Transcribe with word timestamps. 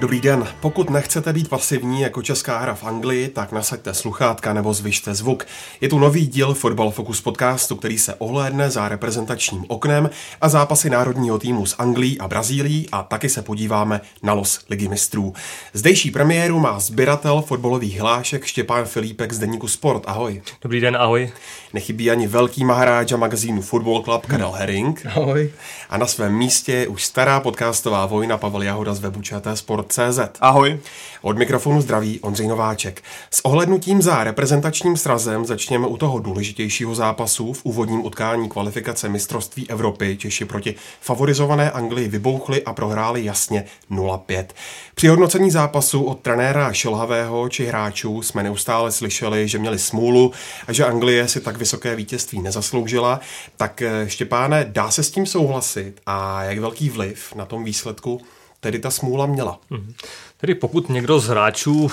Dobrý 0.00 0.20
den. 0.20 0.46
Pokud 0.60 0.90
nechcete 0.90 1.32
být 1.32 1.48
pasivní 1.48 2.00
jako 2.00 2.22
česká 2.22 2.58
hra 2.58 2.74
v 2.74 2.84
Anglii, 2.84 3.28
tak 3.28 3.52
nasaďte 3.52 3.94
sluchátka 3.94 4.52
nebo 4.52 4.72
zvyšte 4.72 5.14
zvuk. 5.14 5.46
Je 5.80 5.88
tu 5.88 5.98
nový 5.98 6.26
díl 6.26 6.54
Football 6.54 6.90
Focus 6.90 7.20
podcastu, 7.20 7.76
který 7.76 7.98
se 7.98 8.14
ohlédne 8.14 8.70
za 8.70 8.88
reprezentačním 8.88 9.64
oknem 9.68 10.10
a 10.40 10.48
zápasy 10.48 10.90
národního 10.90 11.38
týmu 11.38 11.66
z 11.66 11.74
Anglií 11.78 12.20
a 12.20 12.28
Brazílií 12.28 12.88
a 12.92 13.02
taky 13.02 13.28
se 13.28 13.42
podíváme 13.42 14.00
na 14.22 14.32
los 14.32 14.60
ligy 14.70 14.88
mistrů. 14.88 15.34
Zdejší 15.72 16.10
premiéru 16.10 16.58
má 16.60 16.80
sběratel 16.80 17.42
fotbalových 17.42 18.00
hlášek 18.00 18.44
Štěpán 18.44 18.84
Filipek 18.84 19.32
z 19.32 19.38
deníku 19.38 19.68
Sport. 19.68 20.02
Ahoj. 20.06 20.42
Dobrý 20.62 20.80
den, 20.80 20.96
ahoj. 20.96 21.32
Nechybí 21.72 22.10
ani 22.10 22.26
velký 22.26 22.64
maharáča 22.64 23.16
magazínu 23.16 23.62
Football 23.62 24.02
Club 24.02 24.26
Karel 24.26 24.52
Herring. 24.52 25.06
Ahoj. 25.06 25.50
A 25.90 25.96
na 25.98 26.06
svém 26.06 26.34
místě 26.34 26.72
je 26.72 26.88
už 26.88 27.04
stará 27.04 27.40
podcastová 27.40 28.06
vojna 28.06 28.38
Pavel 28.38 28.62
Jahoda 28.62 28.94
z 28.94 29.00
webu 29.00 29.20
Sport.cz. 29.54 30.18
Ahoj. 30.40 30.78
Od 31.22 31.38
mikrofonu 31.38 31.80
zdraví 31.80 32.20
Ondřej 32.20 32.48
Nováček. 32.48 33.02
S 33.30 33.44
ohlednutím 33.44 34.02
za 34.02 34.24
reprezentačním 34.24 34.96
srazem 34.96 35.44
začněme 35.44 35.86
u 35.86 35.96
toho 35.96 36.18
důležitějšího 36.18 36.94
zápasu. 36.94 37.52
V 37.52 37.64
úvodním 37.64 38.04
utkání 38.04 38.48
kvalifikace 38.48 39.08
mistrovství 39.08 39.70
Evropy 39.70 40.16
Češi 40.16 40.44
proti 40.44 40.74
favorizované 41.00 41.70
Anglii 41.70 42.08
vybouchli 42.08 42.62
a 42.64 42.72
prohráli 42.72 43.24
jasně 43.24 43.64
0-5. 43.90 44.46
Při 44.94 45.08
hodnocení 45.08 45.50
zápasu 45.50 46.04
od 46.04 46.20
trenéra 46.20 46.72
Šelhavého 46.72 47.48
či 47.48 47.66
hráčů 47.66 48.22
jsme 48.22 48.42
neustále 48.42 48.92
slyšeli, 48.92 49.48
že 49.48 49.58
měli 49.58 49.78
smůlu 49.78 50.32
a 50.66 50.72
že 50.72 50.84
Anglie 50.84 51.28
si 51.28 51.40
tak 51.40 51.56
vysoké 51.56 51.96
vítězství 51.96 52.42
nezasloužila. 52.42 53.20
Tak 53.56 53.82
eh, 53.82 54.08
Štěpáne, 54.08 54.64
dá 54.68 54.90
se 54.90 55.02
s 55.02 55.10
tím 55.10 55.26
souhlasit 55.26 55.77
a 56.06 56.42
jak 56.42 56.58
velký 56.58 56.90
vliv 56.90 57.34
na 57.34 57.44
tom 57.44 57.64
výsledku 57.64 58.20
tedy 58.60 58.78
ta 58.78 58.90
smůla 58.90 59.26
měla? 59.26 59.60
Mm-hmm. 59.70 59.94
Tedy 60.40 60.54
pokud 60.54 60.88
někdo 60.88 61.18
z 61.18 61.28
hráčů, 61.28 61.90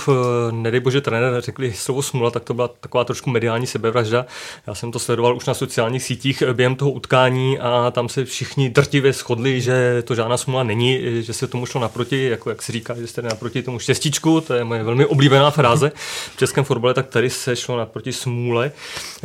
nedej 0.52 0.80
bože 0.80 1.02
trenér, 1.02 1.42
řekli 1.42 1.74
slovo 1.74 2.02
smula, 2.02 2.32
tak 2.32 2.44
to 2.44 2.54
byla 2.54 2.68
taková 2.68 3.04
trošku 3.04 3.30
mediální 3.30 3.68
sebevražda. 3.68 4.26
Já 4.68 4.76
jsem 4.76 4.92
to 4.92 5.00
sledoval 5.00 5.36
už 5.36 5.46
na 5.46 5.54
sociálních 5.54 6.04
sítích 6.04 6.44
během 6.54 6.76
toho 6.76 6.92
utkání 6.92 7.60
a 7.60 7.92
tam 7.92 8.10
se 8.10 8.26
všichni 8.26 8.70
drtivě 8.70 9.14
shodli, 9.14 9.62
že 9.62 10.04
to 10.06 10.16
žádná 10.16 10.38
smula 10.38 10.64
není, 10.64 11.00
že 11.24 11.34
se 11.34 11.48
tomu 11.48 11.66
šlo 11.66 11.82
naproti, 11.82 12.24
jako 12.24 12.50
jak 12.50 12.62
se 12.62 12.72
říká, 12.72 12.96
že 12.96 13.08
jste 13.08 13.22
naproti 13.22 13.62
tomu 13.64 13.80
štěstíčku, 13.80 14.42
to 14.42 14.54
je 14.54 14.64
moje 14.64 14.84
velmi 14.84 15.06
oblíbená 15.06 15.52
fráze 15.52 15.92
v 16.34 16.38
českém 16.38 16.64
fotbale, 16.64 16.94
tak 16.94 17.08
tady 17.08 17.30
se 17.30 17.56
šlo 17.56 17.78
naproti 17.78 18.14
smůle, 18.14 18.72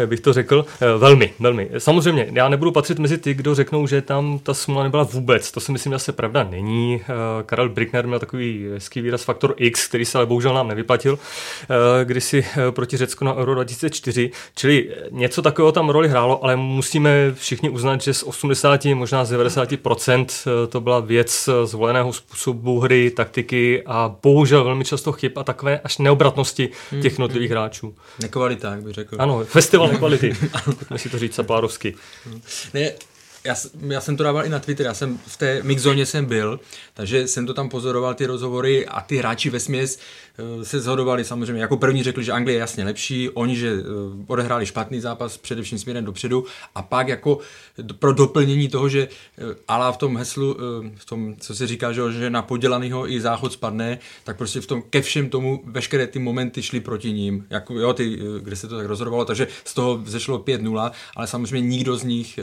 bych 0.07 0.21
to 0.21 0.33
řekl, 0.33 0.67
velmi, 0.99 1.33
velmi. 1.39 1.71
Samozřejmě, 1.79 2.29
já 2.33 2.49
nebudu 2.49 2.73
patřit 2.73 2.99
mezi 2.99 3.19
ty, 3.19 3.35
kdo 3.35 3.55
řeknou, 3.55 3.87
že 3.87 4.03
tam 4.03 4.39
ta 4.39 4.55
smůla 4.55 4.83
nebyla 4.83 5.03
vůbec. 5.03 5.51
To 5.53 5.61
si 5.61 5.73
myslím, 5.73 5.93
že 5.93 5.99
se 5.99 6.13
pravda 6.13 6.45
není. 6.45 7.01
Karel 7.47 7.69
Brickner 7.69 8.07
měl 8.07 8.19
takový 8.19 8.69
hezký 8.75 9.10
výraz 9.11 9.23
faktor 9.25 9.55
X, 9.57 9.89
který 9.89 10.05
se 10.05 10.19
ale 10.19 10.27
bohužel 10.27 10.55
nám 10.55 10.69
nevyplatil, 10.69 11.19
kdysi 12.05 12.45
proti 12.71 12.97
Řecku 12.97 13.25
na 13.25 13.35
Euro 13.35 13.55
2004. 13.55 14.31
Čili 14.55 14.91
něco 15.11 15.43
takového 15.43 15.73
tam 15.73 15.91
roli 15.91 16.09
hrálo, 16.09 16.45
ale 16.45 16.57
musíme 16.57 17.35
všichni 17.35 17.71
uznat, 17.71 18.01
že 18.01 18.15
z 18.15 18.23
80, 18.23 18.85
možná 18.85 19.25
z 19.25 19.33
90% 19.33 20.27
to 20.69 20.81
byla 20.81 21.01
věc 21.01 21.49
zvoleného 21.65 22.13
způsobu 22.13 22.81
hry, 22.81 23.11
taktiky 23.11 23.83
a 23.87 24.17
bohužel 24.23 24.65
velmi 24.65 24.85
často 24.85 25.13
chyb 25.13 25.33
a 25.37 25.45
takové 25.45 25.81
až 25.85 25.99
neobratnosti 25.99 26.69
těch 27.03 27.13
jednotlivých 27.13 27.51
hráčů. 27.51 27.95
Nekvalita, 28.23 28.71
jak 28.71 28.83
bych 28.83 28.95
řekl. 28.95 29.17
Ano, 29.19 29.45
festival 29.45 29.89
nekvality. 29.89 30.37
Pojďme 30.65 30.99
si 30.99 31.09
to 31.09 31.19
říct 31.19 31.35
sapárovsky. 31.35 31.95
Ne, 32.75 32.93
já, 33.45 33.55
já 33.89 34.01
jsem 34.01 34.17
to 34.17 34.23
dával 34.23 34.45
i 34.45 34.49
na 34.49 34.59
Twitter, 34.59 34.87
já 34.87 34.95
jsem 34.95 35.19
v 35.27 35.37
té 35.37 35.63
mixzóně 35.63 36.07
jsem 36.07 36.25
byl, 36.25 36.61
takže 37.01 37.29
jsem 37.29 37.47
to 37.47 37.55
tam 37.55 37.69
pozoroval, 37.69 38.15
ty 38.15 38.27
rozhovory 38.27 38.87
a 38.87 39.01
ty 39.01 39.17
hráči 39.17 39.51
ve 39.51 39.61
směs 39.61 39.99
Eh, 40.41 40.65
se 40.65 40.81
zhodovali 40.81 41.25
samozřejmě. 41.25 41.63
Jako 41.63 41.77
první 41.77 42.03
řekli, 42.03 42.25
že 42.25 42.33
Anglie 42.33 42.57
je 42.57 42.61
jasně 42.61 42.85
lepší, 42.85 43.29
oni, 43.29 43.57
že 43.57 43.69
eh, 43.69 43.85
odehráli 44.27 44.67
špatný 44.67 45.01
zápas, 45.01 45.37
především 45.37 45.79
směrem 45.79 46.05
dopředu 46.05 46.45
a 46.75 46.83
pak 46.83 47.09
jako 47.09 47.39
pro 47.99 48.13
doplnění 48.13 48.69
toho, 48.69 48.89
že 48.89 49.09
eh, 49.39 49.55
Ala 49.69 49.93
v 49.93 49.97
tom 49.97 50.17
heslu, 50.17 50.57
v 50.95 51.05
tom, 51.05 51.35
co 51.41 51.55
se 51.55 51.67
říká, 51.67 51.93
že, 51.93 52.31
na 52.31 52.43
podělanýho 52.43 53.11
i 53.11 53.21
záchod 53.21 53.53
spadne, 53.53 53.99
tak 54.25 54.37
prostě 54.37 54.61
v 54.61 54.67
tom 54.67 54.83
ke 54.91 55.03
všem 55.03 55.29
tomu 55.29 55.63
veškeré 55.65 56.07
ty 56.07 56.19
momenty 56.19 56.63
šly 56.63 56.81
proti 56.81 57.13
ním, 57.13 57.47
jako 57.51 57.79
jo, 57.79 57.93
ty, 57.93 58.19
kde 58.41 58.57
se 58.57 58.69
to 58.69 58.77
tak 58.77 58.87
rozhodovalo, 58.87 59.25
takže 59.25 59.49
z 59.65 59.75
toho 59.75 59.99
vzešlo 59.99 60.39
5-0, 60.39 60.91
ale 61.17 61.27
samozřejmě 61.27 61.69
nikdo 61.69 61.97
z 61.97 62.05
nich 62.05 62.39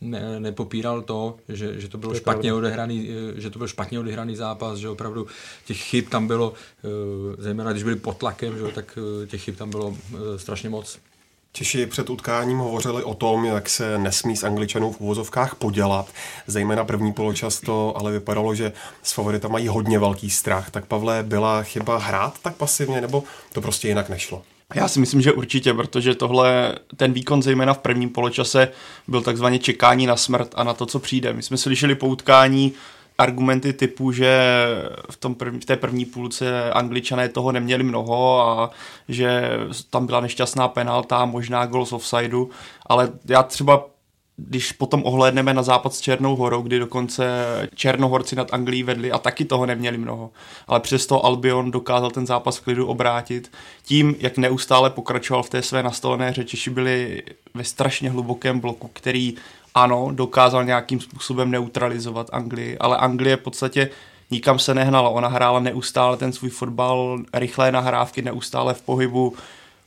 ne, 0.00 0.40
nepopíral 0.40 1.02
to, 1.02 1.36
že, 1.48 1.80
že 1.80 1.88
to 1.88 1.98
bylo 1.98 2.12
to 2.12 2.18
špatně 2.18 2.54
odehraný, 2.54 3.08
že 3.36 3.50
to 3.50 3.58
byl 3.58 3.68
špatně 3.68 3.83
odehraný 3.92 4.36
zápas, 4.36 4.78
že 4.78 4.88
opravdu 4.88 5.26
těch 5.64 5.78
chyb 5.78 6.04
tam 6.08 6.26
bylo 6.26 6.52
zejména 7.38 7.70
když 7.70 7.82
byli 7.82 7.96
pod 7.96 8.16
tlakem, 8.16 8.58
že, 8.58 8.72
tak 8.72 8.98
eh, 9.22 9.26
těch 9.26 9.42
chyb 9.42 9.54
tam 9.56 9.70
bylo 9.70 9.94
eh, 10.14 10.38
strašně 10.38 10.68
moc. 10.68 10.98
Češi 11.52 11.86
před 11.86 12.10
utkáním 12.10 12.58
hovořili 12.58 13.02
o 13.02 13.14
tom, 13.14 13.44
jak 13.44 13.68
se 13.68 13.98
nesmí 13.98 14.36
s 14.36 14.44
Angličanů 14.44 14.92
v 14.92 15.00
uvozovkách 15.00 15.54
podělat. 15.54 16.10
Zejména 16.46 16.84
první 16.84 17.12
poločas 17.12 17.60
to 17.60 17.94
ale 17.96 18.12
vypadalo, 18.12 18.54
že 18.54 18.72
s 19.02 19.12
favorita 19.12 19.48
mají 19.48 19.68
hodně 19.68 19.98
velký 19.98 20.30
strach. 20.30 20.70
Tak 20.70 20.86
Pavle, 20.86 21.22
byla 21.22 21.62
chyba 21.62 21.98
hrát 21.98 22.38
tak 22.42 22.56
pasivně, 22.56 23.00
nebo 23.00 23.24
to 23.52 23.60
prostě 23.60 23.88
jinak 23.88 24.08
nešlo? 24.08 24.42
Já 24.74 24.88
si 24.88 25.00
myslím, 25.00 25.20
že 25.20 25.32
určitě, 25.32 25.74
protože 25.74 26.14
tohle, 26.14 26.74
ten 26.96 27.12
výkon 27.12 27.42
zejména 27.42 27.74
v 27.74 27.78
prvním 27.78 28.10
poločase 28.10 28.68
byl 29.08 29.22
takzvaně 29.22 29.58
čekání 29.58 30.06
na 30.06 30.16
smrt 30.16 30.50
a 30.54 30.64
na 30.64 30.74
to, 30.74 30.86
co 30.86 30.98
přijde. 30.98 31.32
My 31.32 31.42
jsme 31.42 31.56
slyšeli 31.56 31.94
po 31.94 32.06
utkání 32.06 32.72
argumenty 33.18 33.72
typu, 33.72 34.12
že 34.12 34.38
v, 35.10 35.16
tom 35.16 35.34
prv, 35.34 35.54
v 35.60 35.64
té 35.64 35.76
první 35.76 36.04
půlce 36.04 36.72
angličané 36.72 37.28
toho 37.28 37.52
neměli 37.52 37.84
mnoho 37.84 38.40
a 38.40 38.70
že 39.08 39.50
tam 39.90 40.06
byla 40.06 40.20
nešťastná 40.20 40.68
penalta, 40.68 41.24
možná 41.24 41.66
gol 41.66 41.86
z 41.86 41.92
offsideu, 41.92 42.50
ale 42.86 43.12
já 43.28 43.42
třeba 43.42 43.86
když 44.36 44.72
potom 44.72 45.02
ohlédneme 45.04 45.54
na 45.54 45.62
západ 45.62 45.94
s 45.94 46.00
Černou 46.00 46.36
horou, 46.36 46.62
kdy 46.62 46.78
dokonce 46.78 47.24
Černohorci 47.74 48.36
nad 48.36 48.54
Anglií 48.54 48.82
vedli 48.82 49.12
a 49.12 49.18
taky 49.18 49.44
toho 49.44 49.66
neměli 49.66 49.98
mnoho. 49.98 50.30
Ale 50.66 50.80
přesto 50.80 51.24
Albion 51.24 51.70
dokázal 51.70 52.10
ten 52.10 52.26
zápas 52.26 52.56
v 52.56 52.60
klidu 52.60 52.86
obrátit. 52.86 53.52
Tím, 53.82 54.14
jak 54.18 54.38
neustále 54.38 54.90
pokračoval 54.90 55.42
v 55.42 55.50
té 55.50 55.62
své 55.62 55.82
nastolené 55.82 56.32
řeči, 56.32 56.70
byli 56.70 57.22
ve 57.54 57.64
strašně 57.64 58.10
hlubokém 58.10 58.60
bloku, 58.60 58.90
který 58.92 59.34
ano, 59.74 60.08
dokázal 60.12 60.64
nějakým 60.64 61.00
způsobem 61.00 61.50
neutralizovat 61.50 62.30
Anglii, 62.32 62.78
ale 62.78 62.96
Anglie 62.96 63.36
v 63.36 63.40
podstatě 63.40 63.90
nikam 64.30 64.58
se 64.58 64.74
nehnala. 64.74 65.08
Ona 65.08 65.28
hrála 65.28 65.60
neustále 65.60 66.16
ten 66.16 66.32
svůj 66.32 66.50
fotbal, 66.50 67.18
rychlé 67.34 67.72
nahrávky, 67.72 68.22
neustále 68.22 68.74
v 68.74 68.82
pohybu, 68.82 69.34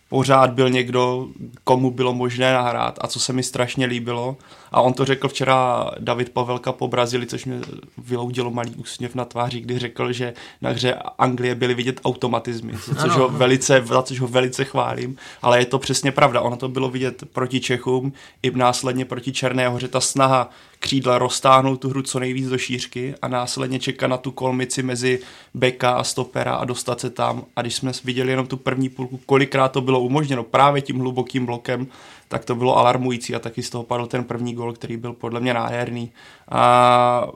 pořád 0.10 0.50
byl 0.50 0.70
někdo, 0.70 1.28
komu 1.64 1.92
bylo 1.92 2.14
možné 2.14 2.54
nahrát 2.54 3.00
a 3.02 3.08
co 3.08 3.20
se 3.20 3.34
mi 3.34 3.44
strašně 3.44 3.86
líbilo. 3.86 4.36
A 4.72 4.82
on 4.82 4.94
to 4.94 5.06
řekl 5.06 5.28
včera 5.28 5.92
David 6.00 6.30
Pavelka 6.30 6.72
po 6.72 6.88
Brazílii, 6.88 7.28
což 7.28 7.46
mě 7.46 7.60
vyloudilo 7.98 8.52
malý 8.52 8.76
úsměv 8.76 9.16
na 9.16 9.26
tváři, 9.26 9.60
kdy 9.60 9.80
řekl, 9.80 10.12
že 10.12 10.34
na 10.62 10.70
hře 10.70 10.94
Anglie 11.18 11.56
byly 11.56 11.74
vidět 11.74 12.02
automatizmy, 12.06 12.74
což 13.02 13.12
ho 13.12 13.30
velice, 13.30 13.84
za 13.86 14.02
což 14.02 14.20
ho 14.20 14.28
velice 14.28 14.66
chválím, 14.66 15.18
ale 15.42 15.60
je 15.60 15.66
to 15.66 15.80
přesně 15.80 16.12
pravda. 16.12 16.42
Ono 16.42 16.56
to 16.56 16.70
bylo 16.70 16.90
vidět 16.90 17.24
proti 17.34 17.60
Čechům 17.60 18.14
i 18.44 18.52
následně 18.52 19.06
proti 19.06 19.32
Černé 19.32 19.68
hoře, 19.68 19.88
ta 19.88 20.02
snaha 20.02 20.50
křídla 20.80 21.18
roztáhnout 21.18 21.82
tu 21.82 21.90
hru 21.90 22.02
co 22.02 22.20
nejvíc 22.20 22.50
do 22.50 22.58
šířky 22.58 23.16
a 23.22 23.28
následně 23.28 23.80
čekat 23.80 24.08
na 24.08 24.18
tu 24.18 24.32
kolmici 24.32 24.84
mezi 24.84 25.20
beka 25.54 25.92
a 25.92 26.04
stopera 26.04 26.56
a 26.56 26.66
dostat 26.66 27.00
se 27.00 27.10
tam. 27.10 27.44
A 27.56 27.62
když 27.62 27.76
jsme 27.76 27.92
viděli 28.04 28.32
jenom 28.32 28.48
tu 28.48 28.58
první 28.58 28.90
půlku, 28.90 29.20
kolikrát 29.26 29.72
to 29.72 29.82
bylo 29.82 30.00
umožněno 30.00 30.44
právě 30.44 30.82
tím 30.82 31.00
hlubokým 31.00 31.46
blokem, 31.46 31.88
tak 32.28 32.46
to 32.46 32.56
bylo 32.56 32.78
alarmující 32.78 33.36
a 33.36 33.40
taky 33.40 33.64
z 33.64 33.70
toho 33.70 33.84
padl 33.84 34.06
ten 34.06 34.24
první 34.24 34.54
gol, 34.54 34.74
který 34.74 34.98
byl 34.98 35.14
podle 35.14 35.40
mě 35.40 35.54
nádherný. 35.54 36.12
A 36.50 37.28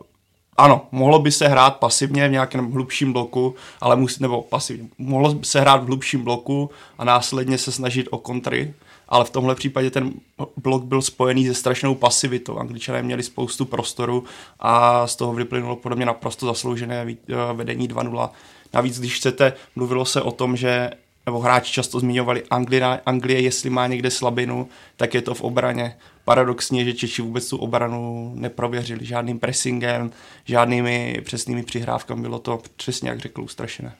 ano, 0.57 0.87
mohlo 0.91 1.19
by 1.19 1.31
se 1.31 1.47
hrát 1.47 1.77
pasivně 1.77 2.27
v 2.27 2.31
nějakém 2.31 2.71
hlubším 2.71 3.13
bloku, 3.13 3.55
ale 3.81 3.95
musí, 3.95 4.21
nebo 4.21 4.41
pasivně, 4.41 4.87
mohlo 4.97 5.35
se 5.43 5.61
hrát 5.61 5.83
v 5.83 5.85
hlubším 5.85 6.23
bloku 6.23 6.69
a 6.97 7.05
následně 7.05 7.57
se 7.57 7.71
snažit 7.71 8.07
o 8.11 8.17
kontry, 8.17 8.73
ale 9.09 9.25
v 9.25 9.29
tomhle 9.29 9.55
případě 9.55 9.91
ten 9.91 10.13
blok 10.57 10.83
byl 10.83 11.01
spojený 11.01 11.47
se 11.47 11.53
strašnou 11.53 11.95
pasivitou. 11.95 12.57
Angličané 12.57 13.03
měli 13.03 13.23
spoustu 13.23 13.65
prostoru 13.65 14.23
a 14.59 15.07
z 15.07 15.15
toho 15.15 15.33
vyplynulo 15.33 15.75
podle 15.75 15.95
mě 15.95 16.05
naprosto 16.05 16.45
zasloužené 16.45 17.05
vedení 17.53 17.89
2-0. 17.89 18.29
Navíc, 18.73 18.99
když 18.99 19.15
chcete, 19.15 19.53
mluvilo 19.75 20.05
se 20.05 20.21
o 20.21 20.31
tom, 20.31 20.57
že 20.57 20.89
nebo 21.31 21.39
hráči 21.39 21.71
často 21.71 21.99
zmiňovali 21.99 22.43
Anglie, 22.49 23.01
Anglie, 23.05 23.41
jestli 23.41 23.69
má 23.69 23.87
někde 23.87 24.11
slabinu, 24.11 24.69
tak 24.97 25.13
je 25.13 25.21
to 25.21 25.33
v 25.33 25.41
obraně. 25.41 25.95
Paradoxně, 26.25 26.85
že 26.85 26.93
Češi 26.93 27.21
vůbec 27.21 27.49
tu 27.49 27.57
obranu 27.57 28.31
neprověřili 28.35 29.05
žádným 29.05 29.39
pressingem, 29.39 30.11
žádnými 30.45 31.21
přesnými 31.23 31.63
přihrávkami, 31.63 32.21
bylo 32.21 32.39
to 32.39 32.61
přesně, 32.75 33.09
jak 33.09 33.19
řekl, 33.19 33.41
ustrašené. 33.41 33.95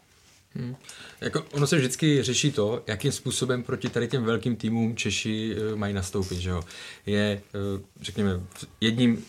Hmm. 0.56 0.75
Jako 1.22 1.45
ono 1.54 1.68
se 1.68 1.78
vždycky 1.78 2.24
řeší 2.24 2.51
to, 2.51 2.83
jakým 2.88 3.12
způsobem 3.12 3.63
proti 3.63 3.89
tady 3.89 4.07
těm 4.07 4.24
velkým 4.24 4.56
týmům 4.56 4.95
Češi 4.95 5.56
uh, 5.56 5.80
mají 5.80 5.94
nastoupit. 5.94 6.38
Že 6.38 6.50
jo? 6.50 6.62
Je, 7.06 7.42
uh, 7.75 7.81
řekněme, 8.01 8.31
jedním 8.81 9.25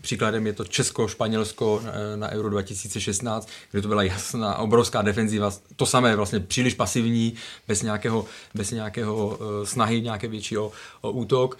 Příkladem 0.00 0.46
je 0.46 0.52
to 0.52 0.64
Česko, 0.64 1.08
Španělsko 1.08 1.82
eh, 1.84 2.16
na 2.16 2.28
Euro 2.28 2.50
2016, 2.50 3.48
kde 3.70 3.82
to 3.82 3.88
byla 3.88 4.02
jasná, 4.02 4.58
obrovská 4.58 5.02
defenziva, 5.02 5.52
to 5.76 5.86
samé 5.86 6.16
vlastně 6.16 6.40
příliš 6.40 6.74
pasivní, 6.74 7.34
bez 7.68 7.82
nějakého, 7.82 8.26
bez 8.54 8.70
nějakého 8.70 9.38
snahy, 9.64 10.00
nějaké 10.00 10.28
větší 10.28 10.58
o, 10.58 10.72
útok 11.02 11.58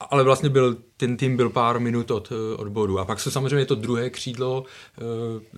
ale 0.00 0.22
vlastně 0.22 0.48
byl, 0.48 0.76
ten 0.96 1.16
tým 1.16 1.36
byl 1.36 1.50
pár 1.50 1.80
minut 1.80 2.10
od, 2.10 2.32
od 2.56 2.68
bodu. 2.68 2.98
A 2.98 3.04
pak 3.04 3.20
se 3.20 3.30
samozřejmě 3.30 3.66
to 3.66 3.74
druhé 3.74 4.10
křídlo, 4.10 4.64
eh, 4.98 5.02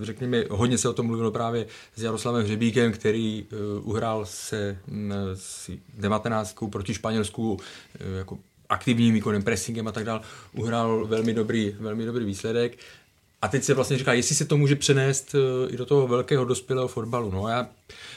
řekněme, 0.05 0.43
hodně 0.49 0.77
se 0.77 0.89
o 0.89 0.93
tom 0.93 1.05
mluvilo 1.05 1.31
právě 1.31 1.65
s 1.95 2.03
Jaroslavem 2.03 2.43
Hřebíkem, 2.43 2.91
který 2.91 3.45
eh, 3.51 3.55
uhrál 3.81 4.25
se 4.25 4.77
mm, 4.87 5.13
s 5.33 5.71
19 5.93 6.55
proti 6.71 6.93
Španělsku 6.93 7.59
eh, 7.99 8.17
jako 8.17 8.37
aktivním 8.71 9.13
výkonem, 9.13 9.43
pressingem 9.43 9.87
a 9.87 9.91
tak 9.91 10.03
dále, 10.03 10.21
uhrál 10.53 11.05
velmi 11.05 11.33
dobrý, 11.33 11.75
velmi 11.79 12.05
dobrý 12.05 12.25
výsledek. 12.25 12.77
A 13.41 13.47
teď 13.47 13.63
se 13.63 13.73
vlastně 13.73 13.97
říká, 13.97 14.13
jestli 14.13 14.35
se 14.35 14.45
to 14.45 14.57
může 14.57 14.75
přenést 14.75 15.35
i 15.69 15.77
do 15.77 15.85
toho 15.85 16.07
velkého 16.07 16.45
dospělého 16.45 16.87
fotbalu. 16.87 17.31
No 17.31 17.47
já 17.47 17.67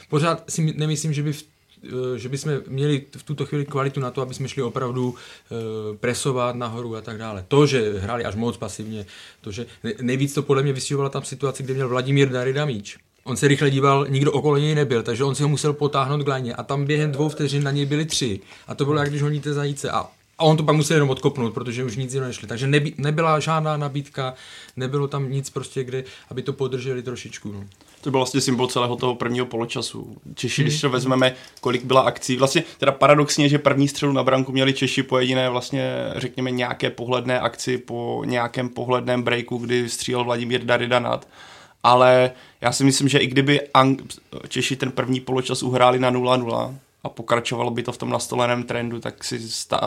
pořád 0.08 0.44
si 0.48 0.74
nemyslím, 0.76 1.12
že 1.12 1.22
by 1.22 1.32
v 1.32 1.44
Eh, 1.84 2.18
že 2.18 2.28
bychom 2.28 2.52
měli 2.68 3.06
v 3.16 3.22
tuto 3.22 3.46
chvíli 3.46 3.64
kvalitu 3.64 4.00
na 4.00 4.10
to, 4.10 4.22
aby 4.22 4.34
jsme 4.34 4.48
šli 4.48 4.62
opravdu 4.62 5.14
eh, 5.14 5.96
presovat 5.96 6.56
nahoru 6.56 6.96
a 6.96 7.00
tak 7.00 7.18
dále. 7.18 7.44
To, 7.48 7.66
že 7.66 7.98
hráli 7.98 8.24
až 8.24 8.34
moc 8.34 8.56
pasivně, 8.56 9.06
to, 9.40 9.52
že 9.52 9.66
nejvíc 10.00 10.34
to 10.34 10.42
podle 10.42 10.62
mě 10.62 10.72
vystěhovala 10.72 11.10
tam 11.10 11.24
situaci, 11.24 11.62
kde 11.62 11.74
měl 11.74 11.88
Vladimír 11.88 12.28
Darida 12.28 12.64
míč. 12.64 12.96
On 13.24 13.36
se 13.36 13.48
rychle 13.48 13.70
díval, 13.70 14.06
nikdo 14.08 14.32
okolo 14.32 14.56
něj 14.56 14.74
nebyl, 14.74 15.02
takže 15.02 15.24
on 15.24 15.34
si 15.34 15.42
ho 15.42 15.48
musel 15.48 15.72
potáhnout 15.72 16.22
k 16.22 16.54
a 16.56 16.62
tam 16.62 16.84
během 16.84 17.12
dvou 17.12 17.28
vteřin 17.28 17.62
na 17.62 17.70
něj 17.70 17.86
byly 17.86 18.04
tři. 18.04 18.40
A 18.66 18.74
to 18.74 18.84
bylo 18.84 18.98
jak 18.98 19.08
když 19.08 19.22
honíte 19.22 19.52
zajíce. 19.52 19.90
A 19.90 20.06
a 20.38 20.44
on 20.44 20.56
to 20.56 20.62
pak 20.62 20.76
musel 20.76 20.96
jenom 20.96 21.10
odkopnout, 21.10 21.54
protože 21.54 21.84
už 21.84 21.96
nic 21.96 22.14
jiného 22.14 22.28
nešli. 22.28 22.48
Takže 22.48 22.66
neby, 22.66 22.94
nebyla 22.98 23.40
žádná 23.40 23.76
nabídka, 23.76 24.34
nebylo 24.76 25.08
tam 25.08 25.30
nic 25.30 25.50
prostě, 25.50 25.84
kde, 25.84 26.04
aby 26.30 26.42
to 26.42 26.52
podrželi 26.52 27.02
trošičku. 27.02 27.52
No. 27.52 27.64
To 28.00 28.10
byl 28.10 28.20
vlastně 28.20 28.40
symbol 28.40 28.66
celého 28.66 28.96
toho 28.96 29.14
prvního 29.14 29.46
poločasu. 29.46 30.16
Češi, 30.34 30.62
hmm. 30.62 30.68
když 30.68 30.80
to 30.80 30.90
vezmeme, 30.90 31.34
kolik 31.60 31.84
byla 31.84 32.00
akcí, 32.00 32.36
vlastně 32.36 32.64
teda 32.78 32.92
paradoxně, 32.92 33.48
že 33.48 33.58
první 33.58 33.88
střelu 33.88 34.12
na 34.12 34.22
branku 34.22 34.52
měli 34.52 34.72
Češi 34.72 35.02
po 35.02 35.18
jediné 35.18 35.50
vlastně, 35.50 35.92
řekněme, 36.16 36.50
nějaké 36.50 36.90
pohledné 36.90 37.40
akci 37.40 37.78
po 37.78 38.22
nějakém 38.26 38.68
pohledném 38.68 39.22
breaku, 39.22 39.58
kdy 39.58 39.88
střílel 39.88 40.24
Vladimír 40.24 40.64
Darida 40.64 40.98
nad. 40.98 41.28
Ale 41.82 42.30
já 42.60 42.72
si 42.72 42.84
myslím, 42.84 43.08
že 43.08 43.18
i 43.18 43.26
kdyby 43.26 43.60
Ang- 43.74 44.04
Češi 44.48 44.76
ten 44.76 44.92
první 44.92 45.20
poločas 45.20 45.62
uhráli 45.62 45.98
na 45.98 46.10
0-0, 46.10 46.74
a 47.04 47.08
pokračovalo 47.08 47.70
by 47.70 47.82
to 47.82 47.92
v 47.92 47.98
tom 47.98 48.10
nastoleném 48.10 48.62
trendu, 48.62 49.00
tak 49.00 49.24
si 49.24 49.40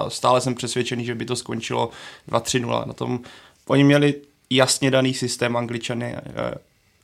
stále 0.07 0.41
jsem 0.41 0.55
přesvědčený, 0.55 1.05
že 1.05 1.15
by 1.15 1.25
to 1.25 1.35
skončilo 1.35 1.89
2-3-0. 2.29 2.87
Na 2.87 2.93
tom 2.93 3.19
oni 3.67 3.83
měli 3.83 4.15
jasně 4.49 4.91
daný 4.91 5.13
systém 5.13 5.57
angličany 5.57 6.15
eh, 6.15 6.53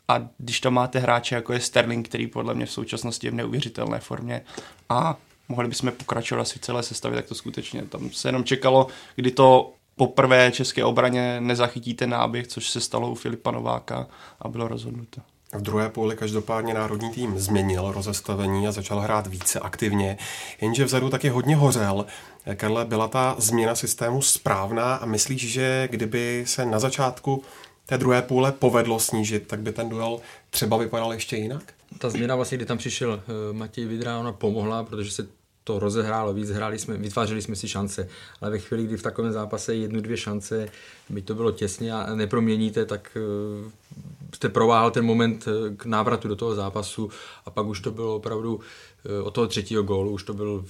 a 0.07 0.27
když 0.37 0.59
tam 0.59 0.73
máte 0.73 0.99
hráče 0.99 1.35
jako 1.35 1.53
je 1.53 1.59
Sterling, 1.59 2.07
který 2.07 2.27
podle 2.27 2.53
mě 2.53 2.65
v 2.65 2.71
současnosti 2.71 3.27
je 3.27 3.31
v 3.31 3.35
neuvěřitelné 3.35 3.99
formě 3.99 4.41
a 4.89 5.17
mohli 5.49 5.67
bychom 5.67 5.91
pokračovat 5.91 6.41
asi 6.41 6.59
celé 6.59 6.83
sestavy, 6.83 7.15
tak 7.15 7.25
to 7.25 7.35
skutečně 7.35 7.81
tam 7.81 8.11
se 8.11 8.27
jenom 8.27 8.43
čekalo, 8.43 8.87
kdy 9.15 9.31
to 9.31 9.73
poprvé 9.95 10.51
české 10.51 10.83
obraně 10.83 11.41
nezachytíte 11.41 12.07
náběh, 12.07 12.47
což 12.47 12.69
se 12.69 12.81
stalo 12.81 13.11
u 13.11 13.15
Filipa 13.15 13.51
Nováka 13.51 14.07
a 14.39 14.47
bylo 14.47 14.67
rozhodnuto. 14.67 15.21
V 15.53 15.61
druhé 15.61 15.89
půli 15.89 16.15
každopádně 16.15 16.73
národní 16.73 17.11
tým 17.11 17.39
změnil 17.39 17.91
rozestavení 17.91 18.67
a 18.67 18.71
začal 18.71 18.99
hrát 18.99 19.27
více 19.27 19.59
aktivně, 19.59 20.17
jenže 20.61 20.85
vzadu 20.85 21.09
taky 21.09 21.29
hodně 21.29 21.55
hořel. 21.55 22.05
Karle, 22.55 22.85
byla 22.85 23.07
ta 23.07 23.35
změna 23.37 23.75
systému 23.75 24.21
správná 24.21 24.95
a 24.95 25.05
myslíš, 25.05 25.51
že 25.51 25.87
kdyby 25.91 26.43
se 26.47 26.65
na 26.65 26.79
začátku 26.79 27.43
té 27.85 27.97
druhé 27.97 28.21
půle 28.21 28.51
povedlo 28.51 28.99
snížit, 28.99 29.47
tak 29.47 29.59
by 29.59 29.71
ten 29.71 29.89
duel 29.89 30.19
třeba 30.49 30.77
vypadal 30.77 31.13
ještě 31.13 31.37
jinak? 31.37 31.73
Ta 31.97 32.09
změna 32.09 32.35
vlastně, 32.35 32.57
kdy 32.57 32.65
tam 32.65 32.77
přišel 32.77 33.23
eh, 33.27 33.53
Matěj 33.53 33.85
Vidra, 33.85 34.19
ona 34.19 34.31
pomohla, 34.31 34.83
protože 34.83 35.11
se 35.11 35.27
to 35.63 35.79
rozehrálo 35.79 36.33
víc, 36.33 36.49
hráli 36.49 36.79
jsme, 36.79 36.97
vytvářeli 36.97 37.41
jsme 37.41 37.55
si 37.55 37.67
šance, 37.67 38.09
ale 38.41 38.51
ve 38.51 38.59
chvíli, 38.59 38.83
kdy 38.83 38.97
v 38.97 39.03
takovém 39.03 39.31
zápase 39.31 39.75
jednu, 39.75 40.01
dvě 40.01 40.17
šance, 40.17 40.67
by 41.09 41.21
to 41.21 41.35
bylo 41.35 41.51
těsně 41.51 41.93
a 41.93 42.15
neproměníte, 42.15 42.85
tak 42.85 43.17
eh, 43.17 43.71
jste 44.35 44.49
prováhal 44.49 44.91
ten 44.91 45.05
moment 45.05 45.47
eh, 45.47 45.75
k 45.75 45.85
návratu 45.85 46.27
do 46.27 46.35
toho 46.35 46.55
zápasu 46.55 47.09
a 47.45 47.49
pak 47.49 47.65
už 47.65 47.79
to 47.79 47.91
bylo 47.91 48.15
opravdu 48.15 48.59
eh, 49.05 49.21
od 49.21 49.31
toho 49.31 49.47
třetího 49.47 49.83
gólu, 49.83 50.11
už 50.11 50.23
to 50.23 50.33
byl 50.33 50.65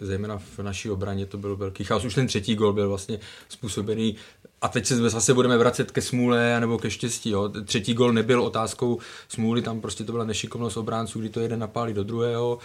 zejména 0.00 0.38
v 0.38 0.58
naší 0.58 0.90
obraně, 0.90 1.26
to 1.26 1.38
byl 1.38 1.56
velký 1.56 1.84
chaos. 1.84 2.04
Už 2.04 2.14
ten 2.14 2.26
třetí 2.26 2.54
gól 2.54 2.72
byl 2.72 2.88
vlastně 2.88 3.20
způsobený 3.48 4.16
a 4.62 4.68
teď 4.68 4.86
se 4.86 5.10
zase 5.10 5.34
budeme 5.34 5.58
vracet 5.58 5.90
ke 5.90 6.00
smůle 6.00 6.60
nebo 6.60 6.78
ke 6.78 6.90
štěstí. 6.90 7.30
Jo. 7.30 7.48
Třetí 7.64 7.94
gol 7.94 8.12
nebyl 8.12 8.42
otázkou 8.42 8.98
smůly, 9.28 9.62
tam 9.62 9.80
prostě 9.80 10.04
to 10.04 10.12
byla 10.12 10.24
nešikovnost 10.24 10.76
obránců, 10.76 11.20
kdy 11.20 11.28
to 11.28 11.40
jeden 11.40 11.60
napálí 11.60 11.94
do 11.94 12.04
druhého 12.04 12.58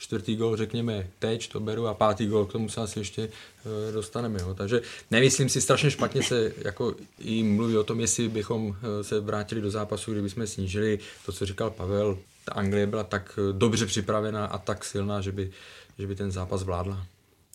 čtvrtý 0.00 0.36
gol 0.36 0.56
řekněme 0.56 1.06
teď, 1.18 1.52
to 1.52 1.60
beru, 1.60 1.86
a 1.86 1.94
pátý 1.94 2.26
gol, 2.26 2.46
k 2.46 2.52
tomu 2.52 2.68
se 2.68 2.80
asi 2.80 2.98
ještě 2.98 3.22
eh, 3.28 3.92
dostaneme. 3.92 4.40
Jo. 4.40 4.54
Takže 4.54 4.80
nemyslím 5.10 5.48
si, 5.48 5.60
strašně 5.60 5.90
špatně 5.90 6.22
se 6.22 6.52
jako 6.58 6.94
i 7.18 7.42
mluví 7.42 7.76
o 7.76 7.84
tom, 7.84 8.00
jestli 8.00 8.28
bychom 8.28 8.76
eh, 8.76 9.04
se 9.04 9.20
vrátili 9.20 9.60
do 9.60 9.70
zápasu, 9.70 10.12
kdyby 10.12 10.30
jsme 10.30 10.46
snížili 10.46 10.98
to, 11.26 11.32
co 11.32 11.46
říkal 11.46 11.70
Pavel. 11.70 12.18
Ta 12.44 12.52
Anglie 12.52 12.86
byla 12.86 13.04
tak 13.04 13.38
eh, 13.38 13.52
dobře 13.52 13.86
připravená 13.86 14.46
a 14.46 14.58
tak 14.58 14.84
silná, 14.84 15.20
že 15.20 15.32
by, 15.32 15.50
že 15.98 16.06
by 16.06 16.14
ten 16.14 16.32
zápas 16.32 16.62
vládla. 16.62 17.06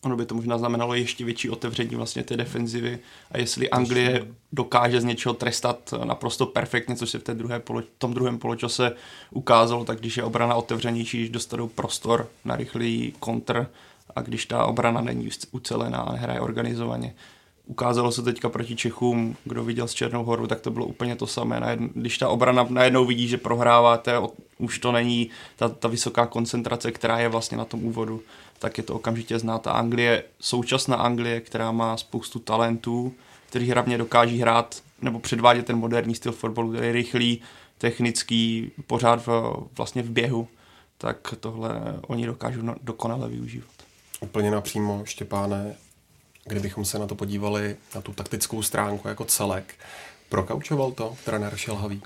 Ono 0.06 0.16
by 0.16 0.26
to 0.26 0.36
možná 0.36 0.58
znamenalo 0.58 0.96
ještě 0.96 1.26
větší 1.26 1.50
otevření 1.50 1.96
vlastně 1.96 2.24
té 2.24 2.38
defenzivy 2.38 3.00
a 3.32 3.38
jestli 3.38 3.70
Anglie 3.70 4.28
dokáže 4.52 5.02
z 5.02 5.04
něčeho 5.04 5.34
trestat 5.34 5.94
naprosto 6.04 6.46
perfektně, 6.46 6.96
což 6.96 7.10
se 7.10 7.20
v 7.20 7.24
té 7.24 7.34
druhé 7.34 7.60
polo, 7.60 7.84
tom 7.98 8.14
druhém 8.14 8.38
poločase 8.38 8.92
ukázalo, 9.32 9.86
tak 9.86 10.00
když 10.00 10.18
je 10.18 10.24
obrana 10.24 10.56
otevřenější, 10.56 11.18
když 11.18 11.30
dostanou 11.30 11.68
prostor 11.68 12.30
na 12.46 12.56
rychlý 12.56 13.14
kontr 13.20 13.68
a 14.16 14.22
když 14.22 14.46
ta 14.46 14.66
obrana 14.66 15.02
není 15.02 15.30
ucelená 15.52 15.98
a 15.98 16.16
hraje 16.16 16.40
organizovaně. 16.40 17.14
Ukázalo 17.68 18.12
se 18.12 18.22
teďka 18.22 18.50
proti 18.50 18.76
Čechům, 18.76 19.36
kdo 19.44 19.64
viděl 19.64 19.88
z 19.88 19.94
Černou 19.94 20.24
horu, 20.24 20.48
tak 20.48 20.62
to 20.62 20.72
bylo 20.72 20.86
úplně 20.86 21.16
to 21.16 21.28
samé. 21.28 21.78
Když 21.94 22.18
ta 22.18 22.30
obrana 22.30 22.68
najednou 22.70 23.06
vidí, 23.06 23.28
že 23.28 23.38
prohráváte, 23.38 24.14
už 24.58 24.80
to 24.80 24.92
není 24.92 25.30
ta, 25.56 25.70
ta 25.70 25.88
vysoká 25.88 26.26
koncentrace, 26.26 26.92
která 26.92 27.20
je 27.20 27.30
vlastně 27.30 27.58
na 27.58 27.66
tom 27.66 27.86
úvodu 27.86 28.22
tak 28.60 28.78
je 28.78 28.84
to 28.84 28.96
okamžitě 28.96 29.40
znát. 29.40 29.68
A 29.68 29.72
Anglie, 29.72 30.24
současná 30.40 30.96
Anglie, 30.96 31.42
která 31.42 31.72
má 31.72 31.98
spoustu 31.98 32.40
talentů, 32.40 33.14
kteří 33.50 33.72
hlavně 33.72 33.98
dokáží 33.98 34.40
hrát 34.40 34.82
nebo 35.02 35.20
předvádět 35.20 35.66
ten 35.66 35.76
moderní 35.76 36.16
styl 36.16 36.32
fotbalu, 36.32 36.72
který 36.72 36.88
je 36.88 36.94
rychlý, 36.94 37.42
technický, 37.78 38.72
pořád 38.88 39.28
v, 39.28 39.54
vlastně 39.78 40.02
v 40.02 40.10
běhu, 40.10 40.48
tak 40.98 41.34
tohle 41.40 42.00
oni 42.08 42.26
dokážou 42.26 42.62
dokonale 42.82 43.30
využívat. 43.30 43.70
Úplně 44.20 44.52
napřímo, 44.52 45.02
Štěpáne, 45.06 45.76
kdybychom 46.46 46.86
se 46.86 47.00
na 47.00 47.08
to 47.08 47.16
podívali, 47.16 47.76
na 47.96 48.02
tu 48.02 48.14
taktickou 48.14 48.62
stránku 48.62 49.08
jako 49.08 49.26
celek, 49.26 49.74
prokaučoval 50.30 50.92
to 50.92 51.16
trenér 51.26 51.56
Šelhavý? 51.56 52.02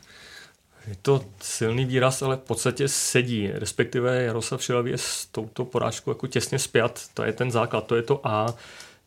Je 0.87 0.95
to 1.01 1.25
silný 1.41 1.85
výraz, 1.85 2.21
ale 2.21 2.35
v 2.35 2.39
podstatě 2.39 2.87
sedí, 2.87 3.49
respektive 3.53 4.23
Jaroslav 4.23 4.63
Šilavý 4.63 4.91
je 4.91 4.97
s 4.97 5.25
touto 5.25 5.65
porážkou 5.65 6.11
jako 6.11 6.27
těsně 6.27 6.59
zpět, 6.59 7.01
to 7.13 7.23
je 7.23 7.33
ten 7.33 7.51
základ, 7.51 7.87
to 7.87 7.95
je 7.95 8.01
to 8.01 8.27
A. 8.27 8.53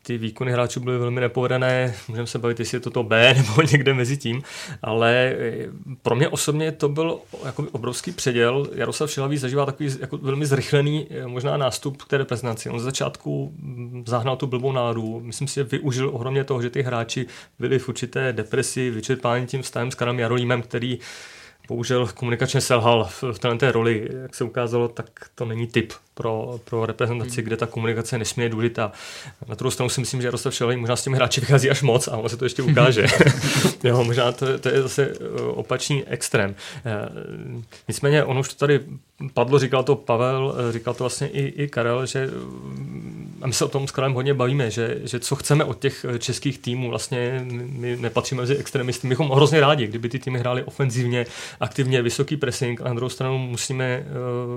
Ty 0.05 0.17
výkony 0.17 0.51
hráčů 0.51 0.79
byly 0.79 0.97
velmi 0.97 1.21
nepovedené, 1.21 1.95
můžeme 2.07 2.27
se 2.27 2.39
bavit, 2.39 2.59
jestli 2.59 2.75
je 2.75 2.79
to 2.79 2.89
to 2.89 3.03
B 3.03 3.33
nebo 3.37 3.61
někde 3.71 3.93
mezi 3.93 4.17
tím, 4.17 4.43
ale 4.81 5.35
eh, 5.37 5.67
pro 6.01 6.15
mě 6.15 6.29
osobně 6.29 6.71
to 6.71 6.89
byl 6.89 7.19
jako 7.45 7.67
obrovský 7.71 8.11
předěl. 8.11 8.67
Jaroslav 8.75 9.11
Šilavý 9.11 9.37
zažívá 9.37 9.65
takový 9.65 9.95
jako 9.99 10.17
velmi 10.17 10.45
zrychlený 10.45 11.07
eh, 11.09 11.27
možná 11.27 11.57
nástup 11.57 12.01
k 12.01 12.07
té 12.07 12.17
reprezentaci. 12.17 12.69
On 12.69 12.79
z 12.79 12.83
začátku 12.83 13.53
mm, 13.57 14.03
zahnal 14.07 14.35
tu 14.35 14.47
blbou 14.47 14.71
náru, 14.71 15.19
myslím 15.19 15.47
si, 15.47 15.55
že 15.55 15.63
využil 15.63 16.09
ohromně 16.13 16.43
toho, 16.43 16.61
že 16.61 16.69
ty 16.69 16.81
hráči 16.81 17.27
byli 17.59 17.79
v 17.79 17.89
určité 17.89 18.33
depresi, 18.33 18.89
vyčerpání 18.89 19.47
tím 19.47 19.61
vztahem 19.61 19.91
s 19.91 19.95
Karem 19.95 20.19
Jarolímem, 20.19 20.61
který 20.61 20.99
bohužel 21.67 22.07
komunikačně 22.07 22.61
selhal 22.61 23.03
v, 23.03 23.23
v 23.23 23.57
té 23.57 23.71
roli, 23.71 24.09
jak 24.21 24.35
se 24.35 24.43
ukázalo, 24.43 24.87
tak 24.87 25.05
to 25.35 25.45
není 25.45 25.67
typ 25.67 25.93
pro, 26.13 26.59
pro 26.65 26.85
reprezentaci, 26.85 27.35
hmm. 27.35 27.45
kde 27.45 27.57
ta 27.57 27.65
komunikace 27.65 28.15
je 28.15 28.19
nesmírně 28.19 28.49
důležitá. 28.49 28.91
Na 29.47 29.55
druhou 29.55 29.71
stranu 29.71 29.89
si 29.89 29.99
myslím, 29.99 30.21
že 30.21 30.27
Jaroslav 30.27 30.53
Šelej 30.53 30.77
možná 30.77 30.95
s 30.95 31.03
těmi 31.03 31.15
hráči 31.15 31.41
vychází 31.41 31.69
až 31.69 31.81
moc 31.81 32.07
a 32.07 32.17
on 32.17 32.29
se 32.29 32.37
to 32.37 32.45
ještě 32.45 32.61
ukáže. 32.61 33.05
jo, 33.83 34.03
možná 34.03 34.31
to, 34.31 34.59
to 34.59 34.69
je 34.69 34.81
zase 34.81 35.13
eh, 35.21 35.41
opačný 35.41 36.03
extrém. 36.07 36.55
Eh, 36.85 37.09
nicméně 37.87 38.23
on 38.23 38.37
už 38.37 38.49
to 38.49 38.55
tady 38.55 38.79
padlo, 39.33 39.59
říkal 39.59 39.83
to 39.83 39.95
Pavel, 39.95 40.55
eh, 40.69 40.71
říkal 40.71 40.93
to 40.93 41.03
vlastně 41.03 41.27
i, 41.27 41.63
i 41.63 41.67
Karel, 41.67 42.05
že 42.05 42.29
a 43.41 43.47
my 43.47 43.53
se 43.53 43.65
o 43.65 43.67
tom 43.67 43.87
s 43.87 43.91
Karelem 43.91 44.13
hodně 44.13 44.33
bavíme, 44.33 44.71
že, 44.71 45.01
že 45.03 45.19
co 45.19 45.35
chceme 45.35 45.63
od 45.63 45.79
těch 45.79 46.05
českých 46.19 46.57
týmů, 46.57 46.89
vlastně 46.89 47.45
my 47.69 47.97
nepatříme 47.97 48.41
mezi 48.41 48.55
extremisty, 48.55 49.07
my 49.07 49.09
bychom 49.09 49.29
hrozně 49.29 49.59
rádi, 49.59 49.87
kdyby 49.87 50.09
ty 50.09 50.19
týmy 50.19 50.39
hrály 50.39 50.63
ofenzivně, 50.63 51.25
aktivně, 51.59 52.01
vysoký 52.01 52.37
pressing 52.37 52.81
a 52.81 52.83
na 52.83 52.93
druhou 52.93 53.09
stranu 53.09 53.37
musíme 53.37 54.05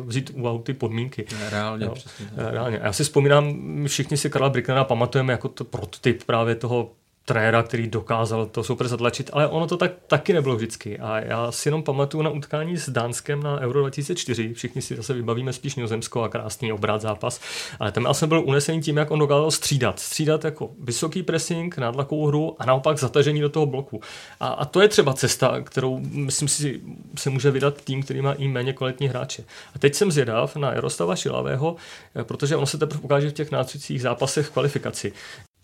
uh, 0.01 0.09
vzít 0.09 0.31
úvahu 0.35 0.59
ty 0.59 0.75
podmínky. 0.75 1.25
Reálně, 1.51 1.85
jo, 1.85 1.95
přesně. 1.95 2.27
Reálně. 2.37 2.79
A 2.79 2.87
já 2.87 2.93
si 2.93 3.05
vzpomínám, 3.05 3.57
my 3.59 3.89
všichni 3.89 4.17
si 4.17 4.31
Karla 4.31 4.49
Bricknera 4.49 4.85
pamatujeme 4.85 5.33
jako 5.33 5.49
to 5.49 5.65
prototyp 5.65 6.23
právě 6.25 6.55
toho 6.55 6.91
trenéra, 7.29 7.63
který 7.63 7.87
dokázal 7.87 8.47
to 8.47 8.65
super 8.65 8.89
zatlačit, 8.89 9.31
ale 9.33 9.49
ono 9.49 9.67
to 9.67 9.77
tak 9.77 9.93
taky 10.07 10.33
nebylo 10.33 10.57
vždycky. 10.57 10.99
A 10.99 11.21
já 11.21 11.53
si 11.53 11.69
jenom 11.69 11.83
pamatuju 11.83 12.23
na 12.23 12.31
utkání 12.31 12.77
s 12.77 12.89
Dánskem 12.89 13.43
na 13.43 13.61
Euro 13.61 13.81
2004, 13.81 14.55
všichni 14.55 14.83
si 14.83 14.97
zase 14.97 15.15
vybavíme 15.15 15.53
spíš 15.53 15.75
Nizozemsko 15.75 16.23
a 16.23 16.29
krásný 16.29 16.73
obrat 16.73 17.01
zápas, 17.01 17.41
ale 17.79 17.93
ten 17.93 18.09
jsem 18.13 18.29
byl 18.29 18.41
unesený 18.41 18.81
tím, 18.81 18.97
jak 18.97 19.11
on 19.11 19.19
dokázal 19.19 19.51
střídat. 19.51 20.01
Střídat 20.01 20.45
jako 20.45 20.71
vysoký 20.81 21.23
pressing, 21.23 21.79
nátlakovou 21.79 22.27
hru 22.27 22.57
a 22.59 22.67
naopak 22.67 22.99
zatažení 22.99 23.41
do 23.41 23.49
toho 23.49 23.67
bloku. 23.67 24.01
A, 24.41 24.47
a 24.49 24.65
to 24.65 24.81
je 24.81 24.89
třeba 24.89 25.15
cesta, 25.15 25.61
kterou 25.61 26.01
myslím 26.13 26.49
si 26.49 26.81
se 27.19 27.31
může 27.31 27.51
vydat 27.51 27.81
tým, 27.85 28.03
který 28.03 28.23
má 28.23 28.33
i 28.33 28.49
méně 28.49 28.73
kvalitní 28.73 29.09
hráče. 29.09 29.45
A 29.75 29.79
teď 29.79 29.95
jsem 29.95 30.13
zvědav 30.13 30.57
na 30.57 30.73
Jaroslava 30.73 31.17
Šilavého, 31.17 31.77
protože 32.23 32.57
on 32.57 32.67
se 32.67 32.79
teprve 32.79 33.01
ukáže 33.01 33.31
v 33.31 33.33
těch 33.33 33.51
následujících 33.51 34.03
zápasech 34.03 34.51
kvalifikaci. 34.51 35.13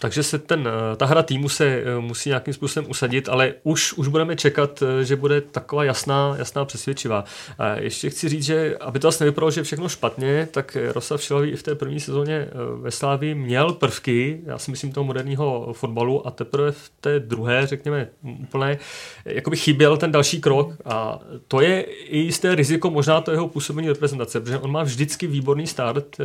Takže 0.02 0.22
se 0.22 0.38
ten, 0.38 0.68
eh, 0.68 0.96
ta 0.96 1.06
hra 1.06 1.22
týmu 1.22 1.48
se 1.48 1.66
eh, 1.66 2.00
musí 2.00 2.28
nějakým 2.28 2.54
způsobem 2.54 2.90
usadit, 2.90 3.28
ale 3.28 3.54
už, 3.62 3.92
už 3.92 4.08
budeme 4.08 4.36
čekat, 4.36 4.82
eh, 4.82 5.04
že 5.04 5.16
bude 5.16 5.40
taková 5.40 5.84
jasná, 5.84 6.34
jasná 6.38 6.64
přesvědčivá. 6.64 7.24
A 7.58 7.74
ještě 7.74 8.10
chci 8.10 8.28
říct, 8.28 8.44
že 8.44 8.76
aby 8.80 8.98
to 8.98 9.06
vlastně 9.06 9.24
nevypadalo, 9.24 9.50
že 9.50 9.62
všechno 9.62 9.88
špatně, 9.88 10.48
tak 10.50 10.76
Roslav 10.92 11.22
Šilavý 11.22 11.50
i 11.50 11.56
v 11.56 11.62
té 11.62 11.74
první 11.74 12.00
sezóně 12.00 12.48
ve 12.80 12.90
Slávii 12.90 13.34
měl 13.34 13.72
prvky, 13.72 14.40
já 14.46 14.58
si 14.58 14.70
myslím, 14.70 14.92
toho 14.92 15.04
moderního 15.04 15.72
fotbalu 15.72 16.26
a 16.26 16.30
teprve 16.30 16.72
v 16.72 16.90
té 17.00 17.20
druhé, 17.20 17.66
řekněme, 17.66 18.08
úplné, 18.22 18.78
jakoby 19.24 19.56
chyběl 19.56 19.96
ten 19.96 20.12
další 20.12 20.40
krok 20.40 20.72
a 20.84 21.18
to 21.48 21.60
je 21.60 21.80
i 21.82 22.18
jisté 22.18 22.54
riziko 22.54 22.90
možná 22.90 23.20
to 23.20 23.30
jeho 23.30 23.48
působení 23.48 23.88
reprezentace, 23.88 24.40
protože 24.40 24.58
on 24.58 24.70
má 24.70 24.82
vždycky 24.82 25.26
výborný 25.26 25.66
start 25.66 26.16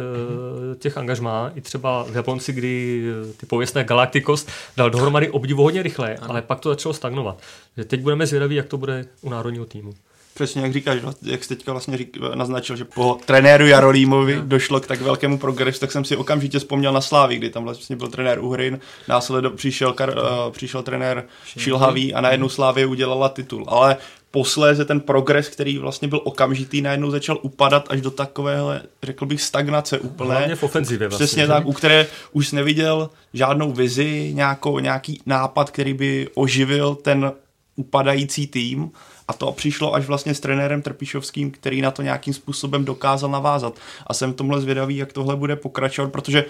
těch 0.79 0.98
angažmá, 0.98 1.51
i 1.55 1.62
třeba 1.62 2.03
v 2.03 2.15
Japonci, 2.15 2.53
kdy 2.53 3.03
ty 3.38 3.46
pověstné 3.67 3.83
Galacticos 3.83 4.45
dal 4.77 4.89
dohromady 4.89 5.29
obdivuhodně 5.29 5.83
rychle, 5.83 6.15
ano. 6.15 6.31
ale 6.31 6.41
pak 6.41 6.59
to 6.59 6.69
začalo 6.69 6.93
stagnovat. 6.93 7.39
Že 7.77 7.86
teď 7.86 8.01
budeme 8.01 8.27
zvědaví, 8.27 8.55
jak 8.55 8.65
to 8.65 8.77
bude 8.77 9.05
u 9.21 9.29
národního 9.29 9.65
týmu. 9.65 9.93
Přesně 10.33 10.62
jak 10.62 10.74
říkáš, 10.74 11.01
jak 11.21 11.43
jsi 11.43 11.50
teďka 11.50 11.71
vlastně 11.71 11.97
řík, 11.97 12.17
naznačil, 12.36 12.75
že 12.75 12.86
po 12.86 13.17
trenéru 13.25 13.67
Jarolímovi 13.67 14.36
no. 14.36 14.41
došlo 14.45 14.79
k 14.79 14.88
tak 14.88 15.01
velkému 15.01 15.38
progresu, 15.38 15.79
tak 15.79 15.91
jsem 15.91 16.05
si 16.05 16.15
okamžitě 16.15 16.59
vzpomněl 16.59 16.93
na 16.93 17.01
Slávy, 17.01 17.36
kdy 17.36 17.50
tam 17.50 17.63
vlastně 17.63 17.95
byl 17.95 18.07
trenér 18.07 18.39
Uhrin, 18.39 18.79
následně 19.07 19.50
přišel, 19.50 19.93
kar, 19.93 20.09
uh, 20.09 20.51
přišel 20.51 20.83
trenér 20.83 21.25
Šilhavý 21.57 22.13
a 22.13 22.21
najednou 22.21 22.50
Slávy 22.50 22.86
udělala 22.86 23.29
titul. 23.29 23.65
Ale 23.67 23.97
posléze 24.31 24.86
ten 24.86 25.00
progres, 25.00 25.50
který 25.50 25.77
vlastně 25.77 26.07
byl 26.07 26.22
okamžitý, 26.24 26.81
najednou 26.81 27.12
začal 27.12 27.39
upadat 27.41 27.86
až 27.89 28.01
do 28.01 28.12
takovéhle, 28.12 28.81
řekl 29.03 29.25
bych, 29.25 29.41
stagnace 29.41 30.00
úplné. 30.00 30.36
Hlavně 30.36 30.55
v 30.55 30.63
ofenzivě 30.63 31.07
vlastně. 31.07 31.25
Přesně 31.25 31.48
tak, 31.48 31.65
u 31.65 31.74
které 31.74 32.07
už 32.31 32.51
neviděl 32.51 33.10
žádnou 33.34 33.72
vizi, 33.72 34.31
nějakou, 34.34 34.79
nějaký 34.79 35.22
nápad, 35.25 35.69
který 35.69 35.93
by 35.93 36.29
oživil 36.34 36.96
ten 36.96 37.31
upadající 37.75 38.48
tým 38.48 38.91
a 39.27 39.34
to 39.34 39.51
přišlo 39.51 39.96
až 39.96 40.05
vlastně 40.05 40.34
s 40.34 40.39
trenérem 40.39 40.81
Trpišovským, 40.81 41.51
který 41.51 41.81
na 41.81 41.91
to 41.91 42.01
nějakým 42.01 42.34
způsobem 42.34 42.86
dokázal 42.86 43.31
navázat. 43.31 43.74
A 44.07 44.13
jsem 44.13 44.34
v 44.34 44.36
tomhle 44.36 44.62
zvědavý, 44.62 44.98
jak 44.98 45.13
tohle 45.13 45.36
bude 45.36 45.55
pokračovat, 45.55 46.12
protože 46.12 46.46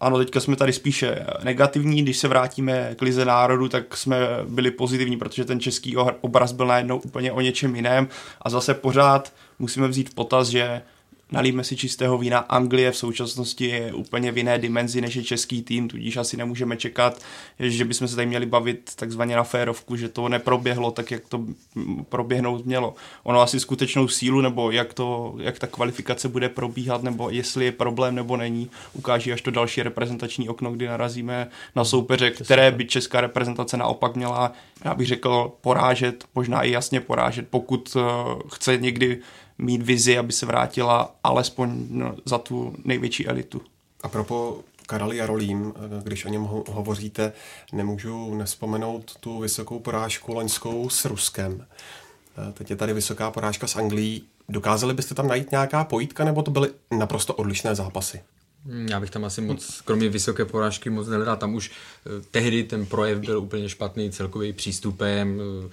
ano, 0.00 0.18
teďka 0.18 0.40
jsme 0.40 0.56
tady 0.56 0.72
spíše 0.72 1.26
negativní, 1.42 2.02
když 2.02 2.18
se 2.18 2.28
vrátíme 2.28 2.94
k 2.98 3.02
Lize 3.02 3.24
národu, 3.24 3.68
tak 3.68 3.96
jsme 3.96 4.16
byli 4.48 4.70
pozitivní, 4.70 5.16
protože 5.16 5.44
ten 5.44 5.60
český 5.60 5.96
obraz 5.96 6.52
byl 6.52 6.66
najednou 6.66 6.98
úplně 6.98 7.32
o 7.32 7.40
něčem 7.40 7.76
jiném. 7.76 8.08
A 8.42 8.50
zase 8.50 8.74
pořád 8.74 9.32
musíme 9.58 9.88
vzít 9.88 10.10
v 10.10 10.14
potaz, 10.14 10.48
že 10.48 10.82
nalíme 11.32 11.64
si 11.64 11.76
čistého 11.76 12.18
vína. 12.18 12.38
Anglie 12.38 12.90
v 12.92 12.96
současnosti 12.96 13.66
je 13.66 13.92
úplně 13.92 14.32
v 14.32 14.38
jiné 14.38 14.58
dimenzi 14.58 15.00
než 15.00 15.14
je 15.14 15.22
český 15.22 15.62
tým, 15.62 15.88
tudíž 15.88 16.16
asi 16.16 16.36
nemůžeme 16.36 16.76
čekat, 16.76 17.20
že 17.58 17.84
bychom 17.84 18.08
se 18.08 18.16
tady 18.16 18.26
měli 18.26 18.46
bavit 18.46 18.92
takzvaně 18.96 19.36
na 19.36 19.44
férovku, 19.44 19.96
že 19.96 20.08
to 20.08 20.28
neproběhlo 20.28 20.90
tak, 20.90 21.10
jak 21.10 21.28
to 21.28 21.44
proběhnout 22.08 22.66
mělo. 22.66 22.94
Ono 23.22 23.40
asi 23.40 23.60
skutečnou 23.60 24.08
sílu, 24.08 24.40
nebo 24.40 24.70
jak, 24.70 24.94
to, 24.94 25.34
jak 25.38 25.58
ta 25.58 25.66
kvalifikace 25.66 26.28
bude 26.28 26.48
probíhat, 26.48 27.02
nebo 27.02 27.30
jestli 27.30 27.64
je 27.64 27.72
problém 27.72 28.14
nebo 28.14 28.36
není, 28.36 28.70
ukáží 28.92 29.32
až 29.32 29.42
to 29.42 29.50
další 29.50 29.82
reprezentační 29.82 30.48
okno, 30.48 30.72
kdy 30.72 30.86
narazíme 30.86 31.48
na 31.76 31.84
soupeře, 31.84 32.30
které 32.30 32.70
by 32.70 32.84
česká 32.84 33.20
reprezentace 33.20 33.76
naopak 33.76 34.16
měla, 34.16 34.52
já 34.84 34.94
bych 34.94 35.06
řekl, 35.06 35.52
porážet, 35.60 36.24
možná 36.34 36.62
i 36.62 36.70
jasně 36.70 37.00
porážet, 37.00 37.48
pokud 37.50 37.96
eh, 37.96 38.00
chce 38.48 38.76
někdy 38.76 39.20
mít 39.60 39.82
vizi, 39.82 40.18
aby 40.18 40.32
se 40.32 40.46
vrátila 40.46 41.14
alespoň 41.24 41.86
no, 41.90 42.16
za 42.24 42.38
tu 42.38 42.76
největší 42.84 43.26
elitu. 43.26 43.62
A 44.02 44.08
propo 44.08 44.60
Karel 44.86 45.12
Jarolím, 45.12 45.72
když 46.02 46.24
o 46.24 46.28
něm 46.28 46.42
ho- 46.42 46.64
hovoříte, 46.68 47.32
nemůžu 47.72 48.34
nespomenout 48.34 49.16
tu 49.20 49.38
vysokou 49.38 49.78
porážku 49.78 50.34
loňskou 50.34 50.88
s 50.88 51.04
Ruskem. 51.04 51.66
Teď 52.54 52.70
je 52.70 52.76
tady 52.76 52.92
vysoká 52.92 53.30
porážka 53.30 53.66
s 53.66 53.76
Anglií. 53.76 54.24
Dokázali 54.48 54.94
byste 54.94 55.14
tam 55.14 55.28
najít 55.28 55.50
nějaká 55.50 55.84
pojítka, 55.84 56.24
nebo 56.24 56.42
to 56.42 56.50
byly 56.50 56.70
naprosto 56.90 57.34
odlišné 57.34 57.74
zápasy? 57.74 58.20
Já 58.90 59.00
bych 59.00 59.10
tam 59.10 59.24
asi 59.24 59.40
moc, 59.40 59.80
kromě 59.80 60.08
vysoké 60.08 60.44
porážky, 60.44 60.90
moc 60.90 61.08
nedal. 61.08 61.36
Tam 61.36 61.54
už 61.54 61.70
eh, 61.70 62.22
tehdy 62.30 62.64
ten 62.64 62.86
projev 62.86 63.18
byl 63.18 63.38
úplně 63.38 63.68
špatný 63.68 64.10
celkový 64.10 64.52
přístupem, 64.52 65.40
eh, 65.40 65.70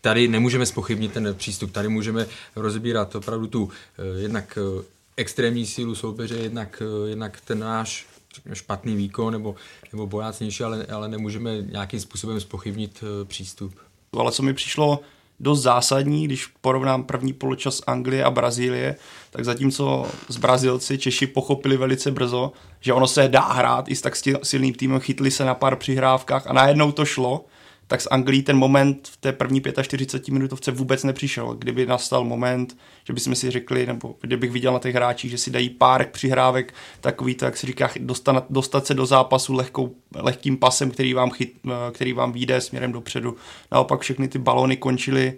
tady 0.00 0.28
nemůžeme 0.28 0.66
spochybnit 0.66 1.12
ten 1.12 1.34
přístup, 1.38 1.72
tady 1.72 1.88
můžeme 1.88 2.26
rozbírat 2.56 3.14
opravdu 3.14 3.46
tu 3.46 3.70
eh, 3.98 4.20
jednak 4.20 4.58
eh, 4.60 4.84
extrémní 5.16 5.66
sílu 5.66 5.94
soupeře, 5.94 6.36
jednak, 6.36 6.82
eh, 6.82 7.08
jednak 7.08 7.40
ten 7.40 7.58
náš 7.58 8.06
špatný 8.52 8.96
výkon 8.96 9.32
nebo, 9.32 9.54
nebo 9.92 10.06
bojácnější, 10.06 10.64
ale, 10.64 10.86
ale 10.86 11.08
nemůžeme 11.08 11.62
nějakým 11.62 12.00
způsobem 12.00 12.40
spochybnit 12.40 13.04
přístup. 13.24 13.74
Ale 14.12 14.32
co 14.32 14.42
mi 14.42 14.54
přišlo 14.54 15.00
dost 15.40 15.62
zásadní, 15.62 16.24
když 16.24 16.46
porovnám 16.46 17.04
první 17.04 17.32
poločas 17.32 17.80
Anglie 17.86 18.24
a 18.24 18.30
Brazílie, 18.30 18.96
tak 19.30 19.44
zatímco 19.44 20.06
z 20.28 20.36
Brazilci 20.36 20.98
Češi 20.98 21.26
pochopili 21.26 21.76
velice 21.76 22.10
brzo, 22.10 22.52
že 22.80 22.92
ono 22.92 23.06
se 23.06 23.28
dá 23.28 23.40
hrát 23.40 23.88
i 23.88 23.96
s 23.96 24.00
tak 24.00 24.14
silným 24.42 24.74
týmem, 24.74 25.00
chytli 25.00 25.30
se 25.30 25.44
na 25.44 25.54
pár 25.54 25.76
přihrávkách 25.76 26.46
a 26.46 26.52
najednou 26.52 26.92
to 26.92 27.04
šlo 27.04 27.44
tak 27.90 28.00
s 28.00 28.10
Anglií 28.10 28.42
ten 28.42 28.56
moment 28.56 29.08
v 29.08 29.16
té 29.16 29.32
první 29.32 29.62
45 29.82 30.32
minutovce 30.32 30.70
vůbec 30.70 31.04
nepřišel. 31.04 31.54
Kdyby 31.54 31.86
nastal 31.86 32.24
moment, 32.24 32.76
že 33.04 33.12
bychom 33.12 33.34
si 33.34 33.50
řekli, 33.50 33.86
nebo 33.86 34.14
kdybych 34.20 34.50
viděl 34.50 34.72
na 34.72 34.78
těch 34.78 34.94
hráčích, 34.94 35.30
že 35.30 35.38
si 35.38 35.50
dají 35.50 35.70
pár 35.70 36.06
přihrávek, 36.06 36.74
takový 37.00 37.34
to, 37.34 37.44
jak 37.44 37.56
se 37.56 37.66
říká, 37.66 37.90
dostat, 38.00 38.44
dostat 38.50 38.86
se 38.86 38.94
do 38.94 39.06
zápasu 39.06 39.54
lehkou, 39.54 39.94
lehkým 40.14 40.56
pasem, 40.56 40.90
který 40.90 41.14
vám, 41.14 41.30
chyt, 41.30 41.52
který 41.92 42.12
vám 42.12 42.32
vyjde 42.32 42.60
směrem 42.60 42.92
dopředu. 42.92 43.36
Naopak 43.72 44.00
všechny 44.00 44.28
ty 44.28 44.38
balony 44.38 44.76
končily 44.76 45.34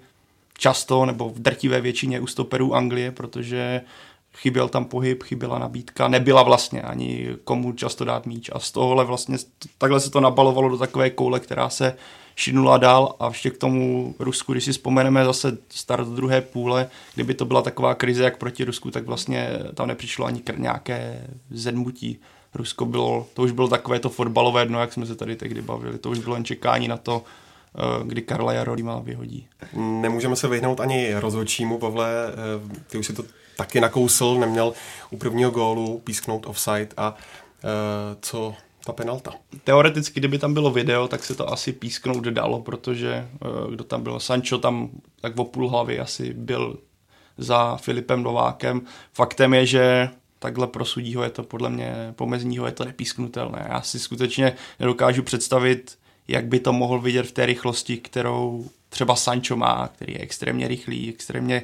často 0.59 1.07
nebo 1.07 1.29
v 1.29 1.39
drtivé 1.39 1.81
většině 1.81 2.21
u 2.21 2.27
stoperů 2.27 2.75
Anglie, 2.75 3.13
protože 3.13 3.81
chyběl 4.37 4.69
tam 4.69 4.85
pohyb, 4.85 5.23
chyběla 5.23 5.59
nabídka, 5.59 6.09
nebyla 6.09 6.43
vlastně 6.43 6.83
ani 6.83 7.29
komu 7.45 7.73
často 7.73 8.05
dát 8.05 8.27
míč 8.27 8.51
a 8.53 8.59
z 8.59 8.73
tohohle 8.73 9.05
vlastně 9.05 9.37
takhle 9.79 10.01
se 10.01 10.11
to 10.11 10.21
nabalovalo 10.21 10.69
do 10.69 10.79
takové 10.79 11.11
koule, 11.11 11.41
která 11.41 11.69
se 11.69 11.97
šinula 12.37 12.79
dál 12.79 13.15
a 13.21 13.29
ještě 13.29 13.51
k 13.51 13.59
tomu 13.59 14.15
Rusku, 14.19 14.53
když 14.53 14.65
si 14.65 14.73
vzpomeneme 14.73 15.25
zase 15.25 15.59
start 15.69 16.09
druhé 16.09 16.41
půle, 16.41 16.89
kdyby 17.15 17.35
to 17.35 17.45
byla 17.45 17.63
taková 17.63 17.95
krize 17.95 18.25
jak 18.25 18.37
proti 18.37 18.65
Rusku, 18.65 18.91
tak 18.91 19.07
vlastně 19.07 19.51
tam 19.75 19.89
nepřišlo 19.89 20.27
ani 20.27 20.43
nějaké 20.57 21.27
zedmutí. 21.51 22.19
Rusko 22.55 22.87
bylo, 22.87 23.27
to 23.35 23.43
už 23.43 23.51
bylo 23.51 23.69
takové 23.69 23.99
to 23.99 24.11
fotbalové 24.11 24.67
dno, 24.67 24.81
jak 24.81 24.93
jsme 24.93 25.07
se 25.07 25.15
tady 25.15 25.37
tehdy 25.37 25.63
bavili, 25.63 25.99
to 25.99 26.11
už 26.11 26.19
bylo 26.19 26.37
jen 26.37 26.45
čekání 26.45 26.89
na 26.89 26.97
to, 26.97 27.25
eh, 27.75 27.81
kdy 28.05 28.23
Karla 28.23 28.53
Jarolíma 28.53 29.01
vyhodí. 29.01 29.49
Nemůžeme 29.77 30.37
se 30.37 30.49
vyhnout 30.49 30.81
ani 30.81 31.15
rozhodčímu, 31.15 31.79
Pavle, 31.79 32.09
eh, 32.29 32.83
ty 32.87 32.99
už 32.99 33.07
si 33.07 33.13
to 33.13 33.23
taky 33.57 33.81
nakousl, 33.81 34.35
neměl 34.39 34.73
u 35.11 35.17
prvního 35.17 35.51
gólu 35.51 35.99
písknout 35.99 36.47
offside 36.47 36.89
a 36.97 37.17
eh, 37.65 38.17
co 38.21 38.55
ta 38.85 38.93
penalta. 38.93 39.33
Teoreticky, 39.65 40.21
kdyby 40.21 40.39
tam 40.39 40.55
bylo 40.55 40.71
video, 40.71 41.09
tak 41.09 41.25
se 41.25 41.35
to 41.35 41.53
asi 41.53 41.73
písknout 41.73 42.25
dalo, 42.25 42.61
protože 42.61 43.13
eh, 43.13 43.49
kdo 43.71 43.85
tam 43.85 44.03
byl, 44.03 44.21
Sancho 44.21 44.59
tam 44.59 44.91
tak 45.21 45.39
o 45.39 45.45
půl 45.45 45.69
hlavy 45.69 46.01
asi 46.01 46.35
byl 46.35 46.79
za 47.39 47.77
Filipem 47.77 48.23
Novákem. 48.23 48.83
Faktem 49.13 49.55
je, 49.55 49.67
že 49.67 50.09
takhle 50.39 50.67
pro 50.67 50.85
sudího 50.85 51.23
je 51.23 51.31
to 51.31 51.43
podle 51.43 51.71
mě, 51.71 52.13
pomezního 52.17 52.67
je 52.67 52.73
to 52.73 52.85
nepísknutelné. 52.85 53.67
Já 53.69 53.83
si 53.83 53.99
skutečně 53.99 54.53
nedokážu 54.81 55.23
představit, 55.23 55.99
jak 56.29 56.47
by 56.47 56.61
to 56.61 56.73
mohl 56.73 57.01
vidět 57.01 57.27
v 57.27 57.33
té 57.33 57.47
rychlosti, 57.47 57.97
kterou 57.97 58.67
třeba 58.89 59.17
Sancho 59.17 59.57
má, 59.57 59.89
který 59.89 60.13
je 60.13 60.21
extrémně 60.21 60.69
rychlý, 60.69 61.09
extrémně 61.09 61.63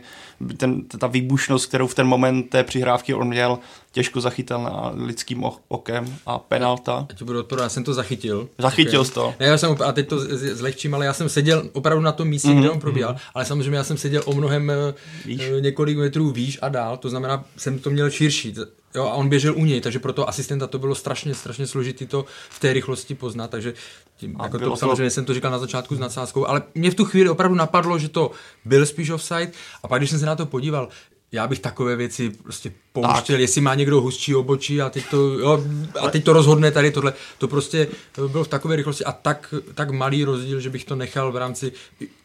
ten, 0.57 0.85
ta 0.85 1.07
výbušnost, 1.07 1.67
kterou 1.67 1.87
v 1.87 1.95
ten 1.95 2.07
moment 2.07 2.43
té 2.43 2.65
přihrávky 2.65 3.15
on 3.15 3.29
měl, 3.29 3.59
těžko 3.99 4.21
zachytelná 4.21 4.93
lidským 4.95 5.45
okem 5.69 6.17
a 6.27 6.39
penalta. 6.39 7.07
Já 7.11 7.15
ti 7.15 7.25
budu 7.25 7.39
odpovědět, 7.41 7.65
já 7.65 7.69
jsem 7.69 7.85
to 7.85 7.95
zachytil. 7.95 8.49
Zachytil 8.59 9.05
jsi 9.05 9.13
to? 9.13 9.35
Ne, 9.41 9.47
já 9.47 9.59
jsem, 9.59 9.77
a 9.85 9.93
teď 9.93 10.09
to 10.09 10.19
zlehčím, 10.55 10.95
ale 10.95 11.07
já 11.07 11.13
jsem 11.13 11.29
seděl 11.29 11.63
opravdu 11.73 12.03
na 12.03 12.13
tom 12.13 12.29
místě, 12.29 12.49
mm-hmm. 12.49 12.61
kde 12.61 12.71
on 12.71 12.81
probíhal, 12.81 13.15
mm-hmm. 13.15 13.31
ale 13.35 13.45
samozřejmě 13.45 13.77
já 13.77 13.85
jsem 13.85 13.97
seděl 13.97 14.23
o 14.25 14.35
mnohem 14.35 14.71
eh, 14.71 14.95
výš. 15.25 15.43
několik 15.61 15.99
metrů 15.99 16.31
výš 16.31 16.59
a 16.63 16.69
dál, 16.69 16.97
to 16.97 17.09
znamená, 17.09 17.45
jsem 17.57 17.79
to 17.79 17.91
měl 17.91 18.11
širší. 18.11 18.55
Jo, 18.95 19.05
a 19.05 19.15
on 19.15 19.29
běžel 19.29 19.55
u 19.57 19.65
něj, 19.65 19.81
takže 19.81 19.99
pro 19.99 20.13
toho 20.13 20.29
asistenta 20.29 20.67
to 20.67 20.79
bylo 20.79 20.95
strašně, 20.95 21.35
strašně 21.35 21.67
složitý 21.67 22.07
to 22.07 22.25
v 22.51 22.61
té 22.61 22.73
rychlosti 22.73 23.15
poznat, 23.15 23.51
takže 23.51 23.75
tím, 24.17 24.37
jako 24.43 24.59
to, 24.59 24.65
to, 24.65 24.77
samozřejmě 24.77 25.11
jsem 25.11 25.25
to 25.25 25.35
říkal 25.35 25.51
na 25.51 25.59
začátku 25.59 25.97
s 25.97 25.99
nadsázkou, 25.99 26.47
ale 26.47 26.63
mě 26.75 26.91
v 26.91 26.95
tu 26.95 27.05
chvíli 27.05 27.29
opravdu 27.29 27.57
napadlo, 27.57 27.99
že 27.99 28.09
to 28.09 28.31
byl 28.65 28.87
spíš 28.87 29.11
offside 29.11 29.51
a 29.83 29.89
pak 29.89 30.01
když 30.01 30.11
jsem 30.11 30.19
se 30.19 30.27
na 30.27 30.37
to 30.37 30.47
podíval, 30.47 30.89
já 31.33 31.47
bych 31.47 31.59
takové 31.59 31.97
věci 31.97 32.31
prostě 32.31 32.73
pouštěl, 32.93 33.35
tak. 33.35 33.41
jestli 33.41 33.61
má 33.61 33.75
někdo 33.75 34.01
hustší 34.01 34.35
obočí 34.35 34.83
a 34.83 34.91
teď 34.91 35.05
to, 35.11 35.39
jo, 35.39 35.65
a 36.01 36.11
teď 36.11 36.25
to 36.25 36.33
rozhodne 36.33 36.71
tady 36.71 36.91
tohle. 36.91 37.13
To 37.39 37.49
prostě 37.49 37.89
bylo 38.29 38.45
v 38.45 38.49
takové 38.49 38.77
rychlosti 38.77 39.05
a 39.05 39.13
tak, 39.13 39.55
tak 39.75 39.91
malý 39.91 40.25
rozdíl, 40.25 40.61
že 40.61 40.71
bych 40.71 40.85
to 40.85 40.97
nechal 40.97 41.33
v 41.33 41.37
rámci, 41.37 41.73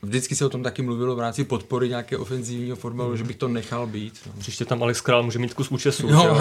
vždycky 0.01 0.35
se 0.35 0.45
o 0.45 0.49
tom 0.49 0.63
taky 0.63 0.81
mluvilo 0.81 1.15
v 1.15 1.19
rámci 1.19 1.43
podpory 1.43 1.89
nějaké 1.89 2.17
ofenzivního 2.17 2.75
fotbalu, 2.75 3.11
mm. 3.11 3.17
že 3.17 3.23
bych 3.23 3.35
to 3.35 3.47
nechal 3.47 3.87
být. 3.87 4.13
No. 4.25 4.33
Příště 4.39 4.65
tam 4.65 4.83
Alex 4.83 5.01
Král 5.01 5.23
může 5.23 5.39
mít 5.39 5.53
kus 5.53 5.71
účesu, 5.71 6.07
jo. 6.07 6.37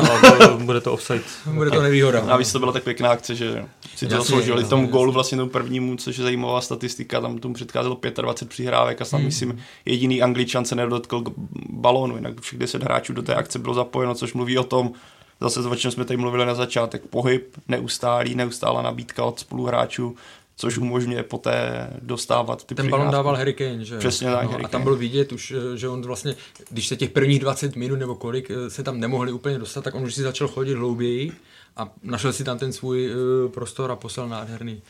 a 0.46 0.56
bude 0.56 0.80
to 0.80 0.92
offside. 0.92 1.22
Bude 1.46 1.70
to 1.70 1.82
nevýhoda. 1.88 2.24
Navíc 2.24 2.52
to 2.52 2.58
byla 2.58 2.72
tak 2.72 2.82
pěkná 2.82 3.10
akce, 3.10 3.34
že 3.34 3.64
si 3.96 4.06
to 4.06 4.16
zasloužili 4.16 4.64
tomu 4.64 4.86
gólu 4.86 5.12
vlastně 5.12 5.38
tomu 5.38 5.50
prvnímu, 5.50 5.96
což 5.96 6.18
je 6.18 6.24
zajímavá 6.24 6.60
statistika, 6.60 7.20
tam 7.20 7.38
tomu 7.38 7.54
předcházelo 7.54 7.98
25 8.20 8.48
přihrávek 8.48 9.00
a 9.00 9.04
sam 9.04 9.20
mm. 9.20 9.26
myslím 9.26 9.58
jediný 9.84 10.22
angličan 10.22 10.64
se 10.64 10.74
nedotkl 10.74 11.24
balónu, 11.70 12.16
jinak 12.16 12.34
všech 12.52 12.58
10 12.58 12.82
hráčů 12.82 13.12
do 13.12 13.22
té 13.22 13.34
akce 13.34 13.58
bylo 13.58 13.74
zapojeno, 13.74 14.14
což 14.14 14.34
mluví 14.34 14.58
o 14.58 14.64
tom, 14.64 14.92
zase 15.40 15.60
o 15.60 15.76
čem 15.76 15.90
jsme 15.90 16.04
tady 16.04 16.16
mluvili 16.16 16.46
na 16.46 16.54
začátek, 16.54 17.02
pohyb, 17.10 17.56
neustálý, 17.68 18.34
neustálá 18.34 18.82
nabídka 18.82 19.24
od 19.24 19.38
spoluhráčů, 19.38 20.16
což 20.56 20.78
umožňuje 20.78 21.22
poté 21.22 21.88
dostávat 22.02 22.64
ty 22.64 22.74
Ten 22.74 22.90
balon 22.90 23.10
dával 23.10 23.36
Harry 23.36 23.54
Kane, 23.54 23.84
že 23.84 23.98
Přesně 23.98 24.26
tak, 24.30 24.44
no, 24.44 24.50
Harry 24.50 24.64
A 24.64 24.68
tam 24.68 24.82
bylo 24.82 24.96
vidět 24.96 25.32
už, 25.32 25.54
že 25.74 25.88
on 25.88 26.02
vlastně, 26.02 26.34
když 26.70 26.88
se 26.88 26.96
těch 26.96 27.10
prvních 27.10 27.40
20 27.40 27.76
minut 27.76 27.96
nebo 27.96 28.14
kolik 28.14 28.50
se 28.68 28.82
tam 28.82 29.00
nemohli 29.00 29.32
úplně 29.32 29.58
dostat, 29.58 29.84
tak 29.84 29.94
on 29.94 30.04
už 30.04 30.14
si 30.14 30.22
začal 30.22 30.48
chodit 30.48 30.74
hlouběji 30.74 31.32
a 31.76 31.88
našel 32.02 32.32
si 32.32 32.44
tam 32.44 32.58
ten 32.58 32.72
svůj 32.72 33.10
uh, 33.10 33.50
prostor 33.50 33.90
a 33.90 33.96
poslal 33.96 34.28
nádherný 34.28 34.82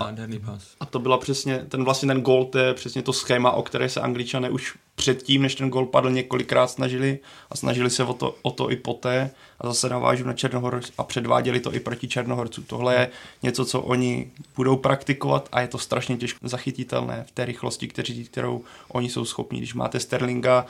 Nádherný 0.00 0.38
pas. 0.38 0.62
A 0.80 0.86
to 0.86 0.98
byla 0.98 1.18
přesně, 1.18 1.58
ten 1.68 1.84
vlastně 1.84 2.08
ten 2.08 2.20
gol, 2.20 2.44
to 2.44 2.58
je 2.58 2.74
přesně 2.74 3.02
to 3.02 3.12
schéma, 3.12 3.50
o 3.50 3.62
které 3.62 3.88
se 3.88 4.00
Angličané 4.00 4.50
už 4.50 4.78
předtím, 4.94 5.42
než 5.42 5.54
ten 5.54 5.70
gol 5.70 5.86
padl, 5.86 6.10
několikrát 6.10 6.66
snažili 6.66 7.18
a 7.50 7.56
snažili 7.56 7.90
se 7.90 8.04
o 8.04 8.14
to, 8.14 8.36
o 8.42 8.50
to 8.50 8.70
i 8.70 8.76
poté 8.76 9.30
a 9.60 9.66
zase 9.66 9.88
navážu 9.88 10.24
na 10.24 10.32
Černohor 10.32 10.80
a 10.98 11.04
předváděli 11.04 11.60
to 11.60 11.74
i 11.74 11.80
proti 11.80 12.08
Černohorců. 12.08 12.62
Tohle 12.62 12.94
je 12.94 13.10
něco, 13.42 13.64
co 13.64 13.80
oni 13.80 14.30
budou 14.56 14.76
praktikovat 14.76 15.48
a 15.52 15.60
je 15.60 15.68
to 15.68 15.78
strašně 15.78 16.16
těžko 16.16 16.48
zachytitelné 16.48 17.24
v 17.28 17.30
té 17.30 17.44
rychlosti, 17.44 17.88
kteří, 17.88 18.24
kterou 18.24 18.64
oni 18.88 19.08
jsou 19.08 19.24
schopni. 19.24 19.58
Když 19.58 19.74
máte 19.74 20.00
Sterlinga, 20.00 20.66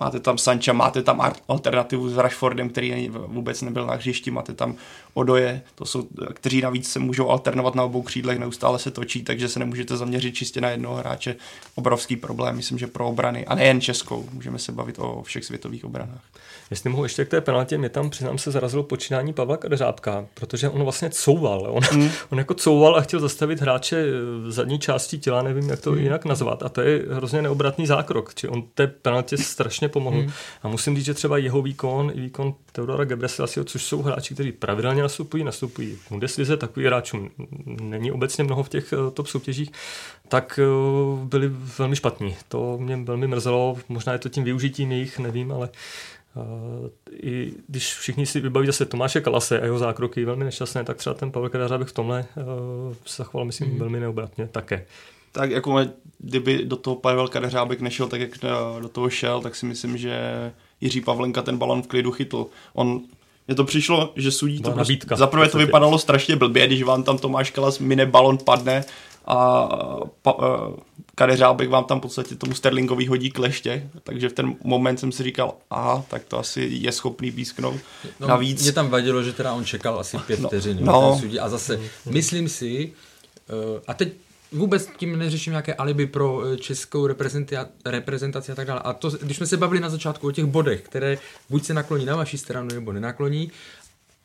Máte 0.00 0.20
tam 0.20 0.38
Sancha, 0.38 0.72
máte 0.72 1.02
tam 1.02 1.32
alternativu 1.48 2.08
s 2.08 2.16
Rashfordem, 2.16 2.68
který 2.68 3.08
vůbec 3.08 3.62
nebyl 3.62 3.86
na 3.86 3.94
hřišti, 3.94 4.30
máte 4.30 4.54
tam 4.54 4.74
Odoje, 5.14 5.62
to 5.74 5.84
jsou, 5.84 6.08
kteří 6.32 6.60
navíc 6.60 6.88
se 6.88 6.98
můžou 6.98 7.30
alternovat 7.30 7.74
na 7.74 7.84
obou 7.84 8.02
křídlech, 8.02 8.38
neustále 8.38 8.78
se 8.78 8.90
točí, 8.90 9.22
takže 9.22 9.48
se 9.48 9.58
nemůžete 9.58 9.96
zaměřit 9.96 10.34
čistě 10.34 10.60
na 10.60 10.70
jednoho 10.70 10.96
hráče. 10.96 11.36
Obrovský 11.74 12.16
problém, 12.16 12.56
myslím, 12.56 12.78
že 12.78 12.86
pro 12.86 13.08
obrany, 13.08 13.46
a 13.46 13.54
nejen 13.54 13.80
českou, 13.80 14.28
můžeme 14.32 14.58
se 14.58 14.72
bavit 14.72 14.98
o 14.98 15.22
všech 15.22 15.44
světových 15.44 15.84
obranách. 15.84 16.22
Jestli 16.70 16.90
mohu 16.90 17.02
ještě 17.02 17.24
k 17.24 17.28
té 17.28 17.40
penaltě, 17.40 17.78
mě 17.78 17.88
tam, 17.88 18.10
přiznám 18.10 18.38
se, 18.38 18.50
zarazilo 18.50 18.82
počínání 18.82 19.32
Pavla 19.32 19.56
Kadeřábka, 19.56 20.26
protože 20.34 20.68
on 20.68 20.82
vlastně 20.82 21.10
couval. 21.10 21.66
On, 21.70 21.82
mm. 21.92 22.10
on 22.30 22.38
jako 22.38 22.54
couval 22.54 22.96
a 22.96 23.00
chtěl 23.00 23.20
zastavit 23.20 23.60
hráče 23.60 24.04
v 24.42 24.52
zadní 24.52 24.78
části 24.78 25.18
těla, 25.18 25.42
nevím, 25.42 25.68
jak 25.68 25.80
to 25.80 25.92
mm. 25.92 25.98
jinak 25.98 26.24
nazvat. 26.24 26.62
A 26.62 26.68
to 26.68 26.80
je 26.80 27.02
hrozně 27.10 27.42
neobratný 27.42 27.86
zákrok. 27.86 28.34
Či 28.34 28.48
on 28.48 28.62
té 28.74 28.86
penaltě 28.86 29.36
strašně 29.36 29.88
pomohl. 29.88 30.16
Mm. 30.16 30.30
A 30.62 30.68
musím 30.68 30.96
říct, 30.96 31.04
že 31.04 31.14
třeba 31.14 31.38
jeho 31.38 31.62
výkon 31.62 32.12
i 32.14 32.20
výkon 32.20 32.54
Teodora 32.72 33.04
Gebreselasiho, 33.04 33.64
což 33.64 33.84
jsou 33.84 34.02
hráči, 34.02 34.34
kteří 34.34 34.52
pravidelně 34.52 35.02
nastupují, 35.02 35.44
nastupují 35.44 35.96
v 35.96 36.10
Bundeslize, 36.10 36.56
takový 36.56 36.86
hráčů 36.86 37.28
není 37.66 38.12
obecně 38.12 38.44
mnoho 38.44 38.62
v 38.62 38.68
těch 38.68 38.92
eh, 38.92 39.10
top 39.10 39.26
soutěžích, 39.26 39.70
tak 40.28 40.60
eh, 40.62 40.64
byli 41.24 41.50
velmi 41.78 41.96
špatní. 41.96 42.36
To 42.48 42.78
mě 42.78 42.96
velmi 42.96 43.26
mrzelo, 43.26 43.76
možná 43.88 44.12
je 44.12 44.18
to 44.18 44.28
tím 44.28 44.44
využitím 44.44 44.92
jejich, 44.92 45.18
nevím, 45.18 45.52
ale 45.52 45.68
i 47.22 47.52
když 47.68 47.94
všichni 47.94 48.26
si 48.26 48.40
vybaví 48.40 48.66
zase 48.66 48.84
Tomáše 48.84 49.20
Kalase 49.20 49.60
a 49.60 49.64
jeho 49.64 49.78
zákroky 49.78 50.24
velmi 50.24 50.44
nešťastné, 50.44 50.84
tak 50.84 50.96
třeba 50.96 51.14
ten 51.14 51.32
Pavel 51.32 51.48
Kadář 51.48 51.70
v 51.84 51.92
tomhle 51.92 52.26
uh, 52.36 52.94
se 53.04 53.22
zachoval, 53.22 53.44
myslím, 53.44 53.72
mm. 53.72 53.78
velmi 53.78 54.00
neobratně 54.00 54.48
také. 54.52 54.86
Tak 55.32 55.50
jako 55.50 55.80
kdyby 56.18 56.64
do 56.64 56.76
toho 56.76 56.96
Pavel 56.96 57.28
Kadeřábek 57.28 57.80
nešel 57.80 58.08
tak, 58.08 58.20
jak 58.20 58.30
do 58.80 58.88
toho 58.88 59.10
šel, 59.10 59.40
tak 59.40 59.56
si 59.56 59.66
myslím, 59.66 59.96
že 59.96 60.18
Jiří 60.80 61.00
Pavlenka 61.00 61.42
ten 61.42 61.58
balon 61.58 61.82
v 61.82 61.86
klidu 61.86 62.12
chytl. 62.12 62.46
On 62.72 63.00
mně 63.48 63.54
to 63.54 63.64
přišlo, 63.64 64.12
že 64.16 64.32
sudí 64.32 64.60
to 64.60 64.72
prostě, 64.72 64.98
zaprvé 65.14 65.48
to 65.48 65.58
vypadalo 65.58 65.98
strašně 65.98 66.36
blbě, 66.36 66.66
když 66.66 66.82
vám 66.82 67.02
tam 67.02 67.18
Tomáš 67.18 67.50
Kalas 67.50 67.78
mine 67.78 68.06
balon 68.06 68.38
padne 68.38 68.84
a 69.26 69.68
pa, 70.22 70.34
uh, 71.16 71.18
Kadeřábek 71.18 71.70
vám 71.70 71.84
tam 71.84 71.98
v 71.98 72.02
podstatě 72.02 72.34
tomu 72.34 72.54
Sterlingovi 72.54 73.06
hodí 73.06 73.30
kleště, 73.30 73.90
takže 74.02 74.28
v 74.28 74.32
ten 74.32 74.56
moment 74.64 75.00
jsem 75.00 75.12
si 75.12 75.22
říkal, 75.22 75.54
aha, 75.70 76.04
tak 76.08 76.24
to 76.24 76.38
asi 76.38 76.68
je 76.70 76.92
schopný 76.92 77.32
písknout. 77.32 77.80
No, 78.20 78.28
Navíc... 78.28 78.62
Mě 78.62 78.72
tam 78.72 78.88
vadilo, 78.88 79.22
že 79.22 79.32
teda 79.32 79.52
on 79.52 79.64
čekal 79.64 80.00
asi 80.00 80.18
pět 80.18 80.40
no, 80.40 80.48
vteřin. 80.48 80.78
No. 80.80 81.20
A 81.40 81.48
zase, 81.48 81.80
myslím 82.10 82.48
si, 82.48 82.92
uh, 83.48 83.80
a 83.86 83.94
teď 83.94 84.12
vůbec 84.52 84.88
tím 84.96 85.18
neřeším 85.18 85.50
nějaké 85.50 85.74
alibi 85.74 86.06
pro 86.06 86.42
eh, 86.46 86.56
českou 86.56 87.06
reprezentaci 87.86 88.52
a 88.52 88.54
tak 88.54 88.66
dále. 88.66 88.80
A 88.80 88.92
to, 88.92 89.10
když 89.10 89.36
jsme 89.36 89.46
se 89.46 89.56
bavili 89.56 89.80
na 89.80 89.88
začátku 89.88 90.26
o 90.28 90.30
těch 90.30 90.44
bodech, 90.44 90.82
které 90.82 91.18
buď 91.50 91.64
se 91.64 91.74
nakloní 91.74 92.04
na 92.04 92.16
vaši 92.16 92.38
stranu, 92.38 92.68
nebo 92.74 92.92
nenakloní, 92.92 93.50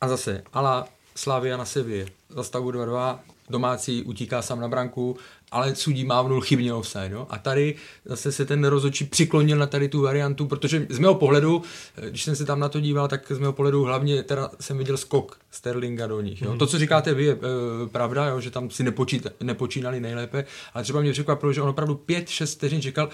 a 0.01 0.07
zase, 0.07 0.43
ala 0.53 0.87
Slavia 1.15 1.57
na 1.57 1.65
Sevě, 1.65 2.05
za 2.29 2.43
stavu 2.43 2.71
2-2, 2.71 3.19
domácí 3.49 4.03
utíká 4.03 4.41
sám 4.41 4.59
na 4.59 4.67
branku, 4.67 5.17
ale 5.51 5.75
sudí 5.75 6.05
mávnul 6.05 6.41
chybně 6.41 6.73
offside. 6.73 7.09
No? 7.09 7.27
A 7.29 7.37
tady 7.37 7.75
zase 8.05 8.31
se 8.31 8.45
ten 8.45 8.65
rozočí 8.65 9.05
přiklonil 9.05 9.57
na 9.57 9.67
tady 9.67 9.89
tu 9.89 10.01
variantu, 10.01 10.47
protože 10.47 10.87
z 10.89 10.99
mého 10.99 11.15
pohledu, 11.15 11.61
když 12.09 12.23
jsem 12.23 12.35
se 12.35 12.45
tam 12.45 12.59
na 12.59 12.69
to 12.69 12.79
díval, 12.79 13.07
tak 13.07 13.31
z 13.31 13.39
mého 13.39 13.53
pohledu 13.53 13.83
hlavně 13.83 14.23
teda 14.23 14.49
jsem 14.59 14.77
viděl 14.77 14.97
skok 14.97 15.39
Sterlinga 15.51 16.07
do 16.07 16.21
nich. 16.21 16.41
Jo? 16.41 16.51
Mm. 16.51 16.59
To, 16.59 16.67
co 16.67 16.79
říkáte 16.79 17.13
vy, 17.13 17.23
je 17.23 17.33
e, 17.33 17.37
pravda, 17.89 18.25
jo? 18.25 18.39
že 18.39 18.51
tam 18.51 18.69
si 18.69 18.83
nepočít, 18.83 19.27
nepočínali 19.39 19.99
nejlépe, 19.99 20.45
ale 20.73 20.83
třeba 20.83 21.01
mě 21.01 21.11
překvapilo, 21.11 21.53
že 21.53 21.61
on 21.61 21.69
opravdu 21.69 22.01
5-6 22.07 22.45
vteřin 22.45 22.81
čekal 22.81 23.09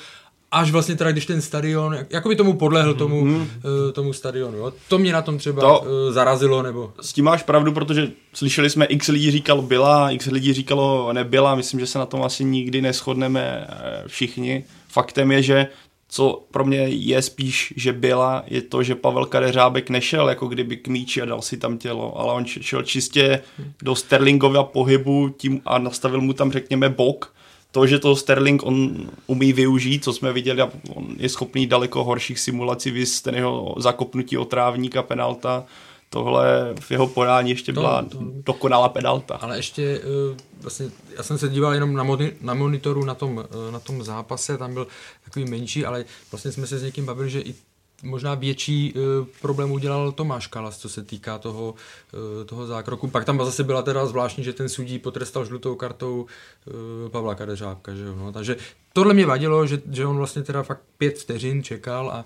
až 0.51 0.71
vlastně 0.71 0.95
teda, 0.95 1.11
když 1.11 1.25
ten 1.25 1.41
stadion, 1.41 1.97
jako 2.09 2.29
by 2.29 2.35
tomu 2.35 2.53
podlehl 2.53 2.93
tomu, 2.93 3.25
mm-hmm. 3.25 3.41
uh, 3.41 3.91
tomu 3.93 4.13
stadionu. 4.13 4.57
Jo? 4.57 4.73
To 4.87 4.97
mě 4.97 5.13
na 5.13 5.21
tom 5.21 5.37
třeba 5.37 5.61
to, 5.61 5.79
uh, 5.79 6.13
zarazilo, 6.13 6.63
nebo... 6.63 6.93
S 7.01 7.13
tím 7.13 7.25
máš 7.25 7.43
pravdu, 7.43 7.71
protože 7.71 8.11
slyšeli 8.33 8.69
jsme, 8.69 8.85
x 8.85 9.07
lidí 9.07 9.31
říkalo 9.31 9.61
byla, 9.61 10.11
x 10.11 10.25
lidí 10.25 10.53
říkalo 10.53 11.13
nebyla, 11.13 11.55
myslím, 11.55 11.79
že 11.79 11.87
se 11.87 11.99
na 11.99 12.05
tom 12.05 12.23
asi 12.23 12.43
nikdy 12.43 12.81
neschodneme 12.81 13.67
eh, 13.69 14.03
všichni. 14.07 14.63
Faktem 14.87 15.31
je, 15.31 15.41
že 15.41 15.67
co 16.09 16.43
pro 16.51 16.65
mě 16.65 16.77
je 16.77 17.21
spíš, 17.21 17.73
že 17.77 17.93
byla, 17.93 18.43
je 18.47 18.61
to, 18.61 18.83
že 18.83 18.95
Pavel 18.95 19.25
Kadeřábek 19.25 19.89
nešel 19.89 20.29
jako 20.29 20.47
kdyby 20.47 20.77
k 20.77 20.87
míči 20.87 21.21
a 21.21 21.25
dal 21.25 21.41
si 21.41 21.57
tam 21.57 21.77
tělo, 21.77 22.19
ale 22.19 22.33
on 22.33 22.45
šel 22.45 22.83
čistě 22.83 23.41
do 23.83 23.95
Sterlingova 23.95 24.63
pohybu 24.63 25.29
tím 25.37 25.61
a 25.65 25.77
nastavil 25.77 26.21
mu 26.21 26.33
tam, 26.33 26.51
řekněme, 26.51 26.89
bok, 26.89 27.33
to, 27.71 27.87
že 27.87 27.99
to 27.99 28.15
Sterling 28.15 28.65
on 28.65 29.09
umí 29.27 29.53
využít, 29.53 30.03
co 30.03 30.13
jsme 30.13 30.33
viděli, 30.33 30.63
on 30.95 31.07
je 31.17 31.29
schopný 31.29 31.67
daleko 31.67 32.03
horších 32.03 32.39
simulací, 32.39 32.91
vys 32.91 33.21
ten 33.21 33.35
jeho 33.35 33.75
zakopnutí 33.77 34.37
otrávníka, 34.37 35.03
penalta, 35.03 35.65
tohle 36.09 36.73
v 36.79 36.91
jeho 36.91 37.07
podání 37.07 37.49
ještě 37.49 37.73
to, 37.73 37.79
byla 37.79 38.03
to, 38.03 38.17
dokonalá 38.21 38.89
penalta. 38.89 39.35
Ale 39.35 39.57
ještě 39.57 39.99
uh, 39.99 40.37
vlastně, 40.61 40.89
já 41.17 41.23
jsem 41.23 41.37
se 41.37 41.49
díval 41.49 41.73
jenom 41.73 41.93
na, 41.93 42.03
moni, 42.03 42.31
na 42.41 42.53
monitoru 42.53 43.05
na 43.05 43.15
tom, 43.15 43.37
uh, 43.37 43.71
na 43.71 43.79
tom 43.79 44.03
zápase, 44.03 44.57
tam 44.57 44.73
byl 44.73 44.87
takový 45.23 45.45
menší, 45.45 45.85
ale 45.85 46.05
vlastně 46.31 46.51
jsme 46.51 46.67
se 46.67 46.79
s 46.79 46.83
někým 46.83 47.05
bavili, 47.05 47.29
že 47.29 47.41
i 47.41 47.55
možná 48.03 48.35
větší 48.35 48.93
uh, 48.93 49.27
problém 49.41 49.71
udělal 49.71 50.11
Tomáš 50.11 50.47
Kalas, 50.47 50.77
co 50.77 50.89
se 50.89 51.03
týká 51.03 51.37
toho, 51.37 51.75
uh, 52.13 52.45
toho 52.45 52.67
zákroku. 52.67 53.07
Pak 53.07 53.25
tam 53.25 53.45
zase 53.45 53.63
byla 53.63 53.81
teda 53.81 54.05
zvláštní, 54.05 54.43
že 54.43 54.53
ten 54.53 54.69
sudí 54.69 54.99
potrestal 54.99 55.45
žlutou 55.45 55.75
kartou 55.75 56.25
uh, 56.25 57.09
Pavla 57.09 57.35
Kadeřábka. 57.35 57.95
Že 57.95 58.03
jo? 58.03 58.15
No, 58.15 58.31
takže 58.31 58.57
tohle 58.93 59.13
mě 59.13 59.25
vadilo, 59.25 59.67
že, 59.67 59.81
že 59.91 60.05
on 60.05 60.17
vlastně 60.17 60.43
teda 60.43 60.63
fakt 60.63 60.81
pět 60.97 61.17
vteřin 61.17 61.63
čekal 61.63 62.09
a, 62.09 62.25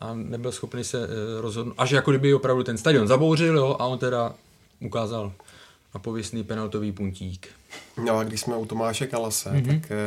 a 0.00 0.14
nebyl 0.14 0.52
schopný 0.52 0.84
se 0.84 0.98
uh, 0.98 1.14
rozhodnout. 1.40 1.74
Až 1.78 1.90
jako 1.90 2.10
kdyby 2.10 2.34
opravdu 2.34 2.62
ten 2.62 2.78
stadion 2.78 3.08
zabouřil 3.08 3.56
jo, 3.56 3.76
a 3.78 3.86
on 3.86 3.98
teda 3.98 4.34
ukázal 4.80 5.32
na 5.94 6.00
pověstný 6.00 6.44
penaltový 6.44 6.92
puntík. 6.92 7.48
No 8.04 8.18
a 8.18 8.24
když 8.24 8.40
jsme 8.40 8.56
u 8.56 8.66
Tomáše 8.66 9.06
Kalase, 9.06 9.50
mm-hmm. 9.50 9.80
tak 9.80 9.98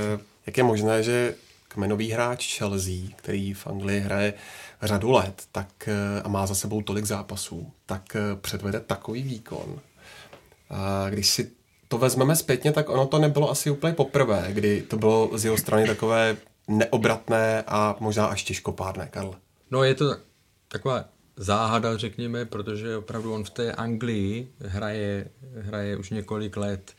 jak 0.45 0.57
je 0.57 0.63
možné, 0.63 1.03
že 1.03 1.35
kmenový 1.67 2.11
hráč 2.11 2.57
Chelsea, 2.57 3.09
který 3.15 3.53
v 3.53 3.67
Anglii 3.67 3.99
hraje 3.99 4.33
řadu 4.81 5.11
let 5.11 5.43
tak, 5.51 5.87
eh, 5.87 6.21
a 6.21 6.27
má 6.27 6.47
za 6.47 6.55
sebou 6.55 6.81
tolik 6.81 7.05
zápasů, 7.05 7.71
tak 7.85 8.15
eh, 8.15 8.35
předvede 8.35 8.79
takový 8.79 9.23
výkon. 9.23 9.79
A 10.69 11.09
když 11.09 11.29
si 11.29 11.51
to 11.87 11.97
vezmeme 11.97 12.35
zpětně, 12.35 12.71
tak 12.71 12.89
ono 12.89 13.07
to 13.07 13.19
nebylo 13.19 13.49
asi 13.49 13.69
úplně 13.69 13.93
poprvé, 13.93 14.47
kdy 14.49 14.81
to 14.81 14.97
bylo 14.97 15.29
z 15.37 15.45
jeho 15.45 15.57
strany 15.57 15.87
takové 15.87 16.37
neobratné 16.67 17.63
a 17.67 17.95
možná 17.99 18.25
až 18.25 18.43
těžkopádné, 18.43 19.07
Karl. 19.11 19.35
No 19.71 19.83
je 19.83 19.95
to 19.95 20.15
taková 20.67 21.05
záhada, 21.39 21.97
řekněme, 21.97 22.45
protože 22.45 22.97
opravdu 22.97 23.33
on 23.33 23.43
v 23.43 23.49
té 23.49 23.71
Anglii 23.71 24.47
hraje, 24.59 25.27
hraje 25.55 25.97
už 25.97 26.09
několik 26.09 26.57
let, 26.57 26.93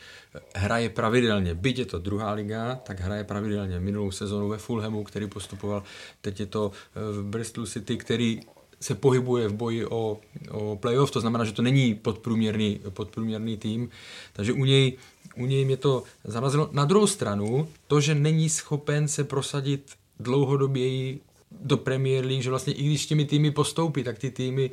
hraje 0.54 0.88
pravidelně. 0.88 1.54
Byť 1.54 1.78
je 1.78 1.86
to 1.86 1.98
druhá 1.98 2.32
liga, 2.32 2.74
tak 2.74 3.00
hraje 3.00 3.24
pravidelně. 3.24 3.80
Minulou 3.80 4.10
sezonu 4.10 4.48
ve 4.48 4.58
Fulhamu, 4.58 5.04
který 5.04 5.26
postupoval, 5.26 5.82
teď 6.20 6.40
je 6.40 6.46
to 6.46 6.72
eh, 6.72 7.12
v 7.12 7.24
Bristol 7.24 7.66
City, 7.66 7.96
který 7.96 8.40
se 8.80 8.94
pohybuje 8.94 9.48
v 9.48 9.54
boji 9.54 9.86
o, 9.86 10.20
o 10.50 10.76
playoff, 10.76 11.10
to 11.10 11.20
znamená, 11.20 11.44
že 11.44 11.52
to 11.52 11.62
není 11.62 11.94
podprůměrný, 11.94 12.80
podprůměrný 12.90 13.56
tým, 13.56 13.90
takže 14.32 14.52
u 14.52 14.64
něj, 14.64 14.98
u 15.36 15.46
něj 15.46 15.64
mě 15.64 15.76
to 15.76 16.02
zarazilo. 16.24 16.68
Na 16.72 16.84
druhou 16.84 17.06
stranu, 17.06 17.68
to, 17.86 18.00
že 18.00 18.14
není 18.14 18.48
schopen 18.48 19.08
se 19.08 19.24
prosadit 19.24 19.92
dlouhodoběji 20.20 21.20
do 21.50 21.76
Premier 21.76 22.24
League, 22.24 22.42
že 22.42 22.50
vlastně 22.50 22.72
i 22.72 22.82
když 22.82 23.06
těmi 23.06 23.24
týmy 23.24 23.50
postoupí, 23.50 24.04
tak 24.04 24.18
ty 24.18 24.30
týmy, 24.30 24.70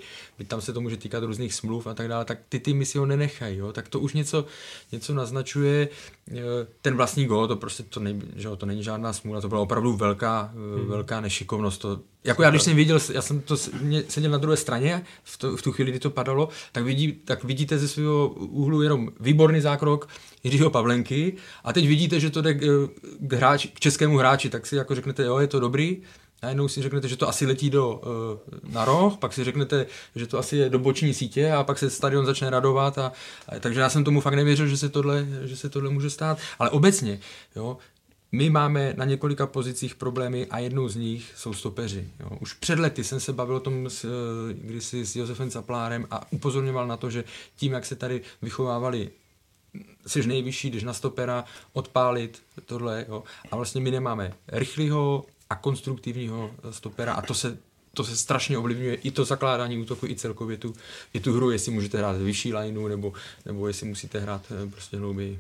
tam 0.48 0.62
se 0.62 0.74
to 0.74 0.82
může 0.82 0.98
týkat 0.98 1.24
různých 1.24 1.54
smluv 1.54 1.88
a 1.88 1.94
tak 1.94 2.08
dále, 2.08 2.26
tak 2.26 2.40
ty 2.50 2.60
týmy 2.60 2.86
si 2.86 2.98
ho 2.98 3.06
nenechají, 3.06 3.58
jo? 3.58 3.74
tak 3.74 3.88
to 3.88 4.00
už 4.00 4.14
něco, 4.14 4.46
něco 4.92 5.14
naznačuje. 5.14 5.90
E, 6.32 6.42
ten 6.82 6.96
vlastní 6.96 7.26
gol, 7.26 7.48
to 7.48 7.56
prostě 7.56 7.84
to, 7.84 8.00
nej, 8.00 8.22
že 8.36 8.50
to 8.58 8.66
není 8.66 8.84
žádná 8.84 9.14
smůla, 9.14 9.42
to 9.42 9.48
byla 9.48 9.62
opravdu 9.62 9.94
velká, 9.94 10.54
e, 10.54 10.80
hmm. 10.80 10.90
velká 10.90 11.22
nešikovnost. 11.22 11.82
To, 11.82 12.00
jako 12.24 12.44
já 12.44 12.50
když 12.50 12.64
jsem 12.64 12.76
viděl, 12.76 13.00
já 13.14 13.22
jsem 13.22 13.42
to 13.42 13.58
seděl 14.08 14.32
na 14.32 14.38
druhé 14.38 14.58
straně, 14.58 15.06
v, 15.24 15.38
to, 15.38 15.58
v 15.58 15.62
tu 15.62 15.72
chvíli, 15.72 15.92
kdy 15.92 16.00
to 16.00 16.10
padalo, 16.10 16.50
tak, 16.72 16.84
vidí, 16.84 17.12
tak 17.12 17.44
vidíte 17.44 17.78
ze 17.78 17.88
svého 17.88 18.30
úhlu 18.30 18.82
jenom 18.82 19.10
výborný 19.20 19.62
zákrok 19.62 20.10
Jiřího 20.44 20.70
Pavlenky 20.70 21.34
a 21.64 21.74
teď 21.74 21.88
vidíte, 21.88 22.20
že 22.20 22.30
to 22.30 22.42
jde 22.42 22.54
k, 22.54 22.90
k, 23.20 23.34
hráč, 23.34 23.66
k 23.66 23.80
českému 23.80 24.18
hráči, 24.18 24.50
tak 24.50 24.66
si 24.66 24.76
jako 24.76 24.96
řeknete, 24.96 25.24
jo, 25.24 25.38
je 25.38 25.48
to 25.48 25.60
dobrý, 25.60 26.02
najednou 26.44 26.68
si 26.68 26.82
řeknete, 26.82 27.08
že 27.08 27.18
to 27.18 27.30
asi 27.30 27.46
letí 27.46 27.70
do, 27.70 28.02
uh, 28.64 28.74
na 28.74 28.86
roh, 28.86 29.18
pak 29.18 29.34
si 29.34 29.44
řeknete, 29.44 29.86
že 30.16 30.28
to 30.28 30.38
asi 30.38 30.58
je 30.58 30.70
do 30.70 30.80
boční 30.80 31.14
sítě 31.14 31.52
a 31.52 31.64
pak 31.64 31.80
se 31.80 31.90
stadion 31.90 32.26
začne 32.26 32.50
radovat. 32.50 32.98
A, 32.98 33.12
a, 33.50 33.60
takže 33.60 33.80
já 33.80 33.90
jsem 33.90 34.04
tomu 34.04 34.22
fakt 34.22 34.34
nevěřil, 34.34 34.68
že 34.68 34.78
se 34.78 34.90
tohle, 34.90 35.28
že 35.44 35.58
se 35.58 35.70
tohle 35.70 35.90
může 35.90 36.10
stát. 36.10 36.38
Ale 36.60 36.70
obecně, 36.70 37.20
jo, 37.56 37.78
my 38.32 38.50
máme 38.50 38.94
na 38.98 39.06
několika 39.06 39.48
pozicích 39.48 39.96
problémy 39.96 40.46
a 40.46 40.60
jednou 40.60 40.88
z 40.88 40.96
nich 40.96 41.34
jsou 41.36 41.54
stopeři. 41.54 42.08
Jo. 42.20 42.30
Už 42.40 42.54
před 42.54 42.80
lety 42.80 43.04
jsem 43.04 43.20
se 43.20 43.34
bavil 43.34 43.56
o 43.56 43.60
tom 43.60 43.90
s, 43.90 44.06
eh, 44.06 44.54
kdysi 44.54 45.06
s 45.06 45.16
Josefem 45.16 45.50
Caplárem 45.50 46.08
a 46.12 46.32
upozorňoval 46.32 46.88
na 46.88 46.98
to, 46.98 47.10
že 47.10 47.24
tím, 47.56 47.72
jak 47.72 47.86
se 47.86 47.96
tady 47.96 48.22
vychovávali 48.42 49.10
jsi 50.08 50.28
nejvyšší, 50.28 50.70
když 50.70 50.84
na 50.84 50.94
stopera 50.94 51.44
odpálit 51.74 52.42
tohle, 52.66 53.06
jo. 53.10 53.24
A 53.52 53.56
vlastně 53.56 53.82
my 53.82 53.92
nemáme 53.92 54.34
rychlého, 54.48 55.26
a 55.50 55.56
konstruktivního 55.56 56.52
stopera 56.72 57.14
a 57.14 57.22
to 57.22 57.34
se 57.34 57.58
to 57.98 58.04
se 58.04 58.18
strašně 58.18 58.58
ovlivňuje 58.58 58.96
i 58.96 59.12
to 59.12 59.26
zakládání 59.26 59.78
útoku, 59.78 60.06
i 60.06 60.16
celkově 60.16 60.58
tu, 60.58 60.74
i 61.14 61.20
tu 61.20 61.34
hru, 61.34 61.52
jestli 61.52 61.72
můžete 61.72 61.98
hrát 61.98 62.18
vyšší 62.18 62.54
lineu, 62.54 62.88
nebo, 62.88 63.14
nebo 63.46 63.68
jestli 63.68 63.88
musíte 63.88 64.20
hrát 64.20 64.42
eh, 64.52 64.70
prostě 64.70 64.98
hlouběji. 64.98 65.40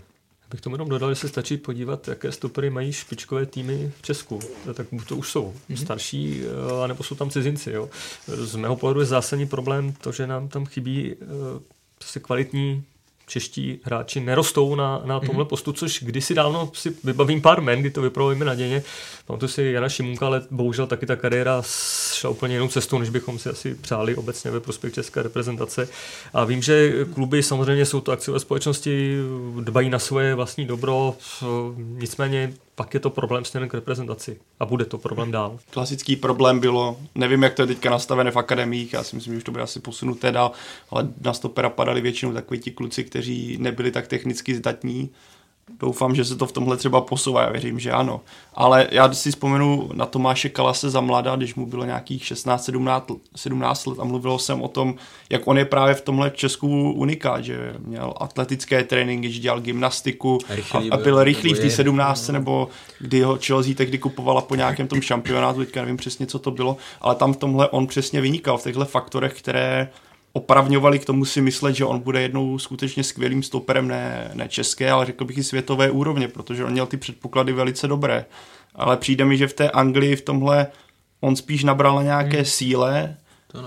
Bych 0.51 0.61
tomu 0.61 0.75
jenom 0.75 0.89
dodal, 0.89 1.09
že 1.09 1.15
se 1.15 1.27
stačí 1.27 1.57
podívat, 1.57 2.07
jaké 2.07 2.31
stopery 2.31 2.69
mají 2.69 2.93
špičkové 2.93 3.45
týmy 3.45 3.91
v 3.97 4.01
Česku. 4.01 4.39
Tak 4.73 4.87
to 5.07 5.15
už 5.15 5.31
jsou 5.31 5.53
mm-hmm. 5.69 5.81
starší, 5.81 6.41
eh, 6.43 6.83
anebo 6.83 7.03
jsou 7.03 7.15
tam 7.15 7.29
cizinci. 7.29 7.71
Jo. 7.71 7.89
Z 8.27 8.55
mého 8.55 8.75
pohledu 8.75 8.99
je 8.99 9.05
zásadní 9.05 9.47
problém 9.47 9.93
to, 9.93 10.11
že 10.11 10.27
nám 10.27 10.47
tam 10.47 10.65
chybí 10.65 11.15
uh, 11.15 12.21
kvalitní 12.21 12.83
čeští 13.27 13.79
hráči 13.83 14.19
nerostou 14.19 14.75
na, 14.75 15.01
na 15.05 15.19
tomhle 15.19 15.45
mm-hmm. 15.45 15.47
postu, 15.47 15.73
což 15.73 16.03
kdysi 16.03 16.33
dávno 16.33 16.71
si 16.73 16.93
vybavím 17.03 17.41
pár 17.41 17.61
men, 17.61 17.79
kdy 17.79 17.89
to 17.89 18.01
vypadalo 18.01 18.31
jim 18.31 18.45
naděně. 18.45 18.83
Pamatuju 19.25 19.49
si 19.49 19.63
Jana 19.63 19.89
Šimunka, 19.89 20.25
ale 20.25 20.41
bohužel 20.51 20.87
taky 20.87 21.05
ta 21.05 21.15
kariéra 21.15 21.61
šla 22.13 22.29
úplně 22.29 22.55
jinou 22.55 22.67
cestou, 22.67 22.97
než 22.97 23.09
bychom 23.09 23.39
si 23.39 23.49
asi 23.49 23.75
přáli 23.75 24.15
obecně 24.15 24.51
ve 24.51 24.59
prospěch 24.59 24.93
české 24.93 25.23
reprezentace. 25.23 25.89
A 26.33 26.43
vím, 26.43 26.61
že 26.61 27.05
kluby 27.13 27.43
samozřejmě 27.43 27.85
jsou 27.85 28.01
to 28.01 28.11
akciové 28.11 28.39
společnosti, 28.39 29.17
dbají 29.61 29.89
na 29.89 29.99
svoje 29.99 30.35
vlastní 30.35 30.65
dobro, 30.65 31.15
nicméně 31.77 32.53
pak 32.77 32.93
je 32.93 32.99
to 32.99 33.09
problém 33.09 33.45
směrem 33.45 33.69
k 33.69 33.73
reprezentaci 33.73 34.39
a 34.59 34.65
bude 34.65 34.85
to 34.85 34.97
problém 34.97 35.31
dál. 35.31 35.59
Klasický 35.69 36.15
problém 36.15 36.59
bylo, 36.59 36.97
nevím, 37.15 37.43
jak 37.43 37.53
to 37.53 37.61
je 37.61 37.67
teďka 37.67 37.89
nastavené 37.89 38.31
v 38.31 38.37
akademiích, 38.37 38.93
já 38.93 39.03
si 39.03 39.15
myslím, 39.15 39.33
že 39.33 39.37
už 39.37 39.43
to 39.43 39.51
bude 39.51 39.63
asi 39.63 39.79
posunuté 39.79 40.31
dál, 40.31 40.51
ale 40.89 41.07
na 41.21 41.33
stopera 41.33 41.69
padali 41.69 42.01
většinou 42.01 42.33
takoví 42.33 42.59
ti 42.59 42.71
kluci, 42.71 43.03
kteří 43.03 43.57
nebyli 43.57 43.91
tak 43.91 44.07
technicky 44.07 44.55
zdatní, 44.55 45.09
doufám, 45.79 46.15
že 46.15 46.25
se 46.25 46.35
to 46.35 46.45
v 46.45 46.51
tomhle 46.51 46.77
třeba 46.77 47.01
posouvá, 47.01 47.41
já 47.41 47.49
věřím, 47.49 47.79
že 47.79 47.91
ano. 47.91 48.21
Ale 48.53 48.87
já 48.91 49.13
si 49.13 49.31
vzpomenu 49.31 49.89
na 49.93 50.05
Tomáše 50.05 50.49
Kalase 50.49 50.89
za 50.89 51.01
mladá, 51.01 51.35
když 51.35 51.55
mu 51.55 51.65
bylo 51.65 51.85
nějakých 51.85 52.23
16-17 52.23 53.19
17 53.35 53.85
let 53.85 53.99
a 53.99 54.03
mluvilo 54.03 54.39
jsem 54.39 54.61
o 54.61 54.67
tom, 54.67 54.95
jak 55.29 55.47
on 55.47 55.57
je 55.57 55.65
právě 55.65 55.95
v 55.95 56.01
tomhle 56.01 56.31
Česku 56.31 56.91
unikát, 56.91 57.43
že 57.43 57.73
měl 57.79 58.13
atletické 58.17 58.83
tréninky, 58.83 59.31
že 59.31 59.39
dělal 59.39 59.61
gymnastiku 59.61 60.37
rychlý, 60.49 60.91
a, 60.91 60.95
a 60.95 60.97
byl 60.97 61.23
rychlý 61.23 61.53
v 61.53 61.59
té 61.59 61.69
17 61.69 62.27
nebo 62.27 62.69
kdy 62.99 63.21
ho 63.21 63.37
Chelsea 63.45 63.73
tehdy 63.75 63.97
kupovala 63.97 64.41
po 64.41 64.55
nějakém 64.55 64.87
tom 64.87 65.01
šampionátu, 65.01 65.59
teďka 65.59 65.81
nevím 65.81 65.97
přesně, 65.97 66.25
co 66.25 66.39
to 66.39 66.51
bylo, 66.51 66.77
ale 67.01 67.15
tam 67.15 67.33
v 67.33 67.37
tomhle 67.37 67.69
on 67.69 67.87
přesně 67.87 68.21
vynikal 68.21 68.57
v 68.57 68.63
těchto 68.63 68.85
faktorech, 68.85 69.39
které 69.39 69.89
opravňovali 70.37 70.99
k 70.99 71.05
tomu 71.05 71.25
si 71.25 71.41
myslet, 71.41 71.75
že 71.75 71.85
on 71.85 71.99
bude 71.99 72.21
jednou 72.21 72.59
skutečně 72.59 73.03
skvělým 73.03 73.43
stoperem 73.43 73.87
ne, 73.87 74.31
ne 74.33 74.47
české, 74.49 74.91
ale 74.91 75.05
řekl 75.05 75.25
bych 75.25 75.37
i 75.37 75.43
světové 75.43 75.91
úrovně, 75.91 76.27
protože 76.27 76.65
on 76.65 76.71
měl 76.71 76.85
ty 76.85 76.97
předpoklady 76.97 77.53
velice 77.53 77.87
dobré. 77.87 78.25
Ale 78.75 78.97
přijde 78.97 79.25
mi, 79.25 79.37
že 79.37 79.47
v 79.47 79.53
té 79.53 79.71
Anglii 79.71 80.15
v 80.15 80.21
tomhle 80.21 80.67
on 81.21 81.35
spíš 81.35 81.63
nabral 81.63 81.95
na 81.95 82.03
nějaké 82.03 82.37
hmm. 82.37 82.45
síle, 82.45 83.17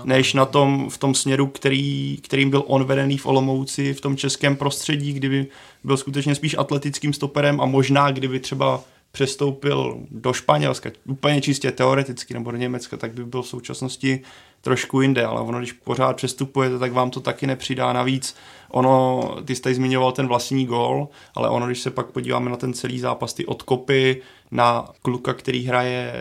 než 0.03 0.33
na 0.33 0.45
tom, 0.45 0.89
v 0.89 0.97
tom 0.97 1.15
směru, 1.15 1.47
který, 1.47 2.17
kterým 2.23 2.49
byl 2.49 2.63
on 2.67 2.83
vedený 2.83 3.17
v 3.17 3.25
Olomouci, 3.25 3.93
v 3.93 4.01
tom 4.01 4.17
českém 4.17 4.55
prostředí, 4.55 5.13
kdyby 5.13 5.47
byl 5.83 5.97
skutečně 5.97 6.35
spíš 6.35 6.55
atletickým 6.57 7.13
stoperem 7.13 7.61
a 7.61 7.65
možná 7.65 8.11
kdyby 8.11 8.39
třeba 8.39 8.83
přestoupil 9.11 9.99
do 10.11 10.33
Španělska, 10.33 10.89
úplně 11.05 11.41
čistě 11.41 11.71
teoreticky, 11.71 12.33
nebo 12.33 12.51
do 12.51 12.57
Německa, 12.57 12.97
tak 12.97 13.13
by 13.13 13.25
byl 13.25 13.41
v 13.41 13.47
současnosti 13.47 14.21
trošku 14.61 15.01
jinde, 15.01 15.25
ale 15.25 15.41
ono, 15.41 15.57
když 15.57 15.71
pořád 15.71 16.15
přestupujete, 16.15 16.79
tak 16.79 16.91
vám 16.91 17.09
to 17.09 17.19
taky 17.19 17.47
nepřidá. 17.47 17.93
Navíc 17.93 18.35
ono, 18.69 19.21
ty 19.45 19.55
jste 19.55 19.73
zmiňoval 19.73 20.11
ten 20.11 20.27
vlastní 20.27 20.65
gol, 20.65 21.09
ale 21.35 21.49
ono, 21.49 21.65
když 21.65 21.79
se 21.79 21.91
pak 21.91 22.05
podíváme 22.05 22.49
na 22.49 22.57
ten 22.57 22.73
celý 22.73 22.99
zápas, 22.99 23.33
ty 23.33 23.45
odkopy 23.45 24.21
na 24.51 24.85
kluka, 25.01 25.33
který 25.33 25.65
hraje 25.65 26.13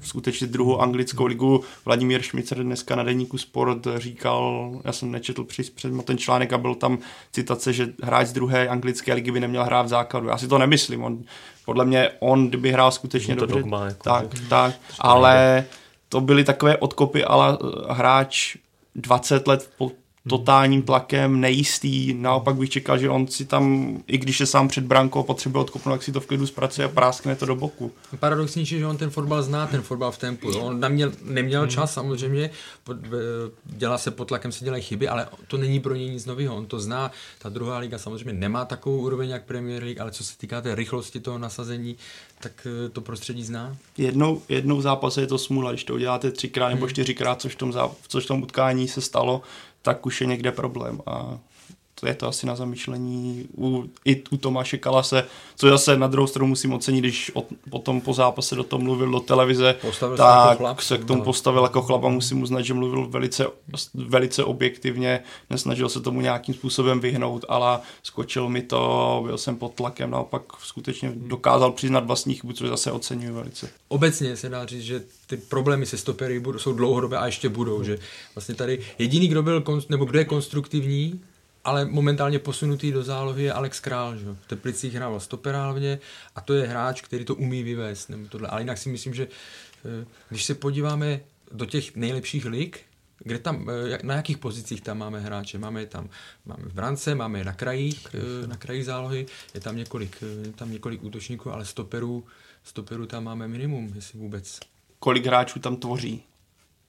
skutečně 0.00 0.46
druhou 0.46 0.80
anglickou 0.80 1.26
ligu. 1.26 1.64
Vladimír 1.84 2.22
Šmicer 2.22 2.62
dneska 2.62 2.96
na 2.96 3.02
deníku 3.02 3.38
Sport 3.38 3.86
říkal, 3.96 4.70
já 4.84 4.92
jsem 4.92 5.10
nečetl 5.10 5.44
přes 5.44 5.72
ten 6.04 6.18
článek 6.18 6.52
a 6.52 6.58
byl 6.58 6.74
tam 6.74 6.98
citace, 7.32 7.72
že 7.72 7.88
hráč 8.02 8.26
z 8.26 8.32
druhé 8.32 8.68
anglické 8.68 9.14
ligy 9.14 9.30
by 9.30 9.40
neměl 9.40 9.64
hrát 9.64 9.82
v 9.82 9.88
základu. 9.88 10.28
Já 10.28 10.38
si 10.38 10.48
to 10.48 10.58
nemyslím. 10.58 11.04
On, 11.04 11.18
podle 11.64 11.84
mě 11.84 12.10
on, 12.18 12.48
kdyby 12.48 12.72
hrál 12.72 12.90
skutečně 12.90 13.34
to 13.34 13.40
dobře, 13.40 13.54
dogma, 13.54 13.84
jako 13.84 14.02
tak, 14.02 14.26
tak, 14.48 14.74
ale 14.98 15.64
to 16.08 16.20
byly 16.20 16.44
takové 16.44 16.76
odkopy, 16.76 17.24
ale 17.24 17.58
hráč 17.88 18.56
20 18.94 19.48
let 19.48 19.70
po 19.78 19.92
totálním 20.28 20.82
tlakem, 20.82 21.40
nejistý. 21.40 22.14
Naopak 22.14 22.56
bych 22.56 22.70
čekal, 22.70 22.98
že 22.98 23.10
on 23.10 23.26
si 23.26 23.44
tam, 23.44 23.96
i 24.06 24.18
když 24.18 24.40
je 24.40 24.46
sám 24.46 24.68
před 24.68 24.84
brankou, 24.84 25.22
potřebuje 25.22 25.62
odkopnout, 25.62 25.94
jak 25.94 26.02
si 26.02 26.12
to 26.12 26.20
v 26.20 26.26
klidu 26.26 26.46
zpracuje 26.46 26.84
a 26.84 26.88
práskne 26.88 27.36
to 27.36 27.46
do 27.46 27.56
boku. 27.56 27.92
Paradoxnější, 28.18 28.78
že 28.78 28.86
on 28.86 28.96
ten 28.96 29.10
fotbal 29.10 29.42
zná, 29.42 29.66
ten 29.66 29.82
fotbal 29.82 30.12
v 30.12 30.18
tempu. 30.18 30.50
Jo. 30.50 30.60
On 30.60 30.80
neměl, 30.80 31.12
neměl 31.22 31.60
hmm. 31.60 31.70
čas 31.70 31.92
samozřejmě, 31.92 32.50
pod, 32.84 32.96
dělá 33.64 33.98
se 33.98 34.10
pod 34.10 34.24
tlakem, 34.28 34.52
se 34.52 34.64
dělají 34.64 34.82
chyby, 34.82 35.08
ale 35.08 35.28
to 35.48 35.56
není 35.56 35.80
pro 35.80 35.94
něj 35.94 36.10
nic 36.10 36.26
nového. 36.26 36.56
On 36.56 36.66
to 36.66 36.80
zná. 36.80 37.10
Ta 37.38 37.48
druhá 37.48 37.78
liga 37.78 37.98
samozřejmě 37.98 38.32
nemá 38.32 38.64
takovou 38.64 38.98
úroveň 38.98 39.28
jak 39.28 39.44
Premier 39.44 39.82
League, 39.82 40.00
ale 40.00 40.10
co 40.10 40.24
se 40.24 40.38
týká 40.38 40.60
té 40.60 40.74
rychlosti 40.74 41.20
toho 41.20 41.38
nasazení, 41.38 41.96
tak 42.40 42.66
eh, 42.86 42.88
to 42.88 43.00
prostředí 43.00 43.44
zná. 43.44 43.76
Jednou, 43.98 44.42
jednou 44.48 44.76
v 44.76 44.82
zápase 44.82 45.20
je 45.20 45.26
to 45.26 45.38
smůla, 45.38 45.70
když 45.70 45.84
to 45.84 45.94
uděláte 45.94 46.30
třikrát 46.30 46.68
nebo 46.68 46.86
hmm. 46.86 46.90
čtyřikrát, 46.90 47.40
což 47.40 47.52
v 47.52 47.58
tom, 47.58 47.72
zá, 47.72 47.90
což 48.08 48.24
v 48.24 48.28
tom 48.28 48.42
utkání 48.42 48.88
se 48.88 49.00
stalo, 49.00 49.42
tak 49.86 50.06
už 50.06 50.20
je 50.20 50.26
někde 50.26 50.52
problém. 50.52 51.00
A 51.06 51.38
to 52.00 52.06
je 52.06 52.14
to 52.14 52.28
asi 52.28 52.46
na 52.46 52.56
zamýšlení 52.56 53.48
u, 53.58 53.84
i 54.04 54.22
u 54.30 54.36
Tomáše 54.36 54.78
Kalase, 54.78 55.24
co 55.56 55.68
zase 55.68 55.96
na 55.96 56.06
druhou 56.06 56.26
stranu 56.26 56.46
musím 56.46 56.72
ocenit, 56.72 57.00
když 57.00 57.30
od, 57.34 57.46
potom 57.70 58.00
po 58.00 58.12
zápase 58.12 58.54
do 58.54 58.64
toho 58.64 58.82
mluvil 58.82 59.10
do 59.10 59.20
televize, 59.20 59.76
postavil 59.80 60.16
tak 60.16 60.50
se, 60.50 60.56
chlap, 60.56 60.80
se 60.80 60.98
k 60.98 61.04
tomu 61.04 61.22
postavil 61.22 61.62
jako 61.62 61.82
chlap 61.82 62.04
a 62.04 62.08
musím 62.08 62.42
uznat, 62.42 62.62
že 62.62 62.74
mluvil 62.74 63.06
velice, 63.06 63.46
velice 63.94 64.44
objektivně, 64.44 65.20
nesnažil 65.50 65.88
se 65.88 66.00
tomu 66.00 66.20
nějakým 66.20 66.54
způsobem 66.54 67.00
vyhnout, 67.00 67.44
ale 67.48 67.78
skočil 68.02 68.48
mi 68.48 68.62
to, 68.62 69.22
byl 69.26 69.38
jsem 69.38 69.56
pod 69.56 69.74
tlakem, 69.74 70.10
naopak 70.10 70.42
skutečně 70.58 71.12
dokázal 71.16 71.72
přiznat 71.72 72.06
vlastní 72.06 72.34
chybu, 72.34 72.52
což 72.52 72.68
zase 72.68 72.92
oceňuji 72.92 73.32
velice. 73.32 73.70
Obecně 73.88 74.36
se 74.36 74.48
dá 74.48 74.66
říct, 74.66 74.82
že 74.82 75.02
ty 75.26 75.36
problémy 75.36 75.86
se 75.86 75.96
stopery 75.96 76.40
budou, 76.40 76.58
jsou 76.58 76.72
dlouhodobé 76.72 77.16
a 77.16 77.26
ještě 77.26 77.48
budou, 77.48 77.82
že 77.82 77.98
vlastně 78.34 78.54
tady 78.54 78.80
jediný, 78.98 79.28
kdo 79.28 79.42
byl, 79.42 79.64
nebo 79.88 80.04
kdo 80.04 80.18
je 80.18 80.24
konstruktivní, 80.24 81.20
ale 81.66 81.84
momentálně 81.84 82.38
posunutý 82.38 82.92
do 82.92 83.02
zálohy 83.02 83.44
je 83.44 83.52
Alex 83.52 83.80
Král. 83.80 84.16
Že? 84.16 84.24
V 84.24 84.46
Teplicích 84.46 84.94
hrával 84.94 85.20
stopera 85.20 85.62
hlavně 85.62 85.98
a 86.34 86.40
to 86.40 86.54
je 86.54 86.66
hráč, 86.66 87.02
který 87.02 87.24
to 87.24 87.34
umí 87.34 87.62
vyvést. 87.62 88.08
Nebo 88.08 88.28
tohle. 88.28 88.48
Ale 88.48 88.60
jinak 88.60 88.78
si 88.78 88.88
myslím, 88.88 89.14
že 89.14 89.28
eh, 89.84 90.06
když 90.28 90.44
se 90.44 90.54
podíváme 90.54 91.20
do 91.52 91.66
těch 91.66 91.96
nejlepších 91.96 92.44
lig, 92.44 92.80
kde 93.18 93.38
tam, 93.38 93.70
eh, 93.70 93.98
na 94.02 94.14
jakých 94.14 94.38
pozicích 94.38 94.80
tam 94.80 94.98
máme 94.98 95.20
hráče? 95.20 95.58
Máme 95.58 95.80
je 95.80 95.86
tam 95.86 96.08
máme 96.44 96.64
v 96.64 96.72
brance, 96.72 97.14
máme 97.14 97.38
je 97.38 97.44
na 97.44 97.52
krajích, 97.52 98.06
eh, 98.14 98.46
na 98.46 98.56
krajích 98.56 98.84
zálohy, 98.84 99.26
je 99.54 99.60
tam 99.60 99.76
několik, 99.76 100.22
je 100.42 100.52
tam 100.52 100.72
několik 100.72 101.02
útočníků, 101.02 101.52
ale 101.52 101.64
stoperů, 101.64 102.24
stoperů 102.64 103.06
tam 103.06 103.24
máme 103.24 103.48
minimum, 103.48 103.92
jestli 103.94 104.18
vůbec. 104.18 104.60
Kolik 104.98 105.26
hráčů 105.26 105.58
tam 105.58 105.76
tvoří? 105.76 106.22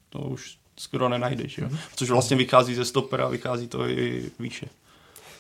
To 0.10 0.20
už 0.20 0.58
skoro 0.78 1.10
nenajdeš. 1.10 1.58
Jo? 1.58 1.70
Což 1.96 2.10
vlastně 2.10 2.38
vychází 2.38 2.76
ze 2.76 2.86
stopera, 2.86 3.28
vychází 3.28 3.68
to 3.68 3.90
i 3.90 4.32
výše. 4.40 4.68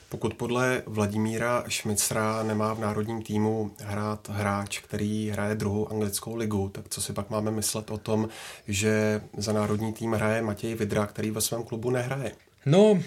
Pokud 0.09 0.33
podle 0.33 0.83
Vladimíra 0.85 1.63
Šmicra 1.67 2.43
nemá 2.43 2.73
v 2.73 2.79
národním 2.79 3.21
týmu 3.21 3.71
hrát 3.79 4.29
hráč, 4.29 4.79
který 4.79 5.29
hraje 5.29 5.55
druhou 5.55 5.91
anglickou 5.91 6.35
ligu, 6.35 6.69
tak 6.69 6.85
co 6.89 7.01
si 7.01 7.13
pak 7.13 7.29
máme 7.29 7.51
myslet 7.51 7.91
o 7.91 7.97
tom, 7.97 8.29
že 8.67 9.21
za 9.37 9.53
národní 9.53 9.93
tým 9.93 10.13
hraje 10.13 10.41
Matěj 10.41 10.75
Vidra, 10.75 11.05
který 11.05 11.31
ve 11.31 11.41
svém 11.41 11.63
klubu 11.63 11.89
nehraje? 11.89 12.31
No, 12.65 12.99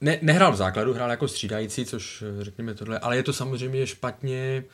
ne, 0.00 0.18
nehrál 0.22 0.52
v 0.52 0.56
základu, 0.56 0.94
hrál 0.94 1.10
jako 1.10 1.28
střídající, 1.28 1.84
což 1.84 2.24
řekněme 2.40 2.74
tohle, 2.74 2.98
ale 2.98 3.16
je 3.16 3.22
to 3.22 3.32
samozřejmě 3.32 3.86
špatně 3.86 4.64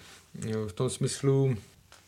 v 0.66 0.72
tom 0.72 0.90
smyslu, 0.90 1.56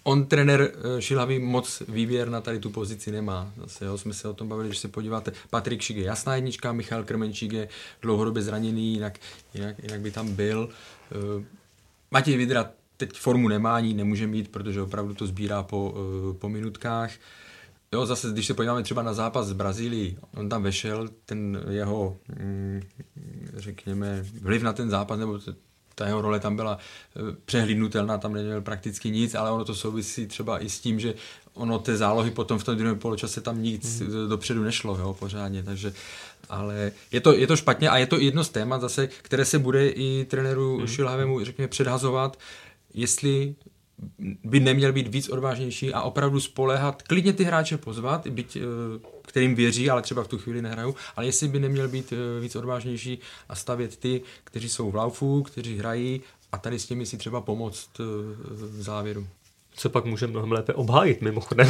on 0.09 0.27
trenér 0.27 0.73
eh, 0.75 1.03
Šilhavý 1.03 1.38
moc 1.38 1.83
výběr 1.88 2.29
na 2.29 2.40
tady 2.40 2.59
tu 2.59 2.71
pozici 2.71 3.12
nemá. 3.12 3.53
Zase 3.57 3.85
jo, 3.85 3.99
jsme 3.99 4.14
se 4.14 4.29
o 4.29 4.35
tom 4.35 4.49
bavili, 4.49 4.68
když 4.68 4.79
se 4.79 4.88
podíváte. 4.88 5.33
Patrik 5.51 5.83
Šik 5.83 5.97
je 5.97 6.05
jasná 6.05 6.35
jednička, 6.35 6.73
Michal 6.73 7.05
Krmenčík 7.05 7.53
je 7.53 7.68
dlouhodobě 8.03 8.42
zraněný, 8.42 8.92
jinak, 8.92 9.18
jinak, 9.55 9.77
jinak 9.83 10.01
by 10.01 10.11
tam 10.11 10.35
byl. 10.35 10.68
Uh, 11.38 11.42
Matěj 12.11 12.37
Vidra 12.37 12.71
teď 12.97 13.18
formu 13.18 13.49
nemá, 13.49 13.77
ani 13.77 13.94
nemůže 13.94 14.27
mít, 14.27 14.49
protože 14.49 14.83
opravdu 14.83 15.14
to 15.14 15.27
sbírá 15.27 15.62
po, 15.62 15.90
uh, 15.90 16.37
po 16.37 16.49
minutkách. 16.49 17.11
Jo, 17.92 18.07
zase, 18.07 18.29
když 18.31 18.47
se 18.47 18.55
podíváme 18.55 18.83
třeba 18.83 19.03
na 19.03 19.14
zápas 19.14 19.47
z 19.47 19.53
Brazílii, 19.53 20.16
on 20.37 20.49
tam 20.49 20.62
vešel, 20.62 21.09
ten 21.25 21.64
jeho, 21.71 22.16
mm, 22.42 22.83
řekněme, 23.57 24.25
vliv 24.42 24.62
na 24.62 24.73
ten 24.73 24.90
zápas, 24.90 25.18
nebo 25.18 25.38
ta 25.99 26.07
jeho 26.07 26.23
role 26.23 26.41
tam 26.41 26.57
byla 26.57 26.79
eh, 27.17 27.21
přehlídnutelná, 27.45 28.19
tam 28.19 28.33
neměl 28.33 28.63
prakticky 28.63 29.11
nic, 29.11 29.35
ale 29.35 29.51
ono 29.51 29.65
to 29.65 29.75
souvisí 29.75 30.27
třeba 30.27 30.65
i 30.65 30.69
s 30.69 30.81
tím, 30.81 31.01
že 31.01 31.15
ono 31.55 31.79
té 31.79 31.97
zálohy 31.97 32.31
potom 32.31 32.59
v 32.59 32.65
tom 32.65 32.77
druhém 32.77 32.99
poločase 32.99 33.41
tam 33.41 33.63
nic 33.63 34.01
mm. 34.01 34.29
dopředu 34.29 34.63
nešlo, 34.63 34.99
jo, 34.99 35.17
pořádně, 35.19 35.63
takže 35.63 35.93
ale 36.49 36.93
je 37.13 37.21
to, 37.21 37.35
je 37.35 37.47
to 37.47 37.57
špatně 37.57 37.91
a 37.91 37.99
je 37.99 38.07
to 38.07 38.21
jedno 38.21 38.45
z 38.45 38.49
témat 38.49 38.81
zase, 38.81 39.07
které 39.07 39.45
se 39.45 39.59
bude 39.59 39.89
i 39.89 40.25
trenéru 40.25 40.81
mm. 40.81 40.87
Šilhavému, 40.87 41.45
řekněme, 41.45 41.69
předhazovat, 41.69 42.39
jestli 42.95 43.55
by 44.45 44.61
neměl 44.61 44.93
být 44.93 45.09
víc 45.09 45.29
odvážnější 45.29 45.93
a 45.93 46.03
opravdu 46.03 46.41
spolehat, 46.41 47.03
klidně 47.03 47.33
ty 47.33 47.45
hráče 47.45 47.77
pozvat, 47.77 48.27
byť, 48.27 48.57
eh, 48.57 48.61
kterým 49.23 49.55
věří, 49.55 49.91
ale 49.91 50.03
třeba 50.03 50.25
v 50.25 50.29
tu 50.29 50.39
chvíli 50.39 50.63
nehrajou, 50.63 50.95
ale 51.17 51.27
jestli 51.27 51.49
by 51.49 51.61
neměl 51.61 51.89
být 51.89 52.13
eh, 52.13 52.41
víc 52.41 52.57
odvážnější 52.57 53.19
a 53.49 53.55
stavět 53.55 53.97
ty, 53.97 54.23
kteří 54.45 54.69
jsou 54.69 54.91
v 54.91 54.95
laufu, 54.95 55.43
kteří 55.43 55.79
hrají 55.79 56.21
a 56.53 56.59
tady 56.59 56.79
s 56.79 56.89
nimi 56.89 57.07
si 57.07 57.17
třeba 57.17 57.41
pomoct 57.41 57.91
eh, 58.01 58.03
v 58.51 58.83
závěru 58.83 59.27
co 59.79 59.91
pak 59.91 60.05
může 60.05 60.27
mnohem 60.27 60.53
lépe 60.53 60.75
obhájit 60.75 61.23
mimochodem. 61.23 61.69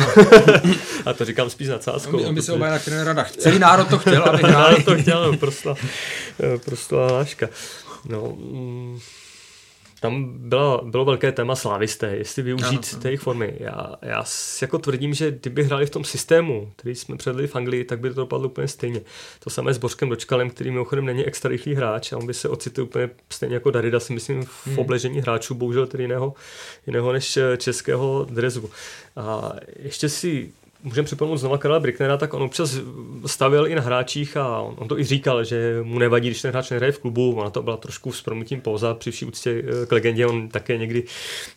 a 1.07 1.13
to 1.13 1.25
říkám 1.25 1.51
spíš 1.51 1.69
na 1.69 1.79
cáskou. 1.79 2.27
On 2.27 2.35
by, 2.35 2.43
se 2.43 2.53
obhájil 2.53 2.75
na 2.75 2.79
trenéra 2.79 3.25
Celý 3.25 3.59
národ 3.59 3.89
to 3.89 3.99
chtěl, 3.99 4.25
aby 4.25 4.39
hráli. 4.39 4.53
národ 4.53 4.85
to 4.85 4.97
chtěl, 4.97 5.37
prostě, 5.37 5.69
prostě 6.65 6.95
láška. 6.95 7.49
No, 8.05 8.37
mm, 8.37 8.99
tam 10.01 10.39
bylo, 10.39 10.83
bylo 10.85 11.05
velké 11.05 11.33
téma 11.33 11.57
slávisté, 11.57 12.17
jestli 12.17 12.43
využít 12.43 12.89
ano, 12.93 13.03
té 13.03 13.09
jejich 13.09 13.21
formy. 13.21 13.55
Já, 13.61 13.95
já 14.03 14.25
jako 14.63 14.79
tvrdím, 14.79 15.15
že 15.15 15.31
kdyby 15.31 15.65
hráli 15.65 15.87
v 15.87 15.91
tom 15.91 16.05
systému, 16.05 16.73
který 16.77 16.95
jsme 16.95 17.17
předli 17.17 17.47
v 17.47 17.57
Anglii, 17.57 17.85
tak 17.85 18.01
by 18.01 18.09
to 18.09 18.15
dopadlo 18.15 18.49
úplně 18.49 18.69
stejně. 18.69 19.01
To 19.45 19.51
samé 19.51 19.75
s 19.75 19.79
Bořkem 19.79 20.09
Dočkalem, 20.09 20.51
který 20.51 20.71
mimochodem 20.71 21.07
není 21.07 21.25
extra 21.25 21.51
rychlý 21.51 21.75
hráč 21.75 22.13
a 22.13 22.17
on 22.17 22.27
by 22.27 22.35
se 22.35 22.49
ocitl 22.49 22.83
úplně 22.83 23.11
stejně 23.31 23.55
jako 23.55 23.71
Darida, 23.71 24.01
si 24.01 24.13
myslím, 24.13 24.45
v 24.45 24.67
hmm. 24.67 24.79
obležení 24.79 25.21
hráčů, 25.21 25.55
bohužel 25.55 25.87
tedy 25.87 26.05
jiného, 26.05 26.35
jiného 26.87 27.13
než 27.13 27.39
českého 27.57 28.27
drezu. 28.31 28.71
A 29.17 29.53
ještě 29.79 30.09
si 30.09 30.53
můžeme 30.83 31.07
připomenout 31.07 31.37
znova 31.37 31.59
Karla 31.59 31.81
Bricknera, 31.81 32.17
tak 32.17 32.35
on 32.35 32.43
občas 32.43 32.77
stavil 33.27 33.67
i 33.67 33.75
na 33.75 33.83
hráčích 33.83 34.37
a 34.37 34.59
on, 34.61 34.75
on 34.79 34.89
to 34.89 34.99
i 34.99 35.05
říkal, 35.05 35.45
že 35.45 35.79
mu 35.83 35.99
nevadí, 35.99 36.29
když 36.29 36.43
ten 36.43 36.51
hráč 36.51 36.71
nehraje 36.71 36.93
v 36.93 36.99
klubu, 36.99 37.35
ona 37.35 37.51
to 37.51 37.63
byla 37.63 37.77
trošku 37.77 38.13
s 38.13 38.23
promutím 38.23 38.61
pouza, 38.61 38.95
při 38.95 39.11
vší 39.11 39.25
úctě 39.25 39.65
eh, 39.83 39.87
k 39.87 39.93
legendě, 39.93 40.27
on 40.27 40.49
také 40.49 40.77
někdy 40.77 41.05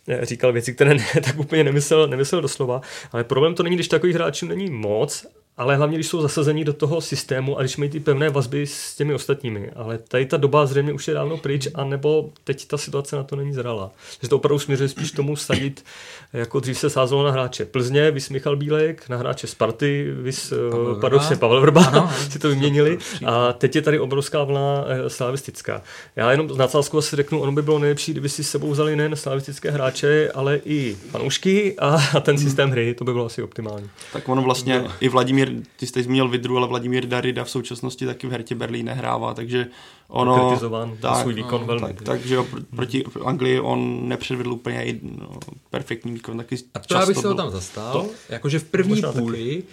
eh, 0.08 0.26
říkal 0.26 0.52
věci, 0.52 0.74
které 0.74 0.94
ne, 0.94 1.06
tak 1.24 1.38
úplně 1.38 1.64
nemyslel, 1.64 2.08
nemyslel 2.08 2.40
doslova, 2.40 2.80
ale 3.12 3.24
problém 3.24 3.54
to 3.54 3.62
není, 3.62 3.76
když 3.76 3.88
takových 3.88 4.14
hráčů 4.14 4.46
není 4.46 4.70
moc 4.70 5.26
ale 5.56 5.76
hlavně, 5.76 5.96
když 5.96 6.06
jsou 6.06 6.22
zasazení 6.22 6.64
do 6.64 6.72
toho 6.72 7.00
systému 7.00 7.58
a 7.58 7.62
když 7.62 7.76
mají 7.76 7.90
ty 7.90 8.00
pevné 8.00 8.30
vazby 8.30 8.66
s 8.66 8.96
těmi 8.96 9.14
ostatními. 9.14 9.70
Ale 9.70 9.98
tady 9.98 10.26
ta 10.26 10.36
doba 10.36 10.66
zřejmě 10.66 10.92
už 10.92 11.08
je 11.08 11.14
dávno 11.14 11.36
pryč, 11.36 11.68
anebo 11.74 12.30
teď 12.44 12.66
ta 12.66 12.78
situace 12.78 13.16
na 13.16 13.22
to 13.22 13.36
není 13.36 13.52
zralá. 13.52 13.90
že 14.22 14.28
to 14.28 14.36
opravdu 14.36 14.58
směřuje 14.58 14.88
spíš 14.88 15.12
tomu 15.12 15.36
sadit, 15.36 15.84
jako 16.32 16.60
dřív 16.60 16.78
se 16.78 16.90
sázelo 16.90 17.24
na 17.24 17.30
hráče 17.30 17.64
Plzně, 17.64 18.10
vys 18.10 18.30
Michal 18.30 18.56
Bílek, 18.56 19.08
na 19.12 19.18
hráče 19.18 19.46
Sparty, 19.46 20.12
vys 20.12 20.52
eh, 20.52 21.00
Pavel, 21.00 21.20
Pavel 21.38 21.60
Vrba, 21.60 21.84
ano, 21.84 22.10
si 22.30 22.38
to 22.38 22.48
vyměnili. 22.48 22.98
A 23.26 23.52
teď 23.52 23.76
je 23.76 23.82
tady 23.82 24.00
obrovská 24.00 24.44
vlna 24.44 24.84
eh, 24.86 25.10
slavistická. 25.10 25.82
Já 26.16 26.30
jenom 26.30 26.48
na 26.56 26.68
cásku 26.68 26.98
asi 26.98 27.16
řeknu, 27.16 27.40
ono 27.40 27.52
by 27.52 27.62
bylo 27.62 27.78
nejlepší, 27.78 28.12
kdyby 28.12 28.28
si 28.28 28.44
s 28.44 28.50
sebou 28.50 28.70
vzali 28.70 28.96
nejen 28.96 29.16
slavistické 29.16 29.70
hráče, 29.70 30.30
ale 30.34 30.60
i 30.64 30.96
fanoušky 31.10 31.78
a, 31.78 31.98
a 32.16 32.20
ten 32.20 32.38
systém 32.38 32.70
hry, 32.70 32.94
to 32.94 33.04
by 33.04 33.12
bylo 33.12 33.26
asi 33.26 33.42
optimální. 33.42 33.90
Tak 34.12 34.28
ono 34.28 34.42
vlastně 34.42 34.78
no. 34.78 34.90
i 35.00 35.08
Vladimír 35.08 35.52
ty 35.76 35.86
jsi 35.86 36.02
zmínil 36.02 36.28
Vidru, 36.28 36.56
ale 36.56 36.68
Vladimír 36.68 37.06
Darida 37.06 37.44
v 37.44 37.50
současnosti 37.50 38.06
taky 38.06 38.26
v 38.26 38.30
Hertě 38.30 38.54
Berlín 38.54 38.86
nehrává, 38.86 39.34
takže 39.34 39.66
ono... 40.12 40.48
Kritizován 40.48 40.96
tak, 41.00 41.20
svůj 41.20 41.34
výkon 41.34 41.60
no, 41.60 41.66
velmi. 41.66 41.86
Tak, 41.86 42.02
takže 42.02 42.34
jo, 42.34 42.46
proti 42.76 43.04
Anglii 43.24 43.60
on 43.60 44.08
nepředvedl 44.08 44.52
úplně 44.52 44.98
no, 45.02 45.38
perfektní 45.70 46.12
výkon. 46.12 46.36
Taky 46.36 46.56
A 46.74 46.78
to 46.78 46.94
já 46.94 47.06
bych 47.06 47.16
se 47.16 47.28
ho 47.28 47.34
tam 47.34 47.50
zastal, 47.50 47.92
to? 47.92 48.10
jakože 48.28 48.58
v 48.58 48.64
první 48.64 49.02
půli, 49.12 49.38
taky. 49.38 49.64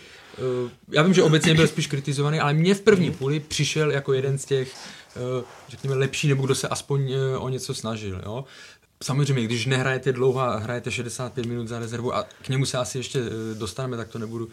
Uh, 0.64 0.72
já 0.92 1.04
vím, 1.04 1.14
že 1.14 1.24
obecně 1.24 1.54
byl 1.54 1.68
spíš 1.68 1.88
kritizovaný, 1.88 2.40
ale 2.40 2.54
mě 2.54 2.76
v 2.76 2.82
první 2.82 3.12
půli 3.12 3.40
přišel 3.40 3.92
jako 3.92 4.14
jeden 4.14 4.38
z 4.38 4.46
těch, 4.46 4.76
uh, 5.16 5.44
řekněme, 5.70 5.96
lepší, 5.96 6.28
nebo 6.28 6.46
kdo 6.46 6.56
se 6.56 6.68
aspoň 6.68 7.14
uh, 7.14 7.44
o 7.44 7.50
něco 7.50 7.74
snažil. 7.74 8.22
Jo? 8.26 8.46
Samozřejmě, 9.04 9.44
když 9.44 9.66
nehrajete 9.66 10.14
dlouho 10.14 10.40
a 10.40 10.58
hrajete 10.58 10.92
65 10.92 11.46
minut 11.46 11.68
za 11.68 11.80
rezervu 11.80 12.16
a 12.16 12.24
k 12.42 12.50
němu 12.50 12.66
se 12.66 12.78
asi 12.78 12.98
ještě 12.98 13.20
dostaneme, 13.54 13.98
tak 13.98 14.08
to 14.08 14.20
nebudu 14.20 14.50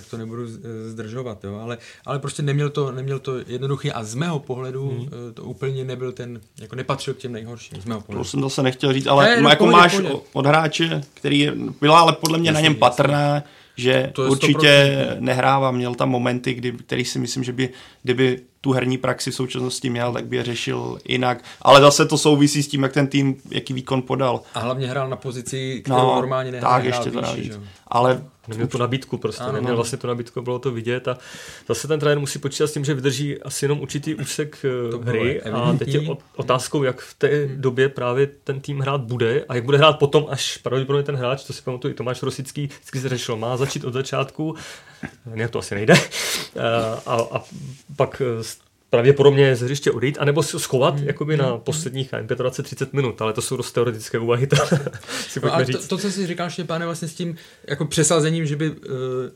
tak 0.00 0.10
to 0.10 0.16
nebudu 0.16 0.44
eh, 0.44 0.90
zdržovat, 0.90 1.44
jo. 1.44 1.58
Ale, 1.62 1.78
ale 2.06 2.18
prostě 2.18 2.42
neměl 2.42 2.70
to, 2.70 2.92
neměl 2.92 3.18
to 3.18 3.38
jednoduchý 3.46 3.92
a 3.92 4.04
z 4.04 4.14
mého 4.14 4.38
pohledu 4.38 4.88
hmm. 4.88 5.08
to 5.34 5.42
úplně 5.42 5.84
nebyl 5.84 6.12
ten, 6.12 6.40
jako 6.60 6.76
nepatřil 6.76 7.14
k 7.14 7.18
těm 7.18 7.32
nejhorším, 7.32 7.80
z 7.80 7.84
mého 7.84 8.00
pohledu. 8.00 8.24
To 8.24 8.30
jsem 8.30 8.40
zase 8.40 8.62
nechtěl 8.62 8.92
říct, 8.92 9.06
ale 9.06 9.24
ne, 9.24 9.42
no, 9.42 9.48
jako 9.48 9.64
pohodě, 9.64 9.76
máš 9.76 9.92
pohodě. 9.92 10.14
od 10.32 10.46
hráče, 10.46 11.00
který 11.14 11.50
byla 11.80 12.00
ale 12.00 12.12
podle 12.12 12.38
mě 12.38 12.48
jasný, 12.48 12.62
na 12.62 12.68
něm 12.68 12.74
patrná, 12.74 13.42
že 13.76 14.10
to 14.14 14.22
určitě 14.22 15.06
nehrává, 15.18 15.70
měl 15.70 15.94
tam 15.94 16.10
momenty, 16.10 16.54
kdy, 16.54 16.72
který 16.72 17.04
si 17.04 17.18
myslím, 17.18 17.44
že 17.44 17.52
by, 17.52 17.68
kdyby 18.02 18.40
tu 18.60 18.72
herní 18.72 18.98
praxi 18.98 19.30
v 19.30 19.34
současnosti 19.34 19.90
měl, 19.90 20.12
tak 20.12 20.26
by 20.26 20.36
je 20.36 20.44
řešil 20.44 20.98
jinak. 21.08 21.44
Ale 21.62 21.80
zase 21.80 22.06
to 22.06 22.18
souvisí 22.18 22.62
s 22.62 22.68
tím, 22.68 22.82
jak 22.82 22.92
ten 22.92 23.06
tým, 23.06 23.36
jaký 23.50 23.74
výkon 23.74 24.02
podal. 24.02 24.40
A 24.54 24.60
hlavně 24.60 24.86
hrál 24.86 25.08
na 25.08 25.16
pozici, 25.16 25.80
kterou 25.84 25.96
no, 25.96 26.14
normálně 26.14 26.50
nehraje. 26.50 26.74
Tak 26.74 26.84
ještě 26.84 27.10
to 27.10 27.20
navíc. 27.20 27.58
Ale 27.88 28.22
Neměl 28.48 28.66
tu 28.66 28.78
nabídku 28.78 29.18
prostě, 29.18 29.44
ano, 29.44 29.52
neměl 29.52 29.76
vlastně 29.76 29.98
tu 29.98 30.06
nabídku, 30.06 30.42
bylo 30.42 30.58
to 30.58 30.70
vidět 30.70 31.08
a 31.08 31.18
zase 31.68 31.88
ten 31.88 32.00
trenér 32.00 32.18
musí 32.18 32.38
počítat 32.38 32.66
s 32.66 32.72
tím, 32.72 32.84
že 32.84 32.94
vydrží 32.94 33.42
asi 33.42 33.64
jenom 33.64 33.80
určitý 33.80 34.14
úsek 34.14 34.64
eh, 34.64 34.90
to 34.90 34.98
hry. 34.98 35.42
a 35.42 35.72
teď 35.72 35.88
je 35.88 36.00
otázkou, 36.36 36.82
jak 36.82 37.00
v 37.00 37.14
té 37.14 37.28
hmm. 37.28 37.60
době 37.60 37.88
právě 37.88 38.26
ten 38.44 38.60
tým 38.60 38.80
hrát 38.80 39.00
bude 39.00 39.44
a 39.48 39.54
jak 39.54 39.64
bude 39.64 39.78
hrát 39.78 39.98
potom, 39.98 40.26
až 40.30 40.56
pravděpodobně 40.56 41.02
ten 41.02 41.16
hráč, 41.16 41.44
to 41.44 41.52
si 41.52 41.62
pamatuju 41.62 41.92
i 41.92 41.96
Tomáš 41.96 42.22
Rosický, 42.22 42.66
vždycky 42.66 43.00
se 43.00 43.08
řešil, 43.08 43.36
má 43.36 43.56
začít 43.56 43.84
od 43.84 43.92
začátku, 43.92 44.54
nějak 45.34 45.50
to 45.50 45.58
asi 45.58 45.74
nejde, 45.74 45.94
eh, 46.56 46.60
a, 47.06 47.14
a 47.32 47.42
pak 47.96 48.22
eh, 48.24 48.67
pravděpodobně 48.90 49.56
z 49.56 49.62
hřiště 49.62 49.90
odejít, 49.90 50.18
anebo 50.20 50.42
si 50.42 50.58
schovat 50.58 50.96
mm. 50.96 51.04
jakoby 51.04 51.36
na 51.36 51.46
hmm. 51.46 51.60
posledních 51.60 52.12
25-30 52.12 52.86
minut, 52.92 53.22
ale 53.22 53.32
to 53.32 53.42
jsou 53.42 53.56
dost 53.56 53.72
teoretické 53.72 54.18
úvahy. 54.18 54.46
To, 54.46 54.56
si 55.28 55.40
no 55.40 55.54
a 55.54 55.64
to, 55.64 55.86
to, 55.88 55.98
co 55.98 56.10
si 56.10 56.26
říkal, 56.26 56.50
Štěpáne, 56.50 56.84
vlastně 56.84 57.08
s 57.08 57.14
tím 57.14 57.36
jako 57.66 57.84
přesazením, 57.84 58.46
že 58.46 58.56
by 58.56 58.70
uh, 58.70 58.76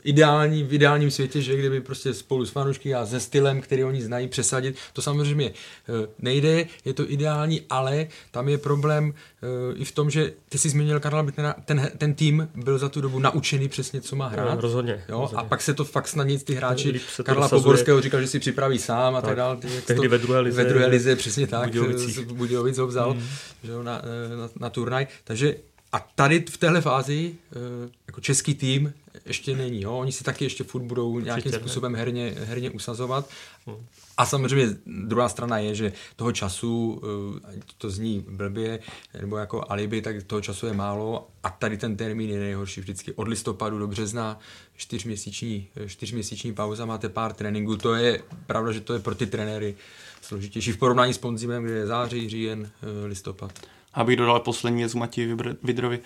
ideální, 0.03 0.63
v 0.63 0.73
ideálním 0.73 1.11
světě, 1.11 1.41
že 1.41 1.55
kdyby 1.55 1.81
prostě 1.81 2.13
spolu 2.13 2.45
s 2.45 2.49
fanoušky 2.49 2.95
a 2.95 3.05
se 3.05 3.19
stylem, 3.19 3.61
který 3.61 3.83
oni 3.83 4.01
znají, 4.01 4.27
přesadit, 4.27 4.75
to 4.93 5.01
samozřejmě 5.01 5.49
uh, 5.49 5.95
nejde, 6.19 6.65
je 6.85 6.93
to 6.93 7.11
ideální, 7.11 7.61
ale 7.69 8.07
tam 8.31 8.49
je 8.49 8.57
problém 8.57 9.09
uh, 9.09 9.81
i 9.81 9.85
v 9.85 9.91
tom, 9.91 10.09
že 10.09 10.33
ty 10.49 10.57
jsi 10.57 10.69
zmínil 10.69 10.99
Karla 10.99 11.23
Bittnera, 11.23 11.55
ten, 11.65 11.91
ten 11.97 12.13
tým 12.13 12.49
byl 12.55 12.77
za 12.77 12.89
tu 12.89 13.01
dobu 13.01 13.19
naučený 13.19 13.69
přesně, 13.69 14.01
co 14.01 14.15
má 14.15 14.27
hrát. 14.27 14.55
No, 14.55 14.61
rozhodně, 14.61 15.03
jo? 15.09 15.21
rozhodně. 15.21 15.37
A 15.37 15.43
pak 15.43 15.61
se 15.61 15.73
to 15.73 15.85
fakt 15.85 16.07
snad 16.07 16.23
nic 16.23 16.43
ty 16.43 16.53
hráči 16.53 17.01
Karla 17.23 17.49
Poborského 17.49 18.01
říkal, 18.01 18.21
že 18.21 18.27
si 18.27 18.39
připraví 18.39 18.79
sám 18.79 19.15
a 19.15 19.21
tak, 19.21 19.29
tak 19.29 19.42
dál. 19.43 19.57
Ty, 19.57 19.67
Tehdy 19.67 20.07
to, 20.07 20.09
ve 20.09 20.17
druhé 20.17 20.39
lize. 20.39 20.63
Ve 20.63 20.69
druhé 20.69 20.85
lize, 20.85 21.15
přesně 21.15 21.47
tak. 21.47 21.65
Budějovicích. 21.65 22.19
Budějovic 22.19 22.77
ho 22.77 22.87
vzal 22.87 23.13
mm. 23.13 23.23
že 23.63 23.71
na, 23.71 23.81
na, 23.83 24.49
na, 24.59 24.69
turnaj. 24.69 25.07
Takže 25.23 25.55
a 25.91 25.99
tady 26.15 26.45
v 26.49 26.57
téhle 26.57 26.81
fázi 26.81 27.35
eh, 27.51 27.89
jako 28.07 28.21
český 28.21 28.55
tým 28.55 28.93
ještě 29.25 29.55
není. 29.55 29.81
Jo? 29.81 29.93
Oni 29.97 30.11
si 30.11 30.23
taky 30.23 30.45
ještě 30.45 30.63
furt 30.63 30.83
budou 30.83 31.19
nějakým 31.19 31.49
Určitě, 31.49 31.59
způsobem 31.59 31.95
herně, 31.95 32.35
herně 32.37 32.69
usazovat. 32.71 33.29
A 34.17 34.25
samozřejmě 34.25 34.75
druhá 34.85 35.29
strana 35.29 35.57
je, 35.57 35.75
že 35.75 35.93
toho 36.15 36.31
času, 36.31 37.01
eh, 37.55 37.59
to 37.77 37.89
zní 37.89 38.25
blbě, 38.29 38.79
nebo 39.21 39.37
jako 39.37 39.65
alibi, 39.69 40.01
tak 40.01 40.23
toho 40.23 40.41
času 40.41 40.65
je 40.65 40.73
málo 40.73 41.27
a 41.43 41.49
tady 41.49 41.77
ten 41.77 41.97
termín 41.97 42.29
je 42.29 42.39
nejhorší 42.39 42.81
vždycky 42.81 43.13
od 43.13 43.27
listopadu 43.27 43.79
do 43.79 43.87
března, 43.87 44.39
čtyřměsíční, 44.75 45.67
čtyřměsíční 45.87 46.53
pauza, 46.53 46.85
máte 46.85 47.09
pár 47.09 47.33
tréninků, 47.33 47.77
to 47.77 47.95
je 47.95 48.23
pravda, 48.45 48.71
že 48.71 48.81
to 48.81 48.93
je 48.93 48.99
pro 48.99 49.15
ty 49.15 49.25
trenéry 49.25 49.75
složitější 50.21 50.71
v 50.71 50.77
porovnání 50.77 51.13
s 51.13 51.17
Ponzimem, 51.17 51.63
kde 51.63 51.73
je 51.73 51.87
září, 51.87 52.29
říjen, 52.29 52.71
eh, 52.81 53.05
listopad. 53.05 53.59
Abych 53.93 54.17
dodal 54.17 54.39
poslední 54.39 54.79
věc 54.79 54.93
Matěji 54.95 55.37
Vidrovi. 55.63 55.99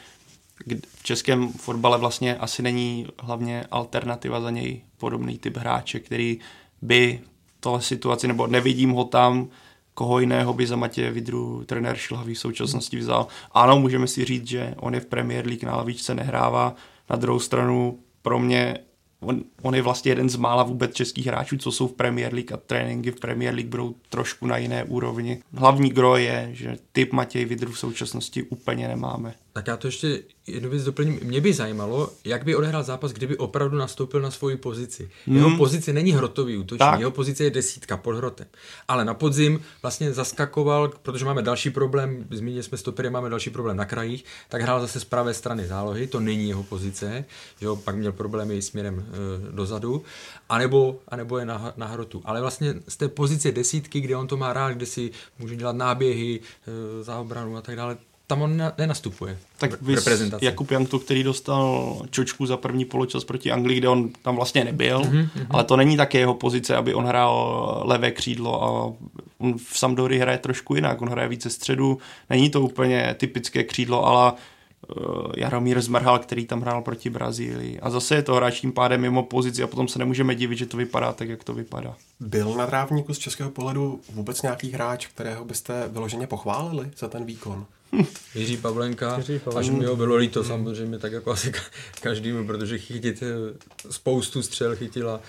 V 0.96 1.04
českém 1.04 1.54
fotbale 1.54 1.98
vlastně 1.98 2.38
asi 2.38 2.62
není 2.62 3.08
hlavně 3.20 3.66
alternativa 3.72 4.42
za 4.42 4.50
něj 4.50 4.82
podobný 4.98 5.38
typ 5.38 5.58
hráče, 5.58 6.00
který 6.00 6.40
by 6.82 7.22
tohle 7.60 7.82
situaci, 7.82 8.28
nebo 8.28 8.48
nevidím 8.48 8.90
ho 8.90 9.04
tam, 9.04 9.48
koho 9.94 10.20
jiného 10.20 10.54
by 10.54 10.68
za 10.68 10.76
Matěje 10.76 11.12
Vidru 11.12 11.64
trenér 11.66 11.96
Šilhavý 11.96 12.34
v 12.34 12.40
současnosti 12.40 12.98
vzal. 12.98 13.28
Ano, 13.52 13.80
můžeme 13.80 14.08
si 14.08 14.26
říct, 14.26 14.48
že 14.48 14.74
on 14.78 14.94
je 14.94 15.00
v 15.00 15.06
Premier 15.06 15.48
League 15.48 15.64
na 15.64 15.76
lavičce, 15.76 16.16
nehrává. 16.16 16.76
Na 17.10 17.16
druhou 17.16 17.40
stranu 17.40 18.00
pro 18.22 18.40
mě 18.40 18.78
on, 19.20 19.44
on 19.62 19.76
je 19.76 19.82
vlastně 19.82 20.12
jeden 20.12 20.30
z 20.30 20.36
mála 20.36 20.64
vůbec 20.64 20.94
českých 20.94 21.26
hráčů, 21.26 21.58
co 21.58 21.72
jsou 21.72 21.88
v 21.88 21.94
Premier 21.94 22.34
League 22.34 22.54
a 22.54 22.58
tréninky 22.58 23.12
v 23.12 23.20
Premier 23.20 23.54
League 23.54 23.70
budou 23.70 23.96
trošku 24.10 24.48
na 24.48 24.58
jiné 24.58 24.84
úrovni. 24.84 25.42
Hlavní 25.54 25.90
gro 25.90 26.18
je, 26.18 26.50
že 26.52 26.78
typ 26.92 27.14
Matěj 27.14 27.46
Vidru 27.46 27.72
v 27.72 27.80
současnosti 27.80 28.44
úplně 28.44 28.88
nemáme. 28.88 29.34
Tak 29.58 29.68
já 29.68 29.78
to 29.78 29.88
ještě 29.88 30.20
jednu 30.48 30.70
věc 30.70 30.84
doplním. 30.84 31.20
Mě 31.24 31.42
by 31.42 31.54
zajímalo, 31.54 32.10
jak 32.26 32.44
by 32.44 32.56
odehrál 32.56 32.84
zápas, 32.84 33.12
kdyby 33.12 33.38
opravdu 33.38 33.78
nastoupil 33.78 34.22
na 34.22 34.32
svoji 34.32 34.58
pozici. 34.58 35.10
Jeho 35.28 35.50
hmm. 35.50 35.58
pozice 35.58 35.94
není 35.94 36.12
hrotový 36.12 36.58
útočník, 36.58 37.00
jeho 37.00 37.12
pozice 37.12 37.44
je 37.44 37.50
desítka 37.50 37.98
pod 37.98 38.16
hrotem. 38.16 38.48
Ale 38.88 39.06
na 39.06 39.14
podzim 39.14 39.62
vlastně 39.82 40.14
zaskakoval, 40.14 40.92
protože 41.02 41.26
máme 41.26 41.42
další 41.42 41.70
problém, 41.70 42.26
zmínili 42.32 42.64
jsme 42.64 42.78
stopery, 42.78 43.10
máme 43.10 43.30
další 43.30 43.50
problém 43.50 43.78
na 43.78 43.86
krajích, 43.86 44.26
tak 44.50 44.62
hrál 44.62 44.82
zase 44.82 45.00
z 45.00 45.06
pravé 45.06 45.34
strany 45.34 45.68
zálohy, 45.68 46.08
to 46.08 46.20
není 46.20 46.50
jeho 46.50 46.64
pozice, 46.64 47.26
jo, 47.62 47.76
pak 47.76 47.96
měl 47.96 48.12
problémy 48.12 48.62
směrem 48.62 49.06
e, 49.10 49.52
dozadu, 49.52 50.04
anebo, 50.50 51.00
anebo 51.08 51.38
je 51.38 51.46
na, 51.46 51.74
na 51.78 51.88
hrotu. 51.88 52.22
Ale 52.26 52.42
vlastně 52.42 52.74
z 52.88 52.98
té 52.98 53.08
pozice 53.08 53.52
desítky, 53.52 54.02
kde 54.02 54.16
on 54.16 54.28
to 54.28 54.38
má 54.38 54.54
rád, 54.54 54.72
kde 54.72 54.86
si 54.86 55.12
může 55.40 55.56
dělat 55.56 55.76
náběhy, 55.76 56.40
e, 56.40 57.04
za 57.04 57.18
obranu 57.20 57.58
a 57.58 57.62
tak 57.62 57.76
dále, 57.76 57.98
tam 58.28 58.42
on 58.42 58.62
nenastupuje. 58.78 59.38
Tak 59.58 59.82
vy 59.82 59.96
Jakub 60.42 60.72
Jankto, 60.72 61.00
který 61.00 61.24
dostal 61.24 61.96
čočku 62.10 62.46
za 62.46 62.58
první 62.58 62.86
poločas 62.86 63.24
proti 63.24 63.52
Anglii, 63.52 63.78
kde 63.78 63.90
on 63.90 64.10
tam 64.22 64.36
vlastně 64.36 64.64
nebyl, 64.64 65.00
mm-hmm. 65.00 65.48
ale 65.50 65.64
to 65.64 65.78
není 65.78 65.98
také 65.98 66.20
jeho 66.20 66.34
pozice, 66.34 66.76
aby 66.76 66.94
on 66.94 67.06
hrál 67.06 67.82
levé 67.86 68.12
křídlo 68.12 68.64
a 68.64 68.94
on 69.38 69.58
v 69.58 69.80
Sampdory 69.80 70.20
hraje 70.20 70.38
trošku 70.38 70.76
jinak, 70.76 71.02
on 71.02 71.10
hraje 71.10 71.28
více 71.28 71.50
středu, 71.50 71.98
není 72.30 72.50
to 72.50 72.62
úplně 72.62 73.16
typické 73.20 73.64
křídlo, 73.64 74.06
ale 74.06 74.34
Jaromír 75.38 75.82
Zmrhal, 75.82 76.20
který 76.20 76.46
tam 76.46 76.62
hrál 76.62 76.82
proti 76.82 77.10
Brazílii. 77.10 77.80
A 77.80 77.90
zase 77.90 78.16
je 78.16 78.22
to 78.22 78.34
hráč 78.34 78.60
tím 78.60 78.72
pádem 78.72 79.02
mimo 79.02 79.24
pozici 79.24 79.64
a 79.64 79.68
potom 79.68 79.88
se 79.88 80.00
nemůžeme 80.00 80.36
divit, 80.36 80.58
že 80.58 80.66
to 80.66 80.78
vypadá 80.78 81.14
tak, 81.14 81.30
jak 81.30 81.44
to 81.44 81.54
vypadá. 81.54 81.96
Byl 82.20 82.54
na 82.54 82.68
trávníku 82.68 83.14
z 83.14 83.18
českého 83.18 83.50
pohledu 83.50 84.00
vůbec 84.14 84.42
nějaký 84.42 84.72
hráč, 84.72 85.08
kterého 85.08 85.46
byste 85.46 85.88
vyloženě 85.88 86.28
pochválili 86.28 86.92
za 86.98 87.08
ten 87.08 87.26
výkon? 87.26 87.66
Jiří 88.36 88.58
Pavlenka, 88.58 89.18
Jiří 89.18 89.40
Pavlenka. 89.40 89.60
až 89.72 89.80
mi 89.80 89.86
ho 89.86 89.96
bylo 89.96 90.16
líto 90.16 90.44
samozřejmě, 90.44 91.00
tak 91.00 91.12
jako 91.12 91.32
asi 91.32 91.52
každému, 92.02 92.48
protože 92.48 92.78
chytit 92.78 93.24
eh, 93.24 93.58
spoustu 93.92 94.42
střel 94.42 94.76
chytila, 94.76 95.20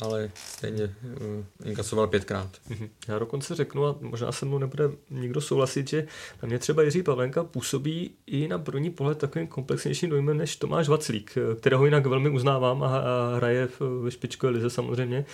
ale 0.00 0.30
stejně 0.34 0.84
uh, 0.84 1.68
inkasoval 1.68 2.06
pětkrát. 2.06 2.48
Mhm. 2.68 2.88
Já 3.08 3.18
dokonce 3.18 3.54
řeknu, 3.54 3.86
a 3.86 3.96
možná 4.00 4.32
se 4.32 4.46
mnou 4.46 4.58
nebude 4.58 4.90
nikdo 5.10 5.40
souhlasit, 5.40 5.88
že 5.88 6.06
na 6.42 6.48
mě 6.48 6.58
třeba 6.58 6.82
Jiří 6.82 7.02
Pavlenka 7.02 7.44
působí 7.44 8.10
i 8.26 8.48
na 8.48 8.58
první 8.58 8.90
pohled 8.90 9.18
takovým 9.18 9.48
komplexnějším 9.48 10.10
dojmem 10.10 10.36
než 10.36 10.56
Tomáš 10.56 10.88
Vaclík, 10.88 11.38
kterého 11.60 11.84
jinak 11.84 12.06
velmi 12.06 12.30
uznávám 12.30 12.82
a, 12.82 13.02
hraje 13.36 13.68
ve 14.02 14.10
špičkové 14.10 14.52
lize 14.52 14.70
samozřejmě 14.70 15.24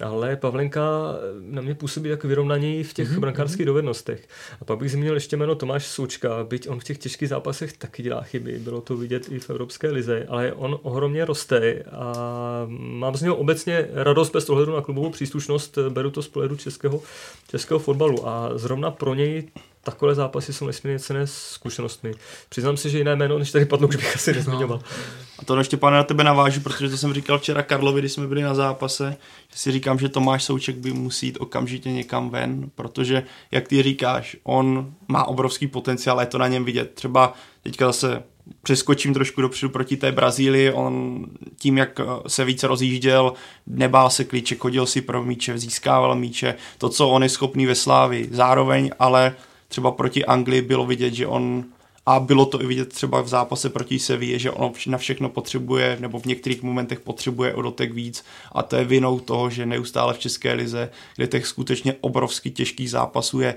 ale 0.00 0.36
Pavlenka 0.36 0.82
na 1.40 1.62
mě 1.62 1.74
působí 1.74 2.10
jako 2.10 2.28
vyrovnaněji 2.28 2.82
v 2.84 2.94
těch 2.94 3.10
mm-hmm. 3.10 3.20
brankářských 3.20 3.66
dovednostech. 3.66 4.28
A 4.60 4.64
pak 4.64 4.78
bych 4.78 4.92
zmínil 4.92 5.14
ještě 5.14 5.36
jméno 5.36 5.54
Tomáš 5.54 5.86
Součka, 5.86 6.44
byť 6.44 6.68
on 6.68 6.80
v 6.80 6.84
těch 6.84 6.98
těžkých 6.98 7.28
zápasech 7.28 7.72
taky 7.72 8.02
dělá 8.02 8.22
chyby, 8.22 8.58
bylo 8.58 8.80
to 8.80 8.96
vidět 8.96 9.28
i 9.32 9.38
v 9.38 9.50
Evropské 9.50 9.90
lize, 9.90 10.26
ale 10.28 10.52
on 10.52 10.78
ohromně 10.82 11.24
roste 11.24 11.82
a 11.92 12.12
mám 12.68 13.16
z 13.16 13.22
něho 13.22 13.36
obecně 13.36 13.88
radost 13.92 14.30
bez 14.32 14.50
ohledu 14.50 14.72
na 14.72 14.82
klubovou 14.82 15.10
příslušnost, 15.10 15.78
beru 15.88 16.10
to 16.10 16.22
z 16.22 16.28
pohledu 16.28 16.56
českého, 16.56 17.02
českého 17.48 17.80
fotbalu 17.80 18.28
a 18.28 18.50
zrovna 18.54 18.90
pro 18.90 19.14
něj 19.14 19.48
takové 19.86 20.14
zápasy 20.14 20.52
jsou 20.52 20.66
nesmírně 20.66 20.98
cené 20.98 21.26
zkušenostmi. 21.26 22.12
Přiznám 22.48 22.76
si, 22.76 22.90
že 22.90 22.98
jiné 22.98 23.16
jméno, 23.16 23.38
než 23.38 23.52
tady 23.52 23.64
padlo, 23.64 23.88
už 23.88 23.96
bych 23.96 24.14
asi 24.14 24.32
nezmiňoval. 24.32 24.80
A 25.38 25.44
to 25.44 25.58
ještě, 25.58 25.76
pane, 25.76 25.96
na 25.96 26.02
tebe 26.02 26.24
navážu, 26.24 26.60
protože 26.60 26.88
to 26.88 26.96
jsem 26.96 27.14
říkal 27.14 27.38
včera 27.38 27.62
Karlovi, 27.62 28.00
když 28.00 28.12
jsme 28.12 28.26
byli 28.26 28.42
na 28.42 28.54
zápase, 28.54 29.16
že 29.52 29.58
si 29.58 29.72
říkám, 29.72 29.98
že 29.98 30.08
Tomáš 30.08 30.44
Souček 30.44 30.76
by 30.76 30.92
musí 30.92 31.26
jít 31.26 31.38
okamžitě 31.40 31.92
někam 31.92 32.30
ven, 32.30 32.70
protože, 32.74 33.22
jak 33.50 33.68
ty 33.68 33.82
říkáš, 33.82 34.36
on 34.42 34.94
má 35.08 35.24
obrovský 35.24 35.66
potenciál, 35.66 36.20
je 36.20 36.26
to 36.26 36.38
na 36.38 36.48
něm 36.48 36.64
vidět. 36.64 36.94
Třeba 36.94 37.34
teďka 37.62 37.86
zase 37.86 38.22
přeskočím 38.62 39.14
trošku 39.14 39.40
dopředu 39.40 39.72
proti 39.72 39.96
té 39.96 40.12
Brazílii, 40.12 40.72
on 40.72 41.24
tím, 41.58 41.78
jak 41.78 42.00
se 42.26 42.44
více 42.44 42.66
rozjížděl, 42.66 43.32
nebál 43.66 44.10
se 44.10 44.24
klíček, 44.24 44.58
chodil 44.58 44.86
si 44.86 45.00
pro 45.00 45.24
míče, 45.24 45.58
získával 45.58 46.14
míče, 46.14 46.54
to, 46.78 46.88
co 46.88 47.08
on 47.08 47.22
je 47.22 47.28
schopný 47.28 47.66
ve 47.66 47.74
Slávi. 47.74 48.28
Zároveň 48.30 48.90
ale 48.98 49.34
třeba 49.68 49.90
proti 49.90 50.24
Anglii 50.24 50.62
bylo 50.62 50.86
vidět, 50.86 51.14
že 51.14 51.26
on 51.26 51.64
a 52.06 52.20
bylo 52.20 52.46
to 52.46 52.62
i 52.62 52.66
vidět 52.66 52.88
třeba 52.88 53.20
v 53.20 53.28
zápase 53.28 53.70
proti 53.70 53.98
Sevilla, 53.98 54.38
že 54.38 54.50
on 54.50 54.72
na 54.86 54.98
všechno 54.98 55.28
potřebuje, 55.28 55.96
nebo 56.00 56.18
v 56.18 56.24
některých 56.24 56.62
momentech 56.62 57.00
potřebuje 57.00 57.54
o 57.54 57.62
dotek 57.62 57.92
víc. 57.92 58.24
A 58.52 58.62
to 58.62 58.76
je 58.76 58.84
vinou 58.84 59.20
toho, 59.20 59.50
že 59.50 59.66
neustále 59.66 60.14
v 60.14 60.18
České 60.18 60.52
lize, 60.52 60.90
kde 61.16 61.26
těch 61.26 61.46
skutečně 61.46 61.94
obrovsky 62.00 62.50
těžkých 62.50 62.90
zápasů 62.90 63.40
je 63.40 63.54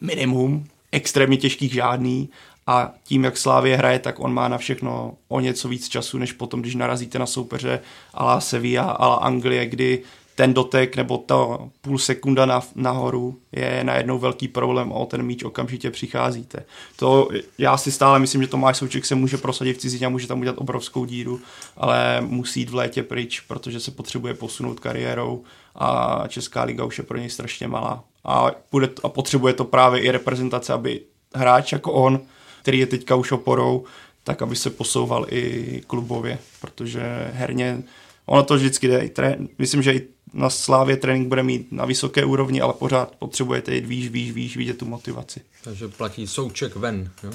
minimum, 0.00 0.66
extrémně 0.92 1.36
těžkých 1.36 1.72
žádný 1.72 2.28
a 2.66 2.92
tím, 3.04 3.24
jak 3.24 3.36
Slávě 3.36 3.76
hraje, 3.76 3.98
tak 3.98 4.20
on 4.20 4.34
má 4.34 4.48
na 4.48 4.58
všechno 4.58 5.14
o 5.28 5.40
něco 5.40 5.68
víc 5.68 5.88
času, 5.88 6.18
než 6.18 6.32
potom, 6.32 6.60
když 6.60 6.74
narazíte 6.74 7.18
na 7.18 7.26
soupeře 7.26 7.80
ala 8.14 8.40
Sevilla, 8.40 8.90
ala 8.90 9.14
Anglie, 9.14 9.66
kdy 9.66 10.02
ten 10.42 10.54
dotek 10.54 10.96
nebo 10.96 11.18
ta 11.18 11.58
půl 11.80 11.98
sekunda 11.98 12.46
na, 12.46 12.60
nahoru 12.74 13.38
je 13.52 13.84
najednou 13.84 14.18
velký 14.18 14.48
problém 14.48 14.92
a 14.92 14.94
o 14.94 15.06
ten 15.06 15.22
míč 15.22 15.44
okamžitě 15.44 15.90
přicházíte. 15.90 16.64
To 16.96 17.28
já 17.58 17.76
si 17.76 17.92
stále 17.92 18.18
myslím, 18.18 18.42
že 18.42 18.48
Tomáš 18.48 18.76
Souček 18.76 19.04
se 19.04 19.14
může 19.14 19.36
prosadit 19.36 19.76
v 19.76 19.80
cizině 19.80 20.06
a 20.06 20.08
může 20.08 20.26
tam 20.26 20.40
udělat 20.40 20.58
obrovskou 20.58 21.04
díru, 21.04 21.40
ale 21.76 22.20
musí 22.20 22.60
jít 22.60 22.70
v 22.70 22.74
létě 22.74 23.02
pryč, 23.02 23.40
protože 23.40 23.80
se 23.80 23.90
potřebuje 23.90 24.34
posunout 24.34 24.80
kariérou 24.80 25.44
a 25.74 26.22
Česká 26.28 26.62
liga 26.62 26.84
už 26.84 26.98
je 26.98 27.04
pro 27.04 27.18
něj 27.18 27.30
strašně 27.30 27.68
malá. 27.68 28.04
A, 28.24 28.50
bude, 28.72 28.88
a 29.02 29.08
potřebuje 29.08 29.54
to 29.54 29.64
právě 29.64 30.02
i 30.02 30.10
reprezentace, 30.10 30.72
aby 30.72 31.00
hráč 31.34 31.72
jako 31.72 31.92
on, 31.92 32.20
který 32.62 32.78
je 32.78 32.86
teďka 32.86 33.14
už 33.14 33.32
oporou, 33.32 33.84
tak 34.24 34.42
aby 34.42 34.56
se 34.56 34.70
posouval 34.70 35.26
i 35.30 35.82
klubově, 35.86 36.38
protože 36.60 37.30
herně 37.32 37.82
ono 38.26 38.42
to 38.42 38.54
vždycky 38.54 38.88
jde. 38.88 39.08
Trén, 39.08 39.48
myslím, 39.58 39.82
že 39.82 39.92
i 39.92 40.08
na 40.34 40.50
Slávě 40.50 40.96
trénink 40.96 41.28
bude 41.28 41.42
mít 41.42 41.72
na 41.72 41.84
vysoké 41.84 42.24
úrovni, 42.24 42.60
ale 42.60 42.72
pořád 42.72 43.16
potřebujete 43.18 43.74
jít 43.74 43.86
výš, 43.86 44.08
výš, 44.08 44.32
výš, 44.32 44.56
vidět 44.56 44.78
tu 44.78 44.84
motivaci. 44.84 45.40
Takže 45.64 45.88
platí 45.88 46.26
souček 46.26 46.76
ven. 46.76 47.10
Jo? 47.22 47.30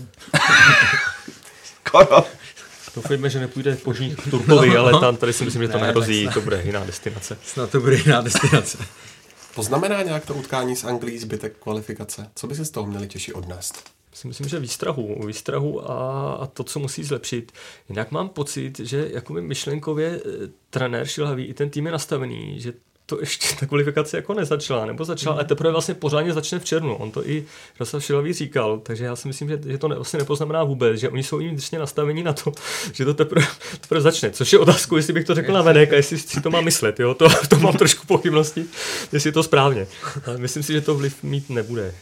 Skoro. 1.85 2.25
Doufejme, 2.95 3.29
že 3.29 3.39
nepůjde 3.39 3.75
po 3.75 3.93
k 3.93 4.29
Turkovi, 4.29 4.69
no. 4.69 4.79
ale 4.79 4.99
tam 4.99 5.17
tady 5.17 5.33
si 5.33 5.45
myslím, 5.45 5.61
že 5.61 5.67
to 5.67 5.77
ne, 5.77 5.87
nehrozí, 5.87 6.29
to 6.33 6.41
bude 6.41 6.61
jiná 6.65 6.85
destinace. 6.85 7.37
Snad 7.45 7.69
to 7.69 7.79
bude 7.79 7.95
jiná 7.95 8.21
destinace. 8.21 8.77
Poznamená 9.55 10.01
nějak 10.01 10.25
to 10.25 10.33
utkání 10.33 10.75
s 10.75 10.83
Anglií 10.83 11.19
zbytek 11.19 11.57
kvalifikace? 11.59 12.29
Co 12.35 12.47
by 12.47 12.55
se 12.55 12.65
z 12.65 12.69
toho 12.69 12.87
měli 12.87 13.07
těši 13.07 13.33
odnést? 13.33 13.96
Si 14.17 14.27
myslím, 14.27 14.49
že 14.49 14.59
výstrahu, 14.59 15.27
výstrahu 15.27 15.91
a, 15.91 16.33
a 16.33 16.47
to, 16.47 16.63
co 16.63 16.79
musí 16.79 17.03
zlepšit. 17.03 17.51
Jinak 17.89 18.11
mám 18.11 18.29
pocit, 18.29 18.79
že 18.79 19.09
jakoby 19.13 19.41
myšlenkově 19.41 20.21
eh, 20.25 20.47
trenér 20.69 21.07
Šilhavý 21.07 21.45
i 21.45 21.53
ten 21.53 21.69
tým 21.69 21.85
je 21.85 21.91
nastavený, 21.91 22.59
že 22.59 22.73
to 23.05 23.19
ještě 23.19 23.55
ta 23.59 23.65
kvalifikace 23.65 24.17
jako 24.17 24.33
nezačala, 24.33 24.85
nebo 24.85 25.05
začala, 25.05 25.33
mm. 25.33 25.37
ale 25.39 25.47
teprve 25.47 25.71
vlastně 25.71 25.93
pořádně 25.93 26.33
začne 26.33 26.59
v 26.59 26.65
červnu. 26.65 26.95
On 26.95 27.11
to 27.11 27.29
i 27.29 27.45
Rastav 27.79 28.03
Šilavý 28.03 28.33
říkal, 28.33 28.79
takže 28.79 29.05
já 29.05 29.15
si 29.15 29.27
myslím, 29.27 29.49
že, 29.49 29.59
že 29.65 29.77
to 29.77 29.87
ne, 29.87 29.95
vlastně 29.95 30.19
nepoznamená 30.19 30.63
vůbec, 30.63 30.99
že 30.99 31.09
oni 31.09 31.23
jsou 31.23 31.37
vnitřně 31.37 31.79
nastavení 31.79 32.23
na 32.23 32.33
to, 32.33 32.51
že 32.93 33.05
to 33.05 33.13
teprve, 33.13 33.47
teprve 33.81 34.01
začne. 34.01 34.31
Což 34.31 34.53
je 34.53 34.59
otázku, 34.59 34.97
jestli 34.97 35.13
bych 35.13 35.25
to 35.25 35.35
řekl 35.35 35.53
na 35.53 35.61
venek 35.61 35.93
a 35.93 35.95
jestli 35.95 36.17
si 36.17 36.41
to 36.41 36.49
má 36.49 36.61
myslet. 36.61 36.99
Jo? 36.99 37.13
To, 37.13 37.27
to 37.47 37.59
mám 37.59 37.77
trošku 37.77 38.07
pochybnosti, 38.07 38.65
jestli 39.13 39.27
je 39.27 39.33
to 39.33 39.43
správně. 39.43 39.87
Ale 40.25 40.37
myslím 40.37 40.63
si, 40.63 40.73
že 40.73 40.81
to 40.81 40.95
vliv 40.95 41.23
mít 41.23 41.49
nebude. 41.49 41.93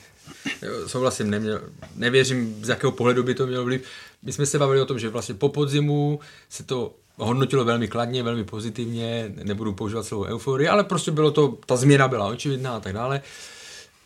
Souhlasím, 0.87 1.29
neměl, 1.29 1.61
nevěřím, 1.95 2.65
z 2.65 2.69
jakého 2.69 2.91
pohledu 2.91 3.23
by 3.23 3.35
to 3.35 3.47
mělo 3.47 3.63
vliv. 3.63 3.81
My 4.23 4.33
jsme 4.33 4.45
se 4.45 4.59
bavili 4.59 4.81
o 4.81 4.85
tom, 4.85 4.99
že 4.99 5.09
vlastně 5.09 5.35
po 5.35 5.49
podzimu 5.49 6.19
se 6.49 6.63
to 6.63 6.93
hodnotilo 7.17 7.65
velmi 7.65 7.87
kladně, 7.87 8.23
velmi 8.23 8.43
pozitivně, 8.43 9.33
nebudu 9.43 9.73
používat 9.73 10.05
slovo 10.05 10.23
euforie, 10.23 10.69
ale 10.69 10.83
prostě 10.83 11.11
bylo 11.11 11.31
to, 11.31 11.57
ta 11.65 11.75
změna 11.75 12.07
byla 12.07 12.27
očividná 12.27 12.75
a 12.75 12.79
tak 12.79 12.93
dále. 12.93 13.21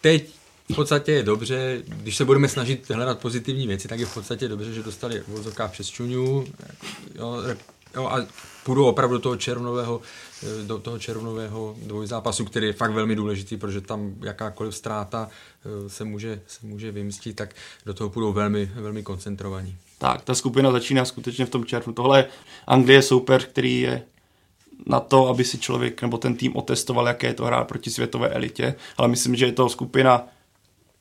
Teď 0.01 0.30
v 0.72 0.76
podstatě 0.76 1.11
je 1.11 1.24
dobře, 1.24 1.82
když 1.86 2.17
se 2.17 2.26
budeme 2.26 2.47
snažit 2.47 2.89
hledat 2.89 3.20
pozitivní 3.20 3.67
věci, 3.67 3.88
tak 3.88 3.99
je 3.99 4.05
v 4.05 4.13
podstatě 4.13 4.47
dobře, 4.47 4.74
že 4.74 4.84
dostali 4.84 5.24
vozovka 5.28 5.67
přes 5.67 5.88
čuňu 5.88 6.45
jo, 7.15 7.38
jo, 7.95 8.07
a 8.07 8.25
půjdu 8.63 8.85
opravdu 8.85 9.15
do 9.15 9.21
toho 9.21 9.35
červnového, 9.35 10.01
do 10.63 10.77
toho 10.77 10.99
červnového 10.99 11.75
dvojzápasu, 11.85 12.45
který 12.45 12.67
je 12.67 12.73
fakt 12.73 12.91
velmi 12.91 13.15
důležitý, 13.15 13.57
protože 13.57 13.81
tam 13.81 14.15
jakákoliv 14.21 14.75
ztráta 14.75 15.29
eh, 15.29 15.89
se 15.89 16.03
může, 16.03 16.41
se 16.47 16.67
může 16.67 16.91
vymstit, 16.91 17.35
tak 17.35 17.55
do 17.85 17.93
toho 17.93 18.09
půjdou 18.09 18.33
velmi, 18.33 18.71
velmi 18.75 19.03
koncentrovaní. 19.03 19.75
Tak, 19.97 20.21
ta 20.21 20.35
skupina 20.35 20.71
začíná 20.71 21.05
skutečně 21.05 21.45
v 21.45 21.49
tom 21.49 21.65
červnu. 21.65 21.93
Tohle 21.93 22.19
je 22.19 22.27
Anglie 22.67 23.01
soupeř, 23.01 23.45
který 23.45 23.81
je 23.81 24.01
na 24.85 24.99
to, 24.99 25.27
aby 25.27 25.43
si 25.43 25.57
člověk 25.57 26.01
nebo 26.01 26.17
ten 26.17 26.35
tým 26.35 26.55
otestoval, 26.55 27.07
jaké 27.07 27.27
je 27.27 27.33
to 27.33 27.45
hrát 27.45 27.67
proti 27.67 27.89
světové 27.89 28.29
elitě, 28.29 28.75
ale 28.97 29.07
myslím, 29.07 29.35
že 29.35 29.45
je 29.45 29.51
to 29.51 29.69
skupina 29.69 30.27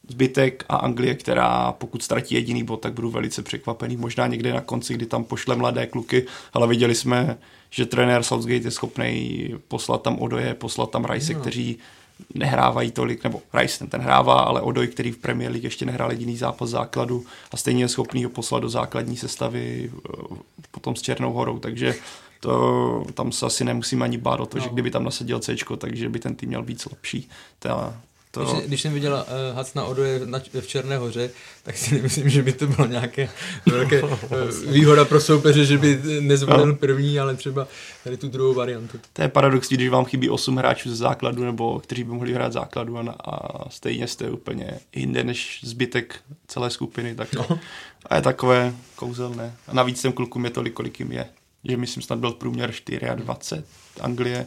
zbytek 0.09 0.65
a 0.69 0.77
Anglie, 0.77 1.15
která 1.15 1.73
pokud 1.73 2.03
ztratí 2.03 2.35
jediný 2.35 2.65
bod, 2.65 2.81
tak 2.81 2.93
budu 2.93 3.11
velice 3.11 3.43
překvapený. 3.43 3.97
Možná 3.97 4.27
někde 4.27 4.53
na 4.53 4.61
konci, 4.61 4.95
kdy 4.95 5.07
tam 5.07 5.25
pošle 5.25 5.57
mladé 5.57 5.87
kluky, 5.87 6.27
ale 6.53 6.67
viděli 6.67 6.95
jsme, 6.95 7.39
že 7.71 7.87
trenér 7.87 8.23
Southgate 8.23 8.67
je 8.67 8.71
schopný 8.71 9.49
poslat 9.69 10.03
tam 10.03 10.19
Odoje, 10.19 10.55
poslat 10.55 10.91
tam 10.91 11.05
Rice, 11.05 11.33
no. 11.33 11.41
kteří 11.41 11.79
nehrávají 12.35 12.91
tolik, 12.91 13.25
nebo 13.25 13.43
Rice 13.55 13.79
ten, 13.79 13.89
ten 13.89 14.01
hrává, 14.01 14.41
ale 14.41 14.61
Odoj, 14.61 14.89
který 14.89 15.11
v 15.11 15.19
Premier 15.19 15.51
League 15.51 15.65
ještě 15.65 15.87
nehrál 15.87 16.11
jediný 16.11 16.37
zápas 16.37 16.71
základu 16.71 17.25
a 17.53 17.57
stejně 17.57 17.85
je 17.85 17.89
schopný 17.89 18.25
ho 18.25 18.31
poslat 18.31 18.61
do 18.61 18.69
základní 18.69 19.17
sestavy 19.17 19.91
eh, 19.93 20.37
potom 20.71 20.97
s 20.97 21.03
Černou 21.03 21.33
horou, 21.33 21.59
takže 21.59 21.95
to, 22.41 23.05
tam 23.15 23.33
se 23.33 23.47
asi 23.47 23.65
nemusím 23.65 24.03
ani 24.03 24.19
bát 24.19 24.41
o 24.41 24.47
to, 24.47 24.59
no. 24.59 24.65
že 24.65 24.71
kdyby 24.71 24.91
tam 24.91 25.05
nasadil 25.05 25.39
C, 25.39 25.57
takže 25.79 26.09
by 26.09 26.19
ten 26.19 26.35
tým 26.35 26.49
měl 26.49 26.63
být 26.63 26.87
lepší. 26.91 27.29
Ta, 27.59 28.01
to... 28.31 28.45
Když, 28.45 28.67
když 28.67 28.83
jsem 28.83 28.95
viděla 28.95 29.23
uh, 29.25 29.57
Hac 29.57 29.75
na 29.75 29.85
Odoje 29.85 30.21
na, 30.25 30.41
v 30.61 30.67
Černé 30.67 30.97
hoře, 30.97 31.31
tak 31.63 31.77
si 31.77 31.95
nemyslím, 31.95 32.29
že 32.29 32.43
by 32.43 32.53
to 32.53 32.67
bylo 32.67 32.87
nějaké 32.87 33.29
velké 33.67 34.03
uh, 34.03 34.11
výhoda 34.69 35.05
pro 35.05 35.21
soupeře, 35.21 35.65
že 35.65 35.79
by 35.79 36.01
nezvolil 36.21 36.67
no. 36.67 36.77
první, 36.77 37.21
ale 37.21 37.35
třeba 37.35 37.69
tady 38.05 38.17
tu 38.17 38.29
druhou 38.29 38.55
variantu. 38.55 39.01
To 39.13 39.23
je 39.23 39.29
paradox, 39.29 39.69
když 39.69 39.89
vám 39.89 40.05
chybí 40.05 40.31
8 40.31 40.57
hráčů 40.57 40.91
ze 40.91 40.97
základu, 40.97 41.45
nebo 41.45 41.81
kteří 41.81 42.05
by 42.05 42.11
mohli 42.11 42.35
hrát 42.35 42.53
základu 42.53 42.99
a, 42.99 43.17
a 43.25 43.71
stejně 43.71 44.07
jste 44.07 44.31
úplně 44.31 44.81
jinde 44.95 45.25
než 45.25 45.61
zbytek 45.65 46.21
celé 46.47 46.71
skupiny. 46.71 47.15
Tak 47.15 47.35
no. 47.35 47.59
A 48.07 48.17
je 48.17 48.23
takové 48.23 48.75
kouzelné. 48.97 49.55
A 49.69 49.75
navíc 49.75 50.03
těm 50.03 50.13
klukům 50.13 50.45
je 50.45 50.51
tolik, 50.51 50.73
kolik 50.73 51.01
jim 51.01 51.13
je. 51.13 51.27
Že 51.65 51.77
myslím, 51.77 52.03
snad 52.03 52.19
byl 52.19 52.33
průměr 52.33 52.73
24 53.15 53.67
Anglie 54.01 54.47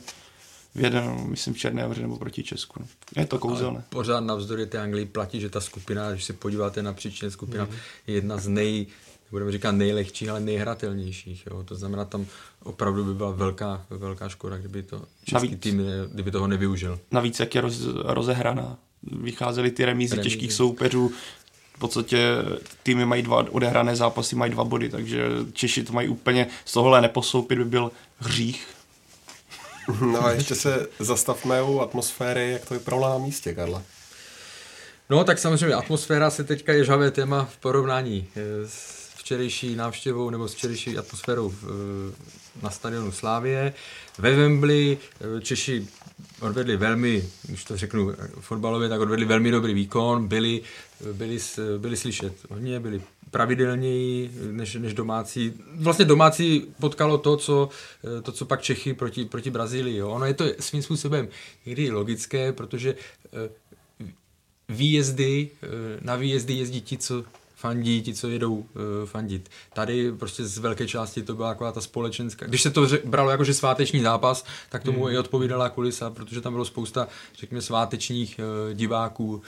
v 0.76 0.80
jeden, 0.80 1.28
myslím, 1.28 1.54
v 1.54 1.58
Černé 1.58 1.84
hoře 1.84 2.02
nebo 2.02 2.18
proti 2.18 2.44
Česku. 2.44 2.80
No. 2.80 2.86
Je 3.22 3.26
to 3.26 3.40
kouzelné. 3.40 3.78
Ale 3.78 3.84
pořád 3.90 4.20
navzdory 4.20 4.66
té 4.66 4.80
Anglii 4.80 5.06
platí, 5.06 5.42
že 5.42 5.50
ta 5.50 5.62
skupina, 5.62 6.12
když 6.12 6.24
se 6.24 6.34
podíváte 6.34 6.84
na 6.84 6.94
příčně, 6.94 7.32
skupina 7.32 7.66
mm. 7.66 7.72
je 8.08 8.16
jedna 8.16 8.38
z 8.38 8.48
nej, 8.48 8.88
budeme 9.32 9.52
říkat 9.52 9.72
nejlehčích, 9.72 10.30
ale 10.30 10.40
nejhratelnějších. 10.40 11.48
Jo. 11.52 11.64
To 11.64 11.76
znamená, 11.76 12.06
tam 12.06 12.26
opravdu 12.64 13.06
by 13.06 13.14
byla 13.14 13.32
velká, 13.32 13.86
velká 13.90 14.30
škoda, 14.30 14.58
kdyby 14.58 14.84
to 14.84 15.02
český 15.24 15.34
navíc, 15.34 15.60
tým, 15.60 15.82
kdyby 16.14 16.32
toho 16.32 16.48
nevyužil. 16.48 17.00
Navíc, 17.12 17.40
jak 17.40 17.56
je 17.56 17.62
roz, 17.62 17.82
rozehraná. 18.04 18.78
Vycházely 19.04 19.72
ty 19.72 19.86
remízy, 19.86 20.16
remízy 20.16 20.30
těžkých 20.30 20.54
soupeřů, 20.54 21.12
v 21.76 21.80
podstatě 21.80 22.36
týmy 22.84 23.06
mají 23.06 23.24
dva 23.24 23.46
odehrané 23.52 23.96
zápasy, 23.96 24.36
mají 24.36 24.52
dva 24.52 24.64
body, 24.64 24.90
takže 24.90 25.28
Češi 25.54 25.84
to 25.84 25.94
mají 25.94 26.10
úplně, 26.10 26.48
z 26.66 26.74
tohohle 26.74 27.02
neposoupit 27.02 27.56
by 27.56 27.66
byl 27.66 27.92
hřích 28.18 28.68
No 30.02 30.26
a 30.26 30.32
ještě 30.32 30.56
se 30.56 30.88
zastavme 31.00 31.62
u 31.62 31.80
atmosféry, 31.80 32.52
jak 32.52 32.66
to 32.66 32.74
vypadalo 32.74 33.10
na 33.10 33.18
místě, 33.18 33.54
Karla. 33.54 33.84
No 35.10 35.24
tak 35.24 35.40
samozřejmě 35.40 35.76
atmosféra 35.76 36.30
se 36.30 36.44
teďka 36.44 36.74
je 36.74 36.86
žavé 36.86 37.12
téma 37.12 37.46
v 37.46 37.58
porovnání 37.58 38.28
eh, 38.36 38.42
s 38.68 39.11
včerejší 39.22 39.76
návštěvou 39.76 40.30
nebo 40.30 40.48
s 40.48 40.54
včerejší 40.54 40.98
atmosférou 40.98 41.54
na 42.62 42.70
stadionu 42.70 43.12
Slávě. 43.12 43.74
Ve 44.18 44.36
Wembley 44.36 44.98
eh, 45.38 45.42
Češi 45.42 45.88
odvedli 46.42 46.78
velmi, 46.78 47.30
když 47.44 47.64
to 47.64 47.78
řeknu 47.78 48.14
fotbalově, 48.40 48.90
tak 48.90 49.02
odvedli 49.02 49.26
velmi 49.26 49.52
dobrý 49.52 49.74
výkon, 49.74 50.28
byli, 50.28 50.62
byli, 51.14 51.40
byli 51.78 51.98
slyšet 51.98 52.34
hodně, 52.50 52.80
byli 52.80 53.02
pravidelněji 53.32 54.32
než, 54.52 54.76
než 54.76 54.94
domácí. 54.94 55.54
Vlastně 55.76 56.06
domácí 56.06 56.74
potkalo 56.80 57.18
to, 57.18 57.38
co, 57.38 57.70
to, 58.24 58.32
co 58.32 58.46
pak 58.46 58.62
Čechy 58.62 58.94
proti, 58.94 59.26
proti 59.26 59.52
Brazílii. 59.52 59.98
Jo. 59.98 60.10
Ono 60.10 60.26
je 60.26 60.34
to 60.34 60.46
svým 60.60 60.82
způsobem 60.82 61.28
někdy 61.66 61.92
logické, 61.92 62.54
protože 62.54 62.96
eh, 63.34 63.50
výjezdy, 64.70 65.50
eh, 65.64 65.68
na 66.02 66.16
výjezdy 66.16 66.54
jezdí 66.54 66.82
ti, 66.82 66.98
co 66.98 67.24
fandí, 67.62 68.02
ti, 68.02 68.14
co 68.14 68.30
jedou 68.30 68.54
uh, 68.54 68.66
fandit. 69.06 69.50
Tady 69.74 70.12
prostě 70.12 70.46
z 70.46 70.58
velké 70.58 70.88
části 70.88 71.24
to 71.24 71.36
byla 71.36 71.50
taková 71.50 71.72
ta 71.72 71.82
společenská. 71.82 72.46
Když 72.46 72.62
se 72.62 72.72
to 72.72 72.88
bralo 73.06 73.30
jako, 73.30 73.44
že 73.44 73.54
sváteční 73.54 74.02
zápas, 74.02 74.46
tak 74.70 74.84
tomu 74.84 75.00
mm. 75.00 75.12
i 75.12 75.18
odpovídala 75.18 75.70
kulisa, 75.70 76.10
protože 76.10 76.42
tam 76.42 76.54
bylo 76.54 76.66
spousta, 76.66 77.08
řekněme, 77.36 77.62
svátečních 77.62 78.40
uh, 78.40 78.74
diváků, 78.74 79.42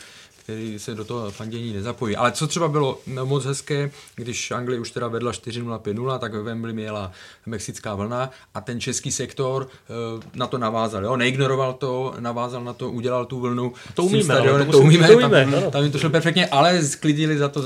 který 0.43 0.79
se 0.79 0.95
do 0.95 1.05
toho 1.05 1.31
fandění 1.31 1.73
nezapojí. 1.73 2.15
Ale 2.15 2.31
co 2.31 2.47
třeba 2.47 2.67
bylo 2.67 2.99
moc 3.23 3.45
hezké, 3.45 3.91
když 4.15 4.51
Anglie 4.51 4.79
už 4.79 4.91
teda 4.91 5.07
vedla 5.07 5.31
4-0, 5.31 5.79
5-0, 5.79 6.19
tak 6.19 6.33
ve 6.33 6.43
Wembley 6.43 6.73
měla 6.73 7.11
mexická 7.45 7.95
vlna 7.95 8.29
a 8.53 8.61
ten 8.61 8.81
český 8.81 9.11
sektor 9.11 9.67
uh, 10.15 10.23
na 10.35 10.47
to 10.47 10.57
navázal. 10.57 11.03
Jo? 11.03 11.17
Neignoroval 11.17 11.73
to, 11.73 12.15
navázal 12.19 12.63
na 12.63 12.73
to, 12.73 12.89
udělal 12.89 13.25
tu 13.25 13.39
vlnu. 13.39 13.73
To 13.93 14.03
umíme, 14.03 14.23
stadionem, 14.23 14.71
to, 14.71 14.79
umíme, 14.79 15.07
to 15.07 15.13
umíme, 15.13 15.47
tam, 15.51 15.71
tam 15.71 15.83
jim 15.83 15.91
to 15.91 15.99
šlo 15.99 16.09
perfektně, 16.09 16.47
ale 16.47 16.83
sklidili 16.83 17.37
za 17.37 17.49
to 17.49 17.59
uh, 17.59 17.65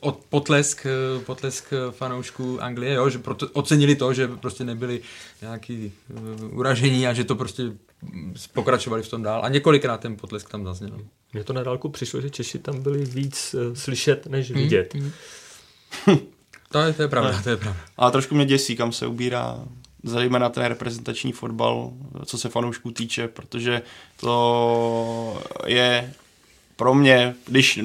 od 0.00 0.18
potlesk, 0.28 0.86
uh, 1.16 1.22
potlesk 1.22 1.72
fanoušků 1.90 2.62
Anglie, 2.62 2.94
jo? 2.94 3.08
že 3.08 3.18
proto, 3.18 3.48
ocenili 3.52 3.96
to, 3.96 4.12
že 4.12 4.28
prostě 4.28 4.64
nebyli 4.64 5.00
nějaký 5.42 5.92
uražení 6.50 7.06
a 7.06 7.12
že 7.12 7.24
to 7.24 7.34
prostě 7.34 7.62
pokračovali 8.52 9.02
v 9.02 9.08
tom 9.08 9.22
dál 9.22 9.40
a 9.44 9.48
několikrát 9.48 10.00
ten 10.00 10.16
potlesk 10.16 10.50
tam 10.50 10.64
zazněl. 10.64 10.98
Mně 11.34 11.44
to 11.44 11.52
na 11.52 11.62
dálku 11.62 11.88
přišlo, 11.88 12.20
že 12.20 12.30
Češi 12.30 12.58
tam 12.58 12.82
byli 12.82 13.04
víc 13.04 13.54
uh, 13.54 13.74
slyšet, 13.74 14.26
než 14.26 14.50
hmm. 14.50 14.62
vidět. 14.62 14.94
Hmm. 14.94 15.12
to, 16.72 16.78
je, 16.78 16.92
to 16.92 17.02
je 17.02 17.08
pravda, 17.08 17.42
to 17.42 17.50
je 17.50 17.56
pravda. 17.56 17.80
Ale 17.96 18.10
trošku 18.10 18.34
mě 18.34 18.46
děsí, 18.46 18.76
kam 18.76 18.92
se 18.92 19.06
ubírá 19.06 19.64
zejména 20.04 20.48
ten 20.48 20.64
reprezentační 20.64 21.32
fotbal, 21.32 21.90
co 22.24 22.38
se 22.38 22.48
fanoušků 22.48 22.90
týče, 22.90 23.28
protože 23.28 23.82
to 24.20 25.42
je 25.66 26.12
pro 26.76 26.94
mě, 26.94 27.34
když 27.46 27.80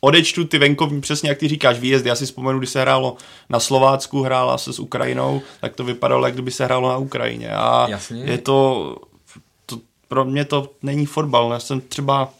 odečtu 0.00 0.44
ty 0.44 0.58
venkovní, 0.58 1.00
přesně 1.00 1.28
jak 1.28 1.38
ty 1.38 1.48
říkáš, 1.48 1.78
výjezdy. 1.78 2.08
Já 2.08 2.14
si 2.14 2.26
vzpomenu, 2.26 2.58
když 2.58 2.70
se 2.70 2.80
hrálo 2.80 3.16
na 3.48 3.60
Slovácku, 3.60 4.22
hrála 4.22 4.58
se 4.58 4.72
s 4.72 4.78
Ukrajinou, 4.78 5.42
tak 5.60 5.74
to 5.74 5.84
vypadalo, 5.84 6.26
jak 6.26 6.34
kdyby 6.34 6.50
se 6.50 6.64
hrálo 6.64 6.88
na 6.88 6.96
Ukrajině. 6.96 7.50
A 7.50 7.86
Jasně. 7.90 8.24
je 8.24 8.38
to, 8.38 8.96
to, 9.66 9.78
pro 10.08 10.24
mě 10.24 10.44
to 10.44 10.70
není 10.82 11.06
fotbal. 11.06 11.52
Já 11.52 11.58
jsem 11.58 11.80
třeba 11.80 12.32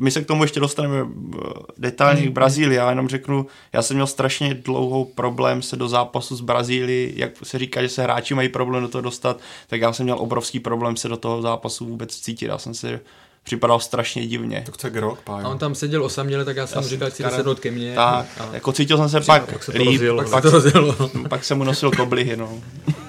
my 0.00 0.10
se 0.10 0.22
k 0.22 0.26
tomu 0.26 0.44
ještě 0.44 0.60
dostaneme 0.60 1.06
eh, 1.06 1.38
detailně 1.78 2.26
k 2.26 2.30
Brazílii, 2.32 2.76
já 2.76 2.90
jenom 2.90 3.08
řeknu, 3.08 3.46
já 3.72 3.82
jsem 3.82 3.96
měl 3.96 4.06
strašně 4.06 4.54
dlouhou 4.54 5.04
problém 5.04 5.62
se 5.62 5.76
do 5.76 5.88
zápasu 5.88 6.36
s 6.36 6.40
Brazílií, 6.40 7.12
jak 7.16 7.30
se 7.42 7.58
říká, 7.58 7.82
že 7.82 7.88
se 7.88 8.02
hráči 8.02 8.34
mají 8.34 8.48
problém 8.48 8.82
do 8.82 8.88
toho 8.88 9.02
dostat, 9.02 9.40
tak 9.66 9.80
já 9.80 9.92
jsem 9.92 10.04
měl 10.04 10.16
obrovský 10.18 10.60
problém 10.60 10.96
se 10.96 11.08
do 11.08 11.16
toho 11.16 11.42
zápasu 11.42 11.86
vůbec 11.86 12.16
cítit, 12.16 12.46
já 12.46 12.58
jsem 12.58 12.74
si 12.74 13.00
připadal 13.42 13.80
strašně 13.80 14.26
divně. 14.26 14.62
To 14.66 14.72
chce 14.72 14.90
grok, 14.90 15.18
A 15.18 15.22
pájo. 15.24 15.50
on 15.50 15.58
tam 15.58 15.74
seděl 15.74 16.04
osaměle, 16.04 16.44
tak 16.44 16.56
já 16.56 16.66
jsem 16.66 16.82
mu 16.82 16.88
říkal, 16.88 17.10
chci 17.10 17.24
sednout 17.30 17.60
ke 17.60 17.70
mně. 17.70 17.94
Tak, 17.94 18.26
a 18.40 18.48
jako 18.52 18.72
cítil 18.72 18.96
jsem 18.96 19.08
se 19.08 19.20
pak 19.20 19.62
se 19.62 19.72
to 19.72 19.78
líp, 19.78 19.86
rozjelo. 19.86 20.22
pak, 20.22 20.30
pak 20.30 20.42
se 20.42 20.50
rozjelo. 20.50 20.96
pak 21.28 21.44
jsem 21.44 21.58
mu 21.58 21.64
nosil 21.64 21.90
koblihy, 21.90 22.36
no. 22.36 22.60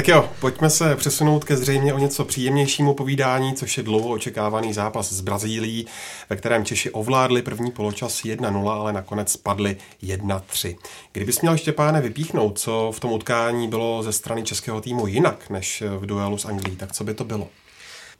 Tak 0.00 0.08
jo, 0.08 0.30
pojďme 0.40 0.70
se 0.70 0.96
přesunout 0.96 1.44
ke 1.44 1.56
zřejmě 1.56 1.94
o 1.94 1.98
něco 1.98 2.24
příjemnějšímu 2.24 2.94
povídání, 2.94 3.54
což 3.54 3.76
je 3.76 3.82
dlouho 3.82 4.08
očekávaný 4.08 4.72
zápas 4.72 5.12
s 5.12 5.20
Brazílií, 5.20 5.86
ve 6.30 6.36
kterém 6.36 6.64
Češi 6.64 6.90
ovládli 6.90 7.42
první 7.42 7.70
poločas 7.70 8.22
1-0, 8.22 8.70
ale 8.70 8.92
nakonec 8.92 9.32
spadli 9.32 9.76
1-3. 10.02 10.76
Kdybys 11.12 11.40
měl 11.40 11.56
Štěpáne 11.56 12.00
vypíchnout, 12.00 12.58
co 12.58 12.92
v 12.94 13.00
tom 13.00 13.12
utkání 13.12 13.68
bylo 13.68 14.02
ze 14.02 14.12
strany 14.12 14.42
českého 14.42 14.80
týmu 14.80 15.06
jinak 15.06 15.50
než 15.50 15.82
v 15.98 16.06
duelu 16.06 16.38
s 16.38 16.44
Anglií, 16.44 16.76
tak 16.76 16.92
co 16.92 17.04
by 17.04 17.14
to 17.14 17.24
bylo? 17.24 17.48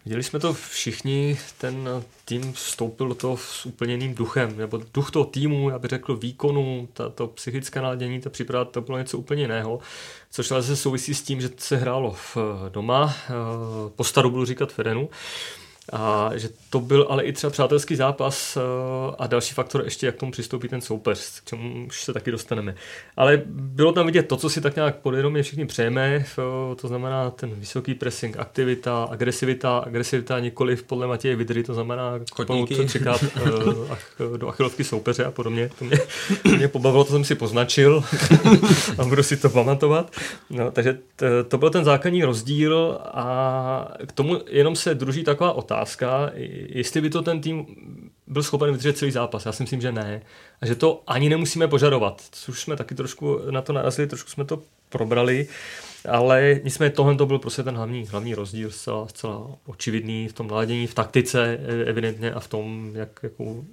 Viděli 0.04 0.22
jsme 0.22 0.38
to 0.38 0.52
všichni, 0.52 1.38
ten 1.58 1.88
tým 2.24 2.52
vstoupil 2.52 3.08
do 3.08 3.14
toho 3.14 3.36
s 3.36 3.66
úplně 3.66 3.94
jiným 3.94 4.14
duchem, 4.14 4.56
nebo 4.56 4.80
duch 4.94 5.10
toho 5.10 5.24
týmu, 5.24 5.70
já 5.70 5.78
bych 5.78 5.88
řekl 5.88 6.16
výkonu, 6.16 6.88
to 7.14 7.26
psychické 7.26 7.80
naladění, 7.80 8.20
ta 8.20 8.30
příprava, 8.30 8.64
to 8.64 8.80
bylo 8.80 8.98
něco 8.98 9.18
úplně 9.18 9.42
jiného, 9.42 9.80
což 10.30 10.50
ale 10.50 10.62
se 10.62 10.76
souvisí 10.76 11.14
s 11.14 11.22
tím, 11.22 11.40
že 11.40 11.50
se 11.56 11.76
hrálo 11.76 12.12
v 12.12 12.36
doma, 12.68 13.14
eh, 13.14 13.30
po 13.96 14.04
staru 14.04 14.30
budu 14.30 14.44
říkat 14.44 14.72
Ferenu, 14.72 15.08
a 15.92 16.30
že 16.34 16.48
to 16.70 16.80
byl 16.80 17.06
ale 17.10 17.22
i 17.22 17.32
třeba 17.32 17.50
přátelský 17.50 17.96
zápas 17.96 18.56
eh, 18.56 18.60
a 19.18 19.26
další 19.26 19.54
faktor 19.54 19.84
ještě, 19.84 20.06
jak 20.06 20.14
k 20.14 20.18
tomu 20.18 20.32
přistoupí 20.32 20.68
ten 20.68 20.80
soupeř, 20.80 21.40
k 21.40 21.44
čemu 21.44 21.86
už 21.86 22.02
se 22.04 22.12
taky 22.12 22.30
dostaneme. 22.30 22.74
Ale 23.16 23.42
bylo 23.46 23.92
tam 23.92 24.06
vidět 24.06 24.22
to, 24.22 24.36
co 24.36 24.50
si 24.50 24.60
tak 24.60 24.76
nějak 24.76 24.96
podvědomě 24.96 25.42
všichni 25.42 25.66
přejeme, 25.66 26.24
eh, 26.28 26.74
to 26.76 26.88
znamená 26.88 27.30
ten 27.30 27.50
vysoký 27.54 27.94
pressing, 27.94 28.36
aktivita, 28.36 29.04
agresivita, 29.10 29.78
agresivita 29.78 30.38
nikoli 30.38 30.76
podle 30.76 31.06
Matěje 31.06 31.36
Vidry, 31.36 31.62
to 31.62 31.74
znamená 31.74 32.18
to 32.46 32.84
čekat 32.88 33.24
eh, 33.24 34.38
do 34.38 34.48
achilovky 34.48 34.84
soupeře 34.84 35.24
a 35.24 35.30
podobně. 35.30 35.70
To 35.78 35.84
mě, 35.84 35.96
mě 36.56 36.68
pobavilo, 36.68 37.04
to 37.04 37.12
jsem 37.12 37.24
si 37.24 37.34
poznačil 37.34 38.04
a 38.98 39.04
budu 39.04 39.22
si 39.22 39.36
to 39.36 39.50
pamatovat. 39.50 40.16
No, 40.50 40.70
takže 40.70 40.98
to 41.48 41.58
byl 41.58 41.70
ten 41.70 41.84
základní 41.84 42.24
rozdíl 42.24 42.98
a 43.04 43.94
k 44.06 44.12
tomu 44.12 44.38
jenom 44.50 44.76
se 44.76 44.94
druží 44.94 45.24
taková 45.24 45.52
otázka, 45.52 45.79
jestli 46.66 47.00
by 47.00 47.10
to 47.10 47.22
ten 47.22 47.40
tým 47.40 47.66
byl 48.26 48.42
schopen 48.42 48.70
vydržet 48.70 48.98
celý 48.98 49.10
zápas. 49.10 49.46
Já 49.46 49.52
si 49.52 49.62
myslím, 49.62 49.80
že 49.80 49.92
ne. 49.92 50.22
A 50.60 50.66
že 50.66 50.74
to 50.74 51.02
ani 51.06 51.28
nemusíme 51.28 51.68
požadovat. 51.68 52.22
Což 52.30 52.60
jsme 52.60 52.76
taky 52.76 52.94
trošku 52.94 53.40
na 53.50 53.62
to 53.62 53.72
narazili, 53.72 54.08
trošku 54.08 54.30
jsme 54.30 54.44
to 54.44 54.62
probrali. 54.88 55.46
Ale 56.08 56.60
nicméně 56.64 56.90
tohle 56.90 57.16
to 57.16 57.26
byl 57.26 57.38
prostě 57.38 57.62
ten 57.62 57.76
hlavní, 57.76 58.06
hlavní 58.06 58.34
rozdíl, 58.34 58.70
zcela, 58.70 59.08
zcela 59.08 59.46
očividný 59.66 60.28
v 60.28 60.32
tom 60.32 60.48
naladění, 60.48 60.86
v 60.86 60.94
taktice 60.94 61.58
e- 61.68 61.84
evidentně 61.84 62.32
a 62.32 62.40
v 62.40 62.48
tom, 62.48 62.90
jak, 62.94 63.20
jakou 63.22 63.64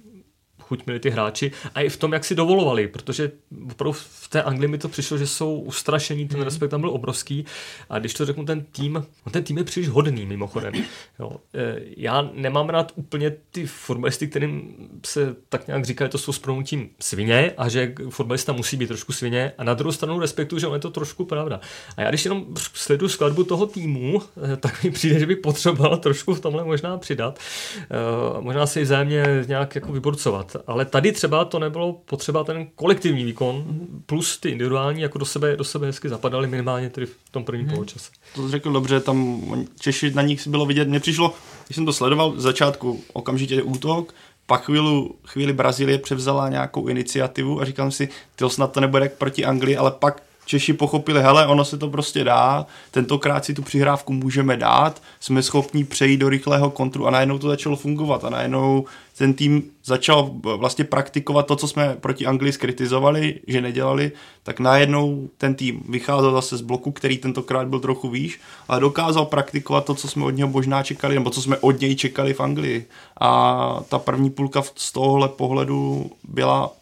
chuť 0.68 0.86
měli 0.86 1.00
ty 1.00 1.10
hráči 1.10 1.52
a 1.74 1.80
i 1.80 1.88
v 1.88 1.96
tom, 1.96 2.12
jak 2.12 2.24
si 2.24 2.34
dovolovali, 2.34 2.88
protože 2.88 3.30
opravdu 3.70 3.92
v 3.92 4.28
té 4.28 4.42
Anglii 4.42 4.68
mi 4.68 4.78
to 4.78 4.88
přišlo, 4.88 5.18
že 5.18 5.26
jsou 5.26 5.60
ustrašení, 5.60 6.28
ten 6.28 6.40
respekt 6.42 6.70
tam 6.70 6.80
byl 6.80 6.90
obrovský 6.90 7.44
a 7.90 7.98
když 7.98 8.14
to 8.14 8.24
řeknu, 8.26 8.44
ten 8.44 8.64
tým, 8.72 8.92
no 9.26 9.32
ten 9.32 9.42
tým 9.44 9.58
je 9.58 9.64
příliš 9.64 9.88
hodný 9.88 10.26
mimochodem. 10.26 10.72
Jo. 11.18 11.32
E, 11.54 11.76
Já 11.96 12.30
nemám 12.34 12.68
rád 12.68 12.92
úplně 12.94 13.32
ty 13.50 13.66
fotbalisty, 13.66 14.28
kterým 14.28 14.74
se 15.06 15.36
tak 15.48 15.66
nějak 15.66 15.84
říká, 15.84 16.04
že 16.04 16.08
to 16.08 16.18
jsou 16.18 16.32
s 16.32 16.38
promutím 16.38 16.88
svině 17.00 17.52
a 17.56 17.68
že 17.68 17.94
fotbalista 18.10 18.52
musí 18.52 18.76
být 18.76 18.86
trošku 18.86 19.12
svině 19.12 19.52
a 19.58 19.64
na 19.64 19.74
druhou 19.74 19.92
stranu 19.92 20.20
respektu, 20.20 20.58
že 20.58 20.66
on 20.66 20.74
je 20.74 20.80
to 20.80 20.90
trošku 20.90 21.24
pravda. 21.24 21.60
A 21.96 22.02
já 22.02 22.08
když 22.08 22.24
jenom 22.24 22.46
sleduju 22.74 23.08
skladbu 23.08 23.44
toho 23.44 23.66
týmu, 23.66 24.22
eh, 24.52 24.56
tak 24.56 24.84
mi 24.84 24.90
přijde, 24.90 25.18
že 25.18 25.26
by 25.26 25.36
potřeboval 25.36 25.96
trošku 25.96 26.34
v 26.34 26.40
tomhle 26.40 26.64
možná 26.64 26.98
přidat. 26.98 27.38
Eh, 27.78 28.38
Možná 28.40 28.66
si 28.66 28.82
vzájemně 28.82 29.24
nějak 29.46 29.74
jako 29.74 29.92
vyborcovat. 29.92 30.56
Ale 30.66 30.84
tady 30.84 31.12
třeba 31.12 31.44
to 31.44 31.58
nebylo 31.58 31.92
potřeba 31.92 32.44
ten 32.44 32.66
kolektivní 32.74 33.24
výkon 33.24 33.64
plus 34.06 34.38
ty 34.38 34.50
individuální 34.50 35.02
jako 35.02 35.18
do 35.18 35.24
sebe, 35.24 35.56
do 35.56 35.64
sebe 35.64 35.86
hezky 35.86 36.08
zapadaly 36.08 36.46
minimálně 36.46 36.90
tedy 36.90 37.06
v 37.06 37.16
tom 37.30 37.44
prvním 37.44 37.66
hmm. 37.66 37.74
poločase. 37.74 38.10
To 38.34 38.44
jsi 38.44 38.50
řekl 38.50 38.72
dobře, 38.72 39.00
tam 39.00 39.42
Češi 39.80 40.10
na 40.10 40.22
nich 40.22 40.46
bylo 40.46 40.66
vidět, 40.66 40.88
mně 40.88 41.00
přišlo, 41.00 41.34
když 41.66 41.76
jsem 41.76 41.86
to 41.86 41.92
sledoval, 41.92 42.34
z 42.36 42.42
začátku 42.42 43.04
okamžitě 43.12 43.62
útok, 43.62 44.14
pak 44.46 44.64
chvíli, 44.64 45.08
chvíli 45.26 45.52
Brazílie 45.52 45.98
převzala 45.98 46.48
nějakou 46.48 46.86
iniciativu 46.86 47.60
a 47.60 47.64
říkal 47.64 47.90
jsem 47.90 48.06
si, 48.06 48.12
ty 48.36 48.44
snad 48.48 48.72
to 48.72 48.80
nebude 48.80 49.04
jak 49.04 49.12
proti 49.12 49.44
Anglii, 49.44 49.76
ale 49.76 49.90
pak 49.90 50.22
Češi 50.48 50.72
pochopili, 50.72 51.22
hele, 51.22 51.46
ono 51.46 51.64
se 51.64 51.78
to 51.78 51.88
prostě 51.88 52.24
dá, 52.24 52.66
tentokrát 52.90 53.44
si 53.44 53.54
tu 53.54 53.62
přihrávku 53.62 54.12
můžeme 54.12 54.56
dát, 54.56 55.02
jsme 55.20 55.42
schopni 55.42 55.84
přejít 55.84 56.16
do 56.16 56.28
rychlého 56.28 56.70
kontru 56.70 57.06
a 57.06 57.10
najednou 57.10 57.38
to 57.38 57.48
začalo 57.48 57.76
fungovat 57.76 58.24
a 58.24 58.30
najednou 58.30 58.84
ten 59.18 59.34
tým 59.34 59.62
začal 59.84 60.30
vlastně 60.56 60.84
praktikovat 60.84 61.46
to, 61.46 61.56
co 61.56 61.68
jsme 61.68 61.96
proti 62.00 62.26
Anglii 62.26 62.52
skritizovali, 62.52 63.40
že 63.46 63.60
nedělali, 63.60 64.12
tak 64.42 64.60
najednou 64.60 65.28
ten 65.38 65.54
tým 65.54 65.82
vycházel 65.88 66.32
zase 66.32 66.56
z 66.56 66.60
bloku, 66.60 66.92
který 66.92 67.18
tentokrát 67.18 67.68
byl 67.68 67.80
trochu 67.80 68.08
výš, 68.08 68.40
ale 68.68 68.80
dokázal 68.80 69.24
praktikovat 69.24 69.84
to, 69.84 69.94
co 69.94 70.08
jsme 70.08 70.24
od 70.24 70.30
něho 70.30 70.50
možná 70.50 70.82
čekali, 70.82 71.14
nebo 71.14 71.30
co 71.30 71.42
jsme 71.42 71.56
od 71.56 71.80
něj 71.80 71.96
čekali 71.96 72.34
v 72.34 72.40
Anglii. 72.40 72.86
A 73.20 73.80
ta 73.88 73.98
první 73.98 74.30
půlka 74.30 74.62
z 74.76 74.92
tohohle 74.92 75.28
pohledu 75.28 76.10
byla 76.28 76.72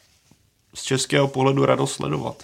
z 0.74 0.82
českého 0.82 1.28
pohledu 1.28 1.66
radost 1.66 1.92
sledovat. 1.92 2.36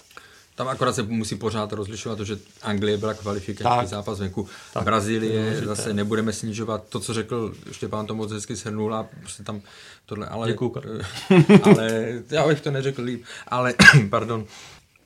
Tam 0.63 0.71
akorát 0.71 0.95
se 0.95 1.03
musí 1.03 1.35
pořád 1.35 1.73
rozlišovat 1.73 2.17
to, 2.17 2.25
že 2.25 2.37
Anglie 2.61 2.97
byla 2.97 3.13
kvalifikační 3.13 3.87
zápas 3.87 4.19
venku. 4.19 4.47
Tak, 4.73 4.83
Brazílie 4.83 5.61
zase 5.65 5.93
nebudeme 5.93 6.33
snižovat. 6.33 6.83
To, 6.89 6.99
co 6.99 7.13
řekl 7.13 7.53
Štěpán, 7.71 8.05
to 8.05 8.15
moc 8.15 8.31
hezky 8.31 8.55
shrnul 8.55 8.95
a 8.95 9.07
prostě 9.19 9.43
tam 9.43 9.61
tohle, 10.05 10.27
ale... 10.27 10.47
Děkuju. 10.47 10.75
ale 11.63 12.05
já 12.29 12.47
bych 12.47 12.61
to 12.61 12.71
neřekl 12.71 13.01
líp, 13.01 13.23
ale, 13.47 13.73
pardon, 14.09 14.45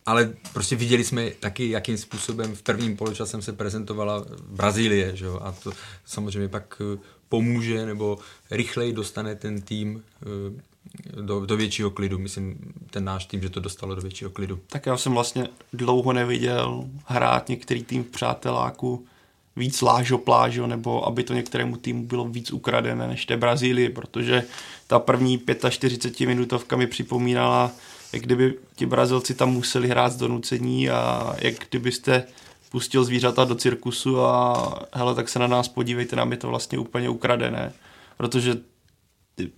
ale 0.06 0.34
prostě 0.54 0.76
viděli 0.76 1.04
jsme 1.04 1.30
taky, 1.30 1.70
jakým 1.70 1.98
způsobem 1.98 2.56
v 2.56 2.62
prvním 2.62 2.98
poločasem 2.98 3.42
se 3.42 3.54
prezentovala 3.54 4.26
Brazílie, 4.50 5.16
že 5.16 5.26
jo? 5.26 5.40
a 5.44 5.52
to 5.52 5.72
samozřejmě 6.06 6.50
pak 6.50 6.82
eh, 6.82 7.00
pomůže 7.30 7.86
nebo 7.86 8.18
rychleji 8.52 8.94
dostane 8.94 9.36
ten 9.36 9.62
tým 9.62 10.04
eh, 10.22 10.62
do, 11.22 11.46
do 11.46 11.58
většího 11.58 11.92
klidu. 11.92 12.20
Myslím, 12.20 12.74
ten 12.90 13.06
náš 13.06 13.26
tým, 13.26 13.42
že 13.42 13.50
to 13.50 13.60
dostalo 13.60 13.96
do 13.96 14.02
většího 14.02 14.30
klidu. 14.30 14.60
Tak 14.68 14.86
já 14.86 14.98
jsem 14.98 15.14
vlastně 15.14 15.48
dlouho 15.74 16.14
neviděl 16.14 16.84
hrát 17.06 17.50
některý 17.50 17.84
tým 17.84 18.04
v 18.04 18.08
přáteláku 18.08 19.06
víc 19.56 19.82
lážo 19.82 20.18
plážo, 20.18 20.68
nebo 20.68 21.08
aby 21.08 21.24
to 21.24 21.34
některému 21.34 21.78
týmu 21.78 22.06
bylo 22.06 22.26
víc 22.26 22.52
ukradené 22.52 23.08
než 23.08 23.26
té 23.26 23.38
Brazílii, 23.38 23.90
protože 23.90 24.44
ta 24.88 25.00
první 25.00 25.42
45 25.70 26.28
minutovka 26.28 26.76
mi 26.76 26.88
připomínala, 26.88 27.72
jak 28.14 28.22
kdyby 28.22 28.54
ti 28.76 28.86
Brazilci 28.86 29.34
tam 29.34 29.50
museli 29.50 29.88
hrát 29.88 30.10
z 30.10 30.18
donucení 30.18 30.90
a 30.90 31.34
jak 31.38 31.56
kdybyste 31.70 32.24
pustil 32.70 33.04
zvířata 33.04 33.46
do 33.46 33.56
cirkusu 33.56 34.22
a 34.22 34.88
hele, 34.94 35.16
tak 35.16 35.30
se 35.30 35.40
na 35.40 35.48
nás 35.48 35.68
podívejte, 35.68 36.16
nám 36.16 36.32
je 36.32 36.38
to 36.38 36.48
vlastně 36.48 36.78
úplně 36.78 37.10
ukradené, 37.10 37.74
protože 38.18 38.58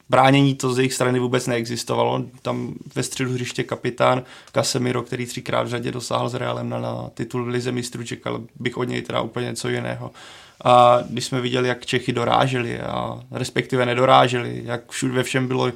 bránění 0.10 0.56
to 0.56 0.74
z 0.74 0.78
jejich 0.78 0.94
strany 0.94 1.20
vůbec 1.20 1.48
neexistovalo. 1.48 2.24
Tam 2.42 2.74
ve 2.96 3.04
středu 3.04 3.34
hřiště 3.34 3.64
kapitán 3.64 4.24
Casemiro, 4.54 5.04
který 5.04 5.26
třikrát 5.26 5.64
v 5.64 5.70
řadě 5.70 5.92
dosáhl 5.92 6.30
s 6.30 6.34
Realem 6.34 6.70
na, 6.70 6.80
na 6.80 7.10
titul 7.14 7.48
Lize 7.48 7.72
mistrů, 7.72 8.04
čekal 8.04 8.42
bych 8.60 8.78
od 8.78 8.84
něj 8.84 9.02
teda 9.02 9.22
úplně 9.22 9.46
něco 9.46 9.70
jiného. 9.70 10.12
A 10.64 11.00
když 11.10 11.26
jsme 11.26 11.42
viděli, 11.42 11.68
jak 11.68 11.86
Čechy 11.86 12.14
doráželi 12.14 12.80
a 12.80 13.20
respektive 13.32 13.86
nedoráželi, 13.86 14.62
jak 14.66 14.92
všude 14.92 15.14
ve 15.14 15.24
všem 15.24 15.48
bylo 15.48 15.72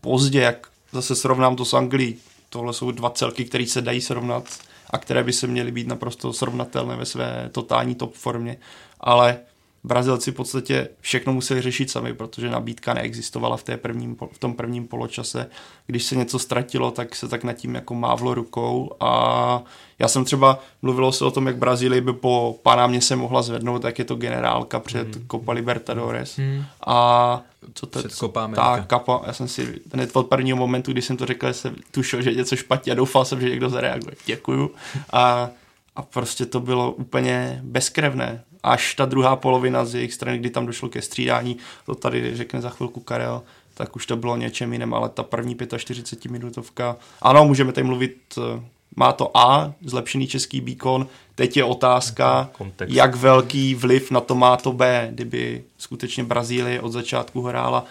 pozdě, 0.00 0.40
jak 0.40 0.66
zase 0.92 1.16
srovnám 1.16 1.56
to 1.56 1.64
s 1.64 1.74
Anglií, 1.74 2.16
tohle 2.48 2.72
jsou 2.72 2.90
dva 2.90 3.10
celky, 3.10 3.44
které 3.44 3.66
se 3.66 3.82
dají 3.82 4.00
srovnat 4.00 4.44
a 4.90 4.98
které 4.98 5.24
by 5.24 5.32
se 5.32 5.46
měly 5.46 5.72
být 5.72 5.86
naprosto 5.86 6.32
srovnatelné 6.32 6.96
ve 6.96 7.06
své 7.06 7.48
totální 7.52 7.94
top 7.94 8.14
formě. 8.14 8.56
Ale 9.00 9.38
Brazilci 9.84 10.30
v 10.30 10.34
podstatě 10.34 10.88
všechno 11.00 11.32
museli 11.32 11.60
řešit 11.60 11.90
sami, 11.90 12.14
protože 12.14 12.50
nabídka 12.50 12.94
neexistovala 12.94 13.56
v, 13.56 13.62
té 13.62 13.76
prvním, 13.76 14.16
v 14.32 14.38
tom 14.38 14.54
prvním 14.54 14.88
poločase. 14.88 15.46
Když 15.86 16.04
se 16.04 16.16
něco 16.16 16.38
ztratilo, 16.38 16.90
tak 16.90 17.14
se 17.14 17.28
tak 17.28 17.44
nad 17.44 17.52
tím 17.52 17.74
jako 17.74 17.94
mávlo 17.94 18.34
rukou 18.34 18.96
a 19.00 19.62
já 19.98 20.08
jsem 20.08 20.24
třeba, 20.24 20.58
mluvilo 20.82 21.12
se 21.12 21.24
o 21.24 21.30
tom, 21.30 21.46
jak 21.46 21.56
Brazílie 21.56 22.00
by 22.00 22.12
po 22.12 22.58
Panámě 22.62 23.00
se 23.00 23.16
mohla 23.16 23.42
zvednout, 23.42 23.82
tak 23.82 23.98
je 23.98 24.04
to 24.04 24.14
generálka 24.14 24.80
před 24.80 25.16
hmm. 25.16 25.26
Copa 25.30 25.52
Libertadores 25.52 26.38
hmm. 26.38 26.64
a 26.86 27.42
co 27.74 27.86
to, 27.86 27.98
před 27.98 28.12
Copa 28.12 28.48
Ta 28.48 28.84
kapa, 28.86 29.22
já 29.26 29.32
jsem 29.32 29.48
si 29.48 29.80
hned 29.94 30.16
od 30.16 30.26
prvního 30.26 30.56
momentu, 30.56 30.92
když 30.92 31.04
jsem 31.04 31.16
to 31.16 31.26
řekl, 31.26 31.52
jsem 31.52 31.76
tušil, 31.90 32.22
že 32.22 32.30
je 32.30 32.36
něco 32.36 32.56
špatně 32.56 32.92
a 32.92 32.94
doufal 32.94 33.24
jsem, 33.24 33.40
že 33.40 33.50
někdo 33.50 33.68
zareaguje. 33.68 34.16
Děkuju. 34.26 34.70
A, 35.12 35.50
a 35.96 36.02
prostě 36.02 36.46
to 36.46 36.60
bylo 36.60 36.92
úplně 36.92 37.60
bezkrevné 37.64 38.44
až 38.62 38.94
ta 38.94 39.04
druhá 39.04 39.36
polovina 39.36 39.84
z 39.84 39.94
jejich 39.94 40.14
strany, 40.14 40.38
kdy 40.38 40.50
tam 40.50 40.66
došlo 40.66 40.88
ke 40.88 41.02
střídání, 41.02 41.56
to 41.86 41.94
tady 41.94 42.36
řekne 42.36 42.60
za 42.60 42.70
chvilku 42.70 43.00
Karel, 43.00 43.42
tak 43.74 43.96
už 43.96 44.06
to 44.06 44.16
bylo 44.16 44.36
něčem 44.36 44.72
jiném, 44.72 44.94
ale 44.94 45.08
ta 45.08 45.22
první 45.22 45.56
45 45.76 46.32
minutovka, 46.32 46.96
ano, 47.22 47.44
můžeme 47.44 47.72
tady 47.72 47.86
mluvit, 47.86 48.16
eh, 48.38 48.62
má 48.96 49.12
to 49.12 49.36
A, 49.36 49.72
zlepšený 49.84 50.26
český 50.26 50.60
bíkon, 50.60 51.06
teď 51.34 51.56
je 51.56 51.64
otázka, 51.64 52.50
Kontext. 52.52 52.94
jak 52.94 53.14
velký 53.14 53.74
vliv 53.74 54.10
na 54.10 54.20
to 54.20 54.34
má 54.34 54.56
to 54.56 54.72
B, 54.72 55.08
kdyby 55.12 55.64
skutečně 55.78 56.24
Brazílie 56.24 56.80
od 56.80 56.92
začátku 56.92 57.42
hrála 57.42 57.84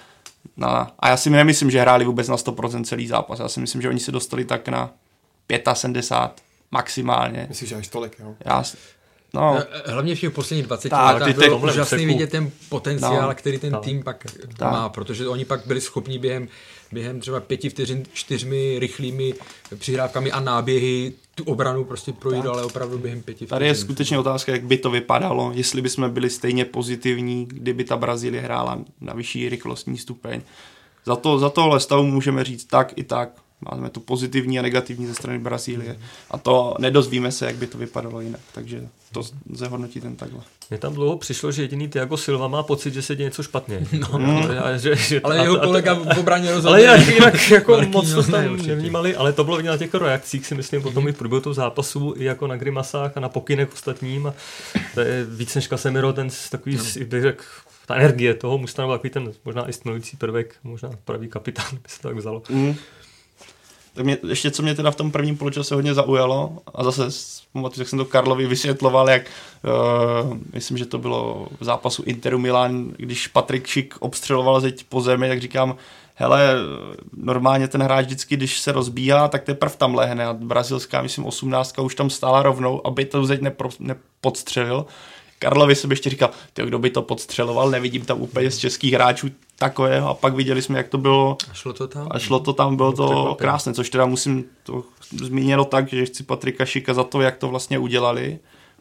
na, 0.57 0.91
a 0.99 1.09
já 1.09 1.17
si 1.17 1.29
nemyslím, 1.29 1.71
že 1.71 1.81
hráli 1.81 2.05
vůbec 2.05 2.27
na 2.27 2.35
100% 2.35 2.83
celý 2.83 3.07
zápas, 3.07 3.39
já 3.39 3.47
si 3.47 3.59
myslím, 3.59 3.81
že 3.81 3.89
oni 3.89 3.99
se 3.99 4.11
dostali 4.11 4.45
tak 4.45 4.67
na 4.67 4.91
75 5.73 6.43
maximálně. 6.71 7.45
Myslíš, 7.49 7.69
že 7.69 7.75
až 7.75 7.87
tolik, 7.87 8.19
jo? 8.19 8.35
Já, 8.45 8.63
No. 9.33 9.41
no. 9.55 9.63
Hlavně 9.85 10.15
v 10.15 10.19
těch 10.19 10.31
posledních 10.31 10.67
20 10.67 10.89
tak, 10.89 11.21
letech 11.21 11.37
bylo 11.37 11.57
úžasný 11.57 12.05
vidět 12.05 12.29
ten 12.29 12.51
potenciál, 12.69 13.29
no. 13.29 13.35
který 13.35 13.57
ten 13.57 13.73
no. 13.73 13.79
tým 13.79 14.03
pak 14.03 14.25
tak. 14.57 14.71
má, 14.71 14.89
protože 14.89 15.27
oni 15.27 15.45
pak 15.45 15.65
byli 15.65 15.81
schopni 15.81 16.19
během, 16.19 16.47
během 16.91 17.19
třeba 17.19 17.39
pěti 17.39 17.69
vteřin 17.69 18.03
čtyřmi 18.13 18.79
rychlými 18.79 19.33
přihrávkami 19.77 20.31
a 20.31 20.39
náběhy 20.39 21.13
tu 21.35 21.43
obranu 21.43 21.83
prostě 21.83 22.13
projít, 22.13 22.45
ale 22.45 22.63
opravdu 22.63 22.97
během 22.97 23.21
pěti 23.21 23.45
vteřin. 23.45 23.49
Tady 23.49 23.65
je 23.65 23.75
skutečně 23.75 24.19
otázka, 24.19 24.51
jak 24.51 24.63
by 24.63 24.77
to 24.77 24.89
vypadalo, 24.89 25.51
jestli 25.55 25.81
bychom 25.81 26.09
byli 26.09 26.29
stejně 26.29 26.65
pozitivní, 26.65 27.45
kdyby 27.45 27.83
ta 27.83 27.97
Brazílie 27.97 28.41
hrála 28.41 28.79
na 29.01 29.13
vyšší 29.13 29.49
rychlostní 29.49 29.97
stupeň. 29.97 30.41
Za, 31.05 31.15
to, 31.15 31.39
za 31.39 31.49
tohle 31.49 31.79
stavu 31.79 32.03
můžeme 32.03 32.43
říct 32.43 32.65
tak 32.65 32.93
i 32.95 33.03
tak 33.03 33.29
Máme 33.61 33.89
tu 33.89 33.99
pozitivní 33.99 34.59
a 34.59 34.61
negativní 34.61 35.07
ze 35.07 35.13
strany 35.13 35.39
Brazílie. 35.39 35.99
A 36.31 36.37
to 36.37 36.75
nedozvíme 36.79 37.31
se, 37.31 37.45
jak 37.45 37.55
by 37.55 37.67
to 37.67 37.77
vypadalo 37.77 38.21
jinak. 38.21 38.41
Takže 38.53 38.87
to 39.11 39.21
lze 39.51 39.67
hodnotit 39.67 40.03
ten 40.03 40.15
takhle. 40.15 40.41
Mně 40.69 40.79
tam 40.79 40.93
dlouho 40.93 41.17
přišlo, 41.17 41.51
že 41.51 41.61
jediný 41.61 41.87
Tiago 41.87 42.17
Silva 42.17 42.47
má 42.47 42.63
pocit, 42.63 42.93
že 42.93 43.01
se 43.01 43.15
děje 43.15 43.27
něco 43.27 43.43
špatně. 43.43 43.87
No, 43.99 44.17
no. 44.17 44.49
Ale, 44.63 44.79
že, 44.79 44.95
že, 44.95 45.21
ale 45.21 45.39
a, 45.39 45.43
jeho 45.43 45.57
kolega 45.59 45.93
v 45.93 46.19
obraně 46.19 46.51
rozhodl. 46.51 46.69
Ale 46.75 46.81
jinak, 46.81 47.07
jinak 47.07 47.49
jako 47.49 47.81
moc 47.81 48.13
to 48.13 48.23
tam 48.23 48.57
nevnímali, 48.57 49.15
ale 49.15 49.33
to 49.33 49.43
bylo 49.43 49.57
vidět 49.57 49.69
na 49.69 49.77
těch 49.77 49.93
reakcích, 49.93 50.45
si 50.45 50.55
myslím, 50.55 50.81
potom 50.81 51.07
i 51.07 51.11
v 51.11 51.17
průběhu 51.17 51.41
toho 51.41 51.53
zápasu, 51.53 52.13
i 52.17 52.23
jako 52.23 52.47
na 52.47 52.57
grimasách 52.57 53.17
a 53.17 53.19
na 53.19 53.29
pokynech 53.29 53.73
ostatním. 53.73 54.27
A 54.27 54.33
to 54.93 55.01
je 55.01 55.25
víc 55.25 55.55
než 55.55 55.67
Casemiro, 55.67 56.13
ten 56.13 56.29
takový, 56.51 56.75
no. 56.75 57.05
bych 57.05 57.21
řekl, 57.21 57.43
ta 57.85 57.95
energie 57.95 58.33
toho 58.33 58.57
musí 58.57 58.73
byl 58.75 58.91
takový 58.91 59.09
ten 59.09 59.31
možná 59.45 59.69
i 59.69 59.71
prvek, 60.17 60.55
možná 60.63 60.89
pravý 61.05 61.27
kapitán 61.27 61.65
by 61.71 61.89
se 61.89 62.01
to 62.01 62.07
tak 62.07 62.17
vzalo. 62.17 62.43
Mm. 62.49 62.75
Tak 63.99 64.05
mě, 64.05 64.17
ještě 64.27 64.51
co 64.51 64.63
mě 64.63 64.75
teda 64.75 64.91
v 64.91 64.95
tom 64.95 65.11
prvním 65.11 65.37
poločase 65.37 65.75
hodně 65.75 65.93
zaujalo, 65.93 66.57
a 66.75 66.83
zase 66.83 67.03
pamatuju, 67.53 67.81
jak 67.81 67.89
jsem 67.89 67.99
to 67.99 68.05
Karlovi 68.05 68.47
vysvětloval, 68.47 69.09
jak 69.09 69.21
uh, 70.23 70.37
myslím, 70.53 70.77
že 70.77 70.85
to 70.85 70.97
bylo 70.97 71.47
v 71.59 71.63
zápasu 71.63 72.03
Interu 72.03 72.39
Milan, 72.39 72.93
když 72.97 73.27
Patrik 73.27 73.67
Šik 73.67 73.95
obstřeloval 73.99 74.61
zeď 74.61 74.83
po 74.89 75.01
zemi, 75.01 75.29
tak 75.29 75.41
říkám, 75.41 75.75
hele, 76.15 76.55
normálně 77.17 77.67
ten 77.67 77.83
hráč 77.83 78.05
vždycky, 78.05 78.37
když 78.37 78.59
se 78.59 78.71
rozbíhá, 78.71 79.27
tak 79.27 79.43
teprve 79.43 79.75
tam 79.77 79.95
lehne 79.95 80.25
a 80.25 80.33
brazilská, 80.33 81.01
myslím, 81.01 81.25
18 81.25 81.79
už 81.79 81.95
tam 81.95 82.09
stála 82.09 82.43
rovnou, 82.43 82.87
aby 82.87 83.05
to 83.05 83.25
zeď 83.25 83.41
nepro, 83.41 83.69
nepodstřelil. 83.79 84.85
Karlovi 85.39 85.75
jsem 85.75 85.89
ještě 85.89 86.09
říkal, 86.09 86.29
ty, 86.53 86.61
kdo 86.61 86.79
by 86.79 86.89
to 86.89 87.01
podstřeloval, 87.01 87.69
nevidím 87.69 88.05
tam 88.05 88.21
úplně 88.21 88.51
z 88.51 88.57
českých 88.57 88.93
hráčů 88.93 89.29
takového 89.59 90.09
a 90.09 90.13
pak 90.13 90.33
viděli 90.33 90.61
jsme, 90.61 90.77
jak 90.77 90.87
to 90.87 90.97
bylo. 90.97 91.37
A 91.51 91.53
šlo 91.53 91.73
to 91.73 91.87
tam? 91.87 92.07
A 92.11 92.19
šlo 92.19 92.39
to 92.39 92.53
tam, 92.53 92.75
bylo 92.75 92.91
to 92.91 93.35
krásné, 93.39 93.73
což 93.73 93.89
teda 93.89 94.05
musím 94.05 94.45
to 94.63 94.83
zmíněno 95.11 95.65
tak, 95.65 95.89
že 95.89 96.05
chci 96.05 96.23
Patrika 96.23 96.65
Šika 96.65 96.93
za 96.93 97.03
to, 97.03 97.21
jak 97.21 97.37
to 97.37 97.47
vlastně 97.47 97.79
udělali 97.79 98.39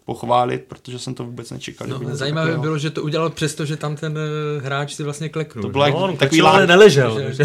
pochválit, 0.09 0.65
protože 0.69 0.99
jsem 0.99 1.15
to 1.15 1.25
vůbec 1.25 1.51
nečekal. 1.51 1.89
No, 1.89 2.01
zajímavé 2.03 2.47
takového. 2.47 2.63
bylo, 2.63 2.79
že 2.79 2.91
to 2.91 3.03
udělal 3.03 3.31
přesto, 3.31 3.65
že 3.65 3.77
tam 3.77 3.97
ten 3.97 4.13
uh, 4.13 4.65
hráč 4.65 4.95
si 4.95 5.03
vlastně 5.03 5.29
kleknul. 5.29 5.63
To 5.63 5.69
bylo 5.69 5.91
no, 5.91 6.09
jak, 6.09 6.19
takový 6.19 6.41
ale 6.41 6.67
neležel. 6.67 7.21
Že, 7.33 7.45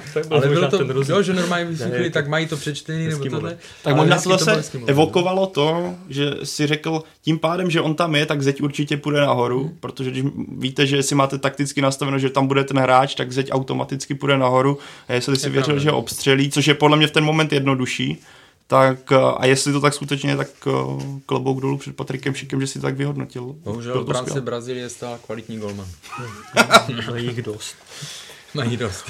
ale 0.30 0.48
bylo 0.48 0.68
to, 0.70 1.02
jo, 1.08 1.22
že 1.22 1.32
normálně 1.32 1.64
vysvětlili, 1.64 2.10
tak 2.10 2.28
mají 2.28 2.46
to 2.46 2.56
přečtený 2.56 3.06
nebo 3.08 3.24
tohle. 3.24 3.56
Tak 3.82 3.96
možná 3.96 4.20
to 4.20 4.30
zase 4.30 4.62
evokovalo 4.86 5.46
to, 5.46 5.94
že 6.08 6.34
si 6.44 6.66
řekl, 6.66 7.02
tím 7.22 7.38
pádem, 7.38 7.70
že 7.70 7.80
on 7.80 7.94
tam 7.94 8.14
je, 8.14 8.26
tak 8.26 8.42
zeď 8.42 8.62
určitě 8.62 8.96
půjde 8.96 9.20
nahoru, 9.20 9.62
hmm. 9.62 9.76
protože 9.80 10.10
když 10.10 10.24
víte, 10.58 10.86
že 10.86 11.02
si 11.02 11.14
máte 11.14 11.38
takticky 11.38 11.82
nastaveno, 11.82 12.18
že 12.18 12.30
tam 12.30 12.46
bude 12.46 12.64
ten 12.64 12.78
hráč, 12.78 13.14
tak 13.14 13.32
zeď 13.32 13.52
automaticky 13.52 14.14
půjde 14.14 14.38
nahoru 14.38 14.78
a 15.08 15.12
jestli 15.12 15.36
si 15.36 15.50
věřil, 15.50 15.78
že 15.78 15.90
obstřelí, 15.90 16.50
což 16.50 16.66
je 16.66 16.74
podle 16.74 16.96
mě 16.96 17.06
v 17.06 17.10
ten 17.10 17.24
moment 17.24 17.52
jednodušší, 17.52 18.22
tak 18.70 19.12
a 19.12 19.46
jestli 19.46 19.72
to 19.72 19.80
tak 19.80 19.94
skutečně, 19.94 20.36
tak 20.36 20.48
eh, 20.66 20.70
klobouk 21.26 21.60
dolů 21.60 21.78
před 21.78 21.96
Patrikem 21.96 22.34
Šikem, 22.34 22.60
že 22.60 22.66
si 22.66 22.78
to 22.78 22.86
tak 22.86 22.96
vyhodnotil. 22.96 23.42
Bohužel 23.42 24.04
bránce 24.04 24.40
Brazílie 24.40 24.88
stál 24.88 25.18
kvalitní 25.26 25.58
golman. 25.58 25.86
Mají 27.10 27.26
jich 27.26 27.42
dost. 27.42 27.76
Mají 28.54 28.76
dost. 28.76 29.04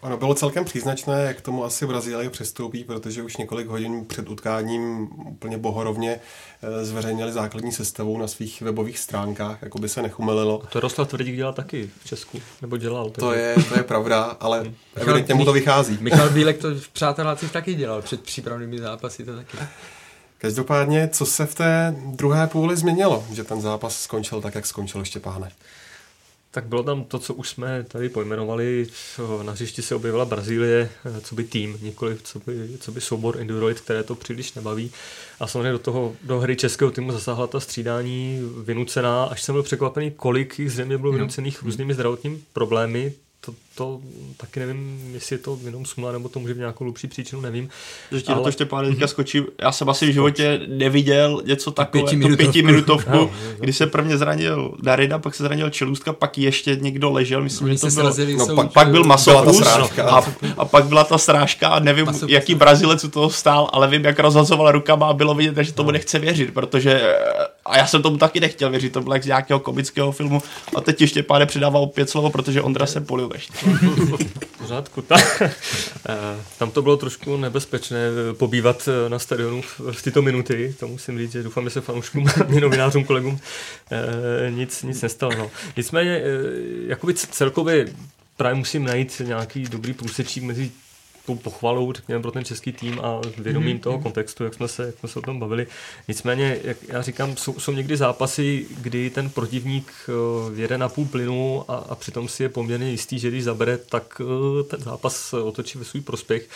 Ono 0.00 0.16
bylo 0.16 0.34
celkem 0.34 0.64
příznačné, 0.64 1.24
jak 1.24 1.40
tomu 1.40 1.64
asi 1.64 1.86
Brazílie 1.86 2.30
přistoupí, 2.30 2.84
protože 2.84 3.22
už 3.22 3.36
několik 3.36 3.68
hodin 3.68 4.04
před 4.04 4.28
utkáním 4.28 5.08
úplně 5.26 5.58
bohorovně 5.58 6.20
eh, 6.62 6.84
zveřejnili 6.84 7.32
základní 7.32 7.72
sestavu 7.72 8.18
na 8.18 8.28
svých 8.28 8.62
webových 8.62 8.98
stránkách, 8.98 9.62
jako 9.62 9.78
by 9.78 9.88
se 9.88 10.02
nechumelilo. 10.02 10.62
To 10.72 10.80
Roslav 10.80 11.08
Tvrdík 11.08 11.36
dělal 11.36 11.52
taky 11.52 11.90
v 12.00 12.06
Česku, 12.06 12.42
nebo 12.62 12.76
dělal. 12.76 13.10
Takže... 13.10 13.20
To, 13.20 13.32
je, 13.32 13.54
to 13.68 13.74
je 13.76 13.82
pravda, 13.82 14.36
ale 14.40 14.72
evidentně 14.94 15.34
mu 15.34 15.44
to 15.44 15.52
vychází. 15.52 15.98
Michal 16.00 16.30
Bílek 16.30 16.58
to 16.58 16.74
v 16.74 16.88
Přátelácích 16.88 17.52
taky 17.52 17.74
dělal, 17.74 18.02
před 18.02 18.20
přípravnými 18.20 18.78
zápasy 18.78 19.24
to 19.24 19.36
taky. 19.36 19.58
Každopádně, 20.38 21.08
co 21.08 21.26
se 21.26 21.46
v 21.46 21.54
té 21.54 21.94
druhé 22.06 22.46
půli 22.46 22.76
změnilo, 22.76 23.24
že 23.32 23.44
ten 23.44 23.60
zápas 23.60 24.00
skončil 24.00 24.40
tak, 24.40 24.54
jak 24.54 24.66
skončil 24.66 25.04
Štěpáne? 25.04 25.50
Tak 26.52 26.66
bylo 26.66 26.82
tam 26.82 27.04
to, 27.04 27.18
co 27.18 27.34
už 27.34 27.48
jsme 27.48 27.84
tady 27.88 28.08
pojmenovali. 28.08 28.86
Na 29.42 29.52
hřišti 29.52 29.82
se 29.82 29.94
objevila 29.94 30.24
Brazílie, 30.24 30.90
eh, 31.04 31.20
co 31.20 31.34
by 31.34 31.44
tým, 31.44 31.78
nikoli 31.82 32.16
co 32.22 32.38
by, 32.38 32.68
co 32.80 32.92
by 32.92 33.00
soubor 33.00 33.40
Enduroid, 33.40 33.80
které 33.80 34.02
to 34.02 34.14
příliš 34.14 34.54
nebaví. 34.54 34.90
A 35.40 35.46
samozřejmě 35.46 35.72
do 35.72 35.78
toho 35.78 36.16
do 36.22 36.40
hry 36.40 36.56
českého 36.56 36.90
týmu 36.90 37.12
zasáhla 37.12 37.46
ta 37.46 37.60
střídání 37.60 38.40
vynucená, 38.64 39.24
až 39.24 39.42
jsem 39.42 39.54
byl 39.54 39.62
překvapený, 39.62 40.10
kolik 40.10 40.58
jich 40.58 40.72
zřejmě 40.72 40.98
bylo 40.98 41.12
vynucených 41.12 41.62
různými 41.62 41.94
zdravotními 41.94 42.38
problémy 42.52 43.12
to, 43.40 43.54
to 43.74 44.00
taky 44.36 44.60
nevím, 44.60 45.10
jestli 45.14 45.34
je 45.34 45.38
to 45.38 45.58
jenom 45.64 45.86
smula, 45.86 46.12
nebo 46.12 46.28
to 46.28 46.40
může 46.40 46.54
být 46.54 46.60
nějakou 46.60 46.84
hlubší 46.84 47.08
příčinu, 47.08 47.40
nevím. 47.40 47.68
Že 48.12 48.22
ti 48.22 48.32
ale... 48.32 48.42
to 48.42 48.52
Štěpán 48.52 48.86
teďka 48.86 49.06
skočí, 49.06 49.42
já 49.60 49.72
jsem 49.72 49.88
asi 49.88 50.06
v 50.06 50.12
životě 50.12 50.60
neviděl 50.68 51.42
něco 51.44 51.70
takové, 51.70 52.02
pětiminutovku, 52.02 52.36
pětiminutovku 52.36 53.10
no, 53.16 53.30
kdy 53.60 53.72
se 53.72 53.86
prvně 53.86 54.18
zranil 54.18 54.74
Darida, 54.82 55.18
pak 55.18 55.34
se 55.34 55.42
zranil 55.42 55.70
Čelůstka, 55.70 56.12
pak 56.12 56.38
ještě 56.38 56.76
někdo 56.80 57.10
ležel, 57.10 57.42
myslím, 57.42 57.64
Oni 57.64 57.76
že 57.76 57.80
to 57.80 57.90
bylo, 57.90 58.14
no, 58.38 58.54
pak, 58.54 58.72
pak 58.72 58.90
byl 58.90 59.04
Masopus 59.04 59.62
a, 59.62 60.24
a, 60.56 60.64
pak 60.64 60.84
byla 60.84 61.04
ta 61.04 61.18
srážka 61.18 61.68
a 61.68 61.78
nevím, 61.78 62.06
Masopus. 62.06 62.30
jaký 62.30 62.54
Brazilec 62.54 63.04
u 63.04 63.10
toho 63.10 63.30
stál, 63.30 63.70
ale 63.72 63.88
vím, 63.88 64.04
jak 64.04 64.18
rozhazoval 64.18 64.72
rukama 64.72 65.06
a 65.06 65.12
bylo 65.12 65.34
vidět, 65.34 65.64
že 65.64 65.72
tomu 65.72 65.86
no. 65.86 65.92
nechce 65.92 66.18
věřit, 66.18 66.54
protože 66.54 67.16
a 67.70 67.76
já 67.76 67.86
jsem 67.86 68.02
tomu 68.02 68.16
taky 68.16 68.40
nechtěl 68.40 68.70
věřit, 68.70 68.92
to 68.92 69.00
bylo 69.00 69.14
jak 69.14 69.22
z 69.22 69.26
nějakého 69.26 69.60
komického 69.60 70.12
filmu. 70.12 70.42
A 70.76 70.80
teď 70.80 71.00
ještě 71.00 71.22
páne 71.22 71.46
přidával 71.46 71.82
opět 71.82 72.10
slovo, 72.10 72.30
protože 72.30 72.62
Ondra 72.62 72.86
se 72.86 73.00
polil 73.00 73.30
ještě. 73.34 73.52
Pořádku. 74.58 75.02
Ta, 75.02 75.16
eh, 75.40 76.44
tam 76.58 76.70
to 76.70 76.82
bylo 76.82 76.96
trošku 76.96 77.36
nebezpečné 77.36 77.98
eh, 77.98 78.34
pobývat 78.34 78.88
eh, 78.88 79.08
na 79.08 79.18
stadionu 79.18 79.62
v 79.92 80.02
tyto 80.02 80.22
minuty, 80.22 80.74
to 80.80 80.88
musím 80.88 81.18
říct, 81.18 81.32
že 81.32 81.42
doufám, 81.42 81.64
že 81.64 81.70
se 81.70 81.80
fanouškům 81.80 82.26
novinářům, 82.60 83.04
kolegům 83.04 83.40
nic, 84.50 84.82
nic 84.82 85.02
nestalo. 85.02 85.32
No. 85.38 85.50
Nicméně, 85.76 86.22
jakoby 86.86 87.14
celkově 87.14 87.86
právě 88.36 88.54
musím 88.54 88.84
najít 88.84 89.22
nějaký 89.24 89.62
dobrý 89.62 89.92
průsečík 89.92 90.42
mezi 90.42 90.70
tou 91.26 91.34
pochvalou, 91.34 91.92
řekněme, 91.92 92.22
pro 92.22 92.30
ten 92.30 92.44
český 92.44 92.72
tým 92.72 93.00
a 93.00 93.20
vědomím 93.38 93.76
mm-hmm. 93.76 93.80
toho 93.80 93.98
kontextu, 93.98 94.44
jak 94.44 94.54
jsme, 94.54 94.68
se, 94.68 94.86
jak 94.86 94.98
jsme 94.98 95.08
se 95.08 95.18
o 95.18 95.22
tom 95.22 95.40
bavili. 95.40 95.66
Nicméně, 96.08 96.58
jak 96.64 96.76
já 96.88 97.02
říkám, 97.02 97.36
jsou, 97.36 97.60
jsou 97.60 97.72
někdy 97.72 97.96
zápasy, 97.96 98.66
kdy 98.80 99.10
ten 99.10 99.30
protivník 99.30 99.92
jede 100.54 100.78
na 100.78 100.88
půl 100.88 101.04
plynu 101.06 101.64
a, 101.68 101.76
a 101.76 101.94
přitom 101.94 102.28
si 102.28 102.42
je 102.42 102.48
poměrně 102.48 102.90
jistý, 102.90 103.18
že 103.18 103.28
když 103.28 103.44
zabere, 103.44 103.78
tak 103.78 104.20
ten 104.68 104.80
zápas 104.80 105.32
otočí 105.32 105.78
ve 105.78 105.84
svůj 105.84 106.00
prospěch. 106.00 106.48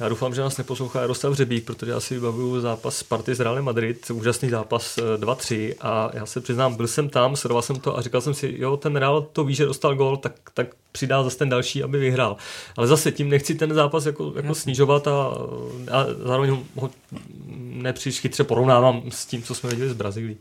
Já 0.00 0.08
doufám, 0.08 0.34
že 0.34 0.40
nás 0.40 0.56
neposlouchá 0.56 1.00
Jaroslav 1.00 1.34
Řebík, 1.34 1.64
protože 1.64 1.90
já 1.90 2.00
si 2.00 2.14
vybavuju 2.14 2.60
zápas 2.60 2.96
Sparty 2.96 3.34
s 3.34 3.40
Realem 3.40 3.64
Madrid, 3.64 4.10
úžasný 4.10 4.50
zápas 4.50 4.98
2-3 5.16 5.74
a 5.80 6.10
já 6.14 6.26
se 6.26 6.40
přiznám, 6.40 6.74
byl 6.74 6.86
jsem 6.86 7.08
tam, 7.08 7.36
sledoval 7.36 7.62
jsem 7.62 7.80
to 7.80 7.98
a 7.98 8.02
říkal 8.02 8.20
jsem 8.20 8.34
si, 8.34 8.54
jo, 8.58 8.76
ten 8.76 8.96
Real 8.96 9.22
to 9.22 9.44
ví, 9.44 9.54
že 9.54 9.66
dostal 9.66 9.94
gol, 9.94 10.16
tak, 10.16 10.32
tak 10.54 10.66
přidá 10.92 11.22
zase 11.22 11.38
ten 11.38 11.48
další, 11.48 11.82
aby 11.82 11.98
vyhrál. 11.98 12.36
Ale 12.76 12.86
zase 12.86 13.12
tím 13.12 13.28
nechci 13.28 13.54
ten 13.54 13.74
zápas 13.74 14.06
jako, 14.06 14.32
jako 14.36 14.54
snižovat 14.54 15.08
a, 15.08 15.12
a 15.92 16.06
zároveň 16.24 16.64
ho 16.76 16.90
nepříliš 17.56 18.20
chytře 18.20 18.44
porovnávám 18.44 19.02
s 19.08 19.26
tím, 19.26 19.42
co 19.42 19.54
jsme 19.54 19.70
viděli 19.70 19.90
z 19.90 19.94
Brazílii. 19.94 20.38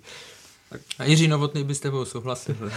A 1.00 1.04
Jiří 1.04 1.28
Novotný 1.28 1.64
by 1.64 1.76
s 1.76 1.80
tebou 1.80 2.06
souhlasil. 2.06 2.56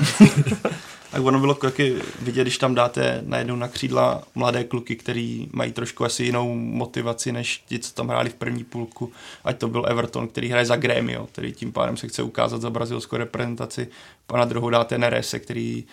tak 1.17 1.25
ono 1.25 1.41
bylo 1.41 1.55
taky 1.55 1.95
vidět, 2.23 2.43
když 2.43 2.59
tam 2.59 2.75
dáte 2.75 3.23
najednou 3.27 3.57
na 3.57 3.69
křídla 3.69 4.23
mladé 4.35 4.65
kluky, 4.65 4.97
který 4.97 5.49
mají 5.53 5.73
trošku 5.73 6.05
asi 6.05 6.25
jinou 6.25 6.55
motivaci, 6.55 7.33
než 7.33 7.63
ti, 7.69 7.79
co 7.79 7.93
tam 7.93 8.09
hráli 8.09 8.31
v 8.31 8.35
první 8.35 8.65
půlku. 8.65 9.13
Ať 9.45 9.59
to 9.59 9.69
byl 9.69 9.85
Everton, 9.89 10.29
který 10.29 10.49
hraje 10.49 10.67
za 10.67 10.77
Grêmio, 10.77 11.27
který 11.27 11.53
tím 11.53 11.73
pádem 11.73 11.97
se 11.97 12.09
chce 12.09 12.23
ukázat 12.23 12.61
za 12.61 12.71
brazilskou 12.71 13.17
reprezentaci. 13.17 13.89
A 14.29 14.37
na 14.37 14.45
druhou 14.45 14.71
dáte 14.71 14.99
Nerese, 14.99 15.39
který 15.39 15.85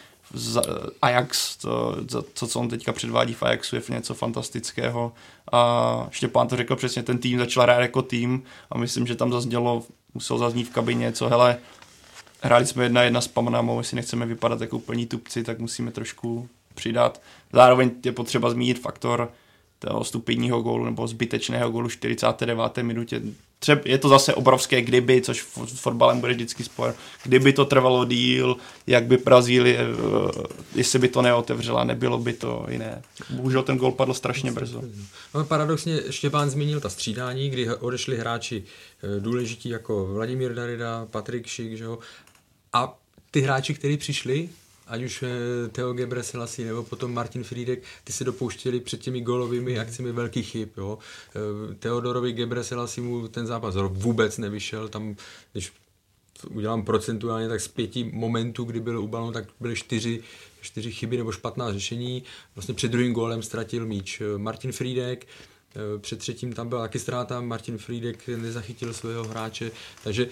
Ajax, 1.01 1.57
to, 1.57 1.95
to, 2.39 2.47
co 2.47 2.59
on 2.59 2.69
teďka 2.69 2.93
předvádí 2.93 3.33
v 3.33 3.43
Ajaxu, 3.43 3.75
je 3.75 3.81
něco 3.89 4.13
fantastického. 4.13 5.13
A 5.51 6.07
Štěpán 6.09 6.47
to 6.47 6.55
řekl 6.55 6.75
přesně, 6.75 7.03
ten 7.03 7.17
tým 7.17 7.39
začal 7.39 7.63
hrát 7.63 7.79
jako 7.79 8.01
tým 8.01 8.43
a 8.71 8.77
myslím, 8.77 9.07
že 9.07 9.15
tam 9.15 9.31
zaznělo, 9.31 9.83
musel 10.13 10.37
zaznít 10.37 10.69
v 10.69 10.73
kabině, 10.73 11.11
co 11.11 11.29
hele, 11.29 11.57
hráli 12.43 12.65
jsme 12.65 12.83
jedna 12.83 13.03
jedna 13.03 13.21
s 13.21 13.27
Panamou, 13.27 13.77
jestli 13.77 13.95
nechceme 13.95 14.25
vypadat 14.25 14.61
jako 14.61 14.77
úplní 14.77 15.05
tupci, 15.05 15.43
tak 15.43 15.59
musíme 15.59 15.91
trošku 15.91 16.49
přidat. 16.73 17.21
Zároveň 17.53 17.91
je 18.05 18.11
potřeba 18.11 18.49
zmínit 18.49 18.79
faktor 18.79 19.31
toho 19.79 20.03
stupidního 20.03 20.61
gólu 20.61 20.85
nebo 20.85 21.07
zbytečného 21.07 21.71
gólu 21.71 21.89
49. 21.89 22.77
minutě. 22.81 23.21
Třeba 23.59 23.81
je 23.85 23.97
to 23.97 24.09
zase 24.09 24.33
obrovské 24.33 24.81
kdyby, 24.81 25.21
což 25.21 25.45
s 25.65 25.79
fotbalem 25.79 26.19
bude 26.19 26.33
vždycky 26.33 26.63
spor. 26.63 26.95
Kdyby 27.23 27.53
to 27.53 27.65
trvalo 27.65 28.05
díl, 28.05 28.57
jak 28.87 29.03
by 29.03 29.17
Brazílie, 29.17 29.79
eh, 29.79 29.87
jestli 30.75 30.99
by 30.99 31.07
to 31.07 31.21
neotevřela, 31.21 31.83
nebylo 31.83 32.17
by 32.17 32.33
to 32.33 32.65
jiné. 32.69 33.01
Bohužel 33.29 33.63
ten 33.63 33.77
gol 33.77 33.91
padl 33.91 34.13
strašně 34.13 34.51
brzo. 34.51 34.81
No, 35.33 35.45
paradoxně 35.45 35.99
Štěpán 36.09 36.49
zmínil 36.49 36.79
ta 36.79 36.89
střídání, 36.89 37.49
kdy 37.49 37.75
odešli 37.75 38.17
hráči 38.17 38.63
eh, 38.63 39.19
důležití 39.19 39.69
jako 39.69 40.05
Vladimír 40.05 40.53
Darida, 40.53 41.07
Patrik 41.11 41.47
Šik, 41.47 41.77
že 41.77 41.83
jo? 41.83 41.99
A 42.73 42.99
ty 43.31 43.41
hráči, 43.41 43.73
kteří 43.73 43.97
přišli, 43.97 44.49
ať 44.87 45.03
už 45.03 45.23
eh, 45.23 45.67
Theo 45.69 45.93
Gebreselassie 45.93 46.67
nebo 46.67 46.83
potom 46.83 47.13
Martin 47.13 47.43
Friedek, 47.43 47.83
ty 48.03 48.13
se 48.13 48.23
dopouštěli 48.23 48.79
před 48.79 49.01
těmi 49.01 49.21
golovými 49.21 49.79
akcemi 49.79 50.11
velkých 50.11 50.49
chyb. 50.49 50.69
Jo. 50.77 50.97
Eh, 51.35 51.75
Teodorovi 51.75 52.33
Gebreselassie 52.33 53.05
mu 53.07 53.27
ten 53.27 53.47
zápas 53.47 53.75
vůbec 53.89 54.37
nevyšel, 54.37 54.89
tam 54.89 55.15
když 55.51 55.73
udělám 56.49 56.83
procentuálně, 56.85 57.49
tak 57.49 57.61
z 57.61 57.67
pěti 57.67 58.03
momentů, 58.13 58.63
kdy 58.63 58.79
byl 58.79 58.99
u 58.99 59.07
balonu, 59.07 59.31
tak 59.31 59.45
byly 59.59 59.75
čtyři, 59.75 60.23
čtyři 60.61 60.91
chyby 60.91 61.17
nebo 61.17 61.31
špatná 61.31 61.73
řešení. 61.73 62.23
Vlastně 62.55 62.73
před 62.73 62.91
druhým 62.91 63.13
gólem 63.13 63.41
ztratil 63.43 63.85
míč 63.85 64.21
eh, 64.21 64.37
Martin 64.37 64.71
Friedek, 64.71 65.27
před 65.97 66.19
třetím 66.19 66.53
tam 66.53 66.69
byla 66.69 66.81
taky 66.81 66.99
ztráta, 66.99 67.41
Martin 67.41 67.77
Friedek 67.77 68.27
nezachytil 68.27 68.93
svého 68.93 69.23
hráče, 69.23 69.71
takže 70.03 70.27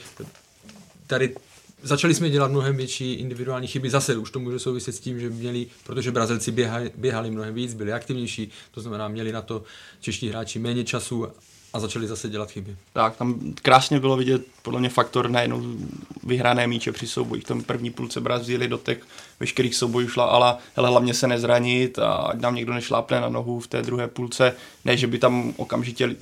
tady 1.07 1.35
začali 1.83 2.13
jsme 2.15 2.29
dělat 2.29 2.51
mnohem 2.51 2.77
větší 2.77 3.13
individuální 3.13 3.67
chyby. 3.67 3.89
Zase 3.89 4.17
už 4.17 4.31
to 4.31 4.39
může 4.39 4.59
souviset 4.59 4.95
s 4.95 4.99
tím, 4.99 5.19
že 5.19 5.29
měli, 5.29 5.67
protože 5.83 6.11
Brazilci 6.11 6.51
běhali, 6.51 6.91
běhali 6.95 7.31
mnohem 7.31 7.53
víc, 7.53 7.73
byli 7.73 7.93
aktivnější, 7.93 8.51
to 8.71 8.81
znamená, 8.81 9.07
měli 9.07 9.31
na 9.31 9.41
to 9.41 9.63
čeští 9.99 10.29
hráči 10.29 10.59
méně 10.59 10.83
času 10.83 11.27
a 11.73 11.79
začali 11.79 12.07
zase 12.07 12.29
dělat 12.29 12.51
chyby. 12.51 12.75
Tak, 12.93 13.17
tam 13.17 13.53
krásně 13.61 13.99
bylo 13.99 14.17
vidět 14.17 14.41
podle 14.61 14.79
mě 14.79 14.89
faktor 14.89 15.29
najednou 15.29 15.61
vyhrané 16.23 16.67
míče 16.67 16.91
při 16.91 17.07
soubojích. 17.07 17.43
V 17.43 17.47
tom 17.47 17.63
první 17.63 17.91
půlce 17.91 18.21
Brazílie 18.21 18.67
do 18.67 18.77
těch 18.77 19.03
veškerých 19.39 19.75
soubojů 19.75 20.07
šla 20.07 20.25
ale 20.25 20.55
hele, 20.75 20.89
hlavně 20.89 21.13
se 21.13 21.27
nezranit 21.27 21.99
a 21.99 22.13
ať 22.13 22.39
nám 22.39 22.55
někdo 22.55 22.73
nešlápne 22.73 23.21
na 23.21 23.29
nohu 23.29 23.59
v 23.59 23.67
té 23.67 23.81
druhé 23.81 24.07
půlce. 24.07 24.55
Ne, 24.85 24.97
že 24.97 25.07
by 25.07 25.19
tam 25.19 25.53
okamžitě 25.57 26.07
uh, 26.07 26.13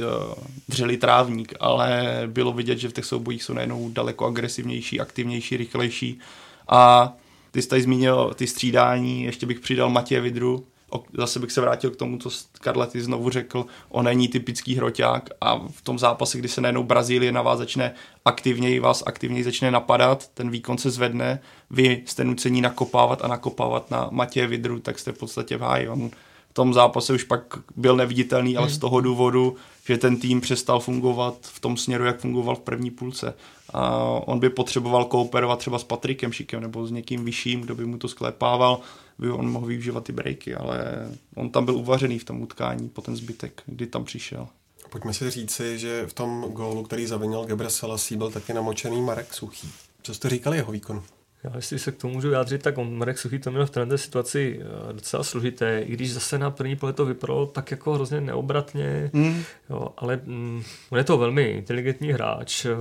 dřeli 0.67 0.97
trávník, 0.97 1.53
ale 1.59 2.21
bylo 2.27 2.53
vidět, 2.53 2.77
že 2.77 2.89
v 2.89 2.93
těch 2.93 3.05
soubojích 3.05 3.43
jsou 3.43 3.53
najednou 3.53 3.89
daleko 3.89 4.25
agresivnější, 4.25 4.99
aktivnější, 4.99 5.57
rychlejší. 5.57 6.19
A 6.67 7.13
ty 7.51 7.61
jsi 7.61 7.67
tady 7.67 7.81
zmínil 7.81 8.33
ty 8.35 8.47
střídání, 8.47 9.23
ještě 9.23 9.45
bych 9.45 9.59
přidal 9.59 9.89
Matěje 9.89 10.21
Vidru, 10.21 10.65
zase 11.13 11.39
bych 11.39 11.51
se 11.51 11.61
vrátil 11.61 11.89
k 11.89 11.95
tomu, 11.95 12.17
co 12.17 12.29
Scarletti 12.29 13.01
znovu 13.01 13.29
řekl, 13.29 13.65
on 13.89 14.05
není 14.05 14.27
typický 14.27 14.75
hroťák 14.75 15.29
a 15.41 15.67
v 15.67 15.81
tom 15.81 15.99
zápase, 15.99 16.37
kdy 16.37 16.47
se 16.47 16.61
najednou 16.61 16.83
Brazílie 16.83 17.31
na 17.31 17.41
vás 17.41 17.57
začne 17.57 17.93
aktivněji, 18.25 18.79
vás 18.79 19.03
aktivněji 19.05 19.43
začne 19.43 19.71
napadat, 19.71 20.27
ten 20.33 20.49
výkon 20.49 20.77
se 20.77 20.89
zvedne, 20.89 21.39
vy 21.69 22.03
jste 22.05 22.23
nucení 22.23 22.61
nakopávat 22.61 23.23
a 23.25 23.27
nakopávat 23.27 23.91
na 23.91 24.07
Matěje 24.11 24.47
Vidru, 24.47 24.79
tak 24.79 24.99
jste 24.99 25.11
v 25.11 25.17
podstatě 25.17 25.57
v 25.57 25.61
háji. 25.61 25.89
On 25.89 26.09
v 26.49 26.53
tom 26.53 26.73
zápase 26.73 27.13
už 27.13 27.23
pak 27.23 27.41
byl 27.75 27.95
neviditelný, 27.95 28.57
ale 28.57 28.69
z 28.69 28.71
hmm. 28.71 28.79
toho 28.79 29.01
důvodu, 29.01 29.55
že 29.85 29.97
ten 29.97 30.17
tým 30.17 30.41
přestal 30.41 30.79
fungovat 30.79 31.35
v 31.41 31.59
tom 31.59 31.77
směru, 31.77 32.05
jak 32.05 32.19
fungoval 32.19 32.55
v 32.55 32.59
první 32.59 32.91
půlce. 32.91 33.33
A 33.73 34.03
on 34.25 34.39
by 34.39 34.49
potřeboval 34.49 35.05
kooperovat 35.05 35.59
třeba 35.59 35.79
s 35.79 35.83
Patrikem 35.83 36.31
Šikem 36.31 36.61
nebo 36.61 36.87
s 36.87 36.91
někým 36.91 37.25
vyšším, 37.25 37.61
kdo 37.61 37.75
by 37.75 37.85
mu 37.85 37.97
to 37.97 38.07
sklepával, 38.07 38.79
by 39.19 39.31
on 39.31 39.51
mohl 39.51 39.65
využívat 39.65 40.03
ty 40.03 40.11
breaky, 40.11 40.55
ale 40.55 41.07
on 41.35 41.49
tam 41.49 41.65
byl 41.65 41.75
uvařený 41.75 42.19
v 42.19 42.23
tom 42.23 42.41
utkání 42.41 42.89
po 42.89 43.01
ten 43.01 43.15
zbytek, 43.15 43.63
kdy 43.65 43.87
tam 43.87 44.05
přišel. 44.05 44.47
Pojďme 44.89 45.13
si 45.13 45.31
říci, 45.31 45.79
že 45.79 46.07
v 46.07 46.13
tom 46.13 46.41
gólu, 46.41 46.83
který 46.83 47.07
zavinil 47.07 47.45
Gebre 47.45 47.69
Selassie, 47.69 48.17
byl 48.17 48.31
taky 48.31 48.53
namočený 48.53 49.01
Marek 49.01 49.33
Suchý. 49.33 49.69
Co 50.01 50.13
jste 50.13 50.29
říkali 50.29 50.57
jeho 50.57 50.71
výkonu? 50.71 51.03
Já 51.43 51.55
jestli 51.55 51.79
se 51.79 51.91
k 51.91 51.97
tomu 51.97 52.13
můžu 52.13 52.29
vyjádřit, 52.29 52.61
tak 52.61 52.77
on, 52.77 52.97
Marek 52.97 53.17
Suchý 53.17 53.39
to 53.39 53.51
měl 53.51 53.65
v 53.65 53.69
této 53.69 53.97
situaci 53.97 54.59
eh, 54.61 54.93
docela 54.93 55.23
složité, 55.23 55.81
i 55.81 55.93
když 55.93 56.13
zase 56.13 56.37
na 56.37 56.51
první 56.51 56.75
pohled 56.75 56.95
to 56.95 57.05
vypadalo 57.05 57.45
tak 57.45 57.71
jako 57.71 57.93
hrozně 57.93 58.21
neobratně, 58.21 59.09
mm. 59.13 59.43
jo, 59.69 59.87
ale 59.97 60.19
mm, 60.25 60.63
on 60.89 60.97
je 60.97 61.03
to 61.03 61.17
velmi 61.17 61.43
inteligentní 61.43 62.11
hráč, 62.11 62.65
jo, 62.65 62.77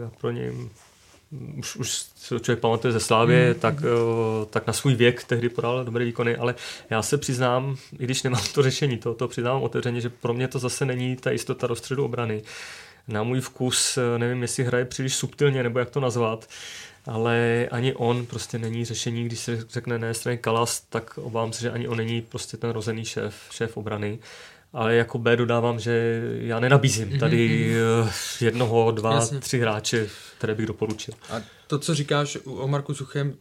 já 0.00 0.10
pro 0.20 0.30
něj 0.30 0.52
už, 1.56 1.76
už 1.76 1.90
se 2.16 2.40
člověk 2.40 2.60
pamatuje 2.60 2.92
ze 2.92 3.00
Slávě, 3.00 3.54
mm. 3.54 3.60
tak, 3.60 3.74
eh, 3.82 4.46
tak 4.50 4.66
na 4.66 4.72
svůj 4.72 4.94
věk 4.94 5.24
tehdy 5.24 5.48
podal 5.48 5.84
dobré 5.84 6.04
výkony, 6.04 6.36
ale 6.36 6.54
já 6.90 7.02
se 7.02 7.18
přiznám, 7.18 7.76
i 7.98 8.04
když 8.04 8.22
nemám 8.22 8.42
to 8.54 8.62
řešení, 8.62 8.98
to, 8.98 9.14
to 9.14 9.28
přiznám 9.28 9.62
otevřeně, 9.62 10.00
že 10.00 10.08
pro 10.08 10.34
mě 10.34 10.48
to 10.48 10.58
zase 10.58 10.84
není 10.84 11.16
ta 11.16 11.30
jistota 11.30 11.66
do 11.66 11.76
středu 11.76 12.04
obrany. 12.04 12.42
Na 13.08 13.22
můj 13.22 13.40
vkus 13.40 13.98
eh, 13.98 14.18
nevím, 14.18 14.42
jestli 14.42 14.64
hraje 14.64 14.84
příliš 14.84 15.14
subtilně, 15.14 15.62
nebo 15.62 15.78
jak 15.78 15.90
to 15.90 16.00
nazvat, 16.00 16.48
ale 17.06 17.68
ani 17.70 17.94
on 17.94 18.26
prostě 18.26 18.58
není 18.58 18.84
řešení, 18.84 19.24
když 19.24 19.38
se 19.38 19.64
řekne 19.70 19.98
ne 19.98 20.14
straně 20.14 20.38
Kalas, 20.38 20.80
tak 20.80 21.18
obávám 21.18 21.52
se, 21.52 21.62
že 21.62 21.70
ani 21.70 21.88
on 21.88 21.96
není 21.96 22.22
prostě 22.22 22.56
ten 22.56 22.70
rozený 22.70 23.04
šéf, 23.04 23.34
šéf 23.50 23.76
obrany 23.76 24.18
ale 24.72 24.94
jako 24.94 25.18
B 25.18 25.36
dodávám, 25.36 25.80
že 25.80 26.22
já 26.38 26.60
nenabízím 26.60 27.08
mhm, 27.08 27.18
tady 27.18 27.68
mhm. 27.68 28.08
Eh, 28.08 28.44
jednoho, 28.44 28.90
dva, 28.90 29.14
Jasně. 29.14 29.40
tři 29.40 29.58
hráče, 29.58 30.08
které 30.38 30.54
bych 30.54 30.66
doporučil. 30.66 31.14
A 31.30 31.42
to, 31.66 31.78
co 31.78 31.94
říkáš 31.94 32.38
o 32.44 32.68
Marku 32.68 32.94
Suchem, 32.94 33.34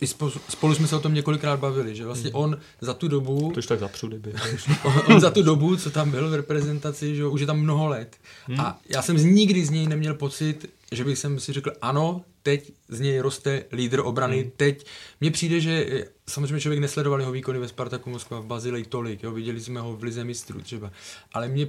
i 0.00 0.06
spolu 0.48 0.74
jsme 0.74 0.86
se 0.86 0.96
o 0.96 1.00
tom 1.00 1.14
několikrát 1.14 1.60
bavili, 1.60 1.96
že 1.96 2.04
vlastně 2.04 2.30
on 2.32 2.58
za 2.80 2.94
tu 2.94 3.08
dobu... 3.08 3.52
To 3.54 3.62
tak 3.62 3.80
zapřu, 3.80 4.08
kdyby. 4.08 4.32
on, 4.84 5.00
on 5.06 5.20
za 5.20 5.30
tu 5.30 5.42
dobu, 5.42 5.76
co 5.76 5.90
tam 5.90 6.10
byl 6.10 6.30
v 6.30 6.34
reprezentaci, 6.34 7.16
že 7.16 7.26
už 7.26 7.40
je 7.40 7.46
tam 7.46 7.60
mnoho 7.60 7.88
let. 7.88 8.16
Hmm. 8.46 8.60
A 8.60 8.78
já 8.88 9.02
jsem 9.02 9.18
z 9.18 9.24
nikdy 9.24 9.66
z 9.66 9.70
něj 9.70 9.86
neměl 9.86 10.14
pocit, 10.14 10.70
že 10.92 11.04
bych 11.04 11.18
jsem 11.18 11.40
si 11.40 11.52
řekl, 11.52 11.72
ano, 11.82 12.22
teď 12.42 12.72
z 12.88 13.00
něj 13.00 13.20
roste 13.20 13.64
lídr 13.72 14.00
obrany, 14.00 14.40
hmm. 14.40 14.50
teď 14.56 14.86
mně 15.20 15.30
přijde, 15.30 15.60
že 15.60 16.06
samozřejmě 16.26 16.60
člověk 16.60 16.80
nesledoval 16.80 17.20
jeho 17.20 17.32
výkony 17.32 17.58
ve 17.58 17.68
Spartaku 17.68 18.10
Moskva, 18.10 18.40
v 18.40 18.46
Bazilej 18.46 18.84
tolik, 18.84 19.22
jo, 19.22 19.32
viděli 19.32 19.60
jsme 19.60 19.80
ho 19.80 19.96
v 19.96 20.02
Lize 20.02 20.24
mistrů 20.24 20.60
třeba, 20.60 20.92
ale 21.32 21.48
mě 21.48 21.68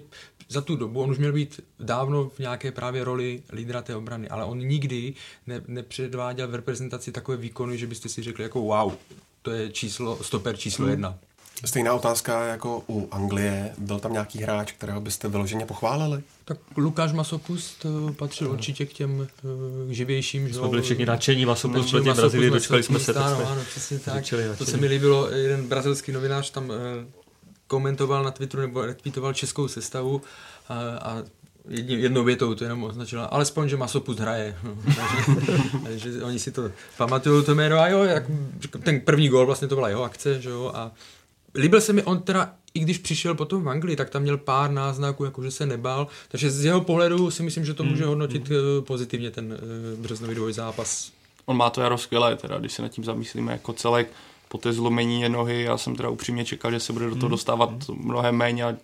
za 0.49 0.61
tu 0.61 0.75
dobu, 0.75 1.01
on 1.01 1.11
už 1.11 1.17
měl 1.17 1.33
být 1.33 1.61
dávno 1.79 2.29
v 2.29 2.39
nějaké 2.39 2.71
právě 2.71 3.03
roli 3.03 3.43
lídra 3.53 3.81
té 3.81 3.95
obrany, 3.95 4.29
ale 4.29 4.45
on 4.45 4.59
nikdy 4.59 5.13
ne, 5.47 5.61
nepředváděl 5.67 6.47
v 6.47 6.55
reprezentaci 6.55 7.11
takové 7.11 7.37
výkony, 7.37 7.77
že 7.77 7.87
byste 7.87 8.09
si 8.09 8.23
řekli 8.23 8.43
jako 8.43 8.61
wow, 8.61 8.93
to 9.41 9.51
je 9.51 9.69
číslo, 9.69 10.23
stoper 10.23 10.57
číslo 10.57 10.83
hmm. 10.85 10.91
jedna. 10.91 11.19
Stejná 11.65 11.93
otázka 11.93 12.45
jako 12.45 12.83
u 12.89 13.07
Anglie. 13.11 13.73
Byl 13.77 13.99
tam 13.99 14.13
nějaký 14.13 14.39
hráč, 14.39 14.71
kterého 14.71 15.01
byste 15.01 15.27
vyloženě 15.27 15.65
pochválili? 15.65 16.23
Tak 16.45 16.57
Lukáš 16.77 17.11
Masopust 17.11 17.85
patřil 18.17 18.47
no. 18.47 18.53
určitě 18.53 18.85
k 18.85 18.93
těm 18.93 19.19
uh, 19.19 19.91
živějším. 19.91 20.53
Jsme 20.53 20.67
byli 20.67 20.81
všichni 20.81 21.05
nadšení, 21.05 21.45
Masopust 21.45 21.89
proti 21.89 22.11
Brazílii, 22.13 22.49
dočkali 22.49 22.83
jsme 22.83 22.99
se. 22.99 23.13
Ano, 23.13 23.47
ano, 23.51 23.61
přesně 23.69 23.99
tak. 23.99 24.23
To 24.57 24.65
se 24.65 24.77
mi 24.77 24.87
líbilo, 24.87 25.29
jeden 25.29 25.67
brazilský 25.67 26.11
novinář 26.11 26.51
tam 26.51 26.69
uh, 26.69 26.75
komentoval 27.67 28.23
na 28.23 28.31
Twitteru 28.31 28.61
nebo 28.61 28.85
retweetoval 28.85 29.33
českou 29.33 29.67
sestavu 29.67 30.21
a, 30.69 30.73
a 30.79 31.23
jedním, 31.69 31.99
jednou 31.99 32.23
větou 32.23 32.55
to 32.55 32.63
jenom 32.63 32.83
označila, 32.83 33.25
alespoň, 33.25 33.69
že 33.69 33.77
Masopust 33.77 34.19
hraje. 34.19 34.57
No, 34.63 34.77
takže, 34.85 35.41
takže, 35.83 36.23
oni 36.23 36.39
si 36.39 36.51
to 36.51 36.71
pamatují 36.97 37.45
to 37.45 37.55
jméno 37.55 37.79
a 37.79 37.87
jo, 37.87 38.03
jak, 38.03 38.23
ten 38.83 38.99
první 38.99 39.29
gol 39.29 39.45
vlastně 39.45 39.67
to 39.67 39.75
byla 39.75 39.89
jeho 39.89 40.03
akce, 40.03 40.41
že 40.41 40.49
jo, 40.49 40.71
a 40.75 40.91
líbil 41.55 41.81
se 41.81 41.93
mi 41.93 42.03
on 42.03 42.21
teda, 42.21 42.53
i 42.73 42.79
když 42.79 42.97
přišel 42.97 43.35
potom 43.35 43.63
v 43.63 43.69
Anglii, 43.69 43.95
tak 43.95 44.09
tam 44.09 44.21
měl 44.21 44.37
pár 44.37 44.71
náznaků, 44.71 45.25
jako 45.25 45.43
že 45.43 45.51
se 45.51 45.65
nebál, 45.65 46.07
takže 46.29 46.51
z 46.51 46.65
jeho 46.65 46.81
pohledu 46.81 47.31
si 47.31 47.43
myslím, 47.43 47.65
že 47.65 47.73
to 47.73 47.83
může 47.83 48.05
hodnotit 48.05 48.49
mm. 48.49 48.55
pozitivně 48.83 49.31
ten 49.31 49.45
uh, 49.53 49.99
březnový 49.99 50.35
dvojzápas. 50.35 51.11
On 51.45 51.57
má 51.57 51.69
to 51.69 51.81
jaro 51.81 51.97
skvělé, 51.97 52.35
teda, 52.35 52.59
když 52.59 52.73
se 52.73 52.81
nad 52.81 52.89
tím 52.89 53.03
zamyslíme 53.03 53.51
jako 53.51 53.73
celek, 53.73 54.11
po 54.49 54.57
té 54.57 54.73
zlomení 54.73 55.29
nohy, 55.29 55.63
já 55.63 55.77
jsem 55.77 55.95
teda 55.95 56.09
upřímně 56.09 56.45
čekal, 56.45 56.71
že 56.71 56.79
se 56.79 56.93
bude 56.93 57.09
do 57.09 57.15
toho 57.15 57.29
dostávat 57.29 57.69
mnohem 57.93 58.35
méně 58.35 58.63
a 58.63 58.75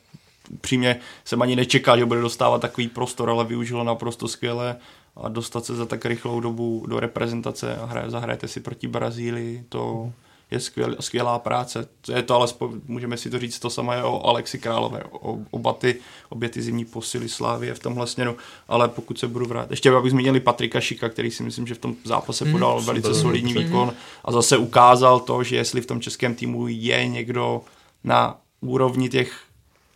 upřímně 0.49 0.99
jsem 1.25 1.41
ani 1.41 1.55
nečekal, 1.55 1.97
že 1.97 2.05
bude 2.05 2.21
dostávat 2.21 2.61
takový 2.61 2.87
prostor, 2.87 3.29
ale 3.29 3.45
využilo 3.45 3.83
naprosto 3.83 4.27
skvěle. 4.27 4.75
A 5.15 5.29
dostat 5.29 5.65
se 5.65 5.75
za 5.75 5.85
tak 5.85 6.05
rychlou 6.05 6.39
dobu 6.39 6.85
do 6.87 6.99
reprezentace 6.99 7.77
a 7.77 7.85
hraje, 7.85 8.09
zahrajete 8.09 8.47
si 8.47 8.59
proti 8.59 8.87
Brazílii, 8.87 9.65
to 9.69 10.11
je 10.51 10.59
skvěl, 10.59 10.95
skvělá 10.99 11.39
práce. 11.39 11.87
Je 12.15 12.23
to 12.23 12.35
ale, 12.35 12.47
můžeme 12.87 13.17
si 13.17 13.29
to 13.29 13.39
říct, 13.39 13.59
to 13.59 13.69
samé 13.69 14.03
o 14.03 14.25
Alexi 14.25 14.59
Králové, 14.59 15.03
o, 15.11 15.37
oba 15.51 15.73
ty, 15.73 15.95
obě 16.29 16.49
ty 16.49 16.61
zimní 16.61 16.85
posily 16.85 17.29
Slávy 17.29 17.73
v 17.73 17.79
tomhle 17.79 18.07
směru, 18.07 18.37
ale 18.67 18.87
pokud 18.87 19.19
se 19.19 19.27
budu 19.27 19.45
vrátit, 19.45 19.71
ještě 19.71 19.91
abych 19.91 20.11
zmínili 20.11 20.39
Patrika 20.39 20.79
Šika, 20.79 21.09
který 21.09 21.31
si 21.31 21.43
myslím, 21.43 21.67
že 21.67 21.75
v 21.75 21.77
tom 21.77 21.95
zápase 22.03 22.45
mhm. 22.45 22.53
podal 22.53 22.79
mm, 22.79 22.85
velice 22.85 23.13
solidní 23.13 23.53
výkon 23.53 23.93
a 24.25 24.31
zase 24.31 24.57
ukázal 24.57 25.19
to, 25.19 25.43
že 25.43 25.55
jestli 25.55 25.81
v 25.81 25.85
tom 25.85 26.01
českém 26.01 26.35
týmu 26.35 26.67
je 26.67 27.07
někdo 27.07 27.61
na 28.03 28.37
úrovni 28.61 29.09
těch 29.09 29.47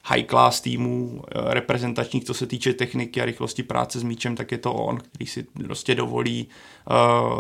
high 0.06 0.24
class 0.24 0.62
týmů 0.62 1.22
eh, 1.28 1.54
reprezentačních, 1.54 2.24
co 2.24 2.34
se 2.34 2.48
týče 2.48 2.74
techniky 2.74 3.22
a 3.22 3.26
rychlosti 3.26 3.64
práce 3.64 4.00
s 4.00 4.04
míčem, 4.04 4.36
tak 4.36 4.52
je 4.52 4.58
to 4.58 4.74
on, 4.74 4.98
který 4.98 5.28
si 5.28 5.44
prostě 5.64 5.96
dovolí, 5.96 6.48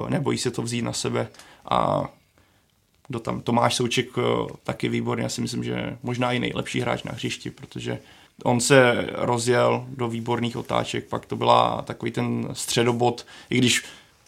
uh, 0.01 0.09
nebojí 0.09 0.37
se 0.37 0.51
to 0.51 0.61
vzít 0.61 0.81
na 0.81 0.93
sebe 0.93 1.27
a 1.69 2.09
do 3.11 3.19
tam 3.19 3.41
Tomáš 3.41 3.75
Souček 3.75 4.17
uh, 4.17 4.23
taky 4.63 4.89
výborný, 4.89 5.23
já 5.23 5.29
si 5.29 5.41
myslím, 5.41 5.63
že 5.63 5.97
možná 6.03 6.31
i 6.31 6.39
nejlepší 6.39 6.81
hráč 6.81 7.03
na 7.03 7.11
hřišti, 7.11 7.49
protože 7.49 7.99
on 8.43 8.59
se 8.59 9.07
rozjel 9.13 9.85
do 9.87 10.07
výborných 10.07 10.57
otáček, 10.57 11.05
pak 11.05 11.25
to 11.25 11.35
byla 11.35 11.81
takový 11.81 12.11
ten 12.11 12.47
středobod, 12.53 13.25
i 13.49 13.57
když 13.57 13.83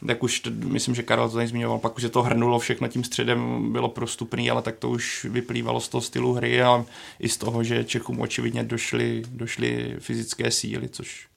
tak 0.07 0.23
už, 0.23 0.41
myslím, 0.63 0.95
že 0.95 1.03
Karel 1.03 1.29
to 1.29 1.35
tady 1.35 1.47
zmiňoval, 1.47 1.79
pak 1.79 1.97
už 1.97 2.01
se 2.01 2.09
to 2.09 2.21
hrnulo 2.21 2.59
všechno 2.59 2.87
tím 2.87 3.03
středem, 3.03 3.71
bylo 3.71 3.89
prostupný, 3.89 4.51
ale 4.51 4.61
tak 4.61 4.77
to 4.77 4.89
už 4.89 5.25
vyplývalo 5.29 5.81
z 5.81 5.89
toho 5.89 6.01
stylu 6.01 6.33
hry 6.33 6.61
a 6.61 6.85
i 7.19 7.29
z 7.29 7.37
toho, 7.37 7.63
že 7.63 7.83
Čechům 7.83 8.21
očividně 8.21 8.63
došly, 8.63 9.23
došly 9.29 9.95
fyzické 9.99 10.51
síly, 10.51 10.89
což 10.89 11.27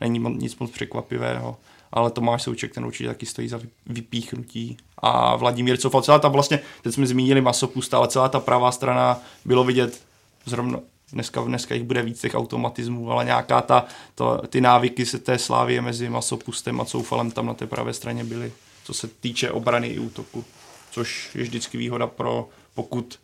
není 0.00 0.18
nic 0.18 0.56
moc 0.56 0.70
překvapivého 0.70 1.56
ale 1.92 2.10
Tomáš 2.10 2.42
Souček 2.42 2.74
ten 2.74 2.84
určitě 2.84 3.08
taky 3.08 3.26
stojí 3.26 3.48
za 3.48 3.60
vypíchnutí. 3.86 4.76
A 4.98 5.36
Vladimír 5.36 5.76
Cofal, 5.76 6.02
celá 6.02 6.18
ta 6.18 6.28
vlastně, 6.28 6.60
teď 6.82 6.94
jsme 6.94 7.06
zmínili 7.06 7.40
Masopust, 7.40 7.94
ale 7.94 8.08
celá 8.08 8.28
ta 8.28 8.40
pravá 8.40 8.72
strana 8.72 9.20
bylo 9.44 9.64
vidět 9.64 10.02
zrovna 10.44 10.78
dneska, 11.12 11.40
dneska 11.40 11.74
jich 11.74 11.84
bude 11.84 12.02
víc 12.02 12.20
těch 12.20 12.34
automatismů, 12.34 13.10
ale 13.10 13.24
nějaká 13.24 13.60
ta, 13.60 13.84
to, 14.14 14.42
ty 14.48 14.60
návyky 14.60 15.06
se 15.06 15.18
té 15.18 15.38
slávě 15.38 15.82
mezi 15.82 16.08
Masopustem 16.08 16.80
a 16.80 16.84
Coufalem 16.84 17.30
tam 17.30 17.46
na 17.46 17.54
té 17.54 17.66
pravé 17.66 17.92
straně 17.92 18.24
byly, 18.24 18.52
co 18.84 18.94
se 18.94 19.08
týče 19.08 19.50
obrany 19.50 19.88
i 19.88 19.98
útoku, 19.98 20.44
což 20.90 21.30
je 21.34 21.42
vždycky 21.42 21.78
výhoda 21.78 22.06
pro, 22.06 22.48
pokud 22.74 23.18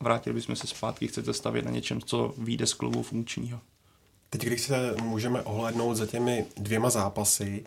vrátili 0.00 0.34
bychom 0.34 0.56
se 0.56 0.66
zpátky, 0.66 1.08
chcete 1.08 1.32
stavět 1.32 1.64
na 1.64 1.70
něčem, 1.70 2.00
co 2.02 2.34
vyjde 2.38 2.66
z 2.66 2.74
klubu 2.74 3.02
funkčního. 3.02 3.60
Teď, 4.34 4.42
když 4.42 4.62
se 4.62 4.94
můžeme 5.02 5.42
ohlednout 5.42 5.96
za 5.96 6.06
těmi 6.06 6.46
dvěma 6.56 6.90
zápasy, 6.90 7.64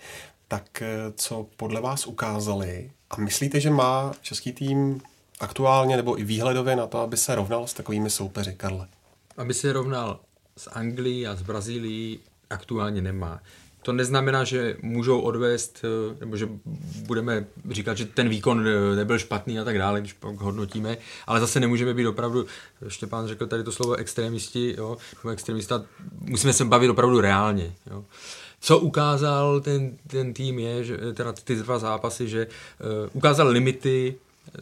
tak 0.47 0.81
eh, 0.81 0.87
co 1.15 1.47
podle 1.57 1.81
vás 1.81 2.07
ukázali 2.07 2.91
a 3.09 3.17
myslíte, 3.17 3.59
že 3.59 3.69
má 3.69 4.11
český 4.21 4.51
tým 4.51 5.01
aktuálně 5.39 5.97
nebo 5.97 6.19
i 6.19 6.23
výhledově 6.23 6.75
na 6.75 6.87
to, 6.87 6.99
aby 6.99 7.17
se 7.17 7.35
rovnal 7.35 7.67
s 7.67 7.73
takovými 7.73 8.09
soupeři, 8.09 8.53
Karle? 8.53 8.87
Aby 9.37 9.53
se 9.53 9.73
rovnal 9.73 10.19
s 10.57 10.69
Anglií 10.69 11.27
a 11.27 11.35
s 11.35 11.41
Brazílií, 11.41 12.19
aktuálně 12.49 13.01
nemá. 13.01 13.39
To 13.81 13.93
neznamená, 13.93 14.43
že 14.43 14.77
můžou 14.81 15.21
odvést, 15.21 15.85
eh, 15.85 16.17
nebo 16.19 16.37
že 16.37 16.49
budeme 17.05 17.45
říkat, 17.69 17.97
že 17.97 18.05
ten 18.05 18.29
výkon 18.29 18.67
eh, 18.67 18.95
nebyl 18.95 19.19
špatný 19.19 19.59
a 19.59 19.63
tak 19.63 19.77
dále, 19.77 19.99
když 19.99 20.13
pak 20.13 20.35
hodnotíme, 20.35 20.97
ale 21.27 21.39
zase 21.39 21.59
nemůžeme 21.59 21.93
být 21.93 22.07
opravdu, 22.07 22.45
Štěpán 22.87 23.27
řekl 23.27 23.47
tady 23.47 23.63
to 23.63 23.71
slovo 23.71 23.95
extrémisti, 23.95 24.75
jo, 24.77 24.97
extrémista, 25.31 25.85
musíme 26.19 26.53
se 26.53 26.65
bavit 26.65 26.89
opravdu 26.89 27.21
reálně. 27.21 27.73
Jo. 27.91 28.05
Co 28.59 28.79
ukázal 28.79 29.61
ten, 29.61 29.97
ten 30.07 30.33
tým 30.33 30.59
je, 30.59 30.83
že 30.83 30.97
teda 31.13 31.33
ty 31.33 31.55
dva 31.55 31.79
zápasy, 31.79 32.27
že 32.27 32.47
uh, 32.47 32.87
ukázal 33.13 33.47
limity 33.47 34.15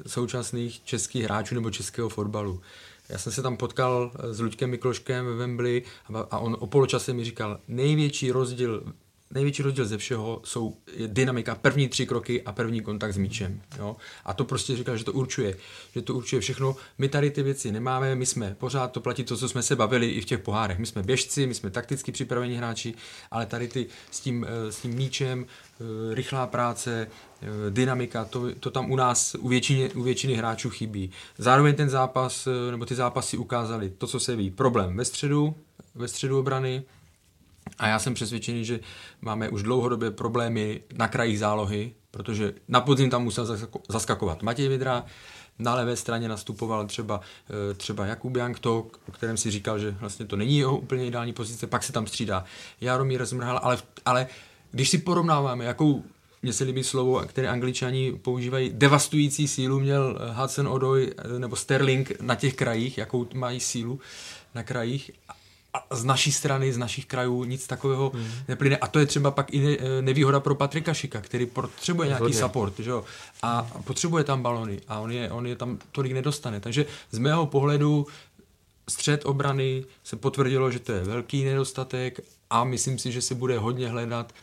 současných 0.08 0.84
českých 0.84 1.24
hráčů 1.24 1.56
nebo 1.56 1.72
českého 1.72 2.10
fotbalu. 2.10 2.62
Já 3.10 3.18
jsem 3.18 3.32
se 3.32 3.42
tam 3.42 3.58
potkal 3.58 4.12
s 4.32 4.40
Luďkem 4.40 4.70
Mikloškem 4.70 5.26
ve 5.26 5.34
Wembley 5.34 5.84
a 6.32 6.40
on 6.40 6.58
o 6.60 6.68
poločase 6.68 7.14
mi 7.14 7.24
říkal, 7.24 7.60
největší 7.68 8.32
rozdíl 8.32 8.84
největší 9.32 9.64
rozdíl 9.64 9.86
ze 9.86 9.98
všeho 9.98 10.42
jsou 10.44 10.78
dynamika, 11.08 11.56
první 11.56 11.88
tři 11.88 12.06
kroky 12.06 12.44
a 12.44 12.52
první 12.52 12.82
kontakt 12.82 13.14
s 13.14 13.18
míčem. 13.18 13.62
Jo? 13.78 13.96
A 14.26 14.34
to 14.34 14.46
prostě 14.46 14.76
říkal, 14.76 14.98
že 14.98 15.04
to 15.04 15.14
určuje, 15.14 15.58
že 15.94 16.02
to 16.02 16.16
určuje 16.16 16.40
všechno. 16.40 16.76
My 16.98 17.10
tady 17.10 17.32
ty 17.32 17.44
věci 17.44 17.72
nemáme, 17.72 18.16
my 18.16 18.26
jsme 18.26 18.56
pořád, 18.60 18.92
to 18.92 19.02
platí 19.02 19.24
to, 19.24 19.38
co 19.38 19.50
jsme 19.50 19.64
se 19.64 19.76
bavili 19.76 20.10
i 20.10 20.22
v 20.22 20.26
těch 20.26 20.40
pohárech. 20.40 20.80
My 20.80 20.86
jsme 20.86 21.04
běžci, 21.04 21.48
my 21.48 21.54
jsme 21.54 21.70
takticky 21.70 22.12
připravení 22.12 22.56
hráči, 22.56 22.94
ale 23.32 23.46
tady 23.46 23.68
ty 23.68 23.88
s 24.12 24.20
tím, 24.20 24.46
eh, 24.50 24.72
s 24.72 24.82
tím 24.82 24.92
míčem, 24.92 25.46
eh, 25.46 26.16
rychlá 26.16 26.48
práce, 26.48 27.08
eh, 27.42 27.48
dynamika, 27.70 28.26
to, 28.26 28.56
to 28.56 28.72
tam 28.72 28.92
u 28.92 28.96
nás, 28.96 29.36
u 29.40 29.48
většiny, 29.48 29.90
u 29.90 30.04
většiny 30.04 30.36
hráčů 30.36 30.70
chybí. 30.70 31.12
Zároveň 31.38 31.76
ten 31.76 31.90
zápas, 31.90 32.48
nebo 32.72 32.86
ty 32.86 32.96
zápasy 32.96 33.38
ukázali 33.38 33.90
to, 33.90 34.08
co 34.08 34.20
se 34.20 34.36
ví. 34.36 34.52
Problém 34.52 34.98
ve 34.98 35.06
středu, 35.06 35.56
ve 35.96 36.08
středu 36.08 36.40
obrany, 36.40 36.84
a 37.78 37.88
já 37.88 38.00
jsem 38.00 38.14
přesvědčený, 38.14 38.66
že 38.66 38.80
máme 39.22 39.50
už 39.50 39.64
dlouhodobě 39.64 40.12
problémy 40.12 40.82
na 40.94 41.08
krajích 41.08 41.40
zálohy, 41.40 41.94
protože 42.12 42.54
na 42.68 42.82
podzim 42.82 43.10
tam 43.10 43.24
musel 43.24 43.58
zaskakovat 43.90 44.44
Matěj 44.44 44.68
Vidra, 44.68 45.06
na 45.60 45.76
levé 45.76 45.96
straně 45.96 46.30
nastupoval 46.30 46.88
třeba, 46.88 47.22
eh, 47.50 47.74
třeba 47.74 48.06
Jakub 48.06 48.36
Jankto, 48.36 48.88
o 49.08 49.12
kterém 49.12 49.38
si 49.38 49.52
říkal, 49.52 49.80
že 49.80 49.92
vlastně 49.92 50.26
to 50.26 50.36
není 50.36 50.58
jeho 50.58 50.78
úplně 50.78 51.08
ideální 51.08 51.34
pozice, 51.34 51.68
pak 51.68 51.84
se 51.84 51.94
tam 51.94 52.08
střídá 52.08 52.46
Jaromír 52.82 53.26
Zmrhal, 53.26 53.60
ale, 53.64 53.78
ale 54.06 54.28
když 54.72 54.90
si 54.90 54.98
porovnáváme, 54.98 55.66
jakou 55.66 56.04
mně 56.42 56.54
se 56.54 56.64
líbí 56.64 56.84
slovo, 56.84 57.20
které 57.20 57.48
angličani 57.48 58.12
používají, 58.12 58.72
devastující 58.74 59.48
sílu 59.48 59.80
měl 59.80 60.20
Hudson 60.34 60.68
Odoi 60.68 61.14
eh, 61.18 61.40
nebo 61.40 61.56
Sterling 61.56 62.22
na 62.22 62.36
těch 62.36 62.56
krajích, 62.56 62.98
jakou 62.98 63.28
mají 63.34 63.60
sílu 63.60 64.00
na 64.56 64.64
krajích 64.64 65.12
z 65.92 66.04
naší 66.04 66.32
strany, 66.32 66.74
z 66.74 66.78
našich 66.78 67.06
krajů 67.06 67.44
nic 67.44 67.68
takového 67.68 68.12
hmm. 68.14 68.32
neplyne. 68.48 68.78
A 68.78 68.88
to 68.88 69.00
je 69.00 69.06
třeba 69.06 69.32
pak 69.32 69.54
i 69.54 69.60
ne, 69.60 69.78
nevýhoda 70.02 70.40
pro 70.40 70.56
Patrika 70.56 70.94
Šika, 70.94 71.22
který 71.22 71.46
potřebuje 71.46 72.08
nějaký 72.08 72.24
Hodně. 72.24 72.40
support 72.40 72.80
že 72.80 72.90
jo? 72.90 73.04
a 73.42 73.68
potřebuje 73.84 74.24
tam 74.24 74.42
balony 74.44 74.82
a 74.88 75.00
on 75.00 75.12
je, 75.12 75.32
on 75.32 75.48
je 75.48 75.56
tam 75.56 75.80
tolik 75.92 76.12
nedostane. 76.12 76.60
Takže 76.60 76.86
z 77.12 77.18
mého 77.18 77.46
pohledu 77.46 78.08
střed 78.90 79.26
obrany 79.26 79.86
se 80.04 80.16
potvrdilo, 80.16 80.72
že 80.72 80.80
to 80.80 80.92
je 80.92 81.04
velký 81.04 81.44
nedostatek 81.44 82.20
a 82.50 82.64
myslím 82.64 83.00
si, 83.00 83.12
že 83.12 83.22
se 83.22 83.36
bude 83.36 83.60
hodně 83.60 83.90
hledat. 83.90 84.34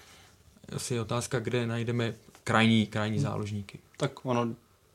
Asi 0.76 0.94
je 0.94 1.00
otázka, 1.00 1.40
kde 1.40 1.66
najdeme 1.66 2.14
krajní, 2.44 2.86
krajní 2.86 3.20
záložníky. 3.20 3.78
Tak 3.96 4.26
ono 4.26 4.54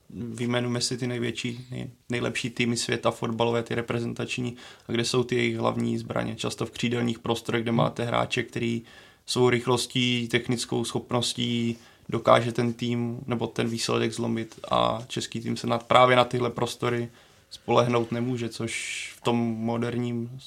vyjmenujeme 0.09 0.81
si 0.81 0.97
ty 0.97 1.07
největší, 1.07 1.67
nej, 1.71 1.89
nejlepší 2.09 2.49
týmy 2.49 2.77
světa 2.77 3.11
fotbalové, 3.11 3.63
ty 3.63 3.75
reprezentační, 3.75 4.55
a 4.87 4.91
kde 4.91 5.05
jsou 5.05 5.23
ty 5.23 5.35
jejich 5.35 5.57
hlavní 5.57 5.97
zbraně. 5.97 6.35
Často 6.35 6.65
v 6.65 6.71
křídelních 6.71 7.19
prostorech, 7.19 7.63
kde 7.63 7.71
máte 7.71 8.03
hráče, 8.03 8.43
který 8.43 8.81
svou 9.25 9.49
rychlostí, 9.49 10.27
technickou 10.27 10.83
schopností 10.83 11.77
dokáže 12.09 12.51
ten 12.51 12.73
tým 12.73 13.19
nebo 13.27 13.47
ten 13.47 13.67
výsledek 13.67 14.13
zlomit 14.13 14.59
a 14.71 15.03
český 15.07 15.39
tým 15.39 15.57
se 15.57 15.67
nad, 15.67 15.83
právě 15.83 16.15
na 16.15 16.23
tyhle 16.23 16.49
prostory 16.49 17.09
spolehnout 17.49 18.11
nemůže, 18.11 18.49
což 18.49 19.13
v 19.17 19.21
tom 19.21 19.37
moderním 19.37 20.39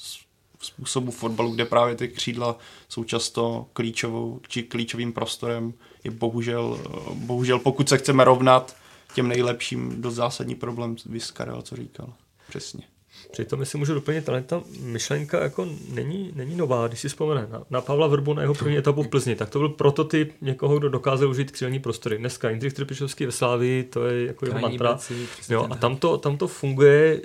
způsobu 0.61 1.11
fotbalu, 1.11 1.51
kde 1.51 1.65
právě 1.65 1.95
ty 1.95 2.07
křídla 2.07 2.57
jsou 2.89 3.03
často 3.03 3.65
klíčovou, 3.73 4.39
či 4.47 4.63
klíčovým 4.63 5.13
prostorem, 5.13 5.73
je 6.03 6.11
bohužel, 6.11 6.79
bohužel 7.13 7.59
pokud 7.59 7.89
se 7.89 7.97
chceme 7.97 8.23
rovnat 8.23 8.75
těm 9.13 9.27
nejlepším 9.27 10.01
dost 10.01 10.15
zásadní 10.15 10.55
problém, 10.55 10.95
vys 11.05 11.31
Karel, 11.31 11.61
co 11.61 11.75
říkal. 11.75 12.13
Přesně. 12.49 12.83
Přitom, 13.31 13.59
jestli 13.59 13.79
můžu 13.79 13.93
doplnit, 13.93 14.29
ale 14.29 14.41
ta 14.41 14.61
myšlenka 14.79 15.43
jako 15.43 15.67
není, 15.89 16.31
není 16.35 16.55
nová. 16.55 16.87
Když 16.87 16.99
si 16.99 17.09
vzpomene 17.09 17.47
na, 17.51 17.63
na 17.69 17.81
Pavla 17.81 18.07
Vrbu 18.07 18.33
na 18.33 18.41
jeho 18.41 18.53
první 18.53 18.77
etapu 18.77 19.03
v 19.03 19.07
Plzni, 19.07 19.35
tak 19.35 19.49
to 19.49 19.59
byl 19.59 19.69
prototyp 19.69 20.33
někoho, 20.41 20.79
kdo 20.79 20.89
dokázal 20.89 21.29
užít 21.29 21.51
křídelní 21.51 21.79
prostory. 21.79 22.17
Dneska 22.17 22.49
Jindřich 22.49 22.73
Trpišovský 22.73 23.25
ve 23.25 23.31
Slávii, 23.31 23.83
to 23.83 24.05
je 24.05 24.25
jako 24.25 24.45
jeho 24.45 24.59
mantra. 24.59 24.99
jo, 25.49 25.67
a 25.71 25.75
tam 25.75 25.95
to, 25.95 26.17
tam 26.17 26.37
to 26.37 26.47
funguje 26.47 27.21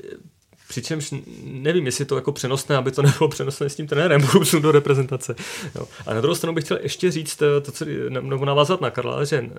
Přičemž 0.68 1.14
nevím, 1.44 1.86
jestli 1.86 2.04
to 2.04 2.16
jako 2.16 2.32
přenosné, 2.32 2.76
aby 2.76 2.90
to 2.90 3.02
nebylo 3.06 3.28
přenosné 3.28 3.68
s 3.68 3.76
tím 3.76 3.86
trenérem 3.86 4.20
budoucnu 4.20 4.60
do 4.60 4.72
reprezentace. 4.72 5.34
Jo. 5.74 5.88
A 6.06 6.14
na 6.14 6.20
druhou 6.20 6.34
stranu 6.34 6.54
bych 6.54 6.64
chtěl 6.64 6.78
ještě 6.82 7.10
říct, 7.10 7.42
eh, 7.42 7.60
to, 7.60 7.72
co, 7.72 7.84
nebo 8.08 8.44
navázat 8.44 8.80
na 8.80 8.90
Karla, 8.90 9.24
že 9.24 9.36
eh, 9.36 9.50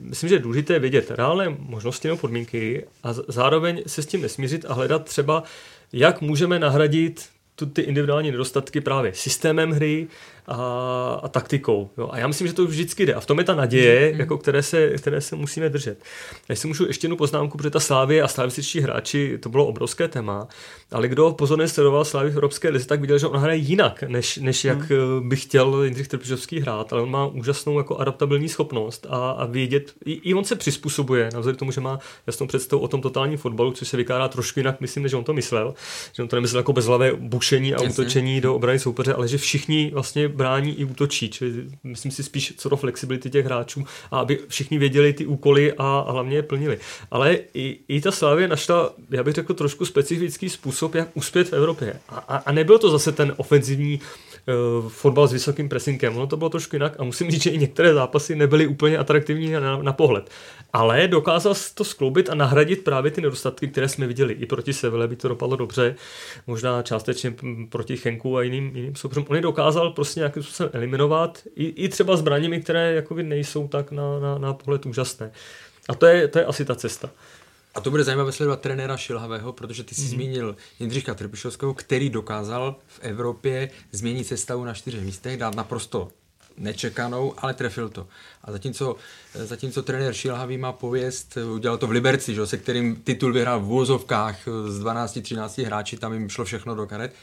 myslím, 0.00 0.28
že 0.28 0.34
je 0.34 0.38
důležité 0.38 0.78
vědět 0.78 1.10
reálné 1.10 1.56
možnosti 1.58 2.08
nebo 2.08 2.18
podmínky 2.18 2.86
a 3.02 3.12
zároveň 3.12 3.82
se 3.86 4.02
s 4.02 4.06
tím 4.06 4.22
nesmířit 4.22 4.64
a 4.68 4.74
hledat 4.74 5.04
třeba, 5.04 5.42
jak 5.92 6.20
můžeme 6.20 6.58
nahradit 6.58 7.28
ty 7.66 7.82
individuální 7.82 8.30
nedostatky 8.30 8.80
právě 8.80 9.14
systémem 9.14 9.70
hry, 9.70 10.08
a, 10.46 11.20
a 11.22 11.28
taktikou. 11.28 11.90
Jo. 11.98 12.08
A 12.12 12.18
já 12.18 12.26
myslím, 12.26 12.46
že 12.46 12.52
to 12.52 12.66
vždycky 12.66 13.06
jde. 13.06 13.14
A 13.14 13.20
v 13.20 13.26
tom 13.26 13.38
je 13.38 13.44
ta 13.44 13.54
naděje, 13.54 14.12
mm. 14.12 14.20
jako 14.20 14.38
které, 14.38 14.62
se, 14.62 14.88
které 14.88 15.20
se 15.20 15.36
musíme 15.36 15.68
držet. 15.68 16.02
Já 16.48 16.56
si 16.56 16.66
můžu 16.66 16.86
ještě 16.86 17.04
jednu 17.04 17.16
poznámku, 17.16 17.58
protože 17.58 17.70
ta 17.70 17.80
Slávě 17.80 18.22
a 18.22 18.28
slavističtí 18.28 18.80
hráči, 18.80 19.38
to 19.38 19.48
bylo 19.48 19.66
obrovské 19.66 20.08
téma, 20.08 20.48
ale 20.92 21.08
kdo 21.08 21.32
pozorně 21.32 21.68
sledoval 21.68 22.04
Slávy 22.04 22.30
v 22.30 22.34
Evropské 22.34 22.68
lize, 22.68 22.86
tak 22.86 23.00
viděl, 23.00 23.18
že 23.18 23.26
on 23.26 23.40
hraje 23.40 23.58
jinak, 23.58 24.02
než, 24.02 24.36
než 24.36 24.64
jak 24.64 24.90
mm. 24.90 25.28
by 25.28 25.36
chtěl 25.36 25.84
Jindřich 25.84 26.08
Trpišovský 26.08 26.60
hrát, 26.60 26.92
ale 26.92 27.02
on 27.02 27.10
má 27.10 27.26
úžasnou 27.26 27.78
jako 27.78 27.96
adaptabilní 27.96 28.48
schopnost 28.48 29.06
a, 29.10 29.30
a 29.30 29.46
vědět, 29.46 29.92
i, 30.04 30.12
i 30.12 30.34
on 30.34 30.44
se 30.44 30.56
přizpůsobuje, 30.56 31.28
navzdory 31.34 31.56
tomu, 31.56 31.72
že 31.72 31.80
má 31.80 31.98
jasnou 32.26 32.46
představu 32.46 32.82
o 32.82 32.88
tom 32.88 33.00
totálním 33.00 33.38
fotbalu, 33.38 33.72
což 33.72 33.88
se 33.88 33.96
vykládá 33.96 34.28
trošku 34.28 34.60
jinak, 34.60 34.80
myslím, 34.80 35.02
než 35.02 35.12
on 35.12 35.24
to 35.24 35.32
myslel, 35.32 35.74
že 36.12 36.22
on 36.22 36.28
to 36.28 36.36
nemyslel 36.36 36.60
jako 36.60 36.72
bezhlavé 36.72 37.12
bušení 37.12 37.74
a 37.74 37.82
Jasně. 37.82 37.88
útočení 37.88 38.40
do 38.40 38.54
obrany 38.54 38.78
soupeře, 38.78 39.14
ale 39.14 39.28
že 39.28 39.38
všichni 39.38 39.90
vlastně 39.94 40.29
brání 40.30 40.80
i 40.80 40.84
útočí, 40.84 41.30
čili 41.30 41.52
myslím 41.84 42.12
si 42.12 42.22
spíš 42.22 42.54
co 42.56 42.68
do 42.68 42.76
flexibility 42.76 43.30
těch 43.30 43.44
hráčů 43.44 43.84
a 44.10 44.18
aby 44.18 44.38
všichni 44.48 44.78
věděli 44.78 45.12
ty 45.12 45.26
úkoly 45.26 45.72
a, 45.72 46.04
a 46.06 46.12
hlavně 46.12 46.36
je 46.36 46.42
plnili. 46.42 46.78
Ale 47.10 47.38
i, 47.54 47.78
i 47.88 48.00
ta 48.00 48.10
Slávě 48.12 48.48
našla, 48.48 48.94
já 49.10 49.22
bych 49.22 49.34
řekl, 49.34 49.54
trošku 49.54 49.86
specifický 49.86 50.48
způsob, 50.48 50.94
jak 50.94 51.08
uspět 51.14 51.48
v 51.48 51.52
Evropě. 51.52 52.00
A, 52.08 52.16
a, 52.16 52.36
a 52.36 52.52
nebyl 52.52 52.78
to 52.78 52.90
zase 52.90 53.12
ten 53.12 53.34
ofenzivní 53.36 54.00
uh, 54.80 54.88
fotbal 54.88 55.28
s 55.28 55.32
vysokým 55.32 55.68
pressingem. 55.68 56.16
Ono 56.16 56.26
to 56.26 56.36
bylo 56.36 56.50
trošku 56.50 56.76
jinak 56.76 57.00
a 57.00 57.04
musím 57.04 57.30
říct, 57.30 57.42
že 57.42 57.50
i 57.50 57.58
některé 57.58 57.94
zápasy 57.94 58.36
nebyly 58.36 58.66
úplně 58.66 58.98
atraktivní 58.98 59.50
na, 59.50 59.82
na 59.82 59.92
pohled. 59.92 60.30
Ale 60.72 61.08
dokázal 61.08 61.54
to 61.74 61.84
skloubit 61.84 62.30
a 62.30 62.34
nahradit 62.34 62.84
právě 62.84 63.10
ty 63.10 63.20
nedostatky, 63.20 63.68
které 63.68 63.88
jsme 63.88 64.06
viděli. 64.06 64.34
I 64.34 64.46
proti 64.46 64.72
Seville 64.72 65.08
by 65.08 65.16
to 65.16 65.28
dopadlo 65.28 65.56
dobře, 65.56 65.94
možná 66.46 66.82
částečně 66.82 67.34
proti 67.68 67.96
Chenku 67.96 68.36
a 68.36 68.42
jiným, 68.42 68.76
jiným 68.76 68.96
soupeřům. 68.96 69.26
On 69.28 69.36
je 69.36 69.42
dokázal 69.42 69.90
prostě 69.90 70.20
nějakým 70.20 70.42
způsobem 70.42 70.70
eliminovat 70.74 71.42
i, 71.56 71.64
i 71.64 71.88
třeba 71.88 72.16
zbraněmi, 72.16 72.60
které 72.60 72.94
jakoby 72.94 73.22
nejsou 73.22 73.68
tak 73.68 73.90
na, 73.90 74.20
na, 74.20 74.38
na 74.38 74.54
pohled 74.54 74.86
úžasné. 74.86 75.32
A 75.88 75.94
to 75.94 76.06
je, 76.06 76.28
to 76.28 76.38
je 76.38 76.44
asi 76.44 76.64
ta 76.64 76.74
cesta. 76.74 77.10
A 77.74 77.80
to 77.80 77.90
bude 77.90 78.04
zajímavé 78.04 78.32
sledovat 78.32 78.60
trenéra 78.60 78.96
Šilhavého, 78.96 79.52
protože 79.52 79.84
ty 79.84 79.94
jsi 79.94 80.00
mm-hmm. 80.00 80.08
zmínil 80.08 80.56
Jindřicha 80.80 81.14
Trpišovského, 81.14 81.74
který 81.74 82.10
dokázal 82.10 82.76
v 82.86 83.00
Evropě 83.02 83.70
změnit 83.92 84.24
sestavu 84.24 84.64
na 84.64 84.74
čtyřech 84.74 85.04
místech, 85.04 85.36
dát 85.36 85.54
naprosto 85.54 86.08
nečekanou, 86.60 87.34
ale 87.38 87.54
trefil 87.54 87.88
to. 87.88 88.06
A 88.44 88.52
zatímco, 88.52 88.96
zatímco 89.34 89.82
trenér 89.82 90.14
Šilhavý 90.14 90.58
má 90.58 90.72
pověst, 90.72 91.38
udělal 91.54 91.78
to 91.78 91.86
v 91.86 91.90
Liberci, 91.90 92.34
že, 92.34 92.46
se 92.46 92.56
kterým 92.56 92.96
titul 92.96 93.32
vyhrál 93.32 93.60
v 93.60 93.64
vůzovkách 93.64 94.38
z 94.66 94.84
12-13 94.84 95.66
hráči, 95.66 95.96
tam 95.96 96.12
jim 96.12 96.28
šlo 96.28 96.44
všechno 96.44 96.74
do 96.74 96.86
karet, 96.86 97.14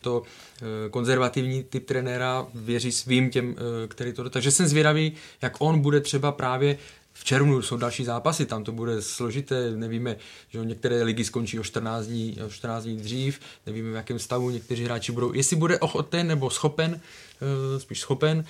to 0.00 0.22
eh, 0.22 0.90
konzervativní 0.90 1.64
typ 1.64 1.86
trenéra 1.86 2.46
věří 2.54 2.92
svým 2.92 3.30
těm, 3.30 3.56
eh, 3.58 3.88
který 3.88 4.12
to... 4.12 4.30
Takže 4.30 4.50
jsem 4.50 4.66
zvědavý, 4.66 5.12
jak 5.42 5.56
on 5.58 5.80
bude 5.80 6.00
třeba 6.00 6.32
právě 6.32 6.78
v 7.14 7.24
červnu 7.24 7.62
jsou 7.62 7.76
další 7.76 8.04
zápasy, 8.04 8.46
tam 8.46 8.64
to 8.64 8.72
bude 8.72 9.02
složité, 9.02 9.70
nevíme, 9.70 10.16
že 10.48 10.58
některé 10.58 11.02
ligy 11.02 11.24
skončí 11.24 11.58
o 11.58 11.64
14 11.64 12.06
dní, 12.06 12.36
o 12.46 12.50
14 12.50 12.84
dní 12.84 12.96
dřív, 12.96 13.40
nevíme 13.66 13.90
v 13.92 13.94
jakém 13.94 14.18
stavu 14.18 14.50
někteří 14.50 14.84
hráči 14.84 15.12
budou, 15.12 15.32
jestli 15.32 15.56
bude 15.56 15.78
ochoten 15.78 16.26
nebo 16.26 16.50
schopen, 16.50 17.00
eh, 17.00 17.80
spíš 17.80 18.00
schopen 18.00 18.44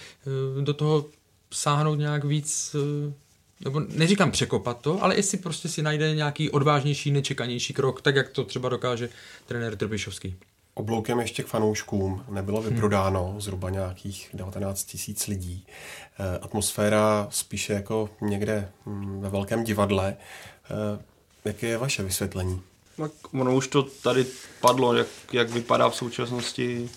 do 0.61 0.75
toho 0.75 1.07
sáhnout 1.53 1.95
nějak 1.95 2.25
víc, 2.25 2.77
nebo 3.61 3.81
neříkám 3.81 4.31
překopat 4.31 4.81
to, 4.81 5.05
ale 5.05 5.17
jestli 5.17 5.39
prostě 5.39 5.69
si 5.69 5.83
najde 5.83 6.15
nějaký 6.15 6.51
odvážnější, 6.51 7.11
nečekanější 7.11 7.73
krok, 7.73 8.03
tak 8.03 8.17
jak 8.17 8.29
to 8.29 8.45
třeba 8.45 8.69
dokáže 8.69 9.09
trenér 9.47 9.77
Trpišovský. 9.77 10.37
Obloukem 10.75 11.21
ještě 11.21 11.43
k 11.43 11.47
fanouškům 11.47 12.25
nebylo 12.29 12.63
vyprodáno 12.63 13.29
hmm. 13.31 13.41
zhruba 13.41 13.71
nějakých 13.71 14.31
19 14.35 14.85
tisíc 14.85 15.27
lidí. 15.27 15.67
Eh, 16.19 16.39
atmosféra 16.43 17.27
spíše 17.31 17.73
jako 17.73 18.11
někde 18.21 18.71
hm, 18.87 19.21
ve 19.21 19.29
velkém 19.29 19.65
divadle. 19.65 20.17
Eh, 20.65 21.03
jaké 21.45 21.67
je 21.67 21.79
vaše 21.79 22.03
vysvětlení? 22.03 22.63
Tak 22.97 23.13
ono 23.33 23.57
už 23.57 23.69
to 23.69 23.83
tady 23.83 24.27
padlo, 24.61 24.95
jak, 24.95 25.07
jak 25.33 25.51
vypadá 25.51 25.89
v 25.89 25.97
současnosti 25.97 26.91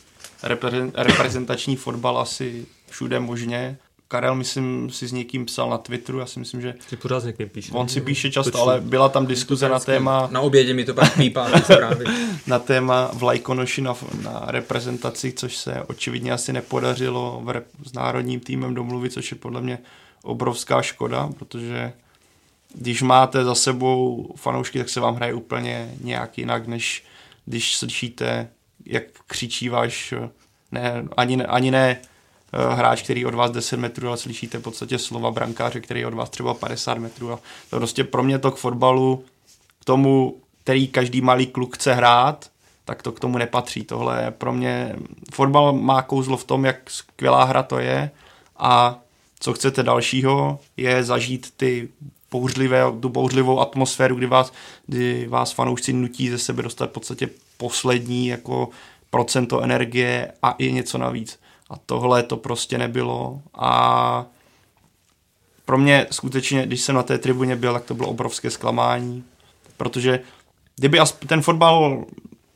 reprezentační 0.94 1.76
fotbal 1.76 2.18
asi 2.18 2.66
všude 2.90 3.20
možně. 3.20 3.78
Karel, 4.08 4.36
myslím, 4.36 4.90
si 4.90 5.08
s 5.08 5.12
někým 5.12 5.46
psal 5.46 5.70
na 5.70 5.78
Twitteru, 5.78 6.20
já 6.20 6.26
si 6.26 6.40
myslím, 6.40 6.62
že... 6.62 6.76
Ty 6.90 6.96
pořád 6.96 7.20
s 7.20 7.26
někým 7.26 7.50
píše. 7.50 7.72
On 7.72 7.88
si 7.88 8.02
píše 8.02 8.32
často, 8.32 8.62
ale 8.62 8.82
byla 8.82 9.10
tam 9.10 9.28
diskuze 9.28 9.70
na 9.70 9.80
téma... 9.80 10.30
Na 10.32 10.42
obědě 10.42 10.74
mi 10.74 10.86
to 10.86 10.94
pak 10.94 11.18
pípá 11.18 11.48
Na 12.48 12.60
téma 12.60 13.12
vlajkonoši 13.14 13.82
na, 13.82 13.96
na 14.24 14.44
reprezentaci, 14.48 15.32
což 15.32 15.58
se 15.58 15.84
očividně 15.88 16.32
asi 16.32 16.54
nepodařilo 16.54 17.42
v 17.44 17.50
rep, 17.50 17.68
s 17.86 17.94
národním 17.94 18.40
týmem 18.40 18.74
domluvit, 18.74 19.14
což 19.14 19.32
je 19.32 19.38
podle 19.38 19.62
mě 19.62 19.80
obrovská 20.24 20.82
škoda, 20.82 21.30
protože 21.40 21.94
když 22.74 23.02
máte 23.02 23.44
za 23.44 23.56
sebou 23.56 24.34
fanoušky, 24.36 24.80
tak 24.80 24.90
se 24.90 25.00
vám 25.00 25.16
hraje 25.16 25.34
úplně 25.34 25.92
nějak 26.02 26.38
jinak, 26.38 26.68
než 26.68 27.04
když 27.46 27.78
slyšíte, 27.78 28.50
jak 28.86 29.04
křičí 29.28 29.70
váš, 29.70 30.14
ne, 30.72 31.06
ani, 31.18 31.46
ani 31.46 31.72
ne 31.72 32.02
hráč, 32.54 33.02
který 33.02 33.26
od 33.26 33.34
vás 33.34 33.52
10 33.52 33.78
metrů, 33.78 34.08
ale 34.08 34.18
slyšíte 34.18 34.58
v 34.58 34.62
podstatě 34.62 35.00
slova 35.00 35.32
brankáře, 35.32 35.80
který 35.80 36.06
od 36.06 36.14
vás 36.14 36.30
třeba 36.30 36.54
50 36.54 36.98
metrů. 36.98 37.32
A 37.32 37.40
to 37.70 37.78
prostě 37.78 38.04
pro 38.04 38.24
mě 38.24 38.40
to 38.40 38.52
k 38.52 38.58
fotbalu, 38.58 39.24
k 39.82 39.86
tomu, 39.86 40.36
který 40.64 40.88
každý 40.88 41.22
malý 41.22 41.48
kluk 41.48 41.76
chce 41.76 41.94
hrát, 41.94 42.50
tak 42.86 43.02
to 43.02 43.12
k 43.12 43.20
tomu 43.20 43.38
nepatří. 43.38 43.84
Tohle 43.84 44.24
je 44.24 44.32
pro 44.32 44.54
mě, 44.54 44.96
fotbal 45.34 45.74
má 45.74 46.02
kouzlo 46.02 46.38
v 46.38 46.44
tom, 46.44 46.66
jak 46.66 46.90
skvělá 46.90 47.44
hra 47.44 47.64
to 47.64 47.80
je 47.80 48.12
a 48.58 49.00
co 49.40 49.54
chcete 49.54 49.84
dalšího, 49.84 50.60
je 50.78 51.04
zažít 51.04 51.54
ty 51.58 51.90
bouřlivé, 52.32 52.84
tu 53.02 53.10
bouřlivou 53.10 53.60
atmosféru, 53.60 54.16
kdy 54.16 54.28
vás, 54.28 54.54
kdy 54.88 55.28
vás 55.28 55.52
fanoušci 55.52 55.94
nutí 55.94 56.30
ze 56.30 56.38
sebe 56.38 56.64
dostat 56.64 56.90
v 56.90 56.94
podstatě 56.94 57.30
poslední 57.58 58.28
jako 58.28 58.70
procento 59.10 59.62
energie 59.62 60.32
a 60.44 60.52
i 60.52 60.72
něco 60.72 60.98
navíc. 60.98 61.40
A 61.70 61.74
tohle 61.86 62.24
to 62.24 62.38
prostě 62.38 62.78
nebylo. 62.78 63.42
A 63.54 64.26
pro 65.66 65.78
mě 65.78 66.08
skutečně, 66.12 66.66
když 66.66 66.82
jsem 66.82 66.96
na 66.96 67.04
té 67.04 67.18
tribuně 67.18 67.56
byl, 67.56 67.74
tak 67.74 67.84
to 67.84 67.94
bylo 67.94 68.10
obrovské 68.10 68.50
zklamání, 68.50 69.24
protože 69.78 70.20
kdyby 70.76 71.00
ten 71.28 71.42
fotbal 71.42 72.06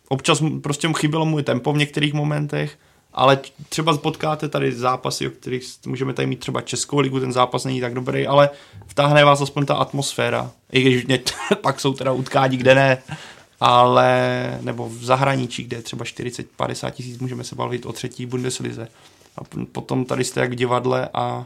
občas 0.09 0.43
prostě 0.63 0.87
mu 0.87 0.93
chybělo 0.93 1.25
můj 1.25 1.43
tempo 1.43 1.73
v 1.73 1.77
některých 1.77 2.13
momentech, 2.13 2.77
ale 3.13 3.39
třeba 3.69 3.97
potkáte 3.97 4.49
tady 4.49 4.71
zápasy, 4.71 5.27
o 5.27 5.31
kterých 5.31 5.63
můžeme 5.85 6.13
tady 6.13 6.27
mít 6.27 6.39
třeba 6.39 6.61
Českou 6.61 6.99
ligu, 6.99 7.19
ten 7.19 7.33
zápas 7.33 7.65
není 7.65 7.81
tak 7.81 7.93
dobrý, 7.93 8.27
ale 8.27 8.49
vtáhne 8.87 9.25
vás 9.25 9.41
aspoň 9.41 9.65
ta 9.65 9.75
atmosféra. 9.75 10.51
I 10.71 10.81
když 10.81 11.05
mě, 11.05 11.19
pak 11.61 11.79
jsou 11.79 11.93
teda 11.93 12.11
utkání, 12.11 12.57
kde 12.57 12.75
ne, 12.75 12.97
ale 13.61 14.59
nebo 14.61 14.89
v 14.89 15.03
zahraničí, 15.03 15.63
kde 15.63 15.77
je 15.77 15.81
třeba 15.81 16.05
40-50 16.05 16.91
tisíc, 16.91 17.19
můžeme 17.19 17.43
se 17.43 17.55
bavit 17.55 17.85
o 17.85 17.93
třetí 17.93 18.25
Bundeslize. 18.25 18.87
A 19.37 19.41
potom 19.71 20.05
tady 20.05 20.23
jste 20.23 20.39
jak 20.39 20.51
v 20.51 20.55
divadle 20.55 21.09
a, 21.13 21.45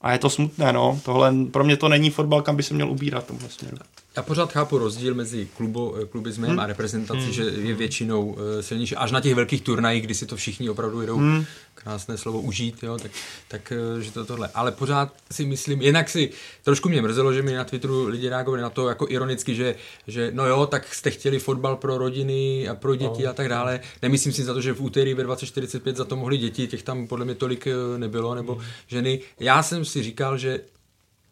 a 0.00 0.12
je 0.12 0.18
to 0.18 0.30
smutné, 0.30 0.72
no. 0.72 1.00
Tohle, 1.04 1.34
pro 1.50 1.64
mě 1.64 1.76
to 1.76 1.88
není 1.88 2.10
fotbal, 2.10 2.42
kam 2.42 2.56
by 2.56 2.62
se 2.62 2.74
měl 2.74 2.90
ubírat 2.90 3.26
tomhle 3.26 3.48
směru. 3.48 3.76
Já 4.16 4.22
pořád 4.22 4.52
chápu 4.52 4.78
rozdíl 4.78 5.14
mezi 5.14 5.48
klubo, 5.56 5.94
klubismem 6.10 6.50
hmm. 6.50 6.60
a 6.60 6.66
reprezentací, 6.66 7.24
hmm. 7.24 7.32
že 7.32 7.42
je 7.42 7.74
většinou 7.74 8.26
uh, 8.26 8.38
silnější. 8.60 8.96
Až 8.96 9.12
na 9.12 9.20
těch 9.20 9.34
velkých 9.34 9.62
turnajích, 9.62 10.04
kdy 10.04 10.14
si 10.14 10.26
to 10.26 10.36
všichni 10.36 10.70
opravdu 10.70 11.06
jdou 11.06 11.16
hmm 11.16 11.44
krásné 11.82 12.18
slovo 12.18 12.40
užít, 12.40 12.82
jo, 12.82 12.98
tak, 12.98 13.10
tak 13.48 13.72
eh, 13.72 14.02
že 14.02 14.12
to 14.12 14.24
tohle. 14.24 14.48
Ale 14.54 14.72
pořád 14.72 15.14
si 15.32 15.46
myslím, 15.46 15.82
jinak 15.82 16.10
si 16.10 16.30
trošku 16.64 16.88
mě 16.88 17.02
mrzelo, 17.02 17.32
že 17.32 17.42
mi 17.42 17.52
na 17.52 17.64
Twitteru 17.64 18.06
lidi 18.06 18.28
reagovali 18.28 18.62
na 18.62 18.70
to 18.70 18.88
jako 18.88 19.06
ironicky, 19.08 19.54
že, 19.54 19.74
že 20.06 20.30
no 20.34 20.46
jo, 20.46 20.66
tak 20.66 20.94
jste 20.94 21.10
chtěli 21.10 21.38
fotbal 21.38 21.76
pro 21.76 21.98
rodiny 21.98 22.68
a 22.68 22.74
pro 22.74 22.94
děti 22.94 23.22
no. 23.22 23.30
a 23.30 23.32
tak 23.32 23.48
dále. 23.48 23.80
Nemyslím 24.02 24.32
si 24.32 24.44
za 24.44 24.54
to, 24.54 24.60
že 24.60 24.72
v 24.72 24.80
úterý 24.80 25.14
ve 25.14 25.22
2045 25.22 25.96
za 25.96 26.04
to 26.04 26.16
mohli 26.16 26.38
děti, 26.38 26.66
těch 26.66 26.82
tam 26.82 27.06
podle 27.06 27.24
mě 27.24 27.34
tolik 27.34 27.66
eh, 27.66 27.98
nebylo, 27.98 28.34
nebo 28.34 28.54
mm. 28.54 28.62
ženy. 28.86 29.20
Já 29.40 29.62
jsem 29.62 29.84
si 29.84 30.02
říkal, 30.02 30.38
že 30.38 30.60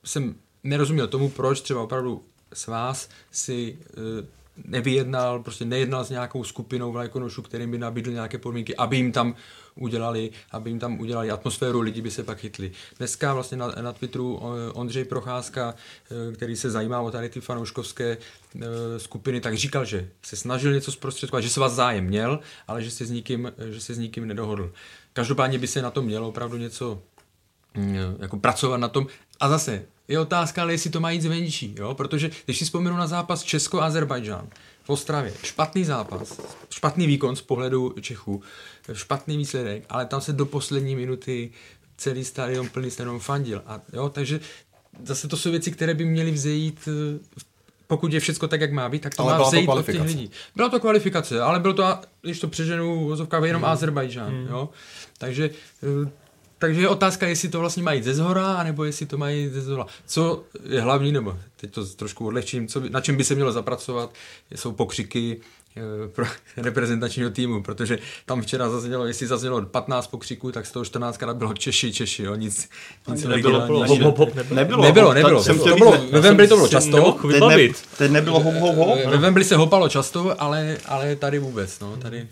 jsem 0.05 0.35
nerozuměl 0.65 1.07
tomu, 1.07 1.29
proč 1.29 1.61
třeba 1.61 1.83
opravdu 1.83 2.23
s 2.53 2.67
vás 2.67 3.09
si 3.31 3.79
uh, 3.97 4.27
nevyjednal, 4.65 5.43
prostě 5.43 5.65
nejednal 5.65 6.05
s 6.05 6.11
nějakou 6.11 6.45
skupinou 6.45 6.93
vlajkonošů, 6.93 7.43
kterým 7.43 7.71
by 7.71 7.79
nabídl 7.79 8.11
nějaké 8.11 8.39
podmínky, 8.39 8.77
aby 8.77 8.97
jim 8.97 9.13
tam 9.13 9.35
udělali, 9.75 10.31
aby 10.51 10.71
jim 10.71 10.79
tam 10.79 11.01
udělali 11.01 11.31
atmosféru, 11.31 11.81
lidi 11.81 12.03
by 12.03 12.11
se 12.11 12.23
pak 12.23 12.39
chytli. 12.39 12.73
Dneska 12.99 13.35
vlastně 13.35 13.57
na, 13.57 13.67
na 13.81 13.93
Twitteru 13.93 14.41
eh, 14.43 14.73
Ondřej 14.73 15.05
Procházka, 15.05 15.75
eh, 16.11 16.33
který 16.33 16.57
se 16.57 16.71
zajímá 16.71 17.01
o 17.01 17.11
tady 17.11 17.29
ty 17.29 17.41
fanouškovské 17.41 18.19
skupiny, 18.97 19.41
tak 19.41 19.57
říkal, 19.57 19.85
že 19.85 20.09
se 20.23 20.37
snažil 20.37 20.73
něco 20.73 20.93
zprostředkovat, 20.93 21.43
že 21.43 21.51
se 21.51 21.61
vás 21.61 21.73
zájem 21.73 22.05
měl, 22.05 22.41
ale 22.69 22.83
že 22.83 22.91
se 22.91 23.07
s 23.07 23.11
nikým, 23.11 23.53
že 23.71 23.81
se 23.81 23.95
s 23.95 23.99
nikým 23.99 24.29
nedohodl. 24.29 24.73
Každopádně 25.13 25.59
by 25.59 25.67
se 25.67 25.83
na 25.83 25.91
to 25.91 26.03
mělo 26.03 26.29
opravdu 26.29 26.57
něco 26.57 27.03
mm, 27.75 27.97
jako 28.19 28.37
pracovat 28.37 28.77
na 28.77 28.89
tom. 28.89 29.07
A 29.41 29.49
zase 29.49 29.85
je 30.09 30.21
otázka, 30.21 30.63
ale 30.63 30.73
jestli 30.73 30.91
to 30.91 31.01
má 31.01 31.11
jít 31.11 31.23
zvenčí, 31.23 31.75
jo? 31.79 31.95
protože 31.95 32.31
když 32.45 32.59
si 32.59 32.65
vzpomenu 32.65 32.97
na 32.97 33.07
zápas 33.07 33.43
Česko-Azerbajdžán 33.43 34.49
v 34.85 34.91
Ostravě, 34.91 35.33
špatný 35.43 35.85
zápas, 35.85 36.41
špatný 36.71 37.07
výkon 37.07 37.37
z 37.37 37.43
pohledu 37.43 37.95
Čechů, 38.01 38.43
špatný 38.93 39.37
výsledek, 39.37 39.85
ale 39.89 40.07
tam 40.07 40.21
se 40.21 40.33
do 40.33 40.47
poslední 40.47 40.97
minuty 40.97 41.51
celý 41.97 42.25
stadion 42.25 42.69
plný 42.69 42.91
stadion 42.91 43.21
fandil. 43.21 43.63
A, 43.67 43.81
jo? 43.93 44.09
Takže 44.09 44.41
zase 45.05 45.29
to 45.29 45.37
jsou 45.37 45.51
věci, 45.51 45.71
které 45.71 45.95
by 45.95 46.05
měly 46.05 46.31
vzejít 46.31 46.89
pokud 47.89 48.13
je 48.13 48.21
všechno 48.21 48.49
tak, 48.49 48.61
jak 48.61 48.73
má 48.73 48.89
být, 48.89 49.03
tak 49.03 49.15
to 49.15 49.23
ale 49.23 49.39
má 49.39 49.45
vzejít 49.45 49.69
od 49.69 49.87
těch 49.87 50.01
lidí. 50.01 50.31
Byla 50.57 50.69
to 50.69 50.81
kvalifikace, 50.81 51.41
ale 51.41 51.61
bylo 51.61 51.75
to, 51.75 51.99
když 52.23 52.41
to 52.41 52.49
přeženu, 52.49 53.05
vozovka 53.05 53.47
jenom 53.47 53.63
hmm. 53.63 53.71
Azerbajdžán. 53.71 54.31
Hmm. 54.31 54.47
Jo? 54.47 54.69
Takže 55.19 55.51
takže 56.59 56.81
je 56.81 56.89
otázka, 56.89 57.29
jestli 57.29 57.49
to 57.49 57.61
vlastně 57.61 57.83
mají 57.83 58.03
ze 58.03 58.15
zhora, 58.15 58.63
nebo 58.63 58.85
jestli 58.85 59.07
to 59.07 59.19
mají 59.19 59.49
ze 59.49 59.61
zhora. 59.61 59.87
Co 60.07 60.43
je 60.69 60.81
hlavní, 60.81 61.13
nebo 61.13 61.37
teď 61.57 61.71
to 61.71 61.87
trošku 61.87 62.27
odlehčím, 62.27 62.69
co 62.69 62.81
by, 62.81 62.91
na 62.91 63.01
čem 63.01 63.17
by 63.17 63.25
se 63.25 63.35
mělo 63.35 63.53
zapracovat, 63.53 64.15
jsou 64.55 64.73
pokřiky 64.73 65.41
eh, 65.77 66.09
pro 66.09 66.27
reprezentačního 66.57 67.31
týmu, 67.31 67.63
protože 67.63 67.99
tam 68.27 68.43
včera 68.43 68.71
zaznělo, 68.71 69.07
jestli 69.07 69.27
zaznělo 69.27 69.63
15 69.63 70.07
pokřiků, 70.07 70.53
tak 70.53 70.67
z 70.67 70.73
toho 70.73 70.85
14 70.85 71.17
krát 71.17 71.37
bylo 71.37 71.55
Češi, 71.55 71.93
Češi, 71.93 72.23
jo, 72.23 72.35
nic, 72.35 72.69
nic 73.09 73.25
nebylo, 73.25 73.61
nebylo, 73.61 73.87
hop, 73.87 74.01
hop, 74.01 74.19
hop, 74.19 74.35
nebylo. 74.35 74.57
Nebylo, 74.57 74.83
nebylo, 74.83 75.15
nebylo. 75.15 75.43
Jsem 75.43 75.59
to 75.59 75.77
bylo, 75.77 75.99
ve 76.11 76.21
Wembley 76.21 76.49
to 76.49 76.57
bylo 76.57 76.69
často. 76.69 77.19
Teď, 77.33 77.43
ne, 77.49 77.69
teď 77.99 78.11
nebylo 78.11 78.41
hop, 78.41 78.55
hop, 78.55 78.77
hop. 78.77 78.99
Ve 79.07 79.19
Wembley 79.19 79.45
se 79.45 79.57
hopalo 79.57 79.89
často, 79.89 80.43
ale, 80.43 80.79
ale 80.87 81.17
tady 81.17 81.39
vůbec, 81.39 81.81
no, 81.81 81.97
tady... 81.97 82.29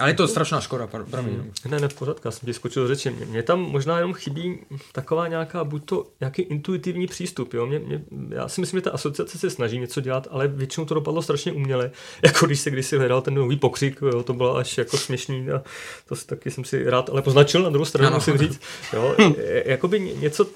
Ale 0.00 0.10
je 0.10 0.14
to 0.14 0.28
strašná 0.28 0.60
škoda, 0.60 0.86
pravý. 0.86 1.32
Hmm. 1.32 1.52
Ne, 1.68 1.80
ne, 1.80 1.88
v 1.88 1.94
pořádku, 1.94 2.28
já 2.28 2.30
jsem 2.30 2.46
ti 2.46 2.54
skočil 2.54 2.88
řeči. 2.88 3.10
Mně 3.10 3.42
tam 3.42 3.60
možná 3.60 3.96
jenom 3.96 4.14
chybí 4.14 4.58
taková 4.92 5.28
nějaká, 5.28 5.64
buď 5.64 5.84
to 5.84 6.06
nějaký 6.20 6.42
intuitivní 6.42 7.06
přístup, 7.06 7.54
jo. 7.54 7.66
Mě, 7.66 7.78
mě, 7.78 8.02
já 8.28 8.48
si 8.48 8.60
myslím, 8.60 8.78
že 8.78 8.82
ta 8.82 8.90
asociace 8.90 9.38
se 9.38 9.50
snaží 9.50 9.78
něco 9.78 10.00
dělat, 10.00 10.28
ale 10.30 10.48
většinou 10.48 10.86
to 10.86 10.94
dopadlo 10.94 11.22
strašně 11.22 11.52
uměle. 11.52 11.90
Jako 12.24 12.46
když 12.46 12.60
se 12.60 12.70
kdysi 12.70 12.98
hledal 12.98 13.22
ten 13.22 13.34
nový 13.34 13.56
pokřik, 13.56 13.98
jo, 14.02 14.22
to 14.22 14.32
bylo 14.32 14.56
až 14.56 14.78
jako 14.78 14.96
směšný 14.96 15.50
a 15.50 15.62
to 16.08 16.14
taky 16.26 16.50
jsem 16.50 16.64
si 16.64 16.90
rád, 16.90 17.10
ale 17.10 17.22
poznačil 17.22 17.62
na 17.62 17.70
druhou 17.70 17.84
stranu, 17.84 18.08
ano. 18.08 18.16
musím 18.16 18.38
říct. 18.38 18.60
Jo, 18.92 19.16
jakoby 19.64 20.00
něco 20.00 20.46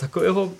takového 0.00 0.52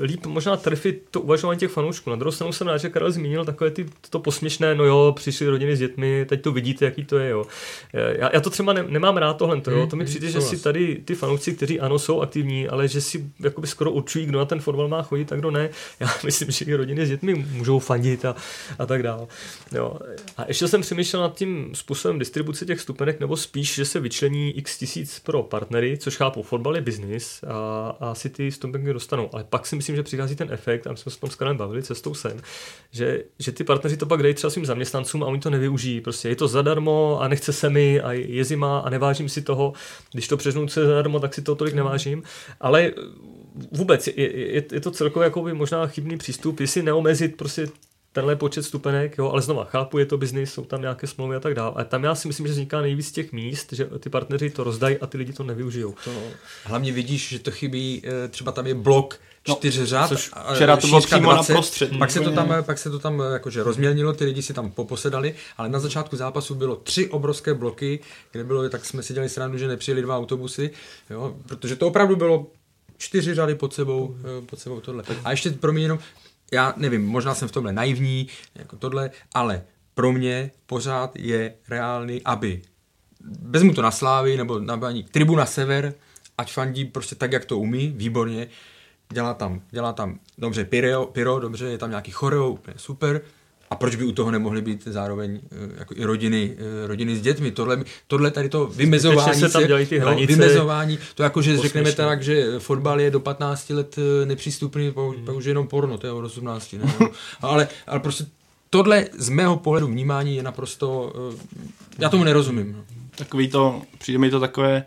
líp 0.00 0.26
možná 0.26 0.56
trefit 0.56 1.02
to 1.10 1.20
uvažování 1.20 1.58
těch 1.60 1.70
fanoušků. 1.70 2.10
Na 2.10 2.16
druhou 2.16 2.32
stranu 2.32 2.52
jsem 2.52 2.66
rád, 2.66 2.78
že 2.78 2.88
Karel 2.88 3.12
zmínil 3.12 3.44
takové 3.44 3.70
ty, 3.70 3.86
to 4.10 4.18
posměšné, 4.18 4.74
no 4.74 4.84
jo, 4.84 5.12
přišli 5.16 5.48
rodiny 5.48 5.76
s 5.76 5.78
dětmi, 5.78 6.26
teď 6.28 6.42
to 6.42 6.52
vidíte, 6.52 6.84
jaký 6.84 7.04
to 7.04 7.18
je, 7.18 7.30
jo. 7.30 7.44
Já, 7.92 8.30
já 8.32 8.40
to 8.40 8.50
třeba 8.50 8.72
ne, 8.72 8.84
nemám 8.88 9.16
rád 9.16 9.34
tohle, 9.34 9.60
to, 9.60 9.70
jo. 9.70 9.86
to 9.86 9.96
mi 9.96 10.04
přijde, 10.04 10.26
mm, 10.26 10.32
že 10.32 10.40
si 10.40 10.62
tady 10.62 11.02
ty 11.04 11.14
fanoušci, 11.14 11.52
kteří 11.52 11.80
ano, 11.80 11.98
jsou 11.98 12.20
aktivní, 12.20 12.68
ale 12.68 12.88
že 12.88 13.00
si 13.00 13.30
jakoby 13.40 13.66
skoro 13.66 13.90
určují, 13.90 14.26
kdo 14.26 14.38
na 14.38 14.44
ten 14.44 14.60
fotbal 14.60 14.88
má 14.88 15.02
chodit 15.02 15.32
a 15.32 15.36
kdo 15.36 15.50
ne. 15.50 15.70
Já 16.00 16.08
myslím, 16.24 16.50
že 16.50 16.64
i 16.64 16.74
rodiny 16.74 17.06
s 17.06 17.08
dětmi 17.08 17.34
můžou 17.34 17.78
fandit 17.78 18.24
a, 18.24 18.34
a 18.78 18.86
tak 18.86 19.02
dále. 19.02 19.26
Jo. 19.72 19.96
A 20.36 20.44
ještě 20.48 20.68
jsem 20.68 20.80
přemýšlel 20.80 21.22
nad 21.22 21.34
tím 21.34 21.70
způsobem 21.74 22.18
distribuce 22.18 22.66
těch 22.66 22.80
stupenek, 22.80 23.20
nebo 23.20 23.36
spíš, 23.36 23.74
že 23.74 23.84
se 23.84 24.00
vyčlení 24.00 24.50
x 24.50 24.78
tisíc 24.78 25.18
pro 25.18 25.42
partnery, 25.42 25.98
což 25.98 26.16
chápu, 26.16 26.42
fotbal 26.42 26.76
je 26.76 26.82
biznis 26.82 27.44
a, 27.44 27.96
a 28.00 28.14
si 28.14 28.30
ty 28.30 28.52
stupenky 28.52 28.92
dostanou. 28.92 29.30
Ale 29.32 29.44
pak 29.44 29.66
si 29.70 29.76
myslím, 29.76 29.96
že 29.96 30.02
přichází 30.02 30.36
ten 30.36 30.48
efekt, 30.52 30.86
a 30.86 30.90
my 30.90 30.96
jsme 30.96 31.12
se 31.12 31.20
tom 31.20 31.30
s 31.30 31.34
Karem 31.34 31.56
bavili 31.56 31.82
cestou 31.82 32.14
sem, 32.14 32.42
že, 32.90 33.22
že 33.38 33.52
ty 33.52 33.64
partneři 33.64 33.96
to 33.96 34.06
pak 34.06 34.22
dají 34.22 34.34
třeba 34.34 34.50
svým 34.50 34.66
zaměstnancům 34.66 35.22
a 35.22 35.26
oni 35.26 35.40
to 35.40 35.50
nevyužijí. 35.50 36.00
Prostě 36.00 36.28
je 36.28 36.36
to 36.36 36.48
zadarmo 36.48 37.18
a 37.20 37.28
nechce 37.28 37.52
se 37.52 37.70
mi 37.70 38.00
a 38.00 38.12
je 38.12 38.44
zima 38.44 38.78
a 38.78 38.90
nevážím 38.90 39.28
si 39.28 39.42
toho. 39.42 39.72
Když 40.12 40.28
to 40.28 40.36
přežnu 40.36 40.62
je 40.62 40.86
zadarmo, 40.86 41.20
tak 41.20 41.34
si 41.34 41.42
to 41.42 41.54
tolik 41.54 41.74
nevážím. 41.74 42.22
Ale 42.60 42.92
vůbec 43.72 44.06
je, 44.06 44.14
je, 44.16 44.64
je 44.72 44.80
to 44.80 44.90
celkově 44.90 45.24
jako 45.24 45.42
by 45.42 45.54
možná 45.54 45.86
chybný 45.86 46.16
přístup, 46.16 46.60
jestli 46.60 46.82
neomezit 46.82 47.36
prostě 47.36 47.68
tenhle 48.12 48.36
počet 48.36 48.62
stupenek, 48.62 49.18
jo, 49.18 49.28
ale 49.28 49.42
znova 49.42 49.64
chápu, 49.64 49.98
je 49.98 50.06
to 50.06 50.18
biznis, 50.18 50.52
jsou 50.52 50.64
tam 50.64 50.80
nějaké 50.80 51.06
smlouvy 51.06 51.36
a 51.36 51.40
tak 51.40 51.54
dále. 51.54 51.72
A 51.76 51.84
tam 51.84 52.04
já 52.04 52.14
si 52.14 52.28
myslím, 52.28 52.46
že 52.46 52.52
vzniká 52.52 52.80
nejvíc 52.80 53.12
těch 53.12 53.32
míst, 53.32 53.72
že 53.72 53.84
ty 53.84 54.10
partneři 54.10 54.50
to 54.50 54.64
rozdají 54.64 54.98
a 54.98 55.06
ty 55.06 55.18
lidi 55.18 55.32
to 55.32 55.44
nevyužijou. 55.44 55.94
To, 56.04 56.10
hlavně 56.64 56.92
vidíš, 56.92 57.28
že 57.28 57.38
to 57.38 57.50
chybí, 57.50 58.02
eh, 58.04 58.28
třeba 58.28 58.52
tam 58.52 58.66
je 58.66 58.74
blok 58.74 59.20
čtyř 59.42 59.82
řád, 59.82 60.08
což 60.08 60.30
včera 60.54 60.76
to 60.76 60.86
bylo 60.86 61.00
přímo 61.00 61.32
20, 61.32 61.52
na 61.52 61.56
prostřed. 61.56 61.98
Pak 61.98 62.10
se 62.10 62.20
to 62.20 62.30
tam, 62.30 62.54
pak 62.62 62.78
se 62.78 62.90
to 62.90 62.98
tam 62.98 63.22
jakože 63.32 63.62
rozmělnilo, 63.62 64.12
ty 64.12 64.24
lidi 64.24 64.42
si 64.42 64.54
tam 64.54 64.70
poposedali, 64.70 65.34
ale 65.56 65.68
na 65.68 65.78
začátku 65.78 66.16
zápasu 66.16 66.54
bylo 66.54 66.76
tři 66.76 67.08
obrovské 67.08 67.54
bloky, 67.54 68.00
kde 68.32 68.44
bylo, 68.44 68.68
tak 68.68 68.84
jsme 68.84 69.02
si 69.02 69.14
dělali 69.14 69.28
srandu, 69.28 69.58
že 69.58 69.68
nepřijeli 69.68 70.02
dva 70.02 70.16
autobusy, 70.16 70.70
jo, 71.10 71.36
protože 71.46 71.76
to 71.76 71.86
opravdu 71.86 72.16
bylo 72.16 72.46
čtyři 72.96 73.34
řady 73.34 73.54
pod 73.54 73.74
sebou, 73.74 74.16
eh, 74.20 74.46
pod 74.46 74.58
sebou 74.58 74.80
tohle. 74.80 75.04
A 75.24 75.30
ještě 75.30 75.50
pro 75.50 75.72
mě 75.72 75.82
jenom, 75.82 75.98
já 76.52 76.74
nevím, 76.76 77.06
možná 77.06 77.34
jsem 77.34 77.48
v 77.48 77.52
tomhle 77.52 77.72
naivní, 77.72 78.28
jako 78.54 78.76
tohle, 78.76 79.10
ale 79.34 79.62
pro 79.94 80.12
mě 80.12 80.50
pořád 80.66 81.16
je 81.16 81.54
reálný, 81.68 82.22
aby 82.24 82.62
vezmu 83.42 83.74
to 83.74 83.82
na 83.82 83.90
Slávy 83.90 84.36
nebo 84.36 84.58
na 84.58 84.76
baní, 84.76 85.04
tribuna 85.04 85.46
Sever, 85.46 85.94
ať 86.38 86.52
fandí 86.52 86.84
prostě 86.84 87.14
tak, 87.14 87.32
jak 87.32 87.44
to 87.44 87.58
umí, 87.58 87.92
výborně, 87.96 88.48
dělá 89.12 89.34
tam, 89.34 89.60
dělá 89.70 89.92
tam 89.92 90.18
dobře 90.38 90.64
pyro, 90.64 91.06
pyro 91.06 91.40
dobře, 91.40 91.66
je 91.66 91.78
tam 91.78 91.90
nějaký 91.90 92.10
choreo, 92.10 92.50
úplně 92.50 92.74
super, 92.76 93.20
a 93.70 93.76
proč 93.76 93.94
by 93.96 94.04
u 94.04 94.12
toho 94.12 94.30
nemohly 94.30 94.62
být 94.62 94.84
zároveň 94.84 95.40
eh, 95.52 95.78
jako 95.78 95.94
i 95.96 96.04
rodiny, 96.04 96.56
eh, 96.58 96.86
rodiny 96.86 97.16
s 97.16 97.20
dětmi? 97.20 97.50
Tohle, 97.50 97.84
tohle 98.06 98.30
tady 98.30 98.48
to 98.48 98.66
vymezování 98.66 99.40
se, 99.40 99.48
tam 99.48 99.66
dělají 99.66 99.86
ty 99.86 99.98
hranice. 99.98 100.32
No, 100.32 100.38
vymezování, 100.38 100.98
to 101.14 101.22
jako, 101.22 101.42
že 101.42 101.58
řekneme 101.58 101.92
tak, 101.92 102.22
že 102.22 102.58
fotbal 102.58 103.00
je 103.00 103.10
do 103.10 103.20
15 103.20 103.70
let 103.70 103.96
eh, 103.98 104.26
nepřístupný, 104.26 104.92
hmm. 104.96 105.24
pak 105.24 105.36
už 105.36 105.44
jenom 105.44 105.68
porno, 105.68 105.98
to 105.98 106.06
je 106.06 106.12
od 106.12 106.24
18. 106.24 106.72
Ne? 106.72 106.94
ale, 107.40 107.68
ale 107.86 108.00
prostě 108.00 108.26
tohle 108.70 109.06
z 109.18 109.28
mého 109.28 109.56
pohledu 109.56 109.86
vnímání 109.86 110.36
je 110.36 110.42
naprosto, 110.42 111.12
já 111.98 112.08
tomu 112.08 112.24
nerozumím. 112.24 112.84
Takový 113.16 113.48
to, 113.48 113.82
přijde 113.98 114.18
mi 114.18 114.30
to 114.30 114.40
takové, 114.40 114.84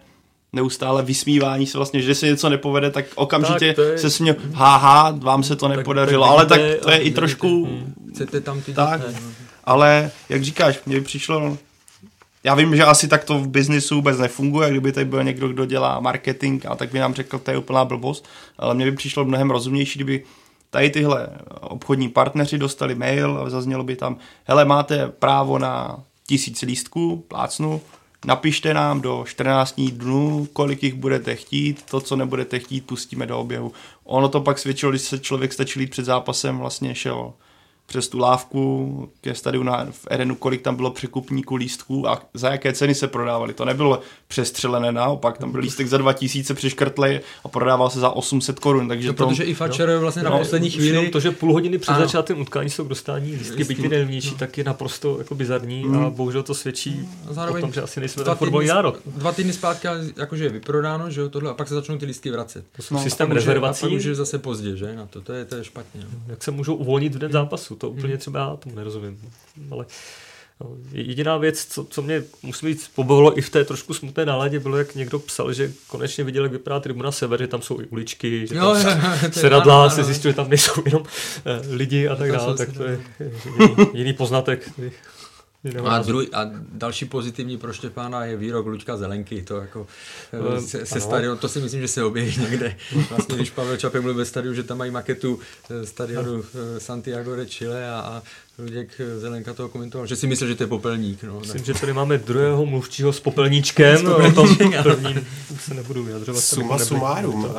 neustále 0.54 1.04
vysmívání 1.04 1.68
se 1.68 1.78
vlastně, 1.78 2.02
že 2.02 2.16
se 2.16 2.28
něco 2.28 2.50
nepovede, 2.50 2.92
tak 2.92 3.06
okamžitě 3.16 3.74
tak 3.74 3.86
je... 3.86 3.98
se 3.98 4.10
směl, 4.10 4.36
haha, 4.54 5.12
vám 5.12 5.44
se 5.44 5.56
to 5.56 5.68
tak 5.68 5.78
nepodařilo, 5.78 6.26
ale 6.26 6.46
tak 6.46 6.62
to 6.82 6.92
je 6.92 6.98
i 6.98 7.12
trošku... 7.12 7.68
Chcete 8.14 8.42
tam 8.42 8.62
ty 8.62 8.74
tak, 8.74 9.02
ale 9.64 10.12
jak 10.30 10.44
říkáš, 10.44 10.80
mně 10.86 10.96
by 10.96 11.02
přišlo, 11.02 11.58
já 12.44 12.56
vím, 12.56 12.76
že 12.76 12.84
asi 12.84 13.08
tak 13.08 13.24
to 13.24 13.40
v 13.40 13.48
biznisu 13.48 13.96
vůbec 13.96 14.18
nefunguje, 14.18 14.70
kdyby 14.70 14.92
tady 14.92 15.06
byl 15.06 15.24
někdo, 15.24 15.48
kdo 15.48 15.66
dělá 15.66 16.00
marketing 16.00 16.66
a 16.66 16.76
tak 16.76 16.92
by 16.92 17.00
nám 17.00 17.14
řekl, 17.14 17.40
to 17.40 17.52
je 17.52 17.58
úplná 17.58 17.86
blbost, 17.86 18.26
ale 18.58 18.74
mně 18.74 18.86
by 18.86 18.92
přišlo 18.92 19.26
mnohem 19.26 19.52
rozumnější, 19.52 20.00
kdyby 20.00 20.24
tady 20.70 20.90
tyhle 20.90 21.30
obchodní 21.62 22.10
partneři 22.10 22.58
dostali 22.58 22.96
mail 22.96 23.42
a 23.46 23.50
zaznělo 23.50 23.84
by 23.84 23.96
tam, 23.96 24.18
hele, 24.44 24.66
máte 24.66 25.08
právo 25.08 25.60
na 25.60 26.04
tisíc 26.28 26.62
lístků, 26.62 27.26
plácnu, 27.28 27.82
Napište 28.26 28.74
nám 28.74 29.02
do 29.02 29.24
14 29.28 29.82
dnů, 29.82 30.48
kolik 30.54 30.84
jich 30.84 30.94
budete 30.94 31.36
chtít, 31.36 31.84
to, 31.84 32.02
co 32.02 32.16
nebudete 32.16 32.60
chtít, 32.60 32.82
pustíme 32.82 33.26
do 33.26 33.40
oběhu. 33.40 33.72
Ono 34.04 34.30
to 34.30 34.42
pak 34.42 34.60
svědčilo, 34.60 34.92
když 34.92 35.02
se 35.02 35.20
člověk 35.20 35.54
stačil 35.54 35.82
jít 35.82 35.90
před 35.90 36.06
zápasem, 36.06 36.58
vlastně 36.58 36.96
šel 36.96 37.34
přes 37.94 38.08
tu 38.08 38.20
lávku 38.20 39.10
ke 39.22 39.36
stadiu 39.36 39.64
na, 39.64 39.88
v 39.92 40.08
Edenu, 40.10 40.36
kolik 40.36 40.62
tam 40.62 40.76
bylo 40.76 40.92
překupníků 40.92 41.56
lístků 41.56 42.10
a 42.10 42.22
za 42.34 42.50
jaké 42.50 42.74
ceny 42.74 42.96
se 42.96 43.08
prodávali. 43.08 43.54
To 43.54 43.66
nebylo 43.66 44.00
přestřelené, 44.28 44.92
naopak 44.92 45.38
tam 45.38 45.52
byl 45.52 45.62
lístek 45.62 45.88
za 45.88 45.98
2000 45.98 46.54
přeškrtlej 46.54 47.22
a 47.44 47.48
prodával 47.48 47.90
se 47.90 48.00
za 48.00 48.10
800 48.10 48.60
korun. 48.60 48.88
Takže 48.88 49.08
no, 49.08 49.14
to, 49.14 49.28
protože 49.28 49.44
i 49.44 49.54
Fatcher 49.54 49.90
no, 49.90 50.00
vlastně 50.00 50.24
na 50.24 50.30
no, 50.30 50.38
poslední 50.38 50.70
chvíli... 50.70 51.10
To, 51.10 51.20
že 51.20 51.32
půl 51.32 51.54
hodiny 51.54 51.78
před 51.78 51.96
začátkem 51.96 52.42
utkání 52.42 52.70
jsou 52.70 52.86
k 52.86 52.88
dostání 52.88 53.36
lístky, 53.36 53.64
byť 53.64 53.80
nejlevnější, 53.80 54.32
no. 54.32 54.38
tak 54.38 54.58
je 54.58 54.64
naprosto 54.64 55.18
jako 55.18 55.36
bizarní 55.36 55.84
mm. 55.84 56.06
a 56.06 56.10
bohužel 56.10 56.44
to 56.44 56.54
svědčí 56.54 57.10
Zároveň 57.30 57.64
o 57.64 57.66
tom, 57.66 57.74
že 57.74 57.82
asi 57.82 58.00
nejsme 58.00 58.24
ten 58.24 58.36
fotbalový 58.36 58.68
národ. 58.68 59.00
Dva 59.06 59.32
týdny 59.32 59.54
zpátky 59.54 59.88
jakože 60.18 60.44
je 60.44 60.50
vyprodáno, 60.50 61.12
že 61.12 61.22
jo, 61.22 61.30
tohle, 61.30 61.52
a 61.52 61.54
pak 61.54 61.68
se 61.68 61.74
začnou 61.74 61.98
ty 61.98 62.06
lístky 62.06 62.32
vracet. 62.32 62.66
To 62.76 62.82
jsou 62.82 62.96
no, 62.96 63.02
systém 63.02 63.32
rezervací. 63.32 63.86
A 63.86 63.90
už 63.90 64.04
je 64.04 64.16
zase 64.16 64.40
pozdě, 64.40 64.76
že? 64.76 64.96
Na 64.96 65.06
to, 65.06 65.22
to 65.22 65.34
je, 65.34 65.46
to 65.46 65.56
je 65.56 65.64
špatně. 65.64 66.02
No. 66.04 66.20
Jak 66.28 66.44
se 66.44 66.52
můžou 66.52 66.76
uvolnit 66.76 67.16
v 67.16 67.18
den 67.18 67.32
zápasu, 67.32 67.76
to 67.84 67.90
úplně 67.90 68.18
třeba 68.18 68.58
tomu 68.58 68.76
nerozumím. 68.76 69.20
Ale 69.72 69.86
No, 70.62 70.70
jediná 70.92 71.38
věc, 71.38 71.66
co, 71.66 71.84
co 71.84 72.02
mě 72.02 72.24
musím 72.44 72.70
říct, 72.70 72.88
pobavilo 72.88 73.38
i 73.38 73.42
v 73.42 73.50
té 73.50 73.66
trošku 73.66 73.94
smutné 73.94 74.26
náladě, 74.26 74.60
bylo, 74.60 74.78
jak 74.78 74.96
někdo 74.96 75.20
psal, 75.20 75.54
že 75.54 75.72
konečně 75.88 76.24
viděl, 76.24 76.44
jak 76.44 76.52
vypadá 76.52 76.80
tribuna 76.80 77.12
Sever, 77.12 77.40
že 77.40 77.48
tam 77.48 77.62
jsou 77.62 77.82
i 77.82 77.86
uličky, 77.86 78.48
že 78.48 78.56
tam 78.56 78.64
jo, 78.64 78.76
sedadla, 79.32 79.90
se 79.90 80.04
zjistil, 80.04 80.32
že 80.32 80.36
tam 80.36 80.50
nejsou 80.50 80.82
jenom 80.86 81.02
uh, 81.02 81.76
lidi 81.76 82.08
a 82.08 82.16
tak 82.16 82.32
dále, 82.32 82.58
tak 82.58 82.74
to 82.78 82.84
je 82.84 83.02
jiný, 83.60 83.76
jiný 83.94 84.14
poznatek. 84.14 84.70
A, 85.86 86.02
druhý, 86.02 86.34
a 86.34 86.52
další 86.74 87.06
pozitivní 87.06 87.58
pro 87.58 87.74
Štěpána 87.74 88.26
je 88.26 88.38
výrok 88.38 88.66
Luďka 88.66 88.98
Zelenky. 88.98 89.42
To 89.42 89.58
jako 89.58 89.88
um, 90.58 90.68
se, 90.68 90.86
se 90.86 91.02
stadion, 91.02 91.38
to 91.38 91.50
si 91.50 91.60
myslím, 91.60 91.82
že 91.82 91.88
se 91.88 92.04
objeví 92.04 92.42
někde. 92.42 92.78
Vlastně, 93.10 93.36
když 93.36 93.50
Pavel 93.50 93.78
Čapek 93.78 94.02
mluvil 94.02 94.18
ve 94.18 94.26
stadionu, 94.26 94.56
že 94.56 94.64
tam 94.64 94.78
mají 94.78 94.92
maketu 94.92 95.40
eh, 95.70 95.86
stadionu 95.86 96.44
Santiago 96.78 97.36
de 97.36 97.46
Chile 97.46 97.90
a, 97.90 98.00
a 98.00 98.24
Luděk 98.60 99.02
Zelenka 99.18 99.54
toho 99.54 99.70
komentoval, 99.70 100.08
že 100.08 100.16
si 100.16 100.28
myslel, 100.28 100.50
že 100.50 100.56
to 100.56 100.64
je 100.64 100.68
popelník. 100.68 101.24
No, 101.24 101.40
Myslím, 101.40 101.64
že 101.64 101.74
tady 101.74 101.94
máme 101.94 102.18
druhého 102.18 102.66
mluvčího 102.66 103.14
s 103.14 103.20
popelníčkem. 103.20 103.98
s 103.98 104.02
popelníčkem. 104.02 104.70
O 104.70 104.84
tom 104.84 104.84
prvním 104.84 105.28
se 105.60 105.74
nebudu 105.74 106.04
vyjadřovat. 106.04 106.44
Suma 106.44 106.80
sumárum. 106.80 107.44
Uh, 107.44 107.52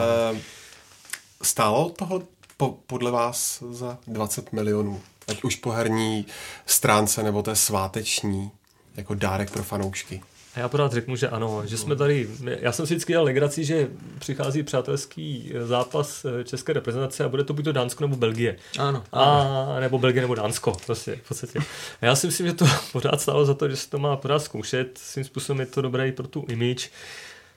stálo 1.43 1.94
tohle 1.98 2.20
po, 2.56 2.78
podle 2.86 3.10
vás 3.10 3.62
za 3.70 3.98
20 4.06 4.52
milionů? 4.52 5.01
Ať 5.28 5.44
už 5.44 5.56
po 5.56 5.70
herní 5.70 6.26
stránce 6.66 7.22
nebo 7.22 7.42
té 7.42 7.56
sváteční, 7.56 8.51
jako 8.96 9.14
dárek 9.14 9.51
pro 9.51 9.62
fanoušky. 9.62 10.20
A 10.55 10.60
já 10.60 10.68
pořád 10.68 10.92
řeknu, 10.92 11.16
že 11.16 11.28
ano, 11.28 11.62
že 11.66 11.78
jsme 11.78 11.96
tady, 11.96 12.28
já 12.60 12.72
jsem 12.72 12.86
si 12.86 12.94
vždycky 12.94 13.12
dělal 13.12 13.24
legraci, 13.24 13.64
že 13.64 13.88
přichází 14.18 14.62
přátelský 14.62 15.52
zápas 15.64 16.26
české 16.44 16.72
reprezentace 16.72 17.24
a 17.24 17.28
bude 17.28 17.44
to 17.44 17.55
buď 17.55 17.64
to 17.64 17.72
Dánsko 17.72 18.05
nebo 18.05 18.16
Belgie. 18.16 18.56
Ano. 18.78 19.05
A, 19.12 19.80
nebo 19.80 19.98
Belgie 19.98 20.20
nebo 20.22 20.34
Dánsko, 20.34 20.76
prostě 20.86 21.16
v 21.24 21.28
podstatě. 21.28 21.59
A 22.02 22.06
já 22.06 22.16
si 22.16 22.26
myslím, 22.26 22.46
že 22.46 22.52
to 22.52 22.66
pořád 22.92 23.20
stálo 23.20 23.44
za 23.44 23.55
to, 23.55 23.68
že 23.68 23.76
se 23.76 23.90
to 23.90 23.98
má 23.98 24.16
pořád 24.16 24.38
zkoušet, 24.38 24.98
svým 24.98 25.24
způsobem 25.24 25.60
je 25.60 25.66
to 25.66 25.82
dobré 25.82 26.09
i 26.09 26.12
pro 26.12 26.26
tu 26.28 26.44
image. 26.48 26.90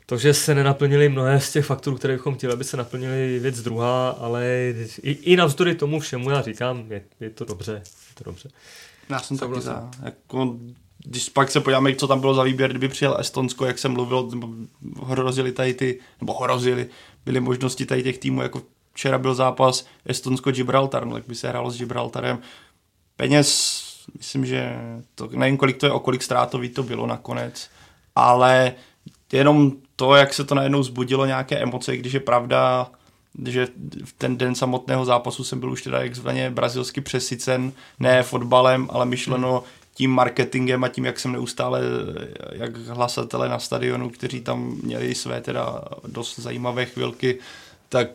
To, 0.09 0.17
že 0.17 0.33
se 0.33 0.55
nenaplnili 0.55 1.09
mnohé 1.09 1.39
z 1.39 1.51
těch 1.51 1.65
faktorů, 1.65 1.97
které 1.97 2.13
bychom 2.13 2.35
chtěli, 2.35 2.53
aby 2.53 2.63
se 2.63 2.77
naplnili 2.77 3.39
věc 3.39 3.61
druhá, 3.61 4.09
ale 4.09 4.73
i, 5.01 5.11
i 5.11 5.35
navzdory 5.35 5.75
tomu 5.75 5.99
všemu 5.99 6.29
já 6.29 6.41
říkám, 6.41 6.91
je, 6.91 7.01
je 7.19 7.29
to 7.29 7.45
dobře, 7.45 7.71
je 7.85 8.15
to 8.15 8.23
dobře. 8.23 8.49
Já 9.09 9.19
jsem 9.19 9.37
taky 9.37 9.61
za, 9.61 9.91
jako, 10.03 10.57
když 11.05 11.29
pak 11.29 11.51
se 11.51 11.61
podíváme, 11.61 11.95
co 11.95 12.07
tam 12.07 12.19
bylo 12.19 12.33
za 12.33 12.43
výběr, 12.43 12.69
kdyby 12.69 12.87
přijel 12.87 13.17
Estonsko, 13.19 13.65
jak 13.65 13.79
jsem 13.79 13.91
mluvil, 13.91 14.29
hrozili 15.05 15.51
tady 15.51 15.73
ty, 15.73 15.99
nebo 16.21 16.33
hrozili, 16.33 16.89
byly 17.25 17.39
možnosti 17.39 17.85
tady 17.85 18.03
těch 18.03 18.17
týmů, 18.17 18.41
jako 18.41 18.61
včera 18.93 19.17
byl 19.17 19.35
zápas 19.35 19.85
Estonsko-Gibraltar, 20.05 21.05
no 21.05 21.13
tak 21.13 21.27
by 21.27 21.35
se 21.35 21.49
hrálo 21.49 21.71
s 21.71 21.77
Gibraltarem. 21.77 22.39
Peněz, 23.15 23.81
myslím, 24.17 24.45
že 24.45 24.75
to, 25.15 25.29
nevím, 25.31 25.57
kolik 25.57 25.77
to 25.77 25.85
je, 25.85 25.91
o 25.91 25.99
kolik 25.99 26.23
ztrátový 26.23 26.69
to 26.69 26.83
bylo 26.83 27.07
nakonec, 27.07 27.69
ale 28.15 28.73
jenom 29.31 29.71
to, 29.95 30.15
jak 30.15 30.33
se 30.33 30.43
to 30.43 30.55
najednou 30.55 30.83
zbudilo 30.83 31.25
nějaké 31.25 31.57
emoce, 31.57 31.97
když 31.97 32.13
je 32.13 32.19
pravda, 32.19 32.91
že 33.45 33.67
v 34.05 34.13
ten 34.17 34.37
den 34.37 34.55
samotného 34.55 35.05
zápasu 35.05 35.43
jsem 35.43 35.59
byl 35.59 35.71
už 35.71 35.81
teda 35.81 35.99
takzvaně 35.99 36.51
brazilsky 36.51 37.01
přesycen, 37.01 37.71
ne 37.99 38.23
fotbalem, 38.23 38.87
ale 38.91 39.05
myšleno 39.05 39.63
tím 39.93 40.11
marketingem 40.11 40.83
a 40.83 40.87
tím, 40.87 41.05
jak 41.05 41.19
jsem 41.19 41.31
neustále, 41.31 41.81
jak 42.51 42.77
hlasatele 42.77 43.49
na 43.49 43.59
stadionu, 43.59 44.09
kteří 44.09 44.41
tam 44.41 44.77
měli 44.83 45.15
své 45.15 45.41
teda 45.41 45.81
dost 46.07 46.39
zajímavé 46.39 46.85
chvilky, 46.85 47.39
tak 47.89 48.09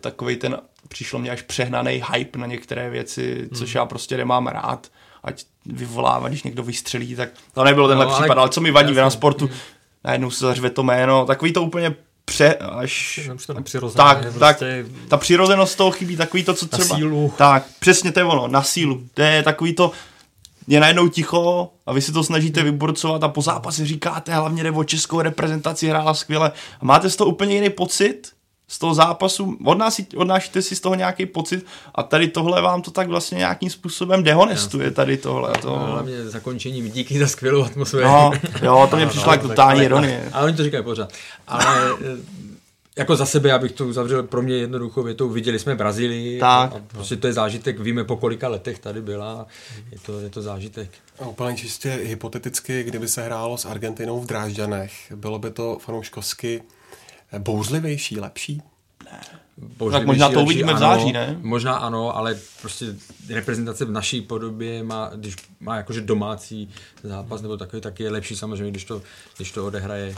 takový 0.00 0.36
ten 0.36 0.58
přišlo 0.88 1.18
mě 1.18 1.30
až 1.30 1.42
přehnaný 1.42 2.04
hype 2.12 2.38
na 2.38 2.46
některé 2.46 2.90
věci, 2.90 3.48
což 3.54 3.74
hmm. 3.74 3.80
já 3.80 3.86
prostě 3.86 4.16
nemám 4.16 4.46
rád 4.46 4.86
ať 5.24 5.44
vyvolává, 5.66 6.28
když 6.28 6.42
někdo 6.42 6.62
vystřelí, 6.62 7.16
tak 7.16 7.28
to 7.54 7.64
nebylo 7.64 7.88
tenhle 7.88 8.06
no, 8.06 8.12
případ, 8.12 8.38
ale 8.38 8.48
co 8.48 8.60
mi 8.60 8.70
vadí 8.70 8.94
na 8.94 9.10
sportu, 9.10 9.46
hmm 9.46 9.56
najednou 10.04 10.30
se 10.30 10.44
zařve 10.44 10.70
to 10.70 10.82
jméno, 10.82 11.26
takový 11.26 11.52
to 11.52 11.62
úplně 11.62 11.94
pře, 12.24 12.54
až... 12.54 13.20
Tak, 13.96 14.18
prostě... 14.18 14.38
tak, 14.38 14.58
ta 15.08 15.16
přirozenost 15.16 15.76
toho 15.76 15.90
chybí, 15.90 16.16
takový 16.16 16.44
to, 16.44 16.54
co 16.54 16.66
třeba... 16.66 16.88
Na 16.88 16.96
sílu. 16.96 17.32
Tak, 17.36 17.66
přesně 17.78 18.12
to 18.12 18.20
je 18.20 18.24
ono, 18.24 18.48
na 18.48 18.62
sílu. 18.62 19.02
To 19.14 19.22
je 19.22 19.42
takový 19.42 19.74
to, 19.74 19.92
je 20.68 20.80
najednou 20.80 21.08
ticho 21.08 21.70
a 21.86 21.92
vy 21.92 22.00
si 22.00 22.12
to 22.12 22.24
snažíte 22.24 22.62
vyborcovat 22.62 23.22
a 23.22 23.28
po 23.28 23.42
zápase 23.42 23.86
říkáte, 23.86 24.34
hlavně 24.34 24.62
nebo 24.62 24.84
českou 24.84 25.20
reprezentaci 25.20 25.88
hrála 25.88 26.14
skvěle. 26.14 26.52
A 26.80 26.84
máte 26.84 27.10
z 27.10 27.16
toho 27.16 27.30
úplně 27.30 27.54
jiný 27.54 27.70
pocit, 27.70 28.32
z 28.72 28.78
toho 28.78 28.94
zápasu, 28.94 29.56
odnáší, 29.64 30.06
odnášíte 30.16 30.62
si 30.62 30.76
z 30.76 30.80
toho 30.80 30.94
nějaký 30.94 31.26
pocit 31.26 31.66
a 31.94 32.02
tady 32.02 32.28
tohle 32.28 32.62
vám 32.62 32.82
to 32.82 32.90
tak 32.90 33.08
vlastně 33.08 33.38
nějakým 33.38 33.70
způsobem 33.70 34.22
dehonestuje 34.22 34.90
tady 34.90 35.16
tohle. 35.16 35.52
To... 35.52 35.68
No, 35.68 35.86
hlavně 35.86 36.28
zakončením 36.28 36.90
díky 36.90 37.18
za 37.18 37.26
skvělou 37.26 37.64
atmosféru. 37.64 38.04
No, 38.04 38.32
jo, 38.62 38.86
to 38.90 38.96
mě 38.96 39.06
přišlo 39.12 39.26
no, 39.26 39.32
jako 39.32 39.48
totální 39.48 39.82
ironie. 39.82 40.28
Ale 40.32 40.44
oni 40.44 40.56
to 40.56 40.64
říkají 40.64 40.84
pořád. 40.84 41.12
Ale 41.48 41.90
eh, 42.00 42.16
jako 42.96 43.16
za 43.16 43.26
sebe, 43.26 43.52
abych 43.52 43.72
to 43.72 43.86
uzavřel 43.86 44.22
pro 44.22 44.42
mě 44.42 44.54
jednoduchou 44.54 45.02
větou, 45.02 45.28
viděli 45.28 45.58
jsme 45.58 45.74
Brazílii 45.74 46.40
tak. 46.40 46.72
a 46.72 46.80
prostě 46.88 47.16
to 47.16 47.26
je 47.26 47.32
zážitek, 47.32 47.80
víme 47.80 48.04
po 48.04 48.16
kolika 48.16 48.48
letech 48.48 48.78
tady 48.78 49.02
byla, 49.02 49.46
je 49.92 49.98
to, 49.98 50.20
je 50.20 50.30
to 50.30 50.42
zážitek. 50.42 50.90
A 51.18 51.26
úplně 51.26 51.56
čistě 51.56 52.00
hypoteticky, 52.02 52.82
kdyby 52.82 53.08
se 53.08 53.22
hrálo 53.22 53.58
s 53.58 53.64
Argentinou 53.64 54.20
v 54.20 54.26
Drážďanech, 54.26 54.92
bylo 55.16 55.38
by 55.38 55.50
to 55.50 55.78
fanouškovsky 55.80 56.62
bouřlivější, 57.38 58.20
lepší? 58.20 58.62
Ne. 59.04 59.20
Tak 59.90 60.06
možná 60.06 60.28
to 60.28 60.42
uvidíme 60.42 60.74
v 60.74 60.78
září, 60.78 61.12
ne? 61.12 61.38
Možná 61.42 61.74
ano, 61.74 62.16
ale 62.16 62.38
prostě 62.60 62.86
reprezentace 63.28 63.84
v 63.84 63.90
naší 63.90 64.20
podobě 64.20 64.82
má, 64.82 65.10
když 65.14 65.36
má 65.60 65.76
jakože 65.76 66.00
domácí 66.00 66.68
zápas 67.02 67.42
nebo 67.42 67.56
takový, 67.56 67.82
tak 67.82 68.00
je 68.00 68.10
lepší 68.10 68.36
samozřejmě, 68.36 68.70
když 68.70 68.84
to, 68.84 69.02
když 69.36 69.52
to 69.52 69.66
odehraje, 69.66 70.14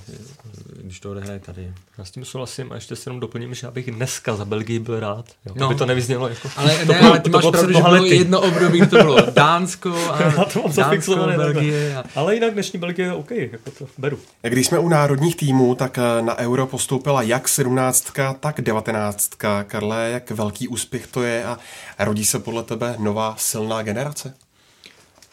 když 0.83 1.01
to 1.01 1.11
odehraje 1.11 1.39
tady. 1.39 1.73
Já 1.99 2.05
s 2.05 2.11
tím 2.11 2.25
souhlasím 2.25 2.73
a 2.73 2.75
ještě 2.75 2.97
se 2.97 3.09
jenom 3.09 3.21
doplním, 3.21 3.55
že 3.55 3.67
abych 3.67 3.91
dneska 3.91 4.37
za 4.37 4.45
Belgii 4.45 4.79
byl 4.79 5.01
rád. 5.01 5.25
Jo, 5.47 5.55
no. 5.57 5.67
Aby 5.67 5.75
to 5.75 5.87
nevyznělo 5.87 6.29
jako... 6.29 6.49
Ale, 6.57 6.79
to 6.87 6.93
ne, 6.93 6.99
bylo, 6.99 7.11
ale 7.11 7.21
ty 7.21 7.31
to 7.31 7.39
máš 7.39 7.51
pravdu, 7.51 7.73
že 7.73 7.83
bylo 7.83 8.05
jedno 8.05 8.41
období, 8.41 8.81
to 8.81 8.97
bylo 8.97 9.17
Dánsko 9.31 10.11
a 10.11 10.45
to 10.45 10.65
Dánsko, 10.77 11.17
Belgie. 11.17 11.97
A... 11.97 12.05
Ale 12.15 12.35
jinak 12.35 12.53
dnešní 12.53 12.79
Belgie 12.79 13.09
je 13.09 13.13
OK, 13.13 13.31
jako 13.31 13.71
to 13.79 13.87
beru. 13.99 14.19
Když 14.43 14.67
jsme 14.67 14.79
u 14.79 14.89
národních 14.89 15.37
týmů, 15.37 15.75
tak 15.75 15.99
eh, 15.99 16.23
na 16.23 16.39
Euro 16.39 16.67
postoupila 16.67 17.23
jak 17.23 17.49
17, 17.49 18.13
tak 18.41 18.61
19. 18.61 19.31
Karle, 19.67 20.11
jak 20.11 20.31
velký 20.31 20.69
úspěch 20.69 21.07
to 21.07 21.23
je 21.23 21.45
a 21.45 21.59
rodí 21.99 22.25
se 22.25 22.39
podle 22.39 22.63
tebe 22.63 22.97
nová 22.99 23.37
silná 23.39 23.83
generace? 23.83 24.35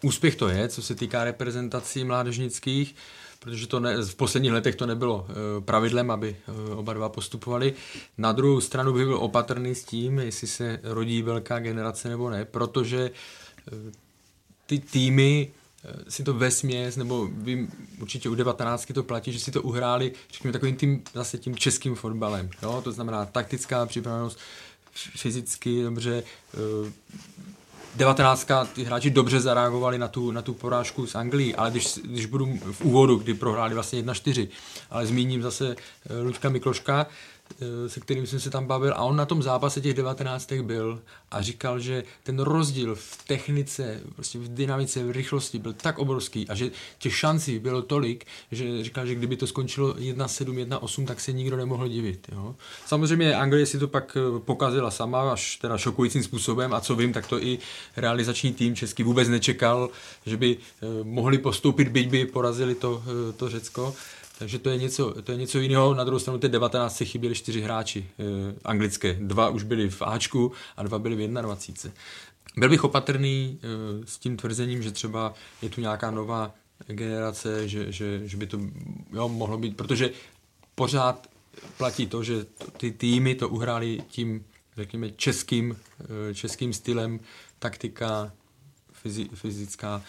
Úspěch 0.03 0.35
to 0.35 0.49
je, 0.49 0.67
co 0.67 0.81
se 0.81 0.95
týká 0.95 1.23
reprezentací 1.23 2.03
mládežnických, 2.03 2.95
protože 3.39 3.67
to 3.67 3.79
ne, 3.79 3.97
v 3.97 4.15
posledních 4.15 4.51
letech 4.51 4.75
to 4.75 4.85
nebylo 4.85 5.27
e, 5.29 5.61
pravidlem, 5.61 6.11
aby 6.11 6.35
e, 6.69 6.75
oba 6.75 6.93
dva 6.93 7.09
postupovali. 7.09 7.73
Na 8.17 8.31
druhou 8.31 8.61
stranu 8.61 8.93
bych 8.93 9.05
byl 9.05 9.17
opatrný 9.17 9.75
s 9.75 9.83
tím, 9.83 10.19
jestli 10.19 10.47
se 10.47 10.79
rodí 10.83 11.21
velká 11.21 11.59
generace 11.59 12.09
nebo 12.09 12.29
ne, 12.29 12.45
protože 12.45 12.99
e, 13.01 13.11
ty 14.65 14.79
týmy 14.79 15.51
si 16.09 16.23
to 16.23 16.33
vesměs, 16.33 16.97
nebo 16.97 17.27
vím, 17.27 17.71
určitě 18.01 18.29
u 18.29 18.35
19 18.35 18.91
to 18.93 19.03
platí, 19.03 19.31
že 19.31 19.39
si 19.39 19.51
to 19.51 19.61
uhráli, 19.61 20.11
řekněme, 20.31 20.53
takovým 20.53 20.75
tím, 20.75 21.03
zase 21.13 21.37
tím 21.37 21.55
českým 21.55 21.95
fotbalem. 21.95 22.49
Jo? 22.61 22.81
To 22.83 22.91
znamená 22.91 23.25
taktická 23.25 23.85
připravenost, 23.85 24.39
fyzicky 24.93 25.83
dobře, 25.83 26.23
19. 27.95 28.47
ty 28.73 28.83
hráči 28.83 29.09
dobře 29.09 29.39
zareagovali 29.39 29.97
na 29.97 30.07
tu, 30.07 30.31
na 30.31 30.41
tu 30.41 30.53
porážku 30.53 31.07
s 31.07 31.15
Anglií, 31.15 31.55
ale 31.55 31.71
když, 31.71 31.97
když 31.97 32.25
budu 32.25 32.59
v 32.71 32.81
úvodu, 32.81 33.15
kdy 33.15 33.33
prohráli 33.33 33.73
vlastně 33.73 34.03
1-4, 34.03 34.47
ale 34.89 35.05
zmíním 35.05 35.41
zase 35.41 35.75
eh, 36.09 36.21
Luďka 36.21 36.49
Mikloška, 36.49 37.07
Eh, 37.07 37.07
se 37.87 37.99
kterým 37.99 38.27
jsem 38.27 38.39
se 38.39 38.49
tam 38.49 38.65
bavil 38.65 38.93
a 38.93 39.03
on 39.03 39.15
na 39.15 39.25
tom 39.25 39.43
zápase 39.43 39.81
těch 39.81 39.93
19. 39.93 40.53
byl 40.53 41.01
a 41.31 41.41
říkal, 41.41 41.79
že 41.79 42.03
ten 42.23 42.39
rozdíl 42.39 42.95
v 42.95 43.17
technice, 43.27 44.01
prostě 44.15 44.39
v 44.39 44.53
dynamice, 44.53 45.03
v 45.03 45.11
rychlosti 45.11 45.59
byl 45.59 45.73
tak 45.73 45.99
obrovský 45.99 46.47
a 46.49 46.55
že 46.55 46.71
těch 46.99 47.15
šancí 47.15 47.59
bylo 47.59 47.81
tolik, 47.81 48.25
že 48.51 48.83
říkal, 48.83 49.05
že 49.05 49.15
kdyby 49.15 49.37
to 49.37 49.47
skončilo 49.47 49.93
1-7, 49.93 50.67
1-8, 50.67 51.05
tak 51.05 51.19
se 51.19 51.31
nikdo 51.31 51.57
nemohl 51.57 51.87
divit. 51.87 52.29
Jo. 52.31 52.55
Samozřejmě 52.85 53.35
Anglie 53.35 53.65
si 53.65 53.79
to 53.79 53.87
pak 53.87 54.17
eh, 54.17 54.39
pokazila 54.39 54.91
sama, 54.91 55.31
až 55.31 55.55
teda 55.55 55.77
šokujícím 55.77 56.23
způsobem 56.23 56.73
a 56.73 56.81
co 56.81 56.95
vím, 56.95 57.13
tak 57.13 57.27
to 57.27 57.43
i 57.43 57.59
realizační 57.97 58.53
tým 58.53 58.75
český 58.75 59.03
vůbec 59.03 59.29
nečekal, 59.29 59.89
že 60.25 60.37
by 60.37 60.57
eh, 60.57 60.85
mohli 61.03 61.37
postoupit, 61.37 61.87
byť 61.87 62.09
by 62.09 62.25
porazili 62.25 62.75
to, 62.75 63.03
to 63.37 63.49
Řecko. 63.49 63.95
Takže 64.41 64.59
to 64.59 64.69
je 64.69 64.77
něco, 64.77 65.21
to 65.21 65.31
je 65.31 65.37
něco 65.37 65.59
jiného. 65.59 65.93
Na 65.93 66.03
druhou 66.03 66.19
stranu 66.19 66.39
té 66.39 66.49
19 66.49 66.97
se 66.97 67.05
chyběli 67.05 67.35
čtyři 67.35 67.61
hráči 67.61 68.09
e, 68.19 68.23
anglické. 68.63 69.13
Dva 69.13 69.49
už 69.49 69.63
byli 69.63 69.89
v 69.89 70.01
Ačku 70.01 70.51
a 70.77 70.83
dva 70.83 70.99
byli 70.99 71.15
v 71.15 71.41
21. 71.41 72.01
Byl 72.57 72.69
bych 72.69 72.83
opatrný 72.83 73.59
e, 73.61 73.67
s 74.07 74.17
tím 74.17 74.37
tvrzením, 74.37 74.83
že 74.83 74.91
třeba 74.91 75.33
je 75.61 75.69
tu 75.69 75.81
nějaká 75.81 76.11
nová 76.11 76.53
generace, 76.87 77.67
že, 77.67 77.91
že, 77.91 78.27
že 78.27 78.37
by 78.37 78.47
to 78.47 78.59
jo, 79.13 79.29
mohlo 79.29 79.57
být, 79.57 79.77
protože 79.77 80.09
pořád 80.75 81.27
platí 81.77 82.07
to, 82.07 82.23
že 82.23 82.45
ty 82.77 82.91
týmy 82.91 83.35
to 83.35 83.49
uhráli 83.49 84.03
tím, 84.07 84.45
řekněme, 84.77 85.11
českým, 85.11 85.77
e, 86.29 86.35
českým 86.35 86.73
stylem, 86.73 87.19
taktika, 87.59 88.31
fyzi, 88.91 89.29
fyzická 89.33 90.03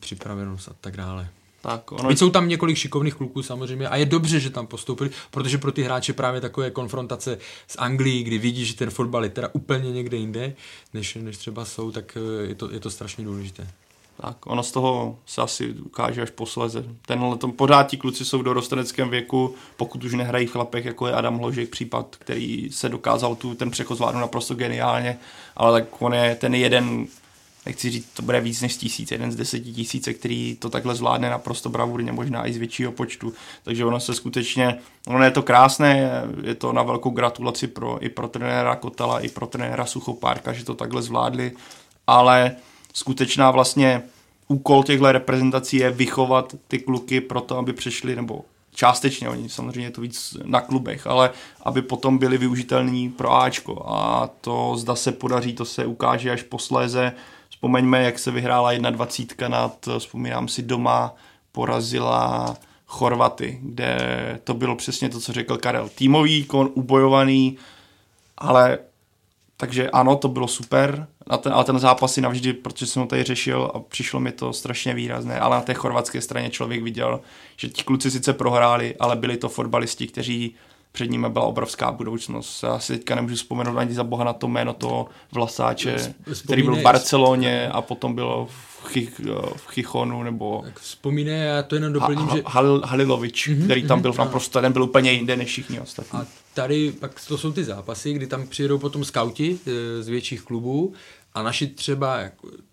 připravenost 0.00 0.68
a 0.68 0.72
tak 0.80 0.96
dále. 0.96 1.28
Tak, 1.68 1.92
ono... 1.92 2.10
jsou 2.10 2.30
tam 2.30 2.48
několik 2.48 2.76
šikovných 2.76 3.14
kluků 3.14 3.42
samozřejmě 3.42 3.88
a 3.88 3.96
je 3.96 4.06
dobře, 4.06 4.40
že 4.40 4.50
tam 4.50 4.66
postoupili, 4.66 5.10
protože 5.30 5.58
pro 5.58 5.72
ty 5.72 5.82
hráče 5.82 6.12
právě 6.12 6.40
takové 6.40 6.70
konfrontace 6.70 7.38
s 7.66 7.78
Anglií, 7.78 8.24
kdy 8.24 8.38
vidí, 8.38 8.64
že 8.64 8.76
ten 8.76 8.90
fotbal 8.90 9.24
je 9.24 9.30
teda 9.30 9.48
úplně 9.52 9.92
někde 9.92 10.16
jinde, 10.16 10.54
než, 10.94 11.14
než 11.14 11.36
třeba 11.36 11.64
jsou, 11.64 11.90
tak 11.90 12.16
eh, 12.16 12.48
je 12.48 12.54
to, 12.54 12.70
je 12.70 12.80
to 12.80 12.90
strašně 12.90 13.24
důležité. 13.24 13.68
Tak, 14.20 14.46
ono 14.46 14.62
z 14.62 14.72
toho 14.72 15.18
se 15.26 15.42
asi 15.42 15.70
ukáže 15.70 16.22
až 16.22 16.30
posleze. 16.30 16.84
Tenhle 17.06 17.36
tom, 17.36 17.52
pořád 17.52 17.86
ti 17.86 17.96
kluci 17.96 18.24
jsou 18.24 18.38
v 18.38 18.42
dorosteneckém 18.42 19.10
věku, 19.10 19.54
pokud 19.76 20.04
už 20.04 20.14
nehrají 20.14 20.46
v 20.46 20.52
chlapech, 20.52 20.84
jako 20.84 21.06
je 21.06 21.12
Adam 21.12 21.38
Hložek 21.38 21.68
případ, 21.68 22.16
který 22.18 22.72
se 22.72 22.88
dokázal 22.88 23.34
tu, 23.34 23.54
ten 23.54 23.70
přechod 23.70 23.94
zvládnout 23.94 24.20
naprosto 24.20 24.54
geniálně, 24.54 25.18
ale 25.56 25.80
tak 25.80 26.02
on 26.02 26.14
je 26.14 26.34
ten 26.34 26.54
jeden 26.54 27.06
nechci 27.68 27.90
říct, 27.90 28.06
to 28.14 28.22
bude 28.22 28.40
víc 28.40 28.60
než 28.60 28.76
tisíc, 28.76 29.10
jeden 29.10 29.32
z 29.32 29.36
deseti 29.36 29.72
tisíce, 29.72 30.14
který 30.14 30.56
to 30.58 30.70
takhle 30.70 30.94
zvládne 30.94 31.30
naprosto 31.30 31.68
bravurně, 31.68 32.12
možná 32.12 32.48
i 32.48 32.52
z 32.52 32.56
většího 32.56 32.92
počtu. 32.92 33.32
Takže 33.64 33.84
ono 33.84 34.00
se 34.00 34.14
skutečně, 34.14 34.78
ono 35.06 35.24
je 35.24 35.30
to 35.30 35.42
krásné, 35.42 36.10
je 36.42 36.54
to 36.54 36.72
na 36.72 36.82
velkou 36.82 37.10
gratulaci 37.10 37.66
pro, 37.66 38.04
i 38.04 38.08
pro 38.08 38.28
trenéra 38.28 38.76
Kotala, 38.76 39.20
i 39.20 39.28
pro 39.28 39.46
trenéra 39.46 39.86
Suchopárka, 39.86 40.52
že 40.52 40.64
to 40.64 40.74
takhle 40.74 41.02
zvládli, 41.02 41.52
ale 42.06 42.56
skutečná 42.94 43.50
vlastně 43.50 44.02
úkol 44.48 44.82
těchto 44.82 45.12
reprezentací 45.12 45.76
je 45.76 45.90
vychovat 45.90 46.54
ty 46.68 46.78
kluky 46.78 47.20
pro 47.20 47.40
to, 47.40 47.58
aby 47.58 47.72
přešli, 47.72 48.16
nebo 48.16 48.44
částečně, 48.74 49.28
oni 49.28 49.48
samozřejmě 49.48 49.90
to 49.90 50.00
víc 50.00 50.36
na 50.44 50.60
klubech, 50.60 51.06
ale 51.06 51.30
aby 51.62 51.82
potom 51.82 52.18
byli 52.18 52.38
využitelní 52.38 53.10
pro 53.10 53.32
Ačko. 53.32 53.82
A 53.86 54.30
to 54.40 54.74
zda 54.76 54.94
se 54.94 55.12
podaří, 55.12 55.52
to 55.52 55.64
se 55.64 55.86
ukáže 55.86 56.30
až 56.30 56.42
posléze, 56.42 57.12
Vzpomeňme, 57.58 58.02
jak 58.02 58.18
se 58.18 58.30
vyhrála 58.30 58.72
21 58.72 59.48
nad, 59.48 59.88
vzpomínám 59.98 60.48
si 60.48 60.62
doma, 60.62 61.14
porazila 61.52 62.56
Chorvaty, 62.86 63.58
kde 63.62 63.98
to 64.44 64.54
bylo 64.54 64.76
přesně 64.76 65.08
to, 65.08 65.20
co 65.20 65.32
řekl 65.32 65.56
Karel. 65.56 65.88
Týmový 65.88 66.44
kon, 66.44 66.70
ubojovaný, 66.74 67.56
ale 68.38 68.78
takže 69.56 69.90
ano, 69.90 70.16
to 70.16 70.28
bylo 70.28 70.48
super, 70.48 71.06
na 71.30 71.36
ten, 71.36 71.52
ale 71.52 71.64
ten 71.64 71.78
zápas 71.78 72.12
si 72.12 72.20
navždy, 72.20 72.52
protože 72.52 72.86
jsem 72.86 73.02
ho 73.02 73.08
tady 73.08 73.24
řešil 73.24 73.70
a 73.74 73.80
přišlo 73.80 74.20
mi 74.20 74.32
to 74.32 74.52
strašně 74.52 74.94
výrazné, 74.94 75.40
ale 75.40 75.56
na 75.56 75.62
té 75.62 75.74
chorvatské 75.74 76.20
straně 76.20 76.50
člověk 76.50 76.82
viděl, 76.82 77.20
že 77.56 77.68
ti 77.68 77.82
kluci 77.82 78.10
sice 78.10 78.32
prohráli, 78.32 78.96
ale 79.00 79.16
byli 79.16 79.36
to 79.36 79.48
fotbalisti, 79.48 80.06
kteří 80.06 80.54
před 80.92 81.10
nimi 81.10 81.28
byla 81.28 81.44
obrovská 81.44 81.92
budoucnost. 81.92 82.62
Já 82.62 82.78
si 82.78 82.92
teďka 82.92 83.14
nemůžu 83.14 83.34
vzpomenout 83.34 83.78
ani 83.78 83.94
za 83.94 84.04
boha 84.04 84.24
na 84.24 84.32
to 84.32 84.48
jméno 84.48 84.72
toho 84.72 85.08
vlasáče, 85.32 85.96
Vzpomínej, 85.96 86.42
který 86.44 86.62
byl 86.62 86.76
v 86.76 86.82
Barceloně 86.82 87.68
a 87.68 87.82
potom 87.82 88.14
bylo 88.14 88.46
v, 88.46 88.88
Chich, 88.88 89.20
v 89.56 89.68
Chichonu 89.68 90.22
nebo... 90.22 90.60
Tak 90.64 90.80
vzpomínej, 90.80 91.46
já 91.46 91.62
to 91.62 91.74
jenom 91.74 91.92
doplním, 91.92 92.26
ha, 92.26 92.36
že... 92.36 92.42
Halil, 92.46 92.82
Halilovič, 92.84 93.48
mm-hmm, 93.48 93.64
který 93.64 93.82
tam 93.82 94.02
byl 94.02 94.12
mm-hmm, 94.12 94.18
naprosto, 94.18 94.60
ten 94.60 94.72
byl 94.72 94.82
úplně 94.82 95.12
jinde 95.12 95.36
než 95.36 95.48
všichni 95.48 95.80
ostatní. 95.80 96.18
A 96.18 96.26
tady 96.54 96.92
pak 96.92 97.26
to 97.28 97.38
jsou 97.38 97.52
ty 97.52 97.64
zápasy, 97.64 98.12
kdy 98.12 98.26
tam 98.26 98.46
přijedou 98.46 98.78
potom 98.78 99.04
skauti 99.04 99.58
e, 99.66 100.02
z 100.02 100.08
větších 100.08 100.42
klubů 100.42 100.92
a 101.34 101.42
naši 101.42 101.66
třeba 101.66 102.20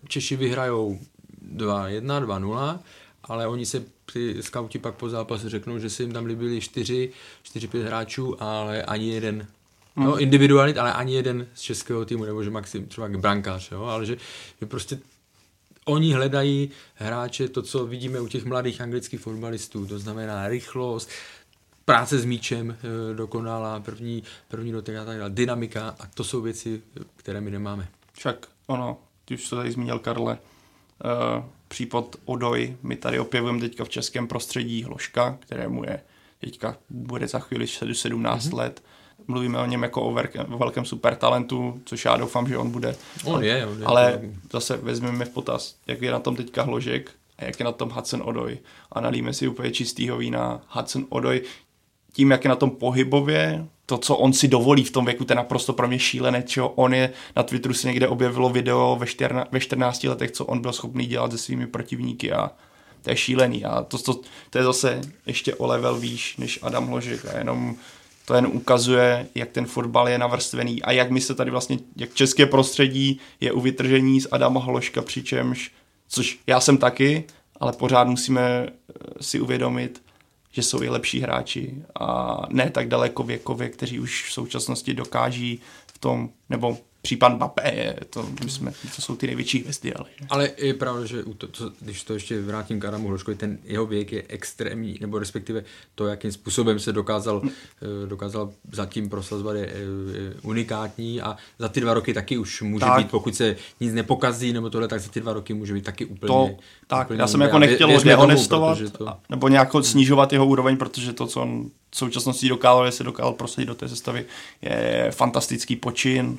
Češi 0.08 0.36
vyhrajou 0.36 1.00
2-1, 1.56 2.26
2-0 2.26 2.80
ale 3.28 3.48
oni 3.48 3.66
se 3.66 3.84
ty 4.14 4.44
skauti 4.44 4.80
pak 4.80 4.96
po 4.96 5.10
zápase 5.10 5.50
řeknou, 5.50 5.80
že 5.80 5.90
se 5.90 6.04
jim 6.04 6.14
tam 6.14 6.26
líbili 6.26 6.62
4, 6.62 7.12
4-5 7.56 7.84
hráčů, 7.84 8.44
ale 8.44 8.84
ani 8.84 9.10
jeden 9.10 9.48
No, 9.98 10.12
hmm. 10.12 10.20
individualit, 10.20 10.78
ale 10.78 10.94
ani 10.94 11.14
jeden 11.14 11.48
z 11.54 11.62
českého 11.62 12.06
týmu, 12.06 12.26
nebo 12.26 12.44
že 12.44 12.50
maxim 12.50 12.88
třeba 12.88 13.08
brankář, 13.08 13.72
jo, 13.72 13.84
ale 13.84 14.06
že, 14.06 14.18
že 14.60 14.66
prostě 14.66 15.00
oni 15.86 16.14
hledají 16.14 16.70
hráče, 16.96 17.48
to, 17.48 17.62
co 17.62 17.86
vidíme 17.86 18.22
u 18.22 18.28
těch 18.28 18.46
mladých 18.46 18.82
anglických 18.82 19.20
fotbalistů, 19.20 19.86
to 19.86 20.00
znamená 20.00 20.48
rychlost, 20.48 21.10
práce 21.86 22.20
s 22.20 22.26
míčem 22.26 22.72
e, 23.12 23.14
dokonalá, 23.14 23.80
první, 23.80 24.24
první 24.48 24.72
dotek 24.72 24.98
a 24.98 25.06
tak 25.06 25.18
dále, 25.18 25.30
dynamika 25.30 25.96
a 26.00 26.08
to 26.14 26.24
jsou 26.24 26.42
věci, 26.42 26.82
které 27.16 27.42
my 27.42 27.52
nemáme. 27.52 27.88
Však 28.14 28.48
ono, 28.68 28.98
ty 29.26 29.34
už 29.34 29.50
to 29.50 29.56
tady 29.56 29.72
zmínil 29.72 30.00
Karle, 30.00 30.38
uh, 31.38 31.44
případ 31.68 32.16
Odoj. 32.26 32.78
My 32.84 32.96
tady 32.96 33.20
objevujeme 33.20 33.60
teďka 33.60 33.86
v 33.86 33.90
českém 33.90 34.28
prostředí 34.28 34.84
Hloška, 34.84 35.38
kterému 35.40 35.84
je 35.84 36.02
teďka 36.40 36.78
bude 36.90 37.28
za 37.28 37.40
chvíli 37.40 37.68
17 37.68 38.46
mm-hmm. 38.46 38.58
let. 38.58 38.84
Mluvíme 39.28 39.60
o 39.60 39.66
něm 39.66 39.84
jako 39.84 40.02
o, 40.02 40.14
velkém, 40.14 40.54
o 40.54 40.58
velkém 40.58 40.86
supertalentu, 40.86 41.82
což 41.86 42.06
já 42.06 42.18
doufám, 42.18 42.48
že 42.48 42.58
on 42.58 42.72
bude. 42.72 42.96
On 43.24 43.44
je, 43.44 43.66
on 43.66 43.80
je. 43.80 43.86
Ale 43.86 44.22
zase 44.52 44.78
vezmeme 44.78 45.26
v 45.26 45.30
potaz, 45.30 45.76
jak 45.88 46.02
je 46.02 46.12
na 46.12 46.20
tom 46.20 46.36
teďka 46.36 46.64
Hložek 46.64 47.12
a 47.38 47.46
jak 47.46 47.60
je 47.60 47.66
na 47.66 47.72
tom 47.72 47.90
Hudson 47.90 48.22
Odoj. 48.26 48.58
A 48.92 49.02
nalíme 49.02 49.34
si 49.34 49.48
úplně 49.48 49.72
čistýho 49.72 50.18
vína. 50.18 50.62
Hudson 50.68 51.06
Odoj 51.10 51.42
tím, 52.14 52.32
jak 52.32 52.44
je 52.44 52.50
na 52.50 52.56
tom 52.56 52.72
pohybově, 52.72 53.68
to, 53.86 53.98
co 53.98 54.16
on 54.16 54.34
si 54.34 54.48
dovolí 54.48 54.84
v 54.84 54.92
tom 54.92 55.06
věku, 55.06 55.26
to 55.26 55.34
je 55.34 55.38
naprosto 55.38 55.74
pro 55.74 55.88
mě 55.88 56.00
šílené, 56.00 56.44
čeho 56.44 56.70
on 56.70 56.94
je, 56.94 57.14
na 57.36 57.44
Twitteru 57.44 57.74
si 57.74 57.88
někde 57.88 58.08
objevilo 58.08 58.50
video 58.50 58.98
ve, 59.00 59.08
štěrna, 59.08 59.46
ve 59.52 59.60
14 59.60 60.04
letech, 60.04 60.32
co 60.32 60.46
on 60.46 60.62
byl 60.62 60.74
schopný 60.74 61.06
dělat 61.06 61.32
se 61.32 61.38
svými 61.38 61.68
protivníky 61.68 62.32
a 62.32 62.52
to 63.02 63.10
je 63.10 63.18
šílený. 63.18 63.66
A 63.66 63.84
to, 63.84 63.98
to, 63.98 64.20
to 64.50 64.58
je 64.58 64.64
zase 64.64 65.02
ještě 65.26 65.56
o 65.56 65.68
level 65.68 65.96
výš 65.96 66.38
než 66.38 66.60
Adam 66.62 66.88
Hložek 66.88 67.26
a 67.26 67.38
jenom 67.38 67.76
to 68.26 68.34
jen 68.34 68.48
ukazuje, 68.48 69.28
jak 69.36 69.50
ten 69.50 69.66
fotbal 69.66 70.10
je 70.10 70.18
navrstvený 70.18 70.84
a 70.84 70.92
jak 70.92 71.12
my 71.12 71.22
se 71.22 71.36
tady 71.36 71.52
vlastně, 71.52 71.80
jak 71.96 72.14
české 72.14 72.46
prostředí 72.46 73.20
je 73.42 73.52
u 73.52 73.62
vytržení 73.62 74.22
z 74.22 74.28
Adama 74.32 74.60
Hloška, 74.60 75.02
přičemž, 75.02 75.72
což 76.08 76.40
já 76.48 76.60
jsem 76.60 76.78
taky, 76.78 77.24
ale 77.60 77.74
pořád 77.74 78.08
musíme 78.08 78.42
eh, 78.42 78.94
si 79.22 79.40
uvědomit, 79.40 80.02
že 80.56 80.64
jsou 80.64 80.82
i 80.82 80.90
lepší 80.90 81.20
hráči 81.20 81.84
a 82.00 82.42
ne 82.50 82.70
tak 82.70 82.88
daleko 82.88 83.24
věkově, 83.24 83.70
kteří 83.70 84.00
už 84.00 84.30
v 84.30 84.34
současnosti 84.34 84.94
dokáží 84.94 85.60
v 85.88 85.98
tom, 85.98 86.30
nebo 86.50 86.78
případ 87.06 87.30
Mbappé 87.30 87.74
je, 87.76 87.96
to, 88.10 88.30
my 88.44 88.50
jsme, 88.50 88.74
to 88.96 89.02
jsou 89.02 89.16
ty 89.16 89.28
největší 89.28 89.60
hvězdy. 89.60 89.94
Ale, 89.94 90.06
ale 90.30 90.52
je 90.58 90.74
pravda, 90.74 91.06
že 91.06 91.24
to, 91.38 91.48
to, 91.48 91.72
když 91.80 92.04
to 92.04 92.14
ještě 92.14 92.42
vrátím 92.42 92.80
k 92.80 92.86
Adamu 92.86 93.08
Hloškovi, 93.08 93.38
ten 93.38 93.58
jeho 93.64 93.86
věk 93.86 94.12
je 94.12 94.24
extrémní, 94.28 94.98
nebo 95.02 95.20
respektive 95.20 95.64
to, 95.96 96.08
jakým 96.08 96.32
způsobem 96.32 96.80
se 96.80 96.94
dokázal, 96.94 97.40
hmm. 97.40 97.52
dokázal 98.06 98.52
zatím 98.72 99.10
prosazovat, 99.10 99.56
je, 99.56 99.62
je 99.62 100.34
unikátní 100.42 101.22
a 101.22 101.38
za 101.60 101.70
ty 101.70 101.82
dva 101.82 101.94
roky 101.94 102.14
taky 102.14 102.38
už 102.38 102.62
může 102.62 102.86
tak. 102.86 102.98
být, 102.98 103.12
pokud 103.12 103.36
se 103.36 103.56
nic 103.80 103.94
nepokazí 103.94 104.54
nebo 104.54 104.70
tohle, 104.70 104.88
tak 104.88 105.02
za 105.02 105.10
ty 105.10 105.20
dva 105.20 105.34
roky 105.34 105.54
může 105.54 105.74
být 105.74 105.86
taky 105.86 106.06
úplně. 106.06 106.28
To, 106.28 106.50
tak, 106.88 107.08
úplně 107.08 107.22
já 107.22 107.28
jsem 107.28 107.42
jako 107.42 107.60
nechtěl 107.60 108.02
dehonestovat 108.04 108.78
to... 108.98 109.18
nebo 109.30 109.48
nějak 109.48 109.70
snižovat 109.82 110.34
jeho 110.34 110.46
úroveň, 110.46 110.78
protože 110.78 111.14
to, 111.14 111.28
co 111.28 111.42
on 111.42 111.70
v 111.90 111.98
současnosti 111.98 112.50
dokázal, 112.50 112.92
se 112.92 113.04
dokázal 113.04 113.34
prosadit 113.34 113.66
do 113.66 113.76
té 113.76 113.88
sestavy, 113.90 114.26
je 114.62 115.08
fantastický 115.12 115.76
počin 115.76 116.38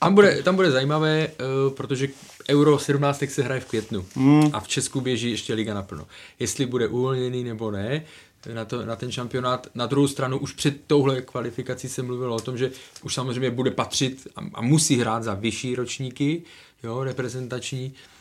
tam 0.00 0.14
bude, 0.14 0.42
tam 0.42 0.56
bude 0.56 0.70
zajímavé, 0.70 1.28
uh, 1.28 1.74
protože 1.74 2.08
Euro 2.50 2.78
17 2.78 3.22
se 3.28 3.42
hraje 3.42 3.60
v 3.60 3.64
květnu 3.64 4.06
mm. 4.16 4.50
a 4.52 4.60
v 4.60 4.68
Česku 4.68 5.00
běží 5.00 5.30
ještě 5.30 5.54
liga 5.54 5.74
naplno. 5.74 6.06
Jestli 6.38 6.66
bude 6.66 6.88
uvolněný 6.88 7.44
nebo 7.44 7.70
ne, 7.70 8.04
na, 8.54 8.64
to, 8.64 8.86
na 8.86 8.96
ten 8.96 9.12
šampionát. 9.12 9.66
Na 9.74 9.86
druhou 9.86 10.08
stranu 10.08 10.38
už 10.38 10.52
před 10.52 10.76
touhle 10.86 11.22
kvalifikací 11.22 11.88
se 11.88 12.02
mluvilo 12.02 12.36
o 12.36 12.40
tom, 12.40 12.58
že 12.58 12.70
už 13.02 13.14
samozřejmě 13.14 13.50
bude 13.50 13.70
patřit 13.70 14.28
a, 14.36 14.40
a 14.54 14.62
musí 14.62 14.96
hrát 14.96 15.22
za 15.22 15.34
vyšší 15.34 15.74
ročníky, 15.74 16.42
jo, 16.82 17.04
reprezentační, 17.04 17.94
Eh, 17.94 18.19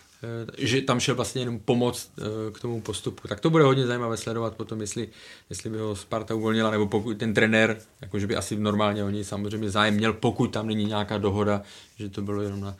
že 0.57 0.81
tam 0.81 0.99
šel 0.99 1.15
vlastně 1.15 1.41
jenom 1.41 1.59
pomoct 1.59 2.11
eh, 2.17 2.51
k 2.51 2.59
tomu 2.59 2.81
postupu. 2.81 3.27
Tak 3.27 3.39
to 3.39 3.49
bude 3.49 3.63
hodně 3.63 3.87
zajímavé 3.87 4.17
sledovat 4.17 4.55
potom, 4.55 4.81
jestli, 4.81 5.09
jestli 5.49 5.69
by 5.69 5.77
ho 5.77 5.95
Sparta 5.95 6.35
uvolnila, 6.35 6.71
nebo 6.71 6.87
pokud 6.87 7.17
ten 7.17 7.33
trenér, 7.33 7.77
jakože 8.01 8.27
by 8.27 8.35
asi 8.35 8.55
normálně 8.55 9.03
oni 9.03 9.23
samozřejmě 9.23 9.69
zájem 9.69 9.93
měl, 9.93 10.13
pokud 10.13 10.47
tam 10.47 10.67
není 10.67 10.85
nějaká 10.85 11.17
dohoda, 11.17 11.61
že 11.95 12.09
to 12.09 12.21
bylo 12.21 12.41
jenom 12.41 12.61
na, 12.61 12.75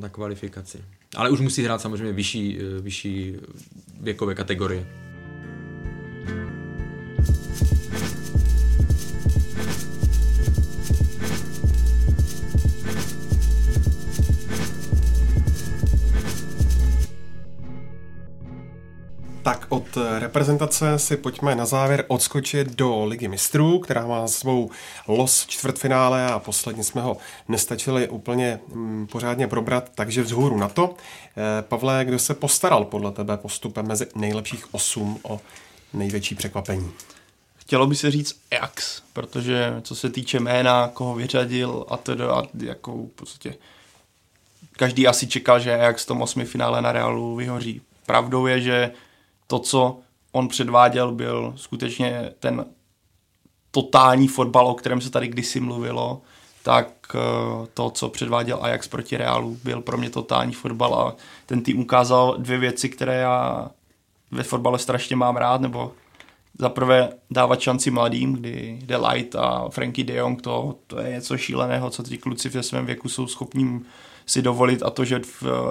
na 0.00 0.08
kvalifikaci. 0.08 0.84
Ale 1.16 1.30
už 1.30 1.40
musí 1.40 1.62
hrát 1.62 1.80
samozřejmě 1.80 2.12
vyšší, 2.12 2.58
eh, 2.60 2.80
vyšší 2.80 3.36
věkové 4.00 4.34
kategorie. 4.34 5.11
Tak 19.42 19.66
od 19.68 19.98
reprezentace 20.18 20.98
si 20.98 21.16
pojďme 21.16 21.54
na 21.54 21.66
závěr 21.66 22.04
odskočit 22.08 22.68
do 22.68 23.04
Ligy 23.04 23.28
mistrů, 23.28 23.78
která 23.78 24.06
má 24.06 24.28
svou 24.28 24.70
los 25.08 25.46
čtvrtfinále 25.46 26.26
a 26.26 26.38
posledně 26.38 26.84
jsme 26.84 27.02
ho 27.02 27.16
nestačili 27.48 28.08
úplně 28.08 28.60
mm, 28.68 29.06
pořádně 29.06 29.48
probrat, 29.48 29.90
takže 29.94 30.22
vzhůru 30.22 30.56
na 30.58 30.68
to. 30.68 30.94
Eh, 31.36 31.62
Pavle, 31.62 32.04
kdo 32.04 32.18
se 32.18 32.34
postaral 32.34 32.84
podle 32.84 33.12
tebe 33.12 33.36
postupem 33.36 33.86
mezi 33.86 34.06
nejlepších 34.14 34.74
osm 34.74 35.18
o 35.22 35.40
největší 35.92 36.34
překvapení? 36.34 36.92
Chtělo 37.56 37.86
by 37.86 37.96
se 37.96 38.10
říct 38.10 38.36
Ajax, 38.50 39.02
protože 39.12 39.74
co 39.82 39.94
se 39.94 40.10
týče 40.10 40.40
jména, 40.40 40.90
koho 40.94 41.14
vyřadil 41.14 41.86
a 41.88 41.96
teda 41.96 42.42
jako 42.62 42.92
v 42.92 43.08
podstatě 43.08 43.54
každý 44.72 45.06
asi 45.06 45.26
čekal, 45.26 45.60
že 45.60 45.70
jak 45.70 45.98
z 45.98 46.06
tom 46.06 46.22
osmi 46.22 46.44
finále 46.44 46.82
na 46.82 46.92
Realu 46.92 47.36
vyhoří. 47.36 47.80
Pravdou 48.06 48.46
je, 48.46 48.60
že 48.60 48.92
to, 49.52 49.58
co 49.58 49.98
on 50.32 50.48
předváděl, 50.48 51.12
byl 51.12 51.52
skutečně 51.56 52.32
ten 52.38 52.64
totální 53.70 54.28
fotbal, 54.28 54.66
o 54.66 54.74
kterém 54.74 55.00
se 55.00 55.10
tady 55.10 55.28
kdysi 55.28 55.60
mluvilo, 55.60 56.22
tak 56.62 56.88
eh, 57.14 57.18
to, 57.74 57.90
co 57.90 58.08
předváděl 58.08 58.58
Ajax 58.62 58.88
proti 58.88 59.16
Realu, 59.16 59.58
byl 59.64 59.80
pro 59.80 59.98
mě 59.98 60.10
totální 60.10 60.52
fotbal. 60.52 60.94
A 60.94 61.16
ten 61.46 61.62
tým 61.62 61.80
ukázal 61.80 62.34
dvě 62.38 62.58
věci, 62.58 62.88
které 62.88 63.14
já 63.14 63.70
ve 64.30 64.42
fotbale 64.42 64.78
strašně 64.78 65.16
mám 65.16 65.36
rád, 65.36 65.60
nebo 65.60 65.92
za 66.58 66.68
prvé 66.68 67.12
dávat 67.30 67.60
šanci 67.60 67.90
mladým, 67.90 68.32
kdy 68.32 68.78
De 68.82 68.96
Light 68.96 69.36
a 69.36 69.68
Frankie 69.68 70.04
de 70.04 70.14
Jong, 70.14 70.42
to, 70.42 70.74
to 70.86 71.00
je 71.00 71.10
něco 71.10 71.38
šíleného, 71.38 71.90
co 71.90 72.02
ti 72.02 72.18
kluci 72.18 72.48
ve 72.48 72.62
svém 72.62 72.86
věku 72.86 73.08
jsou 73.08 73.26
schopní 73.26 73.84
si 74.26 74.42
dovolit. 74.42 74.82
A 74.82 74.90
to, 74.90 75.04
že 75.04 75.20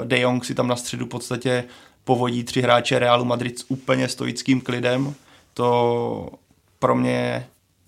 De 0.03 0.19
Jong 0.19 0.45
si 0.45 0.55
tam 0.55 0.67
na 0.67 0.75
středu 0.75 1.05
v 1.05 1.09
podstatě 1.09 1.63
povodí 2.03 2.43
tři 2.43 2.61
hráče 2.61 2.99
Realu 2.99 3.25
Madrid 3.25 3.59
s 3.59 3.65
úplně 3.67 4.09
stoickým 4.09 4.61
klidem, 4.61 5.15
to 5.53 6.29
pro 6.79 6.95
mě 6.95 7.47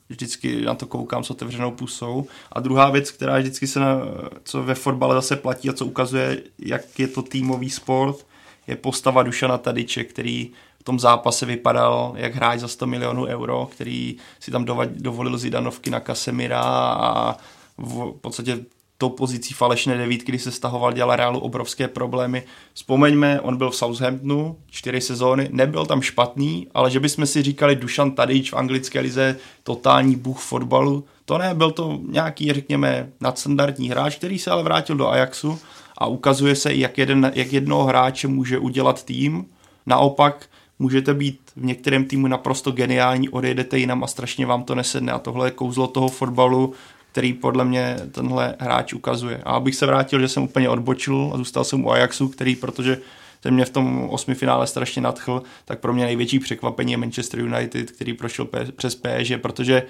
vždycky 0.09 0.61
na 0.61 0.75
to 0.75 0.87
koukám 0.87 1.23
s 1.23 1.31
otevřenou 1.31 1.71
pusou. 1.71 2.27
A 2.51 2.59
druhá 2.59 2.89
věc, 2.89 3.11
která 3.11 3.37
vždycky 3.39 3.67
se, 3.67 3.79
na, 3.79 3.97
co 4.43 4.63
ve 4.63 4.75
fotbale 4.75 5.15
zase 5.15 5.35
platí 5.35 5.69
a 5.69 5.73
co 5.73 5.85
ukazuje, 5.85 6.41
jak 6.59 6.99
je 6.99 7.07
to 7.07 7.21
týmový 7.21 7.69
sport, 7.69 8.25
je 8.67 8.75
postava 8.75 9.23
Dušana 9.23 9.57
Tadiče, 9.57 10.03
který 10.03 10.51
v 10.79 10.83
tom 10.83 10.99
zápase 10.99 11.45
vypadal 11.45 12.13
jak 12.15 12.35
hráč 12.35 12.59
za 12.59 12.67
100 12.67 12.87
milionů 12.87 13.25
euro, 13.25 13.67
který 13.71 14.17
si 14.39 14.51
tam 14.51 14.65
dovolil 14.89 15.37
Zidanovky 15.37 15.89
na 15.89 15.99
Kasemira 15.99 16.61
a 16.61 17.37
v 17.77 18.11
podstatě 18.21 18.59
tou 18.97 19.09
pozicí 19.09 19.53
falešné 19.53 19.97
devítky, 19.97 20.31
kdy 20.31 20.39
se 20.39 20.51
stahoval, 20.51 20.93
dělal 20.93 21.15
Realu 21.15 21.39
obrovské 21.39 21.87
problémy. 21.87 22.43
Vzpomeňme, 22.73 23.41
on 23.41 23.57
byl 23.57 23.69
v 23.69 23.75
Southamptonu 23.75 24.57
čtyři 24.71 25.01
sezóny, 25.01 25.49
nebyl 25.51 25.85
tam 25.85 26.01
špatný, 26.01 26.67
ale 26.73 26.91
že 26.91 26.99
bychom 26.99 27.25
si 27.25 27.41
říkali 27.41 27.75
Dušan 27.75 28.11
Tadič 28.11 28.51
v 28.51 28.55
anglické 28.55 28.99
lize, 28.99 29.37
totální 29.63 30.15
bůh 30.15 30.39
fotbalu, 30.39 31.05
to 31.25 31.37
ne, 31.37 31.53
byl 31.53 31.71
to 31.71 31.99
nějaký, 32.09 32.53
řekněme, 32.53 33.09
nadstandardní 33.21 33.89
hráč, 33.89 34.15
který 34.15 34.39
se 34.39 34.51
ale 34.51 34.63
vrátil 34.63 34.95
do 34.95 35.09
Ajaxu 35.09 35.59
a 35.97 36.05
ukazuje 36.05 36.55
se, 36.55 36.73
jak, 36.73 36.97
jeden, 36.97 37.31
jak 37.35 37.53
jednoho 37.53 37.83
hráče 37.83 38.27
může 38.27 38.59
udělat 38.59 39.03
tým. 39.03 39.45
Naopak 39.85 40.45
můžete 40.79 41.13
být 41.13 41.39
v 41.55 41.65
některém 41.65 42.05
týmu 42.05 42.27
naprosto 42.27 42.71
geniální, 42.71 43.29
odejdete 43.29 43.79
jinam 43.79 44.03
a 44.03 44.07
strašně 44.07 44.45
vám 44.45 44.63
to 44.63 44.75
nesedne. 44.75 45.11
A 45.11 45.19
tohle 45.19 45.47
je 45.47 45.51
kouzlo 45.51 45.87
toho 45.87 46.07
fotbalu, 46.07 46.73
který 47.13 47.33
podle 47.33 47.65
mě 47.65 47.97
tenhle 48.11 48.55
hráč 48.59 48.93
ukazuje. 48.93 49.41
A 49.43 49.51
abych 49.51 49.75
se 49.75 49.85
vrátil, 49.85 50.19
že 50.19 50.27
jsem 50.27 50.43
úplně 50.43 50.69
odbočil 50.69 51.31
a 51.33 51.37
zůstal 51.37 51.63
jsem 51.63 51.85
u 51.85 51.91
Ajaxu, 51.91 52.27
který, 52.27 52.55
protože 52.55 52.97
ten 53.39 53.53
mě 53.53 53.65
v 53.65 53.69
tom 53.69 54.09
osmi 54.09 54.35
finále 54.35 54.67
strašně 54.67 55.01
nadchl, 55.01 55.43
tak 55.65 55.79
pro 55.79 55.93
mě 55.93 56.05
největší 56.05 56.39
překvapení 56.39 56.91
je 56.91 56.97
Manchester 56.97 57.39
United, 57.39 57.91
který 57.91 58.13
prošel 58.13 58.47
přes 58.75 58.95
PSG, 58.95 59.41
protože 59.41 59.83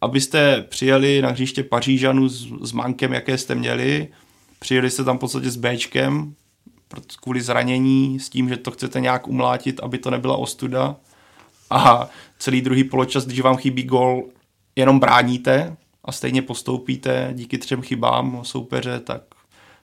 abyste 0.00 0.62
přijeli 0.62 1.22
na 1.22 1.30
hřiště 1.30 1.62
Pařížanu 1.62 2.28
s, 2.28 2.48
s 2.60 2.72
mankem, 2.72 3.12
jaké 3.12 3.38
jste 3.38 3.54
měli, 3.54 4.08
přijeli 4.58 4.90
jste 4.90 5.04
tam 5.04 5.16
v 5.16 5.20
podstatě 5.20 5.50
s 5.50 5.56
Bčkem, 5.56 6.34
kvůli 7.22 7.40
zranění, 7.40 8.20
s 8.20 8.28
tím, 8.28 8.48
že 8.48 8.56
to 8.56 8.70
chcete 8.70 9.00
nějak 9.00 9.28
umlátit, 9.28 9.80
aby 9.80 9.98
to 9.98 10.10
nebyla 10.10 10.36
ostuda. 10.36 10.96
A 11.70 12.08
celý 12.38 12.60
druhý 12.60 12.84
poločas, 12.84 13.26
když 13.26 13.40
vám 13.40 13.56
chybí 13.56 13.82
gol, 13.82 14.22
jenom 14.76 15.00
bráníte, 15.00 15.76
a 16.04 16.12
stejně 16.12 16.42
postoupíte 16.42 17.30
díky 17.34 17.58
třem 17.58 17.82
chybám 17.82 18.40
soupeře, 18.44 19.00
tak 19.00 19.22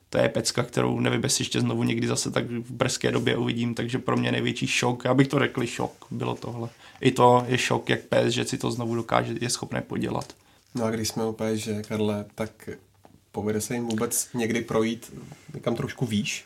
to 0.10 0.18
je 0.18 0.30
pecka, 0.30 0.64
kterou 0.64 1.00
nevím, 1.00 1.24
jestli 1.24 1.41
ještě 1.41 1.62
znovu 1.62 1.84
někdy 1.84 2.08
zase 2.08 2.32
tak 2.32 2.46
v 2.46 2.72
brzké 2.72 3.12
době 3.12 3.38
uvidím, 3.38 3.76
takže 3.76 4.00
pro 4.00 4.18
mě 4.18 4.32
největší 4.32 4.68
šok, 4.68 5.06
já 5.06 5.14
bych 5.14 5.28
to 5.28 5.40
řekl 5.40 5.66
šok, 5.66 6.06
bylo 6.12 6.36
tohle. 6.36 6.70
I 7.02 7.12
to 7.12 7.46
je 7.48 7.58
šok, 7.58 7.90
jak 7.90 8.00
PS, 8.00 8.28
že 8.28 8.46
si 8.46 8.58
to 8.58 8.72
znovu 8.72 8.96
dokáže, 8.96 9.36
je 9.41 9.50
schopné 9.50 9.82
podělat. 9.82 10.34
No 10.76 10.86
a 10.86 10.91
když 10.91 11.08
jsme 11.08 11.26
u 11.26 11.34
PSG, 11.34 11.88
Karle, 11.88 12.26
tak 12.36 12.70
povede 13.32 13.62
se 13.62 13.74
jim 13.74 13.88
vůbec 13.88 14.30
někdy 14.34 14.62
projít 14.62 15.14
někam 15.54 15.76
trošku 15.76 16.06
výš? 16.06 16.46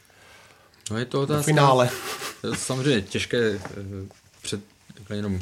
No 0.91 0.98
je 0.98 1.06
to 1.06 1.22
otázka. 1.22 1.41
V 1.41 1.45
finále. 1.45 1.90
Samozřejmě 2.56 3.02
těžké 3.02 3.38
eh, 3.38 3.60
před, 4.41 4.62
jenom 5.14 5.40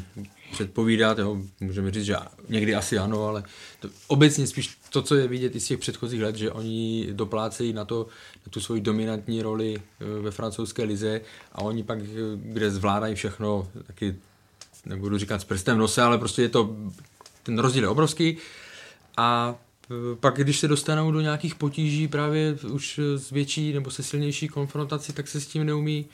předpovídat, 0.52 1.18
jo, 1.18 1.38
můžeme 1.60 1.90
říct, 1.90 2.04
že 2.04 2.16
někdy 2.48 2.74
asi 2.74 2.98
ano, 2.98 3.24
ale 3.24 3.44
to, 3.80 3.88
obecně 4.06 4.46
spíš 4.46 4.78
to, 4.90 5.02
co 5.02 5.14
je 5.14 5.28
vidět 5.28 5.56
i 5.56 5.60
z 5.60 5.66
těch 5.66 5.78
předchozích 5.78 6.22
let, 6.22 6.36
že 6.36 6.50
oni 6.50 7.08
doplácejí 7.12 7.72
na, 7.72 7.84
to, 7.84 8.06
na 8.46 8.50
tu 8.50 8.60
svoji 8.60 8.80
dominantní 8.80 9.42
roli 9.42 9.76
e, 9.76 10.04
ve 10.20 10.30
francouzské 10.30 10.84
lize 10.84 11.20
a 11.52 11.62
oni 11.62 11.82
pak, 11.82 11.98
e, 11.98 12.04
kde 12.34 12.70
zvládají 12.70 13.14
všechno, 13.14 13.68
taky 13.86 14.14
nebudu 14.86 15.18
říkat 15.18 15.40
s 15.40 15.44
prstem 15.44 15.78
nose, 15.78 16.02
ale 16.02 16.18
prostě 16.18 16.42
je 16.42 16.48
to, 16.48 16.76
ten 17.42 17.58
rozdíl 17.58 17.82
je 17.82 17.88
obrovský. 17.88 18.36
A 19.16 19.54
e, 19.90 20.16
pak, 20.16 20.36
když 20.36 20.58
se 20.58 20.68
dostanou 20.68 21.12
do 21.12 21.20
nějakých 21.20 21.54
potíží 21.54 22.08
právě 22.08 22.58
už 22.70 23.00
s 23.16 23.30
větší 23.30 23.72
nebo 23.72 23.90
se 23.90 24.02
silnější 24.02 24.48
konfrontací, 24.48 25.12
tak 25.12 25.28
se 25.28 25.40
s 25.40 25.46
tím 25.46 25.64
neumí, 25.64 26.06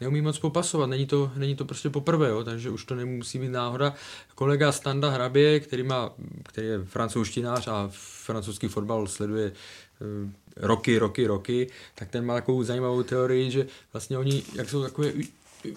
neumí 0.00 0.20
moc 0.20 0.38
popasovat, 0.38 0.90
není 0.90 1.06
to, 1.06 1.32
není 1.36 1.56
to 1.56 1.64
prostě 1.64 1.90
poprvé, 1.90 2.28
jo, 2.28 2.44
takže 2.44 2.70
už 2.70 2.84
to 2.84 2.94
nemusí 2.94 3.38
být 3.38 3.48
náhoda. 3.48 3.94
Kolega 4.34 4.72
Standa 4.72 5.10
Hrabě, 5.10 5.60
který, 5.60 5.82
má, 5.82 6.10
který 6.42 6.66
je 6.66 6.84
francouzštinář 6.84 7.68
a 7.68 7.90
francouzský 7.92 8.68
fotbal 8.68 9.06
sleduje 9.06 9.52
uh, 9.52 10.30
roky, 10.56 10.98
roky, 10.98 11.26
roky, 11.26 11.70
tak 11.94 12.08
ten 12.10 12.26
má 12.26 12.34
takovou 12.34 12.62
zajímavou 12.62 13.02
teorii, 13.02 13.50
že 13.50 13.66
vlastně 13.92 14.18
oni, 14.18 14.42
jak 14.54 14.70
jsou 14.70 14.82
takové, 14.82 15.12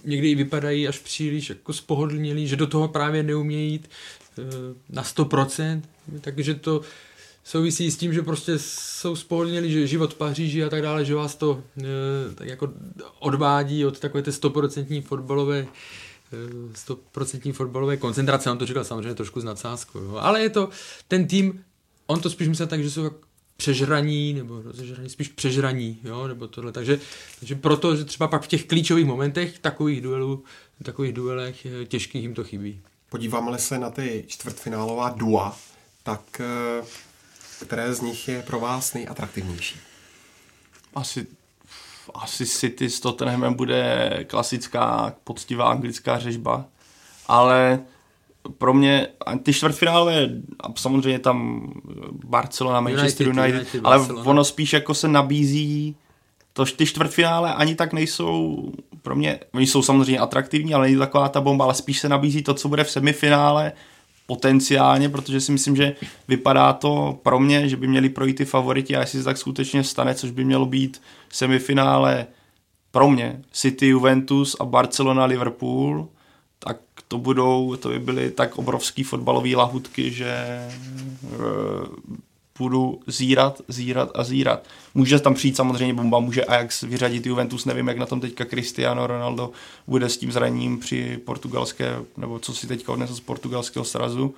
někdy 0.03 0.35
vypadají 0.35 0.88
až 0.88 0.99
příliš 0.99 1.49
jako 1.49 1.73
spohodlnělí, 1.73 2.48
že 2.48 2.56
do 2.56 2.68
toho 2.68 2.88
právě 2.88 3.23
neumějí 3.23 3.72
jít 3.72 3.89
uh, 4.38 4.45
na 4.89 5.03
100%, 5.03 5.81
takže 6.22 6.56
to 6.56 6.81
souvisí 7.44 7.92
s 7.92 7.98
tím, 7.98 8.14
že 8.14 8.22
prostě 8.22 8.54
jsou 8.58 9.16
spohodlněli, 9.16 9.72
že 9.72 9.88
život 9.88 10.14
Paříži 10.14 10.64
a 10.64 10.70
tak 10.70 10.82
dále, 10.82 11.06
že 11.06 11.16
vás 11.16 11.36
to 11.36 11.64
e, 11.78 12.36
tak 12.36 12.48
jako 12.48 12.74
odvádí 13.20 13.86
od 13.86 14.00
takové 14.00 14.24
té 14.24 14.32
stoprocentní 14.32 15.02
fotbalové 15.02 15.60
e, 15.60 15.68
stoprocentní 16.76 17.52
fotbalové 17.52 17.98
koncentrace, 17.98 18.52
on 18.52 18.58
to 18.58 18.66
říkal 18.66 18.84
samozřejmě 18.84 19.16
trošku 19.16 19.42
s 19.42 19.44
nadsázkou, 19.44 20.00
jo. 20.00 20.16
ale 20.16 20.42
je 20.42 20.50
to 20.50 20.70
ten 21.08 21.28
tým, 21.28 21.64
on 22.08 22.20
to 22.20 22.30
spíš 22.30 22.48
myslel 22.48 22.68
tak, 22.68 22.84
že 22.84 22.92
jsou 22.92 23.10
přežraní, 23.58 24.34
nebo 24.34 24.62
rozežraní, 24.62 25.10
spíš 25.10 25.28
přežraní, 25.28 26.00
jo, 26.04 26.28
nebo 26.28 26.48
tohle, 26.48 26.72
takže, 26.72 27.00
takže 27.40 27.56
proto, 27.56 27.96
že 27.96 28.06
třeba 28.06 28.28
pak 28.28 28.44
v 28.44 28.48
těch 28.48 28.66
klíčových 28.66 29.06
momentech 29.06 29.60
takových 29.60 30.02
duelů, 30.02 30.44
takových 30.84 31.14
duelech 31.14 31.66
e, 31.66 31.86
těžkých 31.86 32.22
jim 32.22 32.34
to 32.34 32.44
chybí. 32.44 32.82
Podíváme 33.10 33.58
se 33.58 33.80
na 33.80 33.90
ty 33.90 34.24
čtvrtfinálová 34.28 35.10
dua, 35.10 35.58
tak 36.04 36.42
které 37.66 37.94
z 37.94 38.02
nich 38.02 38.28
je 38.28 38.42
pro 38.42 38.60
vás 38.60 38.94
nejatraktivnější? 38.94 39.76
Asi, 40.96 41.28
asi 42.14 42.46
City 42.46 42.90
s 42.90 43.00
Tottenhamem 43.00 43.54
bude 43.54 44.10
klasická, 44.28 45.14
poctivá 45.24 45.70
anglická 45.70 46.20
řežba, 46.20 46.66
ale 47.28 47.80
pro 48.58 48.74
mě 48.74 49.08
ty 49.44 49.54
čtvrtfinálové, 49.54 50.30
a 50.60 50.74
samozřejmě 50.76 51.20
tam 51.20 51.68
Barcelona, 52.26 52.80
Manchester 52.80 53.28
United, 53.28 53.46
United, 53.46 53.60
United 53.60 53.82
ale 53.86 53.98
Barcelona. 53.98 54.30
ono 54.30 54.44
spíš 54.44 54.74
jako 54.74 54.94
se 54.94 55.08
nabízí 55.08 55.96
to, 56.54 56.66
ty 56.66 56.86
čtvrtfinále 56.86 57.54
ani 57.54 57.76
tak 57.76 57.94
nejsou 57.94 58.72
pro 59.02 59.16
mě, 59.16 59.40
oni 59.54 59.68
jsou 59.68 59.82
samozřejmě 59.82 60.20
atraktivní, 60.20 60.74
ale 60.74 60.86
není 60.86 60.96
to 60.96 61.00
taková 61.00 61.30
ta 61.30 61.42
bomba, 61.42 61.66
ale 61.66 61.74
spíš 61.74 62.00
se 62.00 62.10
nabízí 62.10 62.44
to, 62.44 62.54
co 62.54 62.70
bude 62.70 62.84
v 62.84 62.92
semifinále, 62.92 63.72
potenciálně, 64.32 65.10
protože 65.10 65.41
si 65.41 65.52
myslím, 65.52 65.76
že 65.76 65.95
vypadá 66.28 66.74
to 66.74 67.20
pro 67.24 67.40
mě, 67.40 67.70
že 67.70 67.78
by 67.78 67.88
měli 67.88 68.10
projít 68.10 68.34
ty 68.34 68.45
favoriti 68.45 68.95
a 68.95 68.99
jestli 68.99 69.20
se 69.20 69.26
tak 69.26 69.38
skutečně 69.38 69.84
stane, 69.84 70.16
což 70.16 70.32
by 70.32 70.44
mělo 70.44 70.66
být 70.66 71.02
semifinále 71.30 72.28
pro 72.91 73.10
mě 73.10 73.41
City, 73.52 73.88
Juventus 73.88 74.56
a 74.60 74.66
Barcelona, 74.66 75.26
Liverpool, 75.26 76.08
tak 76.60 76.78
to 77.08 77.18
budou, 77.18 77.76
to 77.76 77.90
by 77.90 77.99
byly 77.99 78.32
tak 78.32 78.58
obrovský 78.58 79.03
fotbalové 79.03 79.56
lahutky, 79.56 80.12
že 80.12 80.62
budu 82.62 83.00
zírat, 83.08 83.62
zírat 83.68 84.10
a 84.16 84.24
zírat. 84.24 84.68
Může 84.94 85.20
tam 85.20 85.34
přijít 85.34 85.58
samozřejmě 85.58 85.94
bomba, 85.94 86.20
může 86.20 86.46
Ajax 86.46 86.82
vyřadit 86.82 87.26
Juventus, 87.26 87.66
nevím, 87.66 87.88
jak 87.88 87.98
na 87.98 88.06
tom 88.06 88.20
teďka 88.22 88.46
Cristiano 88.46 89.08
Ronaldo 89.08 89.52
bude 89.88 90.10
s 90.10 90.18
tím 90.18 90.32
zraněním 90.32 90.80
při 90.80 91.18
portugalské, 91.26 91.96
nebo 92.18 92.40
co 92.40 92.54
si 92.54 92.68
teďka 92.68 92.92
odnesl 92.94 93.16
z 93.16 93.20
portugalského 93.20 93.86
srazu, 93.86 94.36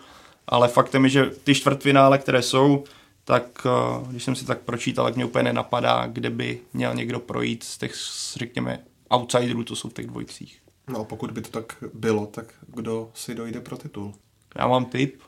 ale 0.47 0.67
faktem 0.67 1.03
je, 1.03 1.09
že 1.09 1.31
ty 1.43 1.55
čtvrtfinále, 1.55 2.17
které 2.17 2.41
jsou, 2.41 2.83
tak 3.25 3.43
eh, 3.65 4.05
když 4.09 4.23
jsem 4.23 4.35
si 4.35 4.45
tak 4.45 4.59
pročítal, 4.59 5.05
tak 5.05 5.15
mě 5.15 5.25
úplně 5.25 5.43
nenapadá, 5.43 6.07
kde 6.07 6.29
by 6.29 6.59
měl 6.73 6.95
někdo 6.95 7.19
projít 7.19 7.63
z 7.63 7.77
těch, 7.77 7.93
řekněme, 8.35 8.79
outsiderů, 9.11 9.63
to 9.63 9.75
jsou 9.75 9.89
v 9.89 9.93
těch 9.93 10.07
dvojicích. 10.07 10.59
No 10.87 10.99
a 10.99 11.03
pokud 11.03 11.31
by 11.31 11.41
to 11.41 11.49
tak 11.49 11.83
bylo, 11.93 12.25
tak 12.25 12.45
kdo 12.67 13.11
si 13.13 13.35
dojde 13.35 13.59
pro 13.59 13.77
titul? 13.77 14.13
Já 14.55 14.67
mám 14.67 14.85
tip, 14.85 15.21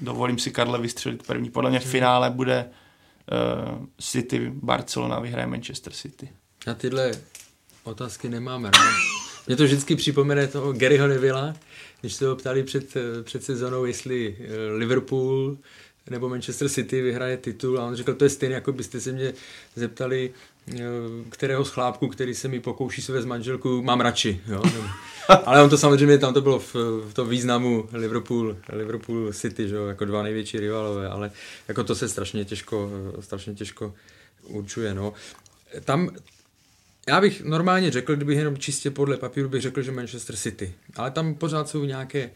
dovolím 0.00 0.38
si 0.38 0.50
Karle 0.50 0.80
vystřelit 0.80 1.26
první. 1.26 1.50
Podle 1.50 1.70
mě 1.70 1.80
v 1.80 1.90
finále 1.90 2.30
bude 2.30 2.64
uh, 2.64 3.86
City, 4.00 4.52
Barcelona 4.54 5.20
vyhraje 5.20 5.46
Manchester 5.46 5.92
City. 5.92 6.28
Na 6.66 6.74
tyhle 6.74 7.12
otázky 7.84 8.28
nemáme 8.28 8.70
rád. 8.70 8.94
Mě 9.46 9.56
to 9.56 9.64
vždycky 9.64 9.96
připomene 9.96 10.46
toho 10.46 10.72
Garyho 10.72 11.08
Nevilla, 11.08 11.54
když 12.00 12.14
se 12.14 12.26
ho 12.26 12.36
ptali 12.36 12.62
před, 12.62 12.94
před 13.22 13.44
sezónou, 13.44 13.84
jestli 13.84 14.36
Liverpool 14.76 15.56
nebo 16.10 16.28
Manchester 16.28 16.68
City 16.68 17.02
vyhraje 17.02 17.36
titul 17.36 17.80
a 17.80 17.86
on 17.86 17.94
říkal, 17.94 18.14
to 18.14 18.24
je 18.24 18.30
stejné, 18.30 18.54
jako 18.54 18.72
byste 18.72 19.00
se 19.00 19.12
mě 19.12 19.32
zeptali, 19.76 20.30
eh, 20.74 20.80
kterého 21.28 21.64
z 21.64 21.70
chlápku, 21.70 22.08
který 22.08 22.34
se 22.34 22.48
mi 22.48 22.60
pokouší 22.60 23.02
své 23.02 23.22
z 23.22 23.24
manželku, 23.24 23.82
mám 23.82 24.00
radši. 24.00 24.40
Jo? 24.48 24.62
Ale 25.44 25.62
on 25.62 25.70
to 25.70 25.78
samozřejmě, 25.78 26.18
tam 26.18 26.34
to 26.34 26.40
bylo 26.40 26.58
v, 26.58 26.74
v 27.08 27.12
tom 27.14 27.28
významu 27.28 27.88
Liverpool, 27.92 28.56
Liverpool 28.72 29.32
City, 29.32 29.68
že? 29.68 29.76
jako 29.76 30.04
dva 30.04 30.22
největší 30.22 30.60
rivalové, 30.60 31.08
ale 31.08 31.30
jako 31.68 31.84
to 31.84 31.94
se 31.94 32.08
strašně 32.08 32.44
těžko, 32.44 32.90
strašně 33.20 33.54
těžko 33.54 33.94
určuje. 34.42 34.94
No. 34.94 35.12
Tam 35.84 36.10
já 37.08 37.20
bych 37.20 37.44
normálně 37.44 37.90
řekl, 37.90 38.16
kdybych 38.16 38.38
jenom 38.38 38.58
čistě 38.58 38.90
podle 38.90 39.16
papíru 39.16 39.48
bych 39.48 39.62
řekl, 39.62 39.82
že 39.82 39.92
Manchester 39.92 40.36
City. 40.36 40.74
Ale 40.96 41.10
tam 41.10 41.34
pořád 41.34 41.68
jsou 41.68 41.84
nějaké 41.84 42.30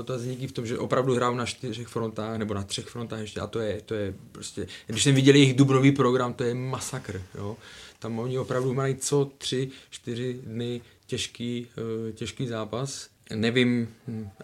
otazníky 0.00 0.46
v 0.46 0.52
tom, 0.52 0.66
že 0.66 0.78
opravdu 0.78 1.14
hrál 1.14 1.34
na 1.34 1.46
čtyřech 1.46 1.88
frontách 1.88 2.38
nebo 2.38 2.54
na 2.54 2.62
třech 2.62 2.86
frontách 2.86 3.20
ještě 3.20 3.40
a 3.40 3.46
to 3.46 3.60
je, 3.60 3.80
to 3.80 3.94
je 3.94 4.14
prostě, 4.32 4.66
když 4.86 5.02
jsem 5.02 5.14
viděl 5.14 5.34
jejich 5.34 5.54
dubnový 5.54 5.92
program, 5.92 6.34
to 6.34 6.44
je 6.44 6.54
masakr, 6.54 7.22
jo. 7.34 7.56
Tam 7.98 8.18
oni 8.18 8.38
opravdu 8.38 8.74
mají 8.74 8.96
co 8.96 9.30
tři, 9.38 9.70
čtyři 9.90 10.40
dny 10.42 10.80
těžký, 11.06 11.66
eh, 12.08 12.12
těžký 12.12 12.46
zápas 12.46 13.08
nevím. 13.32 13.88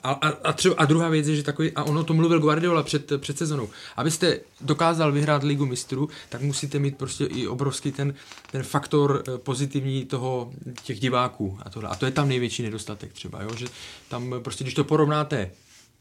A, 0.03 0.11
a, 0.11 0.29
a, 0.29 0.53
třeba, 0.53 0.75
a 0.79 0.85
druhá 0.85 1.09
věc 1.09 1.29
je, 1.29 1.37
že 1.37 1.43
takový, 1.43 1.73
a 1.73 1.85
ono 1.85 2.05
to 2.05 2.15
mluvil 2.15 2.41
Guardiola 2.41 2.83
před, 2.83 3.13
před 3.17 3.39
sezonou, 3.39 3.69
abyste 3.97 4.41
dokázal 4.61 5.13
vyhrát 5.13 5.43
ligu 5.43 5.67
mistrů, 5.67 6.09
tak 6.29 6.43
musíte 6.43 6.79
mít 6.79 6.97
prostě 6.97 7.25
i 7.25 7.47
obrovský 7.47 7.93
ten, 7.93 8.15
ten 8.51 8.63
faktor 8.63 9.23
eh, 9.29 9.39
pozitivní 9.39 10.05
toho, 10.05 10.53
těch 10.83 11.01
diváků 11.01 11.59
a 11.63 11.71
tohle. 11.71 11.89
A 11.89 11.95
to 11.95 12.07
je 12.07 12.13
tam 12.13 12.29
největší 12.29 12.63
nedostatek 12.63 13.13
třeba, 13.13 13.43
jo? 13.43 13.51
že 13.57 13.67
tam 14.09 14.35
prostě, 14.43 14.65
když 14.65 14.75
to 14.75 14.85
porovnáte 14.85 15.51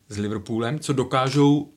s 0.09 0.17
Liverpoolem, 0.17 0.79
co 0.79 0.93
dokážou 0.93 1.69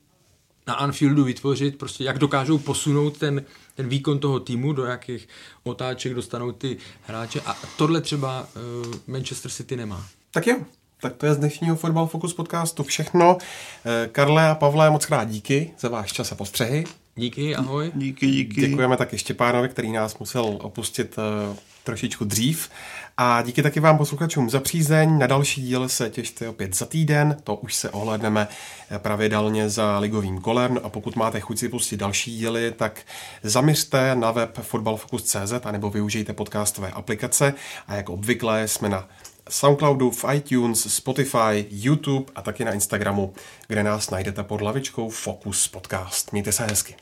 na 0.67 0.73
Anfieldu 0.73 1.23
vytvořit, 1.23 1.77
prostě 1.77 2.03
jak 2.03 2.19
dokážou 2.19 2.57
posunout 2.57 3.17
ten, 3.17 3.45
ten 3.75 3.87
výkon 3.89 4.19
toho 4.19 4.39
týmu, 4.39 4.73
do 4.73 4.85
jakých 4.85 5.27
otáček 5.63 6.13
dostanou 6.13 6.51
ty 6.51 6.77
hráče 7.01 7.41
a 7.41 7.57
tohle 7.77 8.01
třeba 8.01 8.41
uh, 8.41 8.93
Manchester 9.07 9.51
City 9.51 9.75
nemá. 9.75 10.05
Tak 10.31 10.47
jo, 10.47 10.65
tak 11.03 11.13
to 11.13 11.25
je 11.25 11.33
z 11.33 11.37
dnešního 11.37 11.75
Football 11.75 12.07
Focus 12.07 12.33
podcastu 12.33 12.83
všechno. 12.83 13.37
Eh, 13.85 14.09
Karle 14.11 14.49
a 14.49 14.55
Pavle, 14.55 14.89
moc 14.89 15.05
krát 15.05 15.29
díky 15.29 15.71
za 15.79 15.89
váš 15.89 16.13
čas 16.13 16.31
a 16.31 16.35
postřehy. 16.35 16.83
Díky, 17.15 17.55
ahoj. 17.55 17.91
Díky, 17.95 18.27
díky. 18.27 18.61
Děkujeme 18.61 18.97
taky 18.97 19.17
Štěpánovi, 19.17 19.69
který 19.69 19.91
nás 19.91 20.19
musel 20.19 20.57
opustit 20.61 21.15
uh, 21.17 21.55
trošičku 21.83 22.25
dřív. 22.25 22.69
A 23.17 23.41
díky 23.41 23.63
taky 23.63 23.79
vám 23.79 23.97
posluchačům 23.97 24.49
za 24.49 24.59
přízeň. 24.59 25.17
Na 25.17 25.27
další 25.27 25.61
díl 25.61 25.89
se 25.89 26.09
těšte 26.09 26.49
opět 26.49 26.75
za 26.75 26.85
týden. 26.85 27.37
To 27.43 27.55
už 27.55 27.73
se 27.73 27.89
ohledneme 27.89 28.47
eh, 28.91 28.99
pravidelně 28.99 29.69
za 29.69 29.99
ligovým 29.99 30.41
kolem. 30.41 30.79
A 30.83 30.89
pokud 30.89 31.15
máte 31.15 31.39
chuť 31.39 31.59
si 31.59 31.69
pustit 31.69 31.97
další 31.97 32.37
díly, 32.37 32.73
tak 32.77 33.01
zaměřte 33.43 34.15
na 34.15 34.31
web 34.31 34.59
fotbalfocus.cz 34.61 35.53
a 35.63 35.71
nebo 35.71 35.89
využijte 35.89 36.33
podcastové 36.33 36.91
aplikace. 36.91 37.53
A 37.87 37.95
jako 37.95 38.13
obvykle 38.13 38.67
jsme 38.67 38.89
na 38.89 39.07
Soundcloudu, 39.53 40.11
v 40.11 40.25
iTunes, 40.33 40.93
Spotify, 40.95 41.65
YouTube 41.69 42.31
a 42.35 42.41
taky 42.41 42.65
na 42.65 42.71
Instagramu, 42.71 43.33
kde 43.67 43.83
nás 43.83 44.09
najdete 44.09 44.43
pod 44.43 44.61
lavičkou 44.61 45.09
Focus 45.09 45.67
Podcast. 45.67 46.31
Mějte 46.31 46.51
se 46.51 46.65
hezky. 46.65 46.95